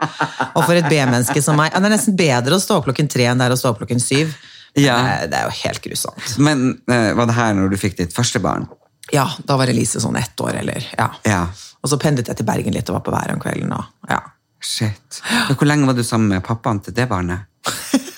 Og 0.55 0.63
for 0.65 0.79
et 0.79 0.87
B-menneske 0.89 1.43
som 1.45 1.59
meg 1.59 1.75
Det 1.75 1.83
er 1.85 1.93
nesten 1.93 2.17
bedre 2.17 2.57
å 2.57 2.63
stå 2.63 2.79
opp 2.81 2.87
klokken 2.89 3.11
tre 3.13 3.27
enn 3.29 3.41
det 3.43 3.49
er 3.51 3.55
å 3.57 3.59
stå 3.61 3.73
opp 3.75 3.83
klokken 3.83 4.01
syv. 4.01 4.33
Ja. 4.79 4.95
Eh, 5.19 5.27
Det 5.29 5.37
er 5.37 5.51
jo 5.51 5.57
helt 5.59 5.83
grusomt. 5.85 6.31
Men 6.41 6.63
eh, 6.89 7.11
var 7.19 7.29
det 7.29 7.37
her 7.37 7.53
når 7.59 7.75
du 7.75 7.77
fikk 7.83 7.99
ditt 7.99 8.15
første 8.17 8.41
barn? 8.41 8.71
Ja, 9.13 9.27
da 9.45 9.59
var 9.61 9.69
Elise 9.69 10.01
sånn 10.01 10.17
ett 10.17 10.39
år, 10.41 10.55
eller 10.63 10.87
ja. 10.97 11.11
Ja. 11.29 11.43
Og 11.83 11.91
så 11.93 11.99
pendlet 12.01 12.31
jeg 12.31 12.39
til 12.39 12.47
Bergen 12.49 12.73
litt 12.73 12.89
og 12.89 12.97
var 13.01 13.05
på 13.05 13.13
været 13.13 13.35
om 13.37 13.43
kvelden. 13.43 13.75
Og, 13.77 13.85
ja. 14.09 14.23
Shit. 14.63 15.19
Hvor 15.59 15.67
lenge 15.67 15.89
var 15.91 15.99
du 15.99 16.05
sammen 16.07 16.31
med 16.31 16.45
pappaen 16.47 16.79
til 16.87 16.95
det 16.97 17.09
barnet? 17.11 17.49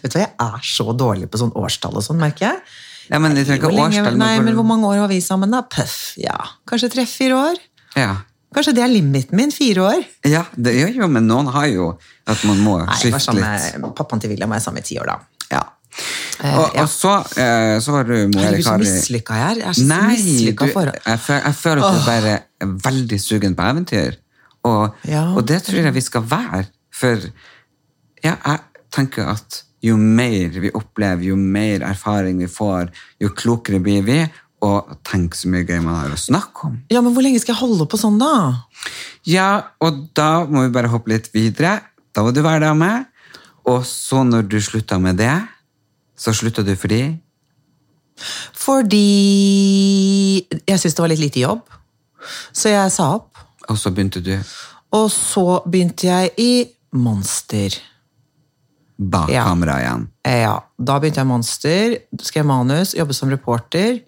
Vet 0.00 0.12
du 0.12 0.16
hva, 0.18 0.24
jeg 0.24 0.32
er 0.46 0.64
så 0.66 0.92
dårlig 0.96 1.28
på 1.30 1.40
sånn 1.40 1.52
årstall 1.58 1.98
og 2.00 2.04
sånn, 2.04 2.18
merker 2.20 2.48
jeg. 2.50 2.62
Ja, 3.10 3.18
men 3.22 3.34
jeg 3.38 3.46
trenger 3.48 3.70
ikke 3.70 3.84
årstall. 3.88 4.18
nei, 4.20 4.34
men 4.44 4.56
hvor 4.58 4.66
mange 4.66 4.88
år 4.90 5.00
var 5.04 5.10
vi 5.10 5.20
sammen, 5.24 5.52
da? 5.54 5.62
Pøff, 5.70 5.96
ja. 6.20 6.36
Kanskje 6.70 6.90
tre-fire 6.94 7.38
år? 7.38 7.60
Ja. 7.98 8.12
Kanskje 8.54 8.74
det 8.74 8.82
er 8.82 8.90
limiten 8.90 9.38
min? 9.38 9.52
Fire 9.54 9.84
år? 9.86 10.00
Ja, 10.26 10.44
det 10.58 10.72
gjør 10.74 10.96
jo, 11.04 11.08
men 11.14 11.28
noen 11.30 11.50
har 11.54 11.68
jo 11.70 11.92
at 12.30 12.42
man 12.48 12.58
må 12.64 12.80
Nei, 12.82 12.96
skifte 12.98 13.20
sammen 13.22 13.44
litt. 13.46 13.76
med 13.82 13.92
Pappaen 13.98 14.22
til 14.22 14.32
William 14.32 14.50
er 14.56 14.62
sammen 14.62 14.82
i 14.82 14.86
ti 14.88 14.98
år, 15.02 15.12
da. 15.12 15.44
Ja. 15.54 15.62
Eh, 16.40 16.56
Og, 16.58 16.74
ja. 16.74 16.82
og 16.84 16.90
så, 16.90 17.14
eh, 17.38 17.76
så 17.82 17.94
var 17.94 18.08
du 18.10 18.14
Moe 18.30 18.42
Herregud, 18.42 18.66
så 18.66 18.74
mislykka 18.82 19.38
jeg 19.38 19.46
er. 19.52 19.62
Jeg 19.62 19.70
er 19.70 19.78
så 19.78 19.86
Nei, 19.90 20.02
du, 20.02 20.26
mislykka 20.26 20.68
jeg, 20.70 20.98
jeg 21.06 21.54
føler 21.62 21.86
at 21.86 21.98
du 21.98 22.04
bare 22.06 22.34
er 22.66 22.74
veldig 22.90 23.20
sugen 23.22 23.56
på 23.58 23.66
eventyr. 23.70 24.18
Og, 24.70 24.98
Ja. 25.08 25.24
og 25.34 25.46
det 25.46 25.62
tror 25.66 25.82
jeg 25.86 25.94
vi 25.94 26.02
skal 26.06 26.26
være. 26.30 26.64
For 26.94 27.22
ja, 28.24 28.36
jeg 28.36 28.86
tenker 28.92 29.28
at 29.32 29.62
jo 29.84 29.96
mer 29.96 30.52
vi 30.60 30.70
opplever, 30.76 31.24
jo 31.30 31.36
mer 31.36 31.84
erfaring 31.88 32.40
vi 32.42 32.48
får, 32.50 32.90
jo 33.20 33.32
klokere 33.36 33.80
blir 33.82 34.04
vi. 34.06 34.20
Og 34.60 34.90
tenk 35.08 35.36
så 35.38 35.48
mye 35.48 35.64
gøy 35.64 35.78
man 35.80 35.96
har 35.96 36.12
å 36.12 36.18
snakke 36.20 36.66
om. 36.68 36.74
Ja, 36.92 37.00
men 37.00 37.14
hvor 37.16 37.24
lenge 37.24 37.40
skal 37.40 37.54
jeg 37.54 37.62
holde 37.62 37.86
på 37.88 37.96
sånn, 37.96 38.18
da? 38.20 38.66
Ja, 39.24 39.72
og 39.80 40.02
da 40.16 40.44
må 40.44 40.66
vi 40.66 40.74
bare 40.74 40.90
hoppe 40.92 41.14
litt 41.14 41.30
videre. 41.32 41.78
Da 42.12 42.26
var 42.26 42.34
du 42.36 42.42
med. 42.76 43.08
Og 43.64 43.86
så 43.88 44.20
når 44.24 44.44
du 44.52 44.58
slutta 44.60 44.98
med 45.00 45.16
det, 45.16 45.32
så 46.16 46.32
slutta 46.36 46.62
du 46.62 46.74
fordi 46.76 47.16
Fordi 48.52 50.44
jeg 50.68 50.76
syntes 50.76 50.94
det 50.94 51.00
var 51.00 51.12
litt 51.12 51.24
lite 51.24 51.40
jobb. 51.40 51.62
Så 52.52 52.68
jeg 52.68 52.92
sa 52.92 53.14
opp. 53.16 53.38
Og 53.70 53.78
så 53.78 53.92
begynte 53.94 54.20
du 54.20 54.34
Og 54.92 55.08
så 55.08 55.62
begynte 55.64 56.06
jeg 56.06 56.34
i 56.36 56.52
Monster. 56.92 57.78
Bak 59.00 59.30
Ja. 59.32 59.44
kamera 59.48 59.78
igjen. 59.80 60.08
Eh, 60.24 60.42
Ja, 60.44 60.58
da 60.78 60.98
begynte 61.00 61.22
jeg 61.22 61.26
Monster, 61.26 61.96
skrev 62.20 62.44
manus, 62.44 62.92
jobbet 62.94 63.16
som 63.16 63.30
reporter 63.32 64.00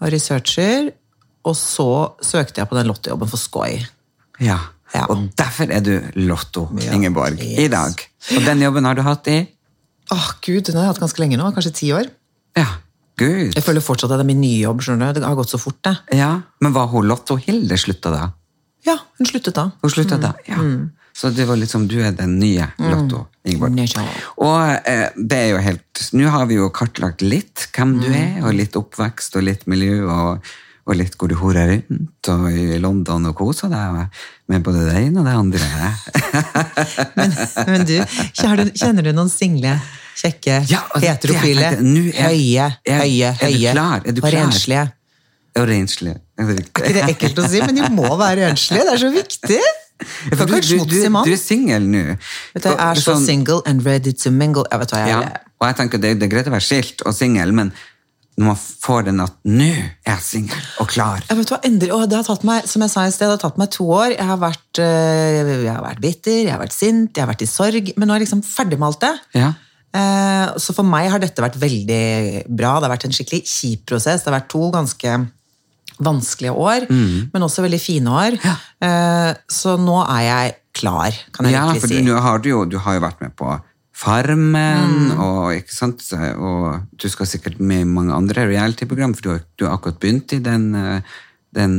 og 0.00 0.10
researcher. 0.12 0.92
Og 1.44 1.54
så 1.56 2.12
søkte 2.20 2.60
jeg 2.60 2.68
på 2.68 2.76
den 2.76 2.86
lottojobben 2.88 3.28
for 3.28 3.36
Skoi. 3.40 3.86
Ja. 4.40 4.58
Ja. 4.94 5.04
Og 5.08 5.28
derfor 5.38 5.70
er 5.70 5.80
du 5.80 6.00
Lotto, 6.16 6.68
Ingeborg, 6.92 7.38
i 7.40 7.68
dag. 7.68 7.94
Og 8.36 8.44
den 8.44 8.60
jobben 8.60 8.84
har 8.84 8.94
du 8.98 9.02
hatt 9.06 9.28
i 9.28 9.48
Åh, 10.10 10.30
gud, 10.42 10.64
den 10.66 10.74
har 10.74 10.82
jeg 10.88 10.94
hatt 10.94 11.00
ganske 11.04 11.20
lenge 11.22 11.36
nå. 11.38 11.52
Kanskje 11.54 11.70
ti 11.72 11.92
år. 11.94 12.08
Ja, 12.58 12.66
gud. 13.16 13.54
Jeg 13.54 13.62
føler 13.62 13.80
fortsatt 13.80 14.10
at 14.10 14.18
det 14.18 14.24
er 14.24 14.26
min 14.32 14.40
nye 14.40 14.64
jobb. 14.64 14.80
skjønner 14.82 15.14
du. 15.14 15.20
Det 15.20 15.28
har 15.28 15.36
gått 15.38 15.52
så 15.52 15.60
fort, 15.60 15.78
det. 15.86 15.96
Ja, 16.18 16.42
Men 16.60 16.72
var 16.72 16.88
hun 16.88 17.06
Lotto 17.06 17.36
Hilde 17.36 17.78
slutta 17.78 18.10
da? 18.10 18.32
Ja, 18.84 18.96
hun 19.18 19.26
sluttet 19.26 19.54
da. 19.54 19.70
Hun 19.80 19.90
slutta 19.90 20.18
da, 20.20 20.32
ja. 20.48 20.56
Så 21.20 21.28
det 21.36 21.44
var 21.44 21.58
liksom, 21.60 21.84
du 21.90 21.98
er 22.00 22.14
den 22.16 22.38
nye 22.40 22.70
Lotto, 22.80 23.26
Ingeborg. 23.44 23.76
Og 24.40 24.88
eh, 24.88 25.10
det 25.20 25.36
er 25.36 25.48
jo 25.50 25.58
helt 25.60 26.02
Nå 26.16 26.30
har 26.32 26.46
vi 26.48 26.56
jo 26.56 26.70
kartlagt 26.72 27.20
litt 27.20 27.66
hvem 27.76 27.98
du 28.00 28.06
er, 28.08 28.38
og 28.46 28.54
litt 28.56 28.76
oppvekst 28.80 29.36
og 29.36 29.44
litt 29.44 29.66
miljø, 29.68 29.98
og, 30.08 30.46
og 30.88 30.96
litt 30.96 31.18
hvor 31.20 31.28
du 31.28 31.34
horer 31.42 31.74
rundt, 31.74 32.30
og 32.32 32.46
i 32.48 32.78
London 32.80 33.28
og 33.28 33.36
koser 33.36 33.68
deg 33.68 34.06
med 34.50 34.64
både 34.64 34.86
det 34.88 34.96
ene 35.02 35.20
og 35.20 35.28
det 35.28 35.34
andre. 35.36 35.90
Men, 37.18 37.34
men 37.68 37.84
du, 37.86 37.94
kjenner 38.40 39.04
du, 39.04 39.10
noen 39.14 39.28
single, 39.30 39.74
kjekke, 40.18 40.56
Ja, 40.70 40.80
heterofile, 41.02 41.68
er- 41.76 42.30
høye, 42.30 42.70
høye, 42.88 43.34
høye 43.44 43.74
og 44.24 44.32
renslige? 44.34 44.86
Og 45.60 45.66
renslige. 45.68 46.16
Er 46.40 46.48
det? 46.48 46.56
Er 46.56 46.64
ikke 46.64 46.92
det 46.96 47.04
ekkelt 47.12 47.38
å 47.42 47.46
si, 47.50 47.60
men 47.66 47.76
de 47.76 47.88
må 47.92 48.08
være 48.20 48.48
renslige. 48.48 48.84
Det 48.86 48.92
er 48.96 49.00
så 49.04 49.12
viktig. 49.14 49.60
For 50.00 50.46
kan 50.46 50.56
ikke 50.58 50.78
du, 50.86 50.96
du, 50.96 51.20
du 51.26 51.32
er 51.32 51.40
singel 51.40 51.86
nå. 51.90 52.02
Vet 52.54 52.62
du, 52.64 52.68
jeg 52.70 52.80
er 52.88 53.00
så 53.02 53.14
Sånn- 53.14 53.26
single 53.26 53.60
and 53.66 53.84
ready 53.86 54.12
to 54.12 54.30
mingle. 54.34 54.64
Jeg 54.70 54.80
vet 54.84 54.90
hva 54.94 54.98
jeg 55.04 55.08
Ja, 55.14 55.20
er. 55.28 55.40
og 55.60 55.66
jeg 55.68 55.76
tenker 55.76 55.98
det, 56.02 56.18
det 56.20 56.26
er 56.28 56.34
greit 56.36 56.48
å 56.50 56.54
være 56.56 56.66
skilt 56.66 57.02
og 57.06 57.14
singel, 57.14 57.52
men 57.52 57.72
når 58.40 58.46
man 58.46 58.56
får 58.56 59.02
den 59.10 59.20
at 59.20 59.34
nå 59.44 59.66
er 59.68 60.14
jeg 60.14 60.22
singel 60.24 60.60
og 60.80 60.86
klar 60.88 61.20
Jeg 61.28 61.36
vet 61.36 61.50
hva, 61.52 61.58
endelig, 61.66 61.90
og 61.92 62.06
det 62.08 62.16
har 62.16 62.24
tatt 62.24 62.44
meg, 62.48 62.64
som 62.70 62.80
jeg 62.86 62.90
sa 62.94 63.02
i 63.04 63.10
sted, 63.12 63.26
det 63.28 63.34
har 63.36 63.42
tatt 63.50 63.58
meg 63.60 63.68
to 63.74 63.84
år. 63.92 64.14
Jeg 64.14 64.24
har, 64.30 64.38
vært, 64.40 64.80
øh, 64.80 65.50
jeg 65.66 65.74
har 65.74 65.82
vært 65.84 66.00
bitter, 66.00 66.38
jeg 66.46 66.52
har 66.54 66.62
vært 66.62 66.72
sint, 66.76 67.10
jeg 67.12 67.24
har 67.26 67.32
vært 67.34 67.42
i 67.44 67.50
sorg. 67.50 67.90
Men 67.98 68.08
nå 68.08 68.14
er 68.14 68.20
jeg 68.22 68.28
liksom 68.28 68.44
ferdig 68.46 68.78
med 68.80 68.88
alt 68.88 69.00
det. 69.04 69.12
Ja. 69.42 69.50
Eh, 69.92 70.46
Så 70.56 70.72
for 70.72 70.86
meg 70.86 71.10
har 71.10 71.18
dette 71.20 71.42
vært 71.42 71.58
veldig 71.60 72.46
bra. 72.48 72.78
Det 72.80 72.88
har 72.88 72.94
vært 72.96 73.04
en 73.10 73.12
skikkelig 73.18 73.42
kjip 73.50 73.84
prosess. 73.90 74.22
Det 74.24 74.32
har 74.32 74.38
vært 74.40 74.48
to 74.54 74.70
ganske 74.72 75.18
vanskelige 76.04 76.52
år, 76.52 76.86
men 76.90 77.42
også 77.46 77.62
veldig 77.64 77.80
fine 77.80 78.10
år. 78.10 78.36
Ja. 78.44 78.54
Så 79.50 79.76
nå 79.80 79.98
er 80.06 80.22
jeg 80.26 80.54
klar, 80.72 81.16
kan 81.34 81.46
jeg 81.46 81.52
Ja, 81.54 81.66
virkelig 81.72 81.88
si. 81.90 82.00
du, 82.06 82.12
for 82.14 82.20
har 82.22 82.38
du, 82.38 82.48
jo, 82.48 82.64
du 82.64 82.78
har 82.78 82.94
jo 82.96 83.00
vært 83.04 83.20
med 83.20 83.34
på 83.36 83.58
Farmen, 84.00 85.10
og, 85.20 85.52
ikke 85.58 85.74
sant? 85.74 86.02
og 86.40 86.80
du 86.96 87.08
skal 87.12 87.28
sikkert 87.28 87.58
med 87.60 87.82
i 87.84 87.88
mange 87.88 88.14
andre 88.16 88.46
reality-program, 88.48 89.12
for 89.14 89.22
du 89.26 89.30
har, 89.34 89.40
du 89.60 89.66
har 89.66 89.76
akkurat 89.76 89.98
begynt 90.00 90.32
i 90.32 90.40
den, 90.44 90.70
eh, 90.74 91.00
den 91.54 91.74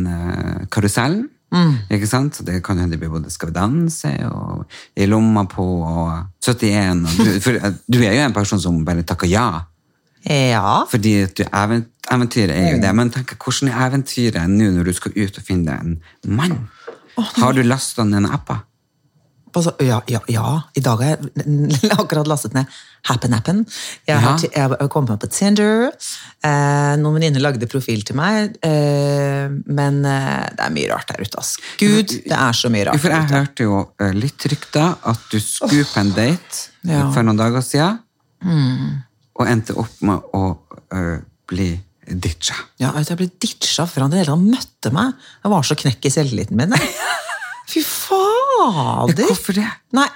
karusellen. 0.70 0.70
karusellen. 0.70 1.30
Ikke 1.92 2.08
sant? 2.08 2.36
Så 2.38 2.46
det 2.48 2.62
kan 2.64 2.78
hende 2.80 2.96
det 2.96 3.00
blir 3.02 3.12
både 3.12 3.30
Skal 3.34 3.50
vi 3.50 3.58
danse 3.58 4.08
og 4.30 4.62
I 4.96 5.04
lomma 5.10 5.44
på 5.52 5.66
og 5.84 6.12
71. 6.40 7.02
Og 7.04 7.26
du, 7.26 7.32
for 7.44 7.58
eh, 7.58 7.74
du 7.92 7.98
er 8.06 8.14
jo 8.16 8.22
en 8.28 8.34
person 8.38 8.62
som 8.62 8.86
bare 8.88 9.04
takker 9.04 9.28
ja. 9.28 9.50
Ja. 10.30 10.84
Fordi 10.92 11.14
eventyret 11.24 12.52
er 12.56 12.76
jo 12.76 12.82
det. 12.84 12.96
Men 12.96 13.10
tenk, 13.14 13.36
hvordan 13.42 13.72
er 13.74 13.88
eventyret 13.90 14.50
nå 14.50 14.72
når 14.76 14.90
du 14.92 14.94
skal 14.98 15.16
ut 15.18 15.38
og 15.42 15.48
finne 15.48 15.78
en 15.82 15.96
mann? 16.38 16.68
Har 17.18 17.54
du 17.58 17.64
lasta 17.66 18.04
ned 18.08 18.24
en 18.26 18.32
app? 18.34 18.52
Ja, 19.84 19.98
ja, 20.08 20.20
ja. 20.32 20.62
I 20.78 20.80
dag 20.80 21.02
har 21.04 21.10
jeg 21.18 21.90
akkurat 22.00 22.28
lastet 22.30 22.54
ned 22.56 22.70
Happen-appen. 23.10 23.66
Jeg 24.08 24.22
Ja. 24.22 24.38
jeg 24.40 24.62
har 24.70 24.88
kommet 24.94 25.10
meg 25.10 25.20
på 25.20 25.28
Tinder. 25.34 25.90
Eh, 26.46 26.94
noen 27.02 27.18
venninner 27.18 27.42
lagde 27.44 27.68
profil 27.68 28.06
til 28.08 28.16
meg. 28.16 28.56
Eh, 28.64 29.50
men 29.68 30.00
eh, 30.08 30.48
det 30.56 30.64
er 30.68 30.72
mye 30.78 30.88
rart 30.94 31.12
der 31.12 31.20
ute. 31.26 31.38
ass. 31.42 31.58
Gud, 31.82 32.14
det 32.30 32.38
er 32.38 32.54
så 32.56 32.70
mye 32.72 32.86
rart. 32.88 33.02
For 33.04 33.12
jeg 33.12 33.28
hørte 33.34 33.68
jo 33.68 33.82
eh, 34.00 34.14
litt 34.16 34.46
rykter 34.54 34.96
at 35.12 35.28
du 35.34 35.40
skulle 35.44 35.84
på 35.90 36.00
en 36.06 36.14
date 36.16 36.68
Ja. 36.88 37.10
for 37.12 37.22
noen 37.28 37.38
dager 37.38 37.62
siden, 37.66 38.00
og 39.40 39.48
endte 39.48 39.76
opp 39.80 40.02
med 40.08 40.34
å 40.38 40.44
uh, 40.94 41.18
bli 41.50 41.70
ditcha. 42.12 42.56
Ja, 42.82 42.92
jeg 43.00 43.16
ble 43.20 43.30
ditcha 43.40 43.86
før 43.88 44.06
han 44.08 44.12
i 44.14 44.18
det 44.18 44.26
hele 44.26 44.34
tatt 44.36 44.50
møtte 44.58 44.92
meg. 44.96 45.14
Jeg 45.46 45.52
var 45.54 45.64
så 45.68 45.78
knekk 45.80 46.06
i 46.10 46.12
selvtilliten 46.12 46.60
min. 46.60 46.76
Fy 47.72 47.84
fader! 47.86 49.24
Hvorfor 49.30 49.56
det? 49.56 49.68
Nei, 49.96 50.08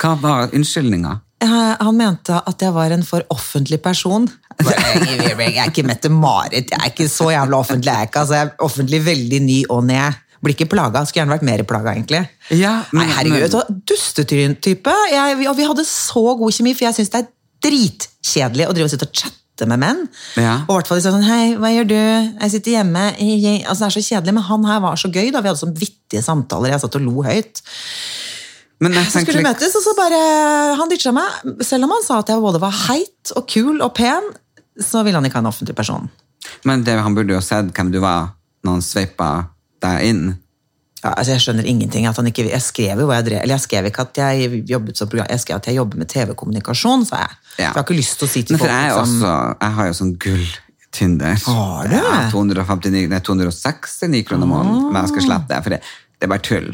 Hva 0.00 0.14
var 0.22 0.54
unnskyldninga? 0.56 1.18
eh, 1.42 1.74
han 1.82 1.96
mente 1.98 2.38
at 2.48 2.62
jeg 2.62 2.72
var 2.74 2.94
en 2.94 3.02
for 3.04 3.24
offentlig 3.34 3.80
person. 3.84 4.28
Jeg 4.62 5.34
er 5.58 5.66
ikke 5.68 5.84
Mette-Marit, 5.86 6.70
jeg 6.72 6.78
er 6.78 6.90
ikke 6.92 7.08
så 7.10 7.30
jævla 7.34 7.58
offentlig. 7.58 7.90
Jeg 7.92 8.06
er, 8.06 8.08
ikke, 8.10 8.20
altså, 8.22 8.34
jeg 8.38 8.46
er 8.48 8.64
offentlig 8.64 9.00
veldig 9.04 9.40
ny 9.44 9.58
og 9.74 9.84
ned. 9.90 10.18
Blir 10.42 10.56
ikke 10.56 10.70
plaga. 10.72 11.04
Skulle 11.06 11.22
gjerne 11.22 11.36
vært 11.36 11.44
mer 11.46 11.62
plaga, 11.68 11.92
egentlig. 11.94 12.22
Ja, 12.50 12.72
men- 12.92 13.06
Nei, 13.06 13.12
herregud, 13.18 13.38
men... 13.44 13.50
du 13.52 13.56
hva, 13.60 13.76
Dustetryn-type. 13.92 14.94
Jeg- 15.12 15.38
vi- 15.38 15.46
Og 15.50 15.56
vi 15.56 15.66
hadde 15.68 15.84
så 15.86 16.24
god 16.38 16.52
kjemi, 16.56 16.74
for 16.74 16.86
jeg 16.88 16.94
syns 16.98 17.12
det 17.12 17.20
er 17.22 17.28
dritkjedelig 17.64 18.68
å 18.68 18.74
drive 18.76 18.88
og 18.88 18.92
sitte 18.94 19.08
og 19.08 19.16
chatte 19.22 19.68
med 19.70 19.82
menn. 19.82 20.04
Ja. 20.40 20.62
Og 20.66 20.74
i 20.74 20.76
hvert 20.78 20.90
fall 20.90 20.98
de 21.00 21.04
sa 21.04 21.12
sånn 21.14 21.26
Hei, 21.26 21.54
hva 21.60 21.70
gjør 21.70 21.88
du? 21.92 21.96
Jeg 21.96 22.54
sitter 22.56 22.78
hjemme. 22.78 23.06
Jeg, 23.20 23.62
altså, 23.62 23.84
det 23.84 23.88
er 23.90 23.96
så 23.96 24.04
kjedelig, 24.08 24.36
men 24.38 24.46
han 24.48 24.68
her 24.70 24.82
var 24.84 25.00
så 25.00 25.10
gøy. 25.12 25.30
da 25.30 25.42
Vi 25.42 25.52
hadde 25.52 25.62
sånn 25.62 25.76
vittige 25.78 26.24
samtaler. 26.24 26.72
Jeg 26.74 26.82
satt 26.84 26.98
og 26.98 27.06
lo 27.06 27.26
høyt. 27.26 27.62
Men 28.82 28.96
jeg 28.98 29.12
Så 29.12 29.22
skulle 29.22 29.44
vi 29.44 29.46
møtes, 29.46 29.76
og 29.78 29.84
så 29.84 29.94
bare 29.94 30.20
Han 30.80 30.90
ditcha 30.90 31.12
meg. 31.14 31.54
Selv 31.62 31.86
om 31.86 31.94
han 31.94 32.06
sa 32.06 32.18
at 32.22 32.32
jeg 32.32 32.42
både 32.42 32.62
var 32.62 32.74
heit 32.88 33.34
og 33.38 33.46
kul 33.46 33.78
og 33.78 33.94
pen, 33.94 34.32
så 34.80 35.04
ville 35.06 35.20
han 35.20 35.28
ikke 35.28 35.38
ha 35.38 35.44
en 35.44 35.52
offentlig 35.52 35.76
person. 35.78 36.08
Men 36.66 36.82
det, 36.82 36.96
han 36.98 37.14
burde 37.14 37.36
jo 37.36 37.42
sett 37.44 37.70
hvem 37.76 37.92
du 37.92 38.00
var 38.02 38.32
når 38.64 38.78
han 38.78 38.84
sveipa 38.84 39.30
deg 39.82 40.08
inn. 40.10 40.24
Ja, 41.02 41.10
altså 41.16 41.32
Jeg 41.34 41.42
skjønner 41.42 41.66
ingenting. 41.66 42.06
at 42.06 42.16
han 42.16 42.26
ikke, 42.26 42.48
Jeg 42.50 42.62
skrev 42.62 43.00
jo 43.02 43.06
hva 43.08 43.18
jeg 43.18 43.26
drev, 43.30 43.38
eller 43.42 43.56
jeg 43.56 43.64
skrev 43.66 43.88
ikke 43.90 44.02
at 44.06 44.18
jeg 44.22 44.64
jobbet 44.70 44.96
som 44.96 45.08
program, 45.08 45.26
jeg 45.30 45.40
skrev 45.40 45.56
at 45.56 45.66
jeg 45.66 45.74
jobber 45.74 45.98
med 45.98 46.08
TV-kommunikasjon, 46.08 47.06
sa 47.06 47.24
jeg. 47.24 47.32
Ja. 47.56 47.56
For 47.56 47.64
jeg 47.64 47.72
har 47.74 47.86
ikke 47.88 47.98
lyst 47.98 48.18
til 48.18 48.28
å 48.28 48.30
si 48.30 48.42
til 48.42 48.56
Men 48.56 48.62
folk 48.62 48.70
jeg, 48.70 48.92
liksom, 48.92 49.16
også, 49.16 49.32
jeg 49.64 49.76
har 49.78 49.90
jo 49.90 49.98
sånn 49.98 50.14
gull-Tinder. 50.26 51.42
Har 51.48 51.90
du? 51.90 51.98
Ja, 51.98 52.14
259, 52.30 53.04
nei, 53.10 53.20
269 53.26 54.24
kroner 54.28 54.46
måneden, 54.46 54.88
men 54.92 55.02
jeg 55.02 55.14
skal 55.16 55.28
slette 55.28 55.50
det, 55.50 55.60
for 55.66 55.74
det, 55.74 55.82
det 56.18 56.28
er 56.28 56.34
bare 56.36 56.46
tull. 56.46 56.72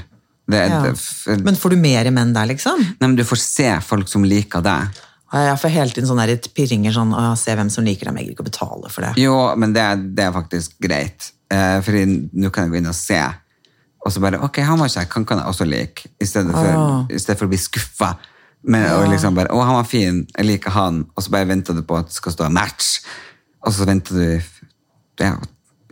Det, 0.49 0.63
ja. 0.65 0.79
det, 0.85 1.41
Men 1.45 1.57
får 1.61 1.75
du 1.75 1.81
mer 1.81 2.09
menn 2.13 2.33
der, 2.37 2.49
liksom? 2.49 2.81
nei, 2.81 3.09
men 3.09 3.17
du 3.17 3.25
får 3.25 3.41
se 3.41 3.69
folk 3.85 4.09
som 4.09 4.25
liker 4.29 4.65
deg. 4.65 5.05
Jeg 5.29 5.59
får 5.61 5.73
hele 5.75 5.93
tiden 5.93 6.09
sånne 6.09 6.25
der 6.29 6.53
pirringer 6.57 6.95
sånn 6.97 7.11
å, 7.13 7.35
Se 7.37 7.53
hvem 7.57 7.69
som 7.73 7.85
liker 7.85 8.09
deg, 8.09 8.15
men 8.15 8.23
jeg 8.23 8.31
gidder 8.31 8.39
ikke 8.39 8.47
å 8.47 8.49
betale 8.49 8.93
for 8.93 9.05
det. 9.05 9.11
Jo, 9.21 9.35
men 9.61 9.75
det, 9.77 9.85
det 10.17 10.25
er 10.25 10.33
faktisk 10.33 10.79
greit. 10.81 11.33
Eh, 11.53 11.77
for 11.85 11.97
nå 12.01 12.49
kan 12.53 12.65
jeg 12.65 12.73
gå 12.73 12.81
inn 12.81 12.89
og 12.89 12.97
se. 12.97 13.21
Og 14.09 14.15
så 14.15 14.23
bare 14.25 14.41
Ok, 14.47 14.63
han 14.65 14.81
var 14.81 14.89
kjekk, 14.89 15.13
han 15.19 15.27
kan 15.29 15.43
jeg 15.43 15.51
også 15.53 15.67
like. 15.69 16.09
I 16.21 16.25
stedet 16.29 16.55
for, 16.57 16.73
Ah. 16.73 17.05
i 17.13 17.19
stedet 17.21 17.37
for 17.39 17.45
å 17.49 17.53
bli 17.53 17.61
skuffa. 17.61 18.15
Men, 18.65 18.89
og 18.97 19.05
liksom 19.13 19.37
bare, 19.37 19.53
Å, 19.55 19.61
han 19.69 19.77
var 19.77 19.85
fin, 19.87 20.25
jeg 20.35 20.47
liker 20.49 20.73
han. 20.75 21.05
Og 21.15 21.23
så 21.23 21.31
bare 21.35 21.47
venter 21.51 21.77
du 21.77 21.83
på 21.87 21.99
at 22.01 22.09
det 22.09 22.17
skal 22.17 22.33
stå 22.35 22.49
'match'. 22.49 23.03
Og 23.67 23.73
så 23.77 23.85
venter 23.87 24.15
du 24.17 24.43
ja, 25.21 25.35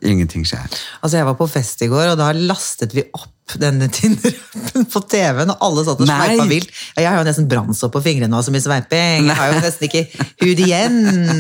Ingenting 0.02 0.44
skjer. 0.46 0.64
Altså 1.02 1.16
Jeg 1.16 1.24
var 1.26 1.34
på 1.38 1.46
fest 1.48 1.80
i 1.82 1.88
går, 1.88 2.12
og 2.12 2.18
da 2.20 2.30
lastet 2.32 2.92
vi 2.94 3.02
opp 3.16 3.56
denne 3.58 3.88
Tinder-appen 3.96 4.84
på 4.92 5.00
TV-en, 5.08 5.50
og 5.54 5.58
alle 5.64 5.84
satt 5.86 6.00
og 6.02 6.06
sveipa 6.10 6.46
vilt. 6.50 6.70
Ja, 6.96 7.02
Jeg 7.02 7.10
har 7.12 7.18
jo 7.22 7.28
nesten 7.30 7.48
brannsår 7.48 7.92
på 7.94 8.02
fingrene 8.04 8.28
nå, 8.32 8.42
så 8.44 8.52
mye 8.52 8.60
sveiping. 8.64 9.26
Jeg 9.30 9.36
har 9.38 9.52
jo 9.54 9.60
nesten 9.64 9.88
ikke 9.88 10.02
hud 10.42 10.58
igjen. 10.66 10.98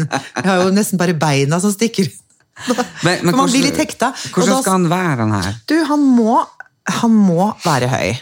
Jeg 0.08 0.44
har 0.46 0.62
jo 0.62 0.70
nesten 0.72 0.98
bare 0.98 1.14
beina 1.14 1.60
som 1.60 1.72
stikker 1.74 2.08
ut. 2.08 2.22
Men, 3.04 3.18
For 3.20 3.36
man 3.36 3.50
blir 3.52 3.66
litt 3.68 3.76
hekta. 3.76 4.14
Hvordan 4.32 4.48
da- 4.54 4.60
skal 4.62 4.72
han 4.78 4.88
være, 4.88 5.16
han 5.20 5.32
her? 5.42 5.56
Du, 5.68 5.76
han 5.84 6.00
må, 6.16 6.38
han 6.88 7.10
må 7.10 7.52
være 7.64 7.88
høy. 7.88 8.14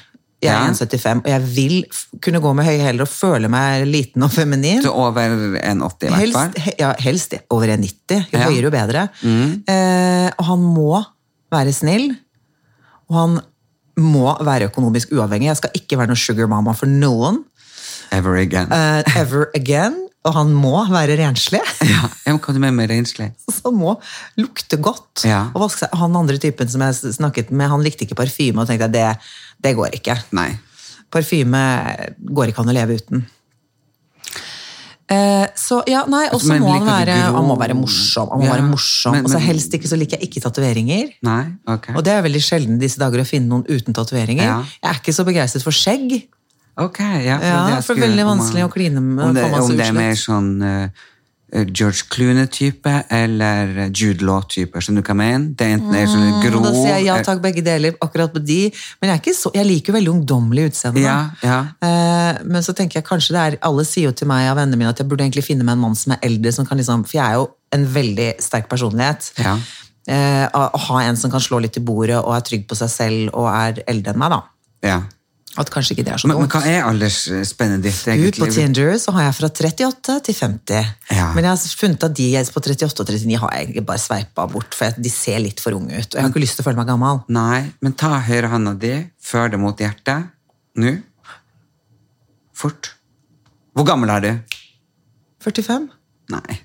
Jeg 0.44 0.52
er 0.52 0.72
1,75, 0.74 1.22
og 1.24 1.30
jeg 1.30 1.42
vil 1.56 1.76
kunne 2.20 2.40
gå 2.44 2.50
med 2.52 2.66
høye 2.68 2.80
hæler 2.84 3.06
og 3.06 3.08
føle 3.08 3.48
meg 3.48 3.86
liten 3.88 4.22
og 4.26 4.30
feminin. 4.34 4.82
Så 4.84 4.90
over 4.92 5.22
1,80 5.24 5.56
i 5.56 6.10
hvert 6.12 6.34
fall? 6.34 6.50
Helst, 6.52 6.58
he- 6.66 6.74
ja, 6.78 6.90
helst 7.00 7.34
over 7.50 7.66
1,90. 7.72 8.26
Jo 8.28 8.38
Ja. 8.38 8.44
Mm. 8.44 8.52
høyere, 8.52 8.62
jo 8.62 8.70
bedre. 8.70 9.08
Eh, 9.24 10.30
og 10.38 10.44
han 10.50 10.58
må 10.74 11.02
være 11.52 11.72
snill. 11.72 12.10
Og 13.08 13.16
han 13.22 13.40
må 13.96 14.36
være 14.44 14.68
økonomisk 14.68 15.12
uavhengig. 15.12 15.46
Jeg 15.48 15.56
skal 15.56 15.70
ikke 15.74 15.96
være 15.98 16.06
noen 16.12 16.16
sugar 16.20 16.46
mama 16.48 16.72
for 16.76 16.86
noen. 16.86 17.44
Ever 18.12 18.36
again. 18.36 18.68
eh, 18.72 19.02
ever 19.20 19.46
again. 19.54 20.03
Og 20.24 20.32
han 20.32 20.52
må 20.56 20.72
være 20.88 21.18
renslig. 21.20 21.60
ja, 21.94 22.06
jeg 22.24 22.36
må 22.36 22.40
komme 22.40 22.62
med 22.64 22.72
med 22.78 22.88
renslig. 22.94 23.26
Så 23.44 23.58
han 23.66 23.76
må 23.76 23.94
lukte 24.40 24.78
godt. 24.80 25.26
Ja. 25.28 25.50
Og 25.52 25.66
vaske 25.66 25.84
seg. 25.84 25.92
Han 26.00 26.16
andre 26.16 26.38
typen 26.40 26.70
som 26.72 26.80
jeg 26.86 27.14
snakket 27.18 27.50
med, 27.52 27.68
han 27.68 27.84
likte 27.84 28.06
ikke 28.06 28.16
parfyme, 28.22 28.62
og 28.62 28.70
tenkte 28.70 28.88
jeg, 28.88 28.94
det, 28.96 29.30
det 29.66 29.74
går 29.76 29.98
ikke. 30.00 30.16
Nei. 30.36 30.50
Parfyme 31.12 31.60
går 32.34 32.50
ikke 32.54 32.64
an 32.64 32.72
å 32.72 32.76
leve 32.78 32.96
uten. 33.02 33.26
Eh, 35.12 35.44
så 35.60 35.82
ja, 35.86 36.06
nei, 36.08 36.22
Og 36.32 36.40
så 36.40 36.56
må 36.56 36.70
han 36.72 36.86
være, 36.88 37.14
han 37.36 37.44
må 37.44 37.58
være 37.60 37.74
morsom. 37.76 38.30
Han 38.32 38.40
må 38.40 38.46
Ja, 38.48 38.54
være 38.56 38.68
morsom. 38.70 39.12
men- 39.12 39.26
og 39.28 39.30
så 39.30 39.38
helst 39.44 39.74
ikke 39.76 39.88
så 39.90 39.98
liker 40.00 40.16
jeg 40.18 40.30
ikke 40.30 40.40
tatoveringer. 40.46 41.12
Nei? 41.22 41.44
Ok. 41.68 41.90
Og 41.94 42.02
det 42.02 42.12
er 42.14 42.22
veldig 42.24 42.40
sjelden 42.42 42.78
disse 42.80 42.96
dager 42.98 43.20
å 43.20 43.26
finne 43.28 43.48
noen 43.52 43.66
uten 43.68 43.92
tatoveringer. 43.92 44.42
Ja. 44.42 44.62
Jeg 44.82 44.90
er 44.90 45.00
ikke 45.00 45.12
så 45.12 45.24
begeistret 45.28 45.62
for 45.62 45.72
skjegg. 45.76 46.24
Ok, 46.76 46.98
ja. 47.00 47.38
Ja, 47.38 47.38
det 47.38 47.76
er 47.78 47.82
for 47.82 47.94
skulle- 47.94 48.08
veldig 48.08 48.24
vanskelig 48.26 48.62
man- 48.62 48.70
å 48.70 48.72
kline 48.72 49.00
med, 49.02 49.24
Om 49.24 49.34
det, 49.34 49.44
om 49.44 49.76
det 49.76 49.86
er 49.86 49.92
mer 49.92 50.14
sånn 50.18 50.62
uh, 50.62 50.88
George 51.70 52.02
Clooney-type 52.10 53.04
eller 53.14 53.90
Jude 53.94 54.24
Law-type. 54.26 54.74
Skjønner 54.82 55.04
du 55.04 55.06
hva 55.06 55.14
jeg 55.14 55.20
mener? 55.20 55.54
Det 55.54 55.66
er 55.68 55.76
enten 55.76 55.94
er 55.94 56.06
sånn 56.10 56.42
grå 56.42 56.58
Mm, 56.58 56.64
da 56.64 56.72
sier 56.72 56.96
jeg 56.96 57.04
ja 57.06 57.16
eh, 57.20 57.22
takk, 57.22 57.40
begge 57.44 57.62
deler, 57.62 57.94
akkurat 58.02 58.32
på 58.34 58.42
de. 58.44 58.72
Men 59.00 59.12
jeg, 59.14 59.34
så, 59.38 59.52
jeg 59.54 59.66
liker 59.68 59.92
jo 59.92 59.98
veldig 60.00 60.12
ungdommelig 60.16 60.64
utseende. 60.72 61.04
Ja, 61.04 61.30
ja. 61.44 61.60
Uh, 61.78 62.42
men 62.44 62.60
så 62.66 62.74
tenker 62.74 62.98
jeg 62.98 63.06
kanskje 63.06 63.36
det 63.36 63.44
er 63.44 63.58
Alle 63.62 63.84
sier 63.86 64.08
jo 64.10 64.12
til 64.12 64.26
meg 64.26 64.48
av 64.50 64.58
vennene 64.58 64.76
mine 64.80 64.90
at 64.90 64.98
jeg 64.98 65.06
burde 65.06 65.22
egentlig 65.22 65.44
finne 65.46 65.62
meg 65.62 65.78
en 65.78 65.84
mann 65.86 65.94
som 65.94 66.16
er 66.16 66.18
eldre, 66.26 66.52
som 66.52 66.66
kan 66.66 66.76
liksom, 66.78 67.06
for 67.06 67.20
jeg 67.20 67.24
er 67.24 67.34
jo 67.38 67.48
en 67.70 67.86
veldig 67.86 68.30
sterk 68.42 68.66
personlighet. 68.68 69.30
Ja. 69.38 69.54
Eh, 70.10 70.48
å 70.52 70.70
å 70.74 70.78
ha 70.90 71.02
en 71.06 71.16
som 71.16 71.30
kan 71.30 71.40
slå 71.40 71.62
litt 71.62 71.78
i 71.78 71.80
bordet 71.80 72.18
og 72.18 72.34
er 72.34 72.42
trygg 72.44 72.66
på 72.66 72.74
seg 72.76 72.90
selv 72.90 73.30
og 73.32 73.46
er 73.48 73.78
eldre 73.86 74.10
enn 74.12 74.18
meg, 74.18 74.34
da. 74.34 74.42
ja. 74.82 75.02
At 75.60 75.70
kanskje 75.70 75.94
ikke 75.94 76.04
det 76.08 76.14
er 76.16 76.18
så 76.18 76.26
Men, 76.26 76.40
men 76.42 76.50
hva 76.50 76.60
er 76.66 76.80
aldersspennet 76.88 77.82
ditt, 77.84 78.00
Du, 78.18 78.40
på? 78.40 78.48
Tinder 78.50 78.96
så 78.98 79.14
har 79.14 79.28
jeg 79.28 79.36
fra 79.38 79.50
38 79.52 80.16
til 80.26 80.36
50. 80.40 80.90
Ja. 81.14 81.28
Men 81.36 81.46
jeg 81.46 81.52
har 81.52 81.76
funnet 81.80 82.06
at 82.08 82.16
de 82.18 82.26
på 82.56 82.62
38 82.64 83.04
og 83.04 83.12
39 83.12 83.38
har 83.44 83.54
jeg 83.54 83.66
egentlig 83.68 83.84
bare 83.86 84.02
sveipa 84.02 84.48
bort, 84.50 84.74
for 84.74 84.98
de 84.98 85.12
ser 85.12 85.38
litt 85.44 85.62
for 85.62 85.78
unge 85.78 85.94
ut. 85.94 86.08
Og 86.10 86.18
jeg 86.18 86.26
har 86.26 86.32
ikke 86.32 86.42
lyst 86.42 86.58
til 86.58 86.64
å 86.64 86.68
føle 86.68 86.80
meg 86.80 86.90
gammel. 86.90 87.22
Nei, 87.34 87.62
men 87.84 87.94
ta 87.98 88.16
høyrehånda 88.26 88.74
di, 88.82 88.94
før 89.22 89.54
det 89.54 89.62
mot 89.62 89.78
hjertet. 89.86 90.30
Nå. 90.82 90.96
Fort. 92.54 92.94
Hvor 93.74 93.86
gammel 93.86 94.10
er 94.14 94.26
du? 94.26 94.30
45? 95.46 95.90
Nei. 96.34 96.60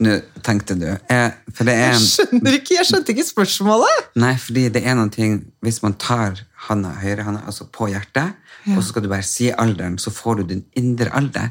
Nå 0.00 0.16
tenkte 0.44 0.76
du. 0.80 0.86
jeg, 0.88 1.32
er 1.60 1.68
Jeg 1.68 1.96
skjønner 2.00 2.54
ikke, 2.56 2.76
jeg 2.78 2.88
skjønte 2.88 3.12
ikke 3.12 3.26
spørsmålet! 3.26 4.06
Nei, 4.20 4.32
fordi 4.40 4.68
det 4.72 4.80
er 4.88 4.96
noen 4.96 5.10
ting 5.12 5.34
Hvis 5.60 5.82
man 5.84 5.92
tar 6.00 6.40
handa, 6.68 6.90
høyrehånda 7.00 7.42
altså 7.48 7.66
på 7.72 7.88
hjertet, 7.92 8.34
og 8.74 8.82
så 8.82 8.88
skal 8.90 9.02
du 9.06 9.08
bare 9.12 9.24
si 9.26 9.48
alderen, 9.50 9.96
så 9.98 10.12
får 10.12 10.40
du 10.40 10.42
din 10.54 10.64
indre 10.76 11.08
alder. 11.16 11.50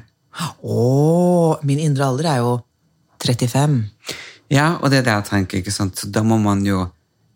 Å, 0.62 1.60
min 1.68 1.80
indre 1.84 2.06
alder 2.06 2.30
er 2.36 2.42
jo 2.44 2.56
35. 3.24 3.80
Ja, 4.54 4.76
og 4.80 4.90
det 4.92 5.02
er 5.02 5.08
det 5.08 5.16
jeg 5.18 5.28
tenker. 5.30 5.60
ikke 5.62 5.74
sant? 5.74 5.98
Så 6.00 6.10
da 6.14 6.24
må 6.26 6.38
man 6.42 6.62
jo 6.66 6.86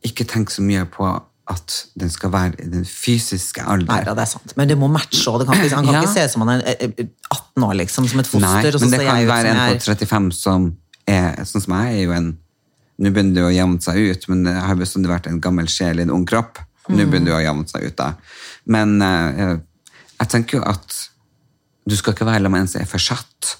ikke 0.05 0.25
tenke 0.29 0.53
så 0.53 0.63
mye 0.65 0.85
på 0.91 1.07
at 1.51 1.73
den 1.99 2.09
skal 2.09 2.31
være 2.31 2.61
i 2.63 2.69
den 2.71 2.85
fysiske 2.87 3.59
Nei, 3.65 3.73
alder. 3.73 4.13
det 4.15 4.23
er 4.23 4.29
sant. 4.31 4.53
Men 4.59 4.69
det 4.69 4.77
må 4.79 4.87
matche 4.91 5.25
òg. 5.31 5.43
Han 5.49 5.57
kan 5.59 5.89
Ja. 5.91 6.01
ikke 6.01 6.13
se 6.13 6.23
ut 6.23 6.31
som 6.31 6.45
han 6.47 6.61
er 6.61 6.63
eh, 6.71 6.87
eh, 6.87 7.09
18 7.29 7.63
år, 7.67 7.73
liksom, 7.81 8.07
som 8.07 8.19
et 8.21 8.27
foster. 8.29 8.47
Nei, 8.47 8.71
men 8.79 8.93
det 8.95 9.01
kan 9.03 9.19
jo 9.21 9.27
være 9.27 9.51
en 9.51 9.77
på 9.79 9.83
35 9.83 10.31
som 10.37 10.69
er 11.05 11.35
sånn 11.43 11.61
som 11.65 11.73
jeg 11.81 11.97
er 11.99 12.03
jo 12.07 12.11
en 12.21 12.31
Nå 13.03 13.09
begynner 13.09 13.33
det 13.33 13.43
å 13.43 13.49
jevne 13.49 13.81
seg 13.81 13.97
ut, 13.97 14.25
men 14.29 14.43
det 14.45 14.51
har 14.53 14.75
bestandig 14.77 15.09
vært 15.09 15.25
en 15.27 15.39
gammel 15.41 15.65
sjel 15.67 15.97
i 15.97 16.03
en 16.03 16.11
ung 16.13 16.27
kropp. 16.29 16.59
Nå 16.89 16.97
Mm. 16.99 17.09
begynner 17.11 17.31
det 17.31 17.37
å 17.37 17.43
jevne 17.45 17.67
seg 17.71 17.83
ut, 17.87 17.95
da. 17.95 18.09
Men 18.67 19.01
eh, 19.01 19.53
jeg 20.19 20.29
tenker 20.33 20.57
jo 20.59 20.63
at 20.67 20.97
du 21.87 21.95
skal 21.95 22.13
ikke 22.15 22.25
være 22.27 22.49
med 22.51 22.61
en 22.61 22.67
som 22.67 22.81
er 22.81 22.87
forsatt. 22.89 23.53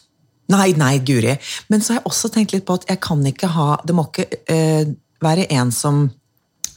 Nei, 0.51 0.73
nei, 0.75 0.97
guri. 0.99 1.37
Men 1.71 1.79
så 1.81 1.93
har 1.93 2.01
jeg 2.01 2.09
også 2.11 2.29
tenkt 2.33 2.51
litt 2.53 2.65
på 2.67 2.75
at 2.75 2.85
jeg 2.89 2.99
kan 3.03 3.21
ikke 3.25 3.47
ha 3.47 3.77
Det 3.87 3.95
må 3.95 4.03
ikke 4.09 4.25
eh, 4.51 4.91
være 5.23 5.47
en 5.55 5.71
som 5.71 6.09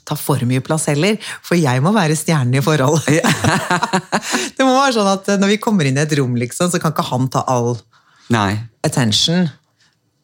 tar 0.07 0.15
for 0.23 0.39
mye 0.47 0.63
plass 0.63 0.85
heller, 0.87 1.17
for 1.43 1.59
jeg 1.59 1.83
må 1.83 1.91
være 1.91 2.15
stjernen 2.15 2.55
i 2.55 2.63
forholdet. 2.63 3.27
det 4.57 4.63
må 4.63 4.71
være 4.77 4.95
sånn 4.95 5.11
at 5.11 5.29
eh, 5.35 5.39
når 5.43 5.51
vi 5.57 5.59
kommer 5.63 5.89
inn 5.89 5.99
i 5.99 6.05
et 6.05 6.15
rom, 6.19 6.37
liksom, 6.39 6.71
så 6.71 6.79
kan 6.79 6.95
ikke 6.95 7.09
han 7.11 7.27
ta 7.35 7.43
all 7.51 7.73
Nei. 8.31 8.53
attention. 8.87 9.49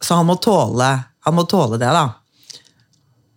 Så 0.03 0.15
han 0.21 0.27
må 0.31 0.37
tåle, 0.43 0.93
han 1.27 1.35
må 1.35 1.43
tåle 1.51 1.81
det, 1.83 1.91
da. 1.99 2.05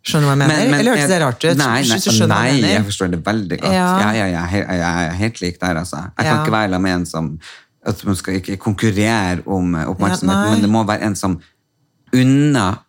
Skjønner 0.05 0.27
du 0.27 0.29
hva 0.29 0.35
jeg 0.35 0.41
mener? 0.45 0.79
Eller 0.79 0.93
hørtes 0.93 1.09
det 1.09 1.19
rart 1.23 1.43
ut? 1.43 1.57
Nei, 1.57 1.81
nei, 1.89 1.97
hva 1.97 2.27
nei 2.29 2.47
jeg 2.53 2.73
jeg 2.75 2.87
forstår 2.91 3.13
det 3.15 3.21
veldig 3.25 3.57
godt. 3.61 3.73
Ja. 3.73 3.85
Ja, 4.03 4.09
ja, 4.13 4.25
jeg, 4.35 4.65
jeg 4.69 5.05
er 5.09 5.15
helt 5.21 5.41
lik 5.41 5.61
der, 5.61 5.79
altså. 5.81 6.01
Jeg 6.13 6.27
kan 6.29 6.41
ikke 6.43 6.53
være 6.53 6.75
sammen 6.75 6.85
med 6.85 6.99
en 6.99 7.07
som 7.09 7.31
at 7.85 7.99
Man 8.05 8.15
skal 8.17 8.39
ikke 8.39 8.57
konkurrere 8.57 9.43
om 9.45 9.75
oppmerksomheten, 9.75 10.45
Ja, 10.45 10.53
men 10.55 10.61
det 10.63 10.69
må 10.73 10.81
være 10.87 11.05
en 11.05 11.15
som 11.15 11.35
unner 12.15 12.79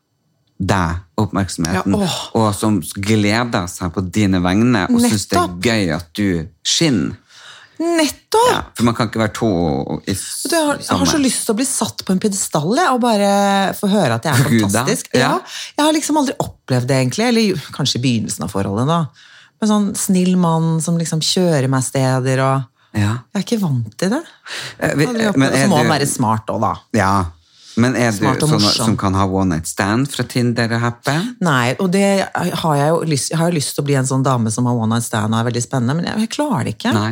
deg 0.57 1.21
oppmerksomheten, 1.21 1.93
Ja, 2.01 2.09
og 2.41 2.55
som 2.57 2.79
gleder 2.81 3.67
seg 3.69 3.93
på 3.93 4.05
dine 4.09 4.41
vegne 4.45 4.87
og 4.89 5.01
syns 5.05 5.27
det 5.29 5.41
er 5.41 5.57
gøy 5.67 5.93
at 5.97 6.09
du 6.17 6.47
skinner. 6.64 7.17
Nettopp! 7.79 8.51
Ja, 8.53 8.61
for 8.77 8.87
man 8.89 8.95
kan 8.97 9.11
ikke 9.11 9.20
være 9.20 9.35
to 9.37 9.49
i 10.09 10.14
du, 10.16 10.55
har, 10.57 10.79
jeg 10.81 10.99
har 11.01 11.11
så 11.11 11.18
lyst 11.20 11.43
til 11.45 11.53
å 11.55 11.59
bli 11.59 11.66
satt 11.68 12.05
på 12.07 12.14
en 12.14 12.20
pidestall 12.22 12.72
og 12.87 13.01
bare 13.03 13.31
få 13.77 13.91
høre 13.93 14.16
at 14.16 14.24
jeg 14.29 14.33
er 14.33 14.49
fantastisk. 14.62 15.11
Ja. 15.16 15.35
Jeg 15.77 15.85
har 15.85 15.93
liksom 15.97 16.20
aldri 16.22 16.37
opplevd 16.43 16.89
det, 16.89 17.01
egentlig. 17.05 17.27
Eller 17.29 17.66
kanskje 17.77 18.01
i 18.01 18.05
begynnelsen 18.07 18.47
av 18.49 18.53
forholdet. 18.55 18.89
da. 18.89 19.03
Men 19.61 19.70
sånn 19.72 19.87
snill 19.97 20.35
mann 20.41 20.81
som 20.85 20.99
liksom 21.01 21.20
kjører 21.24 21.68
meg 21.72 21.85
steder 21.87 22.43
og 22.47 22.72
Ja. 22.97 23.18
Jeg 23.35 23.43
er 23.43 23.45
ikke 23.45 23.61
vant 23.61 23.93
til 24.01 24.09
det. 24.14 24.22
Eh, 24.81 24.95
Og 24.97 25.35
så 25.37 25.66
må 25.68 25.77
han 25.83 25.91
være 25.91 26.07
smart 26.09 26.49
òg, 26.49 26.62
da. 26.64 26.74
Ja. 26.97 27.11
Men 27.77 27.93
er 27.95 28.11
du 28.11 28.24
sånn 28.47 28.62
som 28.72 28.95
kan 28.97 29.12
ha 29.12 29.27
one 29.29 29.51
night 29.53 29.68
stand 29.68 30.09
fra 30.09 30.24
Tinder 30.24 30.70
og 30.72 30.81
Happy? 30.81 31.16
Nei, 31.45 31.74
og 31.79 31.91
det 31.93 32.24
har 32.33 32.77
jeg 32.79 32.89
jo 32.89 33.03
lyst 33.05 33.31
Jeg 33.35 33.39
har 33.39 33.53
lyst 33.53 33.74
til 33.77 33.85
å 33.85 33.87
bli 33.91 33.99
en 34.01 34.09
sånn 34.09 34.24
dame 34.24 34.49
som 34.51 34.64
har 34.64 34.79
one 34.81 34.95
night 34.95 35.05
stand 35.05 35.35
og 35.35 35.41
er 35.43 35.51
veldig 35.51 35.62
spennende, 35.66 35.99
men 35.99 36.07
jeg, 36.09 36.22
jeg 36.24 36.31
klarer 36.39 36.64
det 36.64 36.72
ikke. 36.79 36.95
Nei. 36.97 37.11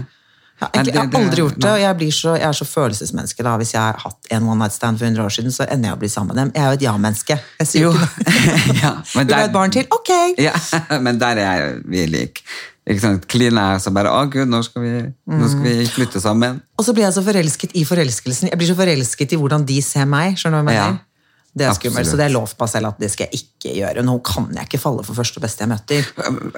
Jeg, 0.74 0.86
jeg 0.90 0.96
har 0.98 1.18
aldri 1.20 1.42
gjort 1.44 1.56
det, 1.60 1.70
og 1.70 1.80
jeg, 1.82 1.96
blir 2.00 2.10
så, 2.14 2.34
jeg 2.38 2.48
er 2.48 2.56
så 2.58 2.66
følelsesmenneske. 2.68 3.42
da. 3.46 3.56
Hvis 3.60 3.72
jeg 3.74 3.80
har 3.82 3.98
hatt 4.04 4.30
en 4.36 4.48
one 4.48 4.58
night 4.64 4.72
stand 4.76 4.98
for 4.98 5.04
100 5.08 5.24
år 5.24 5.34
siden, 5.36 5.52
så 5.54 5.66
ender 5.68 5.90
jeg 5.90 5.96
å 5.96 6.00
bli 6.02 6.10
sammen 6.12 6.34
med 6.34 6.40
dem. 6.42 6.52
Jeg 6.54 6.62
er 6.64 6.68
jo 6.72 6.78
et 6.80 6.84
ja-menneske. 6.86 7.38
Jeg 7.60 7.70
sier 7.70 7.88
jo 7.88 7.92
ja, 8.82 8.92
men 9.14 9.26
der- 9.30 9.44
et 9.48 9.52
barn 9.52 9.70
til? 9.74 9.86
Ok! 9.94 10.12
Ja, 10.40 10.54
men 11.06 11.18
der 11.20 11.40
er 11.44 11.66
vi 11.84 12.06
like. 12.10 12.42
Ikke 12.84 13.00
sant? 13.00 13.22
Kline 13.32 13.56
er 13.56 13.78
så 13.80 13.88
bare 13.96 14.10
Å, 14.12 14.26
gud, 14.28 14.44
nå 14.52 14.58
skal 14.66 14.82
vi, 14.84 14.90
nå 15.32 15.46
skal 15.48 15.62
vi 15.64 15.86
flytte 15.88 16.20
sammen. 16.20 16.58
Og 16.76 16.84
så 16.84 16.92
blir 16.92 17.06
jeg 17.06 17.14
så 17.16 17.22
forelsket 17.24 17.72
i 17.80 17.84
forelskelsen. 17.88 18.50
Jeg 18.52 18.60
blir 18.60 18.68
så 18.68 18.76
forelsket 18.76 19.32
i 19.32 19.38
hvordan 19.40 19.64
de 19.64 19.78
ser 19.82 20.04
meg. 20.04 20.36
skjønner 20.36 20.60
du 20.60 20.68
hva 20.68 20.74
jeg 20.76 20.82
mener? 20.84 21.00
Ja. 21.00 21.10
Det 21.54 21.64
er 21.68 21.76
skummelt, 21.78 22.00
Absolutt. 22.02 22.10
så 22.10 22.18
det 22.18 22.24
er 22.26 22.32
lov 22.34 22.50
på 22.50 22.64
meg 22.66 22.70
selv 22.72 22.88
at 22.90 22.96
det 22.98 23.08
skal 23.12 23.28
jeg 23.30 23.40
ikke 23.44 23.72
gjøre. 23.78 24.02
Nå 24.04 24.16
kan 24.26 24.48
jeg 24.58 24.66
ikke 24.66 24.80
falle 24.82 25.04
for 25.06 25.14
første 25.14 25.40
beste 25.40 25.62
jeg 25.62 25.70
møter. 25.70 26.08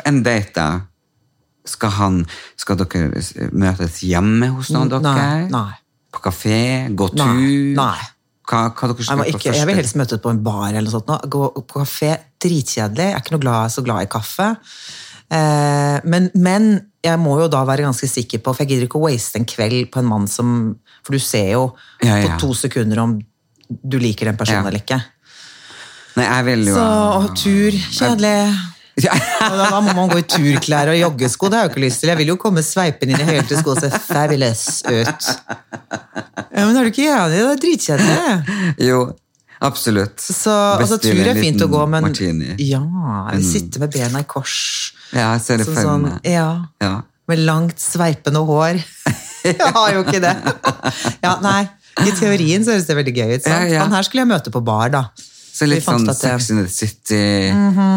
En 0.09 0.23
date, 0.25 0.55
da. 0.57 0.67
Skal, 1.67 1.91
han, 1.99 2.21
skal 2.57 2.79
dere 2.79 3.51
møtes 3.53 4.01
hjemme 4.07 4.53
hos 4.55 4.71
noen 4.75 4.93
av 4.93 5.03
dere? 5.03 5.31
nei. 5.47 5.49
nei. 5.51 5.73
På 6.15 6.23
kafé? 6.31 6.59
Gå 6.97 7.09
tur? 7.13 7.25
Nei, 7.27 7.75
nei. 7.77 8.05
Hva, 8.47 8.61
hva 8.71 8.89
dere 8.93 9.03
skal 9.05 9.19
må 9.19 9.25
på 9.27 9.33
ikke, 9.35 9.41
første? 9.51 9.59
jeg 9.59 9.67
vil 9.67 9.77
helst 9.81 9.97
møtes 9.99 10.21
på 10.23 10.31
en 10.31 10.39
bar 10.47 10.69
eller 10.71 10.87
noe 10.87 10.95
sånt. 10.95 11.09
nå. 11.11 11.17
Gå 11.35 11.49
på 11.67 11.81
kafé, 11.83 12.13
dritkjedelig. 12.41 13.09
Jeg 13.11 13.17
er 13.19 13.25
ikke 13.25 13.35
noe 13.35 13.43
glad, 13.43 13.73
så 13.75 13.83
glad 13.85 14.07
i 14.07 14.11
kaffe. 14.13 14.47
Eh, 15.27 15.97
men, 16.07 16.29
men 16.39 16.69
jeg 17.03 17.19
må 17.19 17.35
jo 17.43 17.49
da 17.51 17.65
være 17.67 17.83
ganske 17.89 18.07
sikker 18.09 18.39
på, 18.39 18.55
for 18.55 18.63
jeg 18.63 18.71
gidder 18.77 18.87
ikke 18.87 19.01
å 19.01 19.09
waste 19.09 19.41
en 19.41 19.49
kveld 19.51 19.89
på 19.91 19.99
en 19.99 20.07
mann 20.07 20.29
som 20.31 20.53
For 21.03 21.17
du 21.19 21.23
ser 21.23 21.51
jo 21.57 21.65
Ja, 22.03 22.17
ja. 22.23 22.37
på 22.37 22.39
to 22.45 22.55
sekunder 22.55 23.03
om 23.03 23.17
du 23.67 23.99
liker 23.99 24.31
den 24.31 24.39
personen 24.39 24.63
Ja. 24.63 24.71
eller 24.71 24.79
ikke. 24.85 25.01
Nei, 26.17 26.25
jeg 26.31 26.45
vil 26.47 26.65
jo 26.71 26.75
Så 26.79 27.35
tur, 27.43 27.77
kjedelig. 27.99 28.39
Ja. 28.97 29.13
Da, 29.41 29.67
da 29.71 29.81
må 29.85 29.93
man 29.93 30.09
gå 30.09 30.23
i 30.23 30.25
turklær 30.25 30.89
og 30.89 30.97
joggesko. 30.97 31.51
Det 31.53 31.59
har 31.59 31.67
jeg 31.67 31.69
jo 31.69 31.75
ikke 31.75 31.83
lyst 31.85 32.01
til. 32.01 32.09
Jeg 32.15 32.19
vil 32.23 32.31
jo 32.33 32.37
komme 32.41 32.63
sveipende 32.65 33.13
inn 33.13 33.21
i 33.21 33.27
høyhælte 33.29 33.59
sko 33.61 33.75
og 33.75 33.81
se 33.83 33.91
fabulous 34.07 34.63
ut. 34.89 35.27
Ja, 36.57 36.65
men 36.65 36.79
er 36.81 36.87
du 36.87 36.91
ikke 36.95 37.05
enig? 37.05 37.35
Det 37.35 37.43
er 37.45 37.61
dritkjedelig. 37.61 38.17
Jo, 38.87 39.01
absolutt. 39.69 40.25
Så 40.25 40.55
altså, 40.79 40.97
tur 41.03 41.21
er 41.29 41.37
fint 41.37 41.61
å 41.61 41.69
gå, 41.73 41.83
men 41.93 42.07
Martini. 42.09 42.55
Ja, 42.65 42.81
eller 43.35 43.45
sitte 43.45 43.83
med 43.85 43.93
bena 43.93 44.25
i 44.25 44.29
kors. 44.31 44.57
Ja, 45.13 45.35
jeg 45.37 45.45
ser 45.45 45.61
det 45.61 45.69
for 45.69 45.83
sånn, 45.85 46.09
meg. 46.09 46.25
ja, 46.33 46.49
Ja. 46.83 46.95
med 47.29 47.45
langt, 47.45 47.77
sveipende 47.83 48.41
hår. 48.49 48.81
Jeg 49.47 49.61
har 49.77 49.93
jo 49.95 50.01
ikke 50.03 50.19
det. 50.25 50.33
Ja, 51.23 51.37
nei, 51.45 51.69
I 52.03 52.11
teorien 52.19 52.65
så 52.67 52.73
høres 52.75 52.89
det 52.89 52.97
veldig 52.99 53.13
gøy 53.15 53.29
ut. 53.37 53.45
sant? 53.45 53.69
Ja, 53.69 53.77
ja. 53.77 53.85
Han 53.85 53.93
her 53.95 54.03
skulle 54.09 54.25
jeg 54.25 54.31
møte 54.33 54.51
på 54.51 54.59
bar, 54.67 54.89
da. 54.91 55.05
Så 55.57 55.65
litt 55.67 55.85
sånn 55.87 56.05
det- 56.05 56.13
Mhm. 56.13 56.21
Sex 56.21 56.51
in 56.51 56.57
the 56.63 56.69
City, 56.69 57.49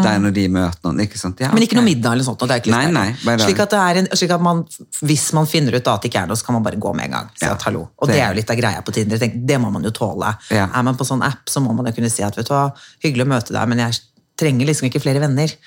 der 0.02 0.18
når 0.18 0.32
de 0.32 0.48
møter 0.48 0.80
noen. 0.84 1.00
ikke 1.04 1.18
sant? 1.20 1.38
Ja, 1.40 1.50
Men 1.52 1.62
ikke 1.62 1.76
noe 1.76 1.84
middag 1.84 2.12
eller 2.12 2.24
sånt. 2.24 2.38
Det 2.38 2.62
ikke 2.62 2.70
Nei, 2.72 2.86
nei, 2.90 3.12
slik 3.36 3.58
at, 3.60 3.70
det 3.70 3.96
en, 3.98 4.06
slik 4.16 4.30
at 4.30 4.40
man, 4.40 4.64
hvis 5.04 5.32
man 5.36 5.44
finner 5.46 5.74
ut 5.76 5.86
at 5.86 6.00
det 6.02 6.10
ikke 6.10 6.22
er 6.22 6.26
noe, 6.26 6.36
så 6.36 6.44
kan 6.46 6.54
man 6.54 6.62
bare 6.62 6.76
gå 6.80 6.94
med 6.96 7.04
en 7.04 7.10
gang. 7.18 7.28
Si 7.36 7.44
Ja, 7.44 7.52
at 7.52 7.62
hallo. 7.62 7.82
Og 7.98 8.08
det- 8.08 8.14
det 8.16 8.22
er 8.22 8.28
jo 8.32 8.34
litt 8.40 8.50
av 8.50 8.56
greia 8.56 8.82
på 8.82 8.92
Tinder. 8.92 9.18
Tenk, 9.18 9.46
det 9.46 9.60
må 9.60 9.70
man 9.70 9.82
jo 9.82 9.90
tåle. 9.90 10.38
Ja. 10.50 10.68
Er 10.74 10.82
man 10.82 10.96
på 10.96 11.04
sånn 11.04 11.22
app, 11.22 11.44
så 11.46 11.60
må 11.62 11.74
man 11.74 11.84
jo 11.84 11.92
kunne 11.92 12.10
si 12.10 12.22
at 12.22 12.34
vet 12.34 12.46
du 12.48 12.54
hva, 12.54 12.72
hyggelig 13.04 13.24
å 13.26 13.28
møte 13.28 13.52
deg, 13.52 13.68
men 13.68 13.78
jeg 13.78 13.98
trenger 14.38 14.66
liksom 14.66 14.88
ikke 14.90 15.02
flere 15.02 15.20
venner. 15.20 15.48
Jeg 15.48 15.58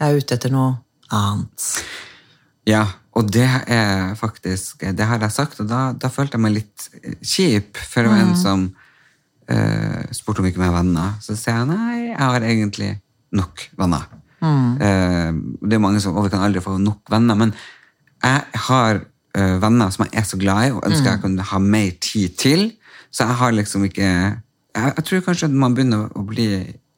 er 0.00 0.16
ute 0.16 0.32
etter 0.38 0.50
noe 0.50 0.78
annet. 1.10 1.82
Ja, 2.66 2.86
og 3.14 3.30
det 3.30 3.48
er 3.68 4.14
faktisk 4.14 4.78
Det 4.96 5.04
har 5.06 5.18
jeg 5.18 5.30
sagt, 5.32 5.60
og 5.60 5.68
da, 5.68 5.92
da 5.92 6.08
følte 6.08 6.32
jeg 6.32 6.40
meg 6.40 6.52
litt 6.54 6.88
kjip. 7.22 7.76
For 7.76 8.02
det 8.02 8.10
var 8.10 8.18
Mm. 8.18 8.28
en 8.30 8.36
som 8.36 8.74
eh, 9.52 10.02
spurte 10.16 10.42
om 10.42 10.48
ikke 10.48 10.62
har 10.64 10.74
venner. 10.80 11.14
Så 11.22 11.36
sier 11.38 11.60
jeg 11.60 11.68
nei, 11.70 11.96
jeg 12.10 12.18
har 12.20 12.46
egentlig 12.48 12.90
nok 13.36 13.66
venner. 13.78 14.08
Mm. 14.42 14.74
Eh, 14.82 15.32
det 15.68 15.76
er 15.78 15.82
mange 15.84 16.00
som 16.02 16.16
Og 16.18 16.24
vi 16.26 16.32
kan 16.34 16.42
aldri 16.42 16.60
få 16.64 16.74
nok 16.82 17.06
venner. 17.12 17.38
Men 17.38 17.52
jeg 18.22 18.62
har 18.68 19.00
eh, 19.36 19.56
venner 19.62 19.90
som 19.94 20.04
jeg 20.08 20.18
er 20.18 20.26
så 20.28 20.38
glad 20.40 20.66
i, 20.66 20.72
og 20.74 20.82
ønsker 20.88 21.06
Mm. 21.06 21.12
jeg 21.12 21.20
kunne 21.22 21.42
ha 21.52 21.58
mer 21.58 21.90
tid 22.00 22.36
til. 22.36 22.72
Så 23.12 23.24
jeg 23.26 23.36
har 23.42 23.52
liksom 23.52 23.84
ikke 23.88 24.08
Jeg, 24.74 24.92
jeg 24.96 25.04
tror 25.04 25.20
kanskje 25.26 25.44
at 25.50 25.52
man 25.52 25.74
begynner 25.76 26.06
å 26.16 26.22
bli 26.24 26.46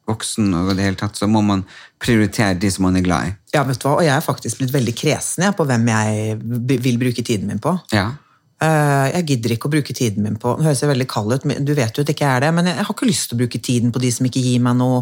voksen, 0.07 0.53
og 0.53 0.69
det 0.77 0.83
hele 0.85 0.95
tatt 0.95 1.17
så 1.17 1.27
må 1.27 1.41
man 1.43 1.65
prioritere 1.99 2.53
de 2.61 2.69
som 2.71 2.85
man 2.85 2.95
er 2.95 3.01
glad 3.03 3.27
i. 3.27 3.33
Ja, 3.55 3.63
vet 3.67 3.79
du 3.81 3.87
hva, 3.89 3.95
og 3.97 4.03
jeg 4.05 4.13
er 4.15 4.21
faktisk 4.23 4.59
blitt 4.61 4.71
veldig 4.71 4.93
kresen 4.95 5.43
jeg, 5.43 5.55
på 5.57 5.65
hvem 5.67 5.87
jeg 5.89 6.37
vil 6.85 6.99
bruke 7.01 7.23
tiden 7.25 7.47
min 7.49 7.59
på. 7.59 7.73
Ja. 7.91 8.11
Eh, 8.63 9.07
Jeg 9.17 9.25
gidder 9.27 9.51
ikke 9.55 9.67
å 9.67 9.73
bruke 9.73 9.93
tiden 9.93 10.23
min 10.23 10.37
på 10.39 10.53
Nå 10.55 10.63
høres 10.63 10.79
jeg 10.79 10.87
veldig 10.87 11.07
kald 11.11 11.33
ut, 11.35 11.43
men 11.45 11.65
du 11.67 11.73
vet 11.75 11.91
jo 11.97 12.05
at 12.05 12.07
det 12.07 12.15
ikke 12.15 12.29
er 12.37 12.45
det, 12.45 12.53
men 12.55 12.69
jeg 12.71 12.77
har 12.85 12.93
ikke 12.95 13.09
lyst 13.09 13.27
til 13.29 13.35
å 13.35 13.41
bruke 13.43 13.59
tiden 13.59 13.91
på 13.91 13.99
de 13.99 14.11
som 14.15 14.25
ikke 14.29 14.39
gir 14.45 14.61
meg 14.63 14.77
noe 14.79 15.01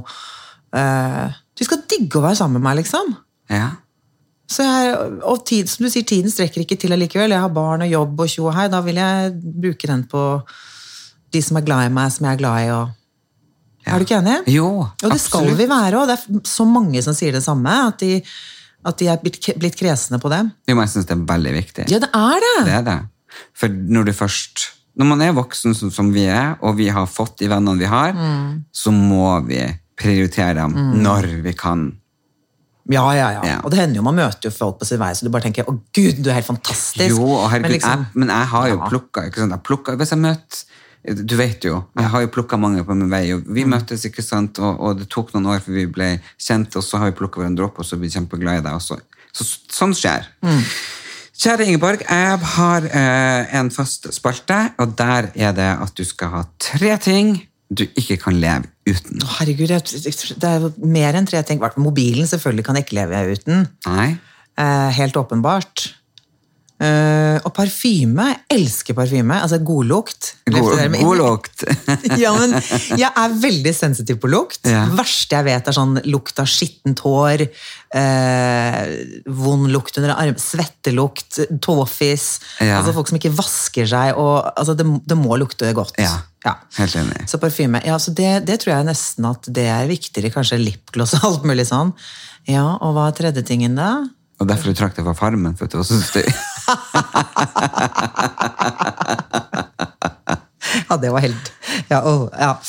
du 0.74 0.80
De 1.62 1.66
skal 1.68 1.84
digge 1.86 2.18
å 2.18 2.24
være 2.24 2.39
sammen 2.39 2.58
med 2.58 2.66
meg, 2.66 2.80
liksom. 2.82 3.12
ja. 3.54 3.70
Så 4.54 4.62
jeg, 4.66 4.95
og 5.26 5.45
tid, 5.47 5.70
som 5.72 5.86
du 5.86 5.89
sier, 5.89 6.04
tiden 6.06 6.30
strekker 6.30 6.62
ikke 6.62 6.76
til 6.78 6.91
allikevel. 6.93 7.32
Jeg 7.32 7.41
har 7.41 7.49
barn 7.54 7.82
og 7.86 7.89
jobb 7.89 8.20
og 8.26 8.28
tjo 8.30 8.49
og 8.49 8.54
hei. 8.58 8.66
Da 8.70 8.82
vil 8.86 8.97
jeg 8.99 9.32
bruke 9.39 9.88
den 9.89 10.04
på 10.12 10.24
de 11.34 11.41
som 11.41 11.58
er 11.58 11.66
glad 11.66 11.88
i 11.88 11.93
meg, 11.95 12.12
som 12.14 12.28
jeg 12.28 12.36
er 12.36 12.41
glad 12.41 12.66
i. 12.66 12.68
Og... 12.76 12.91
Er 13.88 13.97
du 14.01 14.06
ikke 14.06 14.20
enig? 14.20 14.36
Jo, 14.51 14.68
Og 14.84 15.08
det 15.14 15.18
skal 15.24 15.47
absolutt. 15.47 15.58
vi 15.62 15.70
være 15.72 16.01
òg. 16.01 16.12
Det 16.12 16.18
er 16.20 16.43
så 16.51 16.68
mange 16.70 17.01
som 17.06 17.16
sier 17.18 17.34
det 17.34 17.41
samme. 17.45 17.72
At 17.88 18.04
de, 18.04 18.20
at 18.91 18.99
de 18.99 19.10
er 19.14 19.24
blitt, 19.24 19.39
blitt 19.64 19.80
kresne 19.80 20.20
på 20.22 20.30
det. 20.34 20.43
Jo, 20.68 20.76
men 20.76 20.84
jeg 20.86 20.93
syns 20.97 21.10
det 21.10 21.16
er 21.18 21.26
veldig 21.34 21.56
viktig. 21.58 21.88
Ja, 21.95 22.01
det 22.04 22.12
er 22.20 22.45
det! 22.45 22.54
Det 22.68 22.78
er 22.82 22.86
det. 22.91 22.99
For 23.53 23.67
når 23.69 24.05
du 24.05 24.11
først 24.13 24.69
Når 24.95 25.05
man 25.09 25.21
er 25.25 25.31
voksen 25.34 25.73
som, 25.73 25.89
som 25.89 26.11
vi 26.13 26.27
er, 26.29 26.51
og 26.61 26.75
vi 26.77 26.86
har 26.93 27.07
fått 27.09 27.39
de 27.39 27.47
vennene 27.49 27.79
vi 27.79 27.86
har, 27.89 28.11
Mm. 28.13 28.63
så 28.71 28.91
må 28.93 29.39
vi 29.47 29.57
prioritere 29.97 30.53
dem 30.53 30.75
når 31.01 31.41
vi 31.41 31.53
kan. 31.57 31.97
Ja, 32.91 33.07
ja, 33.15 33.31
ja, 33.31 33.41
Ja. 33.43 33.55
Og 33.63 33.71
det 33.71 33.79
hender 33.79 33.95
jo 33.95 34.03
man 34.03 34.15
møter 34.15 34.43
jo 34.43 34.51
folk 34.51 34.77
på 34.79 34.86
sin 34.86 34.99
vei, 34.99 35.09
så 35.13 35.23
du 35.23 35.29
bare 35.31 35.41
tenker 35.49 35.63
'Å, 35.65 35.79
gud, 35.95 36.21
du 36.21 36.29
er 36.29 36.34
helt 36.36 36.45
fantastisk'. 36.45 37.09
Jo, 37.09 37.25
herregud, 37.49 37.61
Men 37.61 37.71
liksom- 37.71 37.89
jeg, 37.97 38.05
men 38.13 38.27
jeg 38.27 38.45
har 38.47 38.67
jo 38.69 38.77
Ja. 38.77 38.88
plukka 38.89 39.25
ikke 39.25 39.36
sant? 39.41 39.51
Jeg 39.51 39.63
plukket, 39.63 39.97
Hvis 39.97 40.09
jeg 40.11 40.19
møter 40.19 40.63
Du 41.25 41.36
vet 41.38 41.61
jo, 41.65 41.84
jeg 41.97 42.05
har 42.05 42.21
jo 42.21 42.27
plukka 42.27 42.57
mange 42.57 42.84
på 42.86 42.95
min 42.95 43.09
vei. 43.09 43.31
og 43.34 43.41
Mm. 43.47 43.53
Vi 43.55 43.63
møttes, 43.65 44.05
ikke 44.05 44.23
sant, 44.23 44.57
og, 44.59 44.79
og 44.79 44.97
det 44.99 45.09
tok 45.09 45.34
noen 45.34 45.47
år 45.47 45.59
før 45.59 45.73
vi 45.73 45.86
ble 45.88 46.21
kjent, 46.39 46.75
og 46.77 46.84
så 46.84 46.97
har 46.99 47.11
vi 47.11 47.17
plukka 47.17 47.41
hverandre 47.41 47.65
opp, 47.65 47.79
og 47.79 47.84
så 47.86 47.97
blir 47.97 48.09
vi 48.11 48.19
kjempeglade 48.19 48.59
i 48.59 48.61
deg. 48.61 48.79
Så, 48.79 48.99
så, 49.34 49.43
sånn 49.69 49.91
skjer. 49.93 50.23
Mm. 50.43 50.63
Kjære 51.44 51.66
Ingeborg, 51.68 52.00
jeg 52.08 52.38
har 52.54 52.86
eh, 52.88 53.56
en 53.60 53.68
fast 53.76 54.06
spalte, 54.16 54.56
og 54.80 54.94
der 54.96 55.26
er 55.36 55.52
det 55.52 55.66
at 55.74 55.91
du 55.98 56.06
skal 56.08 56.30
ha 56.32 56.44
tre 56.56 56.94
ting 57.04 57.34
du 57.68 57.84
ikke 58.00 58.16
kan 58.22 58.38
leve 58.39 58.70
uten. 58.88 59.20
Å, 59.20 59.28
Herregud, 59.41 59.74
det 59.74 60.48
er 60.48 60.64
jo 60.64 60.70
mer 60.88 61.18
enn 61.20 61.28
tre 61.28 61.41
ting. 61.44 61.60
Mobilen 61.84 62.30
selvfølgelig 62.32 62.64
kan 62.64 62.80
jeg 62.80 62.88
ikke 62.88 62.96
leve 62.96 63.20
uten. 63.36 63.68
Nei? 63.89 64.14
Eh, 64.56 64.89
helt 64.96 65.20
åpenbart. 65.20 65.89
Eh, 66.84 67.38
og 67.47 67.53
parfyme. 67.55 68.25
Jeg 68.31 68.57
elsker 68.57 68.95
parfyme. 68.97 69.38
Altså 69.39 69.59
godlukt. 69.63 70.34
God, 70.51 70.81
god 70.97 71.19
lukt. 71.19 71.63
ja, 72.23 72.34
men 72.36 72.57
jeg 72.99 73.07
er 73.07 73.38
veldig 73.43 73.73
sensitiv 73.75 74.19
på 74.23 74.31
lukt. 74.31 74.59
Ja. 74.67 74.84
Det 74.89 74.97
verste 74.97 75.38
jeg 75.38 75.47
vet, 75.47 75.69
er 75.69 75.77
sånn 75.77 75.95
lukt 76.09 76.41
av 76.43 76.49
skittent 76.51 77.03
hår, 77.05 77.45
uh, 77.95 78.81
vond 79.43 79.69
lukt 79.71 79.99
under 80.01 80.15
arm, 80.17 80.36
svettelukt, 80.41 81.39
tåfis. 81.63 82.27
Ja. 82.59 82.81
Altså 82.81 82.95
folk 82.97 83.11
som 83.11 83.21
ikke 83.21 83.31
vasker 83.38 83.88
seg. 83.89 84.17
Og, 84.19 84.41
altså 84.51 84.75
det, 84.79 84.88
det 85.07 85.19
må 85.19 85.39
lukte 85.39 85.71
godt. 85.77 86.01
Ja, 86.43 86.57
helt 86.79 86.97
enig. 86.99 87.23
Så 87.31 87.39
parfyme. 87.39 87.79
Ja, 87.88 87.95
så 88.01 88.11
det, 88.15 88.41
det 88.49 88.59
tror 88.63 88.75
jeg 88.75 88.89
nesten 88.89 89.29
at 89.29 89.47
det 89.47 89.69
er 89.71 89.88
viktigere. 89.88 90.34
Kanskje 90.34 90.59
lipgloss 90.59 91.15
og 91.21 91.29
alt 91.29 91.47
mulig 91.47 91.69
sånn. 91.71 91.95
Ja, 92.49 92.73
og 92.84 92.97
hva 92.97 93.07
er 93.07 93.15
tredje 93.15 93.45
tingen 93.47 93.79
da? 93.79 94.01
Og 94.41 94.49
derfor 94.49 94.73
du 94.73 94.75
trakk 94.75 94.97
deg 94.97 95.05
fra 95.07 95.15
Farmen, 95.15 95.55
for 95.55 95.71
det 95.71 95.79
var 95.79 95.88
så 95.88 96.01
støy. 96.03 96.27
Ja, 100.89 100.97
det 100.97 101.09
var 101.14 101.22
helt 101.22 101.51
Ja, 101.89 101.99
oh, 102.01 102.30
ja. 102.39 102.59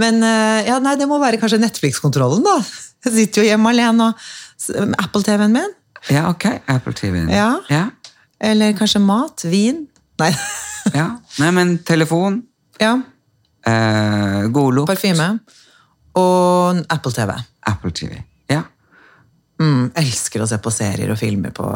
Men 0.00 0.22
eh, 0.24 0.66
ja, 0.68 0.78
nei, 0.82 0.94
det 0.96 1.06
må 1.08 1.18
være 1.20 1.36
kanskje 1.40 1.58
Netflix-kontrollen, 1.60 2.42
da. 2.44 2.54
Jeg 3.04 3.12
sitter 3.16 3.42
jo 3.42 3.48
hjemme 3.50 3.68
alene 3.72 4.06
og 4.10 4.14
Apple-TV-en 5.00 5.52
min. 5.52 5.72
Ja, 6.12 6.26
ok. 6.30 6.44
Apple 6.70 6.92
TV. 6.96 7.14
Ja. 7.32 7.50
ja. 7.72 7.86
Eller 8.40 8.72
kanskje 8.78 9.00
mat? 9.04 9.44
Vin? 9.48 9.86
Nei. 10.22 10.32
Ja. 10.96 11.10
Nei, 11.36 11.50
men 11.52 11.74
telefon, 11.84 12.38
ja. 12.80 12.94
eh, 13.68 14.46
god 14.48 14.78
lukt, 14.78 14.88
Parfyme. 14.88 15.26
Og 16.16 16.78
Apple-TV. 16.88 17.34
Apple 17.68 17.92
TV. 17.94 18.14
Ja. 18.48 18.62
Mm, 19.60 19.90
elsker 20.00 20.40
å 20.40 20.48
se 20.48 20.56
på 20.64 20.72
serier 20.72 21.12
og 21.12 21.20
filmer 21.20 21.52
på 21.54 21.66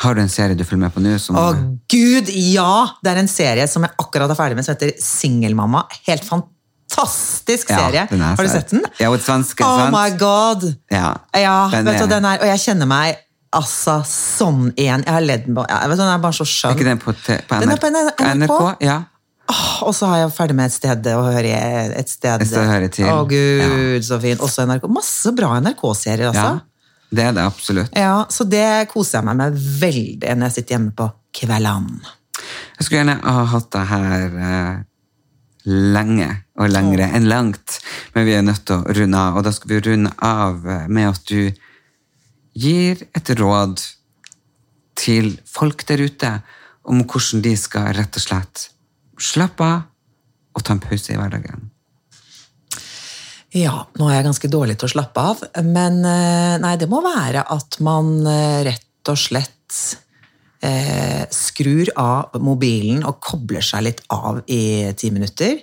Har 0.00 0.14
du 0.16 0.22
en 0.22 0.28
serie 0.32 0.56
du 0.56 0.64
følger 0.64 0.86
med 0.86 0.94
på 0.94 1.02
nå? 1.04 1.12
Som, 1.20 1.36
Å, 1.36 1.50
gud, 1.92 2.30
ja! 2.32 2.86
Det 3.04 3.12
er 3.12 3.20
en 3.20 3.28
serie 3.28 3.66
som 3.68 3.84
jeg 3.84 3.92
akkurat 4.00 4.30
er 4.32 4.38
ferdig 4.38 4.56
med, 4.56 4.64
som 4.66 4.74
heter 4.74 4.94
Singelmamma. 5.02 5.84
Helt 6.08 6.24
fantastisk 6.24 7.70
Ja, 7.70 7.78
serie. 7.84 8.06
den 8.10 8.22
er 8.24 8.34
Har 8.36 8.44
du 8.44 8.50
sett. 8.50 8.70
den? 8.72 8.82
Ja, 8.98 9.10
og 9.12 9.20
svenske, 9.20 9.64
Oh 9.64 9.90
my 9.92 10.16
god! 10.18 10.64
Ja, 10.90 11.12
Ja, 11.36 11.68
den 11.70 11.84
vet 11.86 12.00
du, 12.00 12.06
den 12.08 12.24
er, 12.24 12.40
og 12.40 12.46
jeg 12.48 12.58
kjenner 12.64 12.88
meg 12.88 13.20
altså 13.52 13.98
sånn 14.08 14.72
igjen. 14.80 15.04
Jeg 15.04 15.12
har 15.12 15.20
ledd 15.28 15.46
på 15.52 15.64
ja, 15.68 15.78
vet 15.86 15.98
du, 15.98 16.02
Den 16.02 16.12
er 16.14 16.18
bare 16.24 16.36
så 16.40 16.46
skjønn. 16.48 16.72
Er 16.72 16.78
ikke 16.80 16.88
den 16.88 16.98
på, 17.04 17.12
på 17.12 17.38
på, 17.48 17.60
Den 17.60 17.70
er 17.76 17.80
på 17.82 17.90
NRK. 17.92 18.22
NRK? 18.40 18.60
Ja. 18.88 18.98
Oh, 19.52 19.88
og 19.90 19.94
så 19.94 20.06
har 20.08 20.22
jeg 20.22 20.32
ferdig 20.32 20.54
med 20.56 20.70
et 20.70 20.72
sted 20.76 21.06
å 21.12 21.22
høre. 21.26 21.50
Et 21.98 22.08
sted, 22.08 22.40
Et 22.40 22.48
sted 22.48 22.62
å 22.62 22.68
høre 22.70 22.88
til. 22.94 23.08
Å, 23.12 23.24
gud, 23.28 24.04
så 24.06 24.16
fint. 24.22 24.40
Også 24.40 24.64
NRK. 24.64 24.86
Masse 24.88 25.32
bra 25.36 25.50
NRK-serier, 25.60 26.30
altså. 26.30 26.46
Ja, 26.56 26.60
det 27.12 27.26
er 27.28 27.34
det 27.36 27.44
absolutt. 27.44 27.92
Ja, 27.96 28.24
så 28.32 28.46
det 28.48 28.88
koser 28.92 29.20
jeg 29.20 29.28
meg 29.28 29.40
med 29.40 29.58
veldig 29.82 30.36
når 30.36 30.48
jeg 30.48 30.56
sitter 30.56 30.76
hjemme 30.76 30.94
på 30.96 31.08
kveldene. 31.36 32.14
Jeg 32.78 32.86
skulle 32.86 33.02
gjerne 33.02 33.18
ha 33.22 33.44
hatt 33.52 33.68
det 33.74 33.82
her 33.90 34.38
eh, 34.48 34.78
lenge 35.68 36.30
og 36.58 36.72
lengre 36.72 37.08
enn 37.14 37.28
langt, 37.30 37.78
men 38.14 38.26
vi 38.26 38.36
er 38.36 38.46
nødt 38.46 38.64
til 38.68 38.80
å 38.80 38.96
runde 38.96 39.20
av. 39.20 39.38
Og 39.38 39.46
da 39.46 39.52
skal 39.54 39.74
vi 39.74 39.82
runde 39.90 40.14
av 40.24 40.64
eh, 40.66 40.88
med 40.88 41.10
at 41.12 41.28
du 41.28 41.52
gir 42.52 43.04
et 43.16 43.34
råd 43.38 43.84
til 44.98 45.34
folk 45.48 45.86
der 45.88 46.04
ute 46.04 46.32
om 46.88 47.04
hvordan 47.04 47.44
de 47.44 47.54
skal 47.58 47.92
rett 47.96 48.18
og 48.18 48.24
slett 48.24 48.68
slappe 49.22 49.64
av 49.64 49.88
og 50.52 50.64
ta 50.64 50.74
en 50.74 50.82
pause 50.82 51.14
i 51.14 51.16
hverdagen. 51.16 51.71
Ja, 53.52 53.74
nå 54.00 54.06
er 54.08 54.16
jeg 54.20 54.26
ganske 54.30 54.48
dårlig 54.48 54.78
til 54.80 54.88
å 54.88 54.92
slappe 54.94 55.22
av, 55.32 55.42
men 55.66 55.98
eh, 56.08 56.54
nei, 56.62 56.76
det 56.80 56.88
må 56.88 57.02
være 57.04 57.42
at 57.52 57.76
man 57.84 58.14
eh, 58.24 58.62
rett 58.70 59.10
og 59.12 59.18
slett 59.20 59.80
eh, 60.64 61.26
skrur 61.34 61.90
av 62.00 62.38
mobilen 62.40 63.02
og 63.08 63.18
kobler 63.24 63.64
seg 63.66 63.84
litt 63.90 64.00
av 64.14 64.40
i 64.48 64.88
ti 64.96 65.10
minutter. 65.12 65.58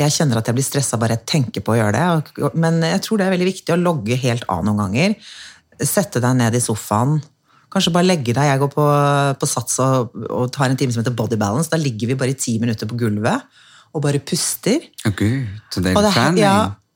Jeg 0.00 0.14
kjenner 0.16 0.40
at 0.40 0.48
jeg 0.50 0.56
blir 0.58 0.66
stressa 0.66 0.98
bare 0.98 1.18
jeg 1.18 1.28
tenker 1.36 1.62
på 1.66 1.74
å 1.74 1.78
gjøre 1.78 1.94
det, 2.00 2.50
men 2.58 2.80
jeg 2.88 3.02
tror 3.06 3.20
det 3.20 3.28
er 3.28 3.34
veldig 3.36 3.50
viktig 3.52 3.74
å 3.76 3.80
logge 3.82 4.18
helt 4.22 4.46
av 4.50 4.64
noen 4.66 4.82
ganger. 4.86 5.14
Sette 5.80 6.22
deg 6.22 6.38
ned 6.38 6.56
i 6.56 6.62
sofaen. 6.62 7.18
Kanskje 7.70 7.92
bare 7.94 8.08
legge 8.08 8.34
deg. 8.34 8.48
Jeg 8.50 8.58
går 8.64 8.70
på, 8.74 8.84
på 9.38 9.46
Sats 9.46 9.78
og, 9.84 10.16
og 10.26 10.48
tar 10.54 10.70
en 10.72 10.78
time 10.78 10.90
som 10.94 11.04
heter 11.04 11.14
Body 11.14 11.38
Balance. 11.38 11.70
Da 11.70 11.78
ligger 11.78 12.10
vi 12.10 12.16
bare 12.18 12.34
i 12.34 12.38
ti 12.38 12.56
minutter 12.62 12.90
på 12.90 12.98
gulvet 12.98 13.46
og 13.94 14.02
bare 14.02 14.18
puster. 14.22 14.82
Oh, 15.06 15.12
gud, 15.18 15.46
så 15.70 15.82
Og 15.82 15.86
det, 16.02 16.10
er- 16.10 16.34
jo 16.34 16.42
ja, 16.42 16.54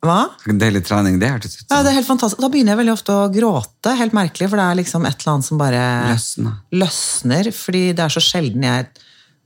hva? 0.08 0.18
Deilig 0.60 0.84
trening, 0.86 1.18
det 1.22 1.30
hørtes 1.32 1.56
ut 1.60 1.66
Ja, 1.70 1.80
det 1.84 1.90
er 1.92 1.98
helt 2.00 2.08
fantastisk. 2.08 2.40
Da 2.42 2.48
begynner 2.52 2.74
jeg 2.74 2.80
veldig 2.82 2.94
ofte 2.94 3.16
å 3.16 3.28
gråte. 3.32 3.94
Helt 3.98 4.14
merkelig, 4.16 4.48
for 4.52 4.60
det 4.60 4.66
er 4.68 4.78
liksom 4.80 5.06
et 5.08 5.16
eller 5.20 5.32
annet 5.34 5.48
som 5.48 5.60
bare 5.60 5.82
Løsner. 6.12 6.54
løsner. 6.72 7.50
Fordi 7.56 7.82
det 7.92 8.04
er 8.06 8.14
så 8.14 8.22
sjelden 8.24 8.66
jeg 8.68 8.88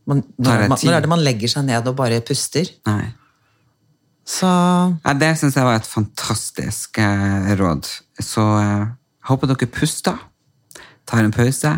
man, 0.09 0.22
når, 0.40 0.68
man, 0.72 0.78
når 0.80 0.94
er 0.96 1.04
det 1.04 1.11
man 1.12 1.20
legger 1.24 1.50
seg 1.52 1.66
ned 1.68 1.88
og 1.90 1.96
bare 1.98 2.20
puster? 2.24 2.70
Nei. 2.88 3.11
Så 4.28 4.48
Ja, 5.04 5.12
det 5.16 5.34
syns 5.40 5.56
jeg 5.56 5.64
var 5.68 5.76
et 5.80 5.88
fantastisk 5.88 6.98
eh, 7.00 7.52
råd. 7.61 7.86
Så 8.20 8.44
eh, 8.61 8.88
håper 9.28 9.52
dere 9.52 9.68
puster, 9.72 10.16
tar 11.09 11.24
en 11.24 11.32
pause. 11.32 11.74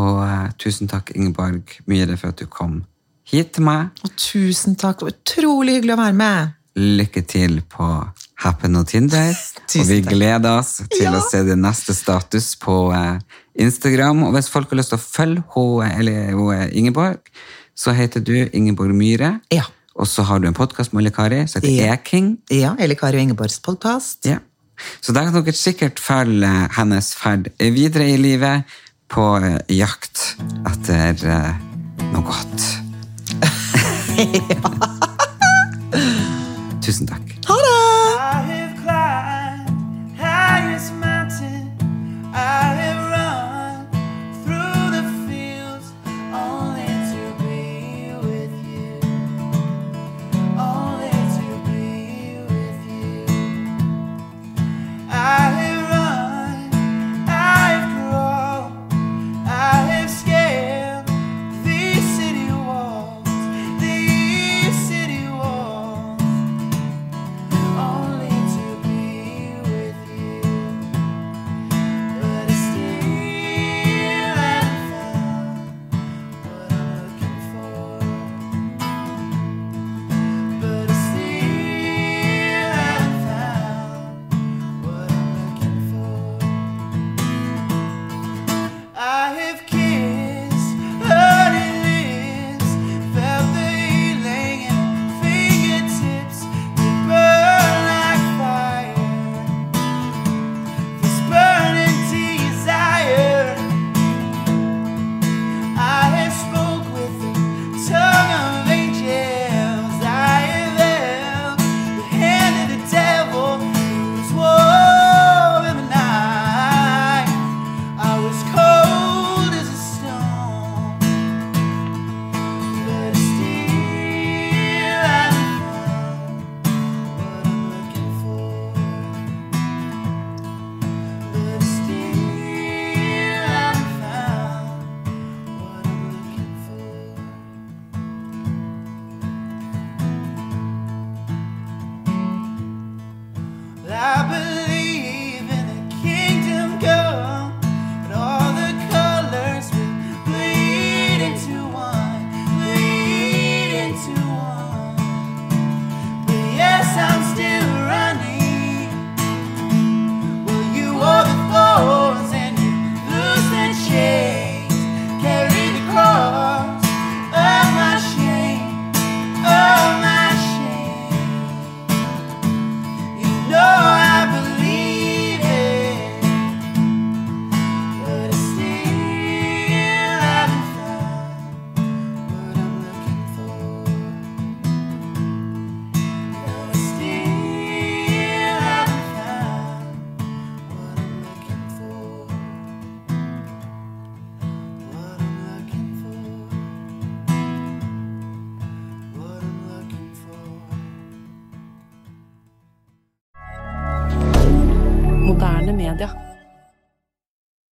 Og 0.00 0.22
eh, 0.24 0.48
tusen 0.62 0.88
takk, 0.90 1.12
Ingeborg 1.14 1.76
Myhre, 1.90 2.16
for 2.18 2.32
at 2.32 2.40
du 2.42 2.46
kom 2.50 2.80
hit 3.28 3.52
til 3.56 3.66
meg. 3.66 3.90
og 4.02 4.14
tusen 4.18 4.74
takk. 4.78 5.02
Utrolig 5.06 5.78
hyggelig 5.78 5.94
å 5.94 6.00
være 6.02 6.16
med. 6.18 6.54
Lykke 6.76 7.20
til 7.28 7.58
på 7.68 7.86
Happen 8.42 8.76
og 8.80 8.86
Tinder. 8.88 9.34
Og 9.78 9.88
vi 9.88 10.00
gleder 10.06 10.58
oss 10.58 10.78
til 10.90 11.04
Ja. 11.04 11.12
å 11.18 11.20
se 11.30 11.42
det 11.44 11.58
neste 11.58 11.94
status 11.94 12.54
på 12.56 12.92
eh, 12.96 13.18
Instagram. 13.60 14.22
Og 14.24 14.32
hvis 14.34 14.48
folk 14.48 14.70
har 14.70 14.76
lyst 14.80 14.88
til 14.94 14.98
å 14.98 15.02
følge 15.02 15.42
henne, 15.54 15.98
eller 15.98 16.32
hun, 16.32 16.70
Ingeborg, 16.72 17.18
så 17.76 17.92
heter 17.92 18.20
du 18.24 18.48
Ingeborg 18.52 18.94
Myhre. 18.96 19.40
Ja. 19.52 19.64
Og 19.94 20.06
så 20.08 20.22
har 20.24 20.38
du 20.40 20.48
en 20.48 20.54
podkast 20.56 20.92
med 20.94 21.02
Elle 21.04 21.12
Kari 21.12 21.46
som 21.46 21.60
heter 21.60 21.76
Ja. 21.76 21.92
E-King. 21.92 22.38
Ja, 22.50 22.74
Elle 22.78 22.94
Kari 22.96 23.16
og 23.20 23.22
Ingeborgs 23.28 23.58
podkast. 23.60 24.24
Ja. 24.24 24.38
Så 25.00 25.12
da 25.12 25.24
kan 25.28 25.34
dere 25.44 25.52
sikkert 25.52 26.00
følge 26.00 26.48
hennes 26.72 27.12
ferd 27.14 27.50
videre 27.60 28.08
i 28.08 28.16
livet 28.16 28.64
på 29.12 29.36
eh, 29.44 29.58
jakt 29.76 30.36
etter 30.66 31.20
eh, 31.28 31.52
noe 32.14 32.24
godt. 32.24 32.64
Tusen 36.92 37.06
takk. 37.06 37.24
I 37.48 37.81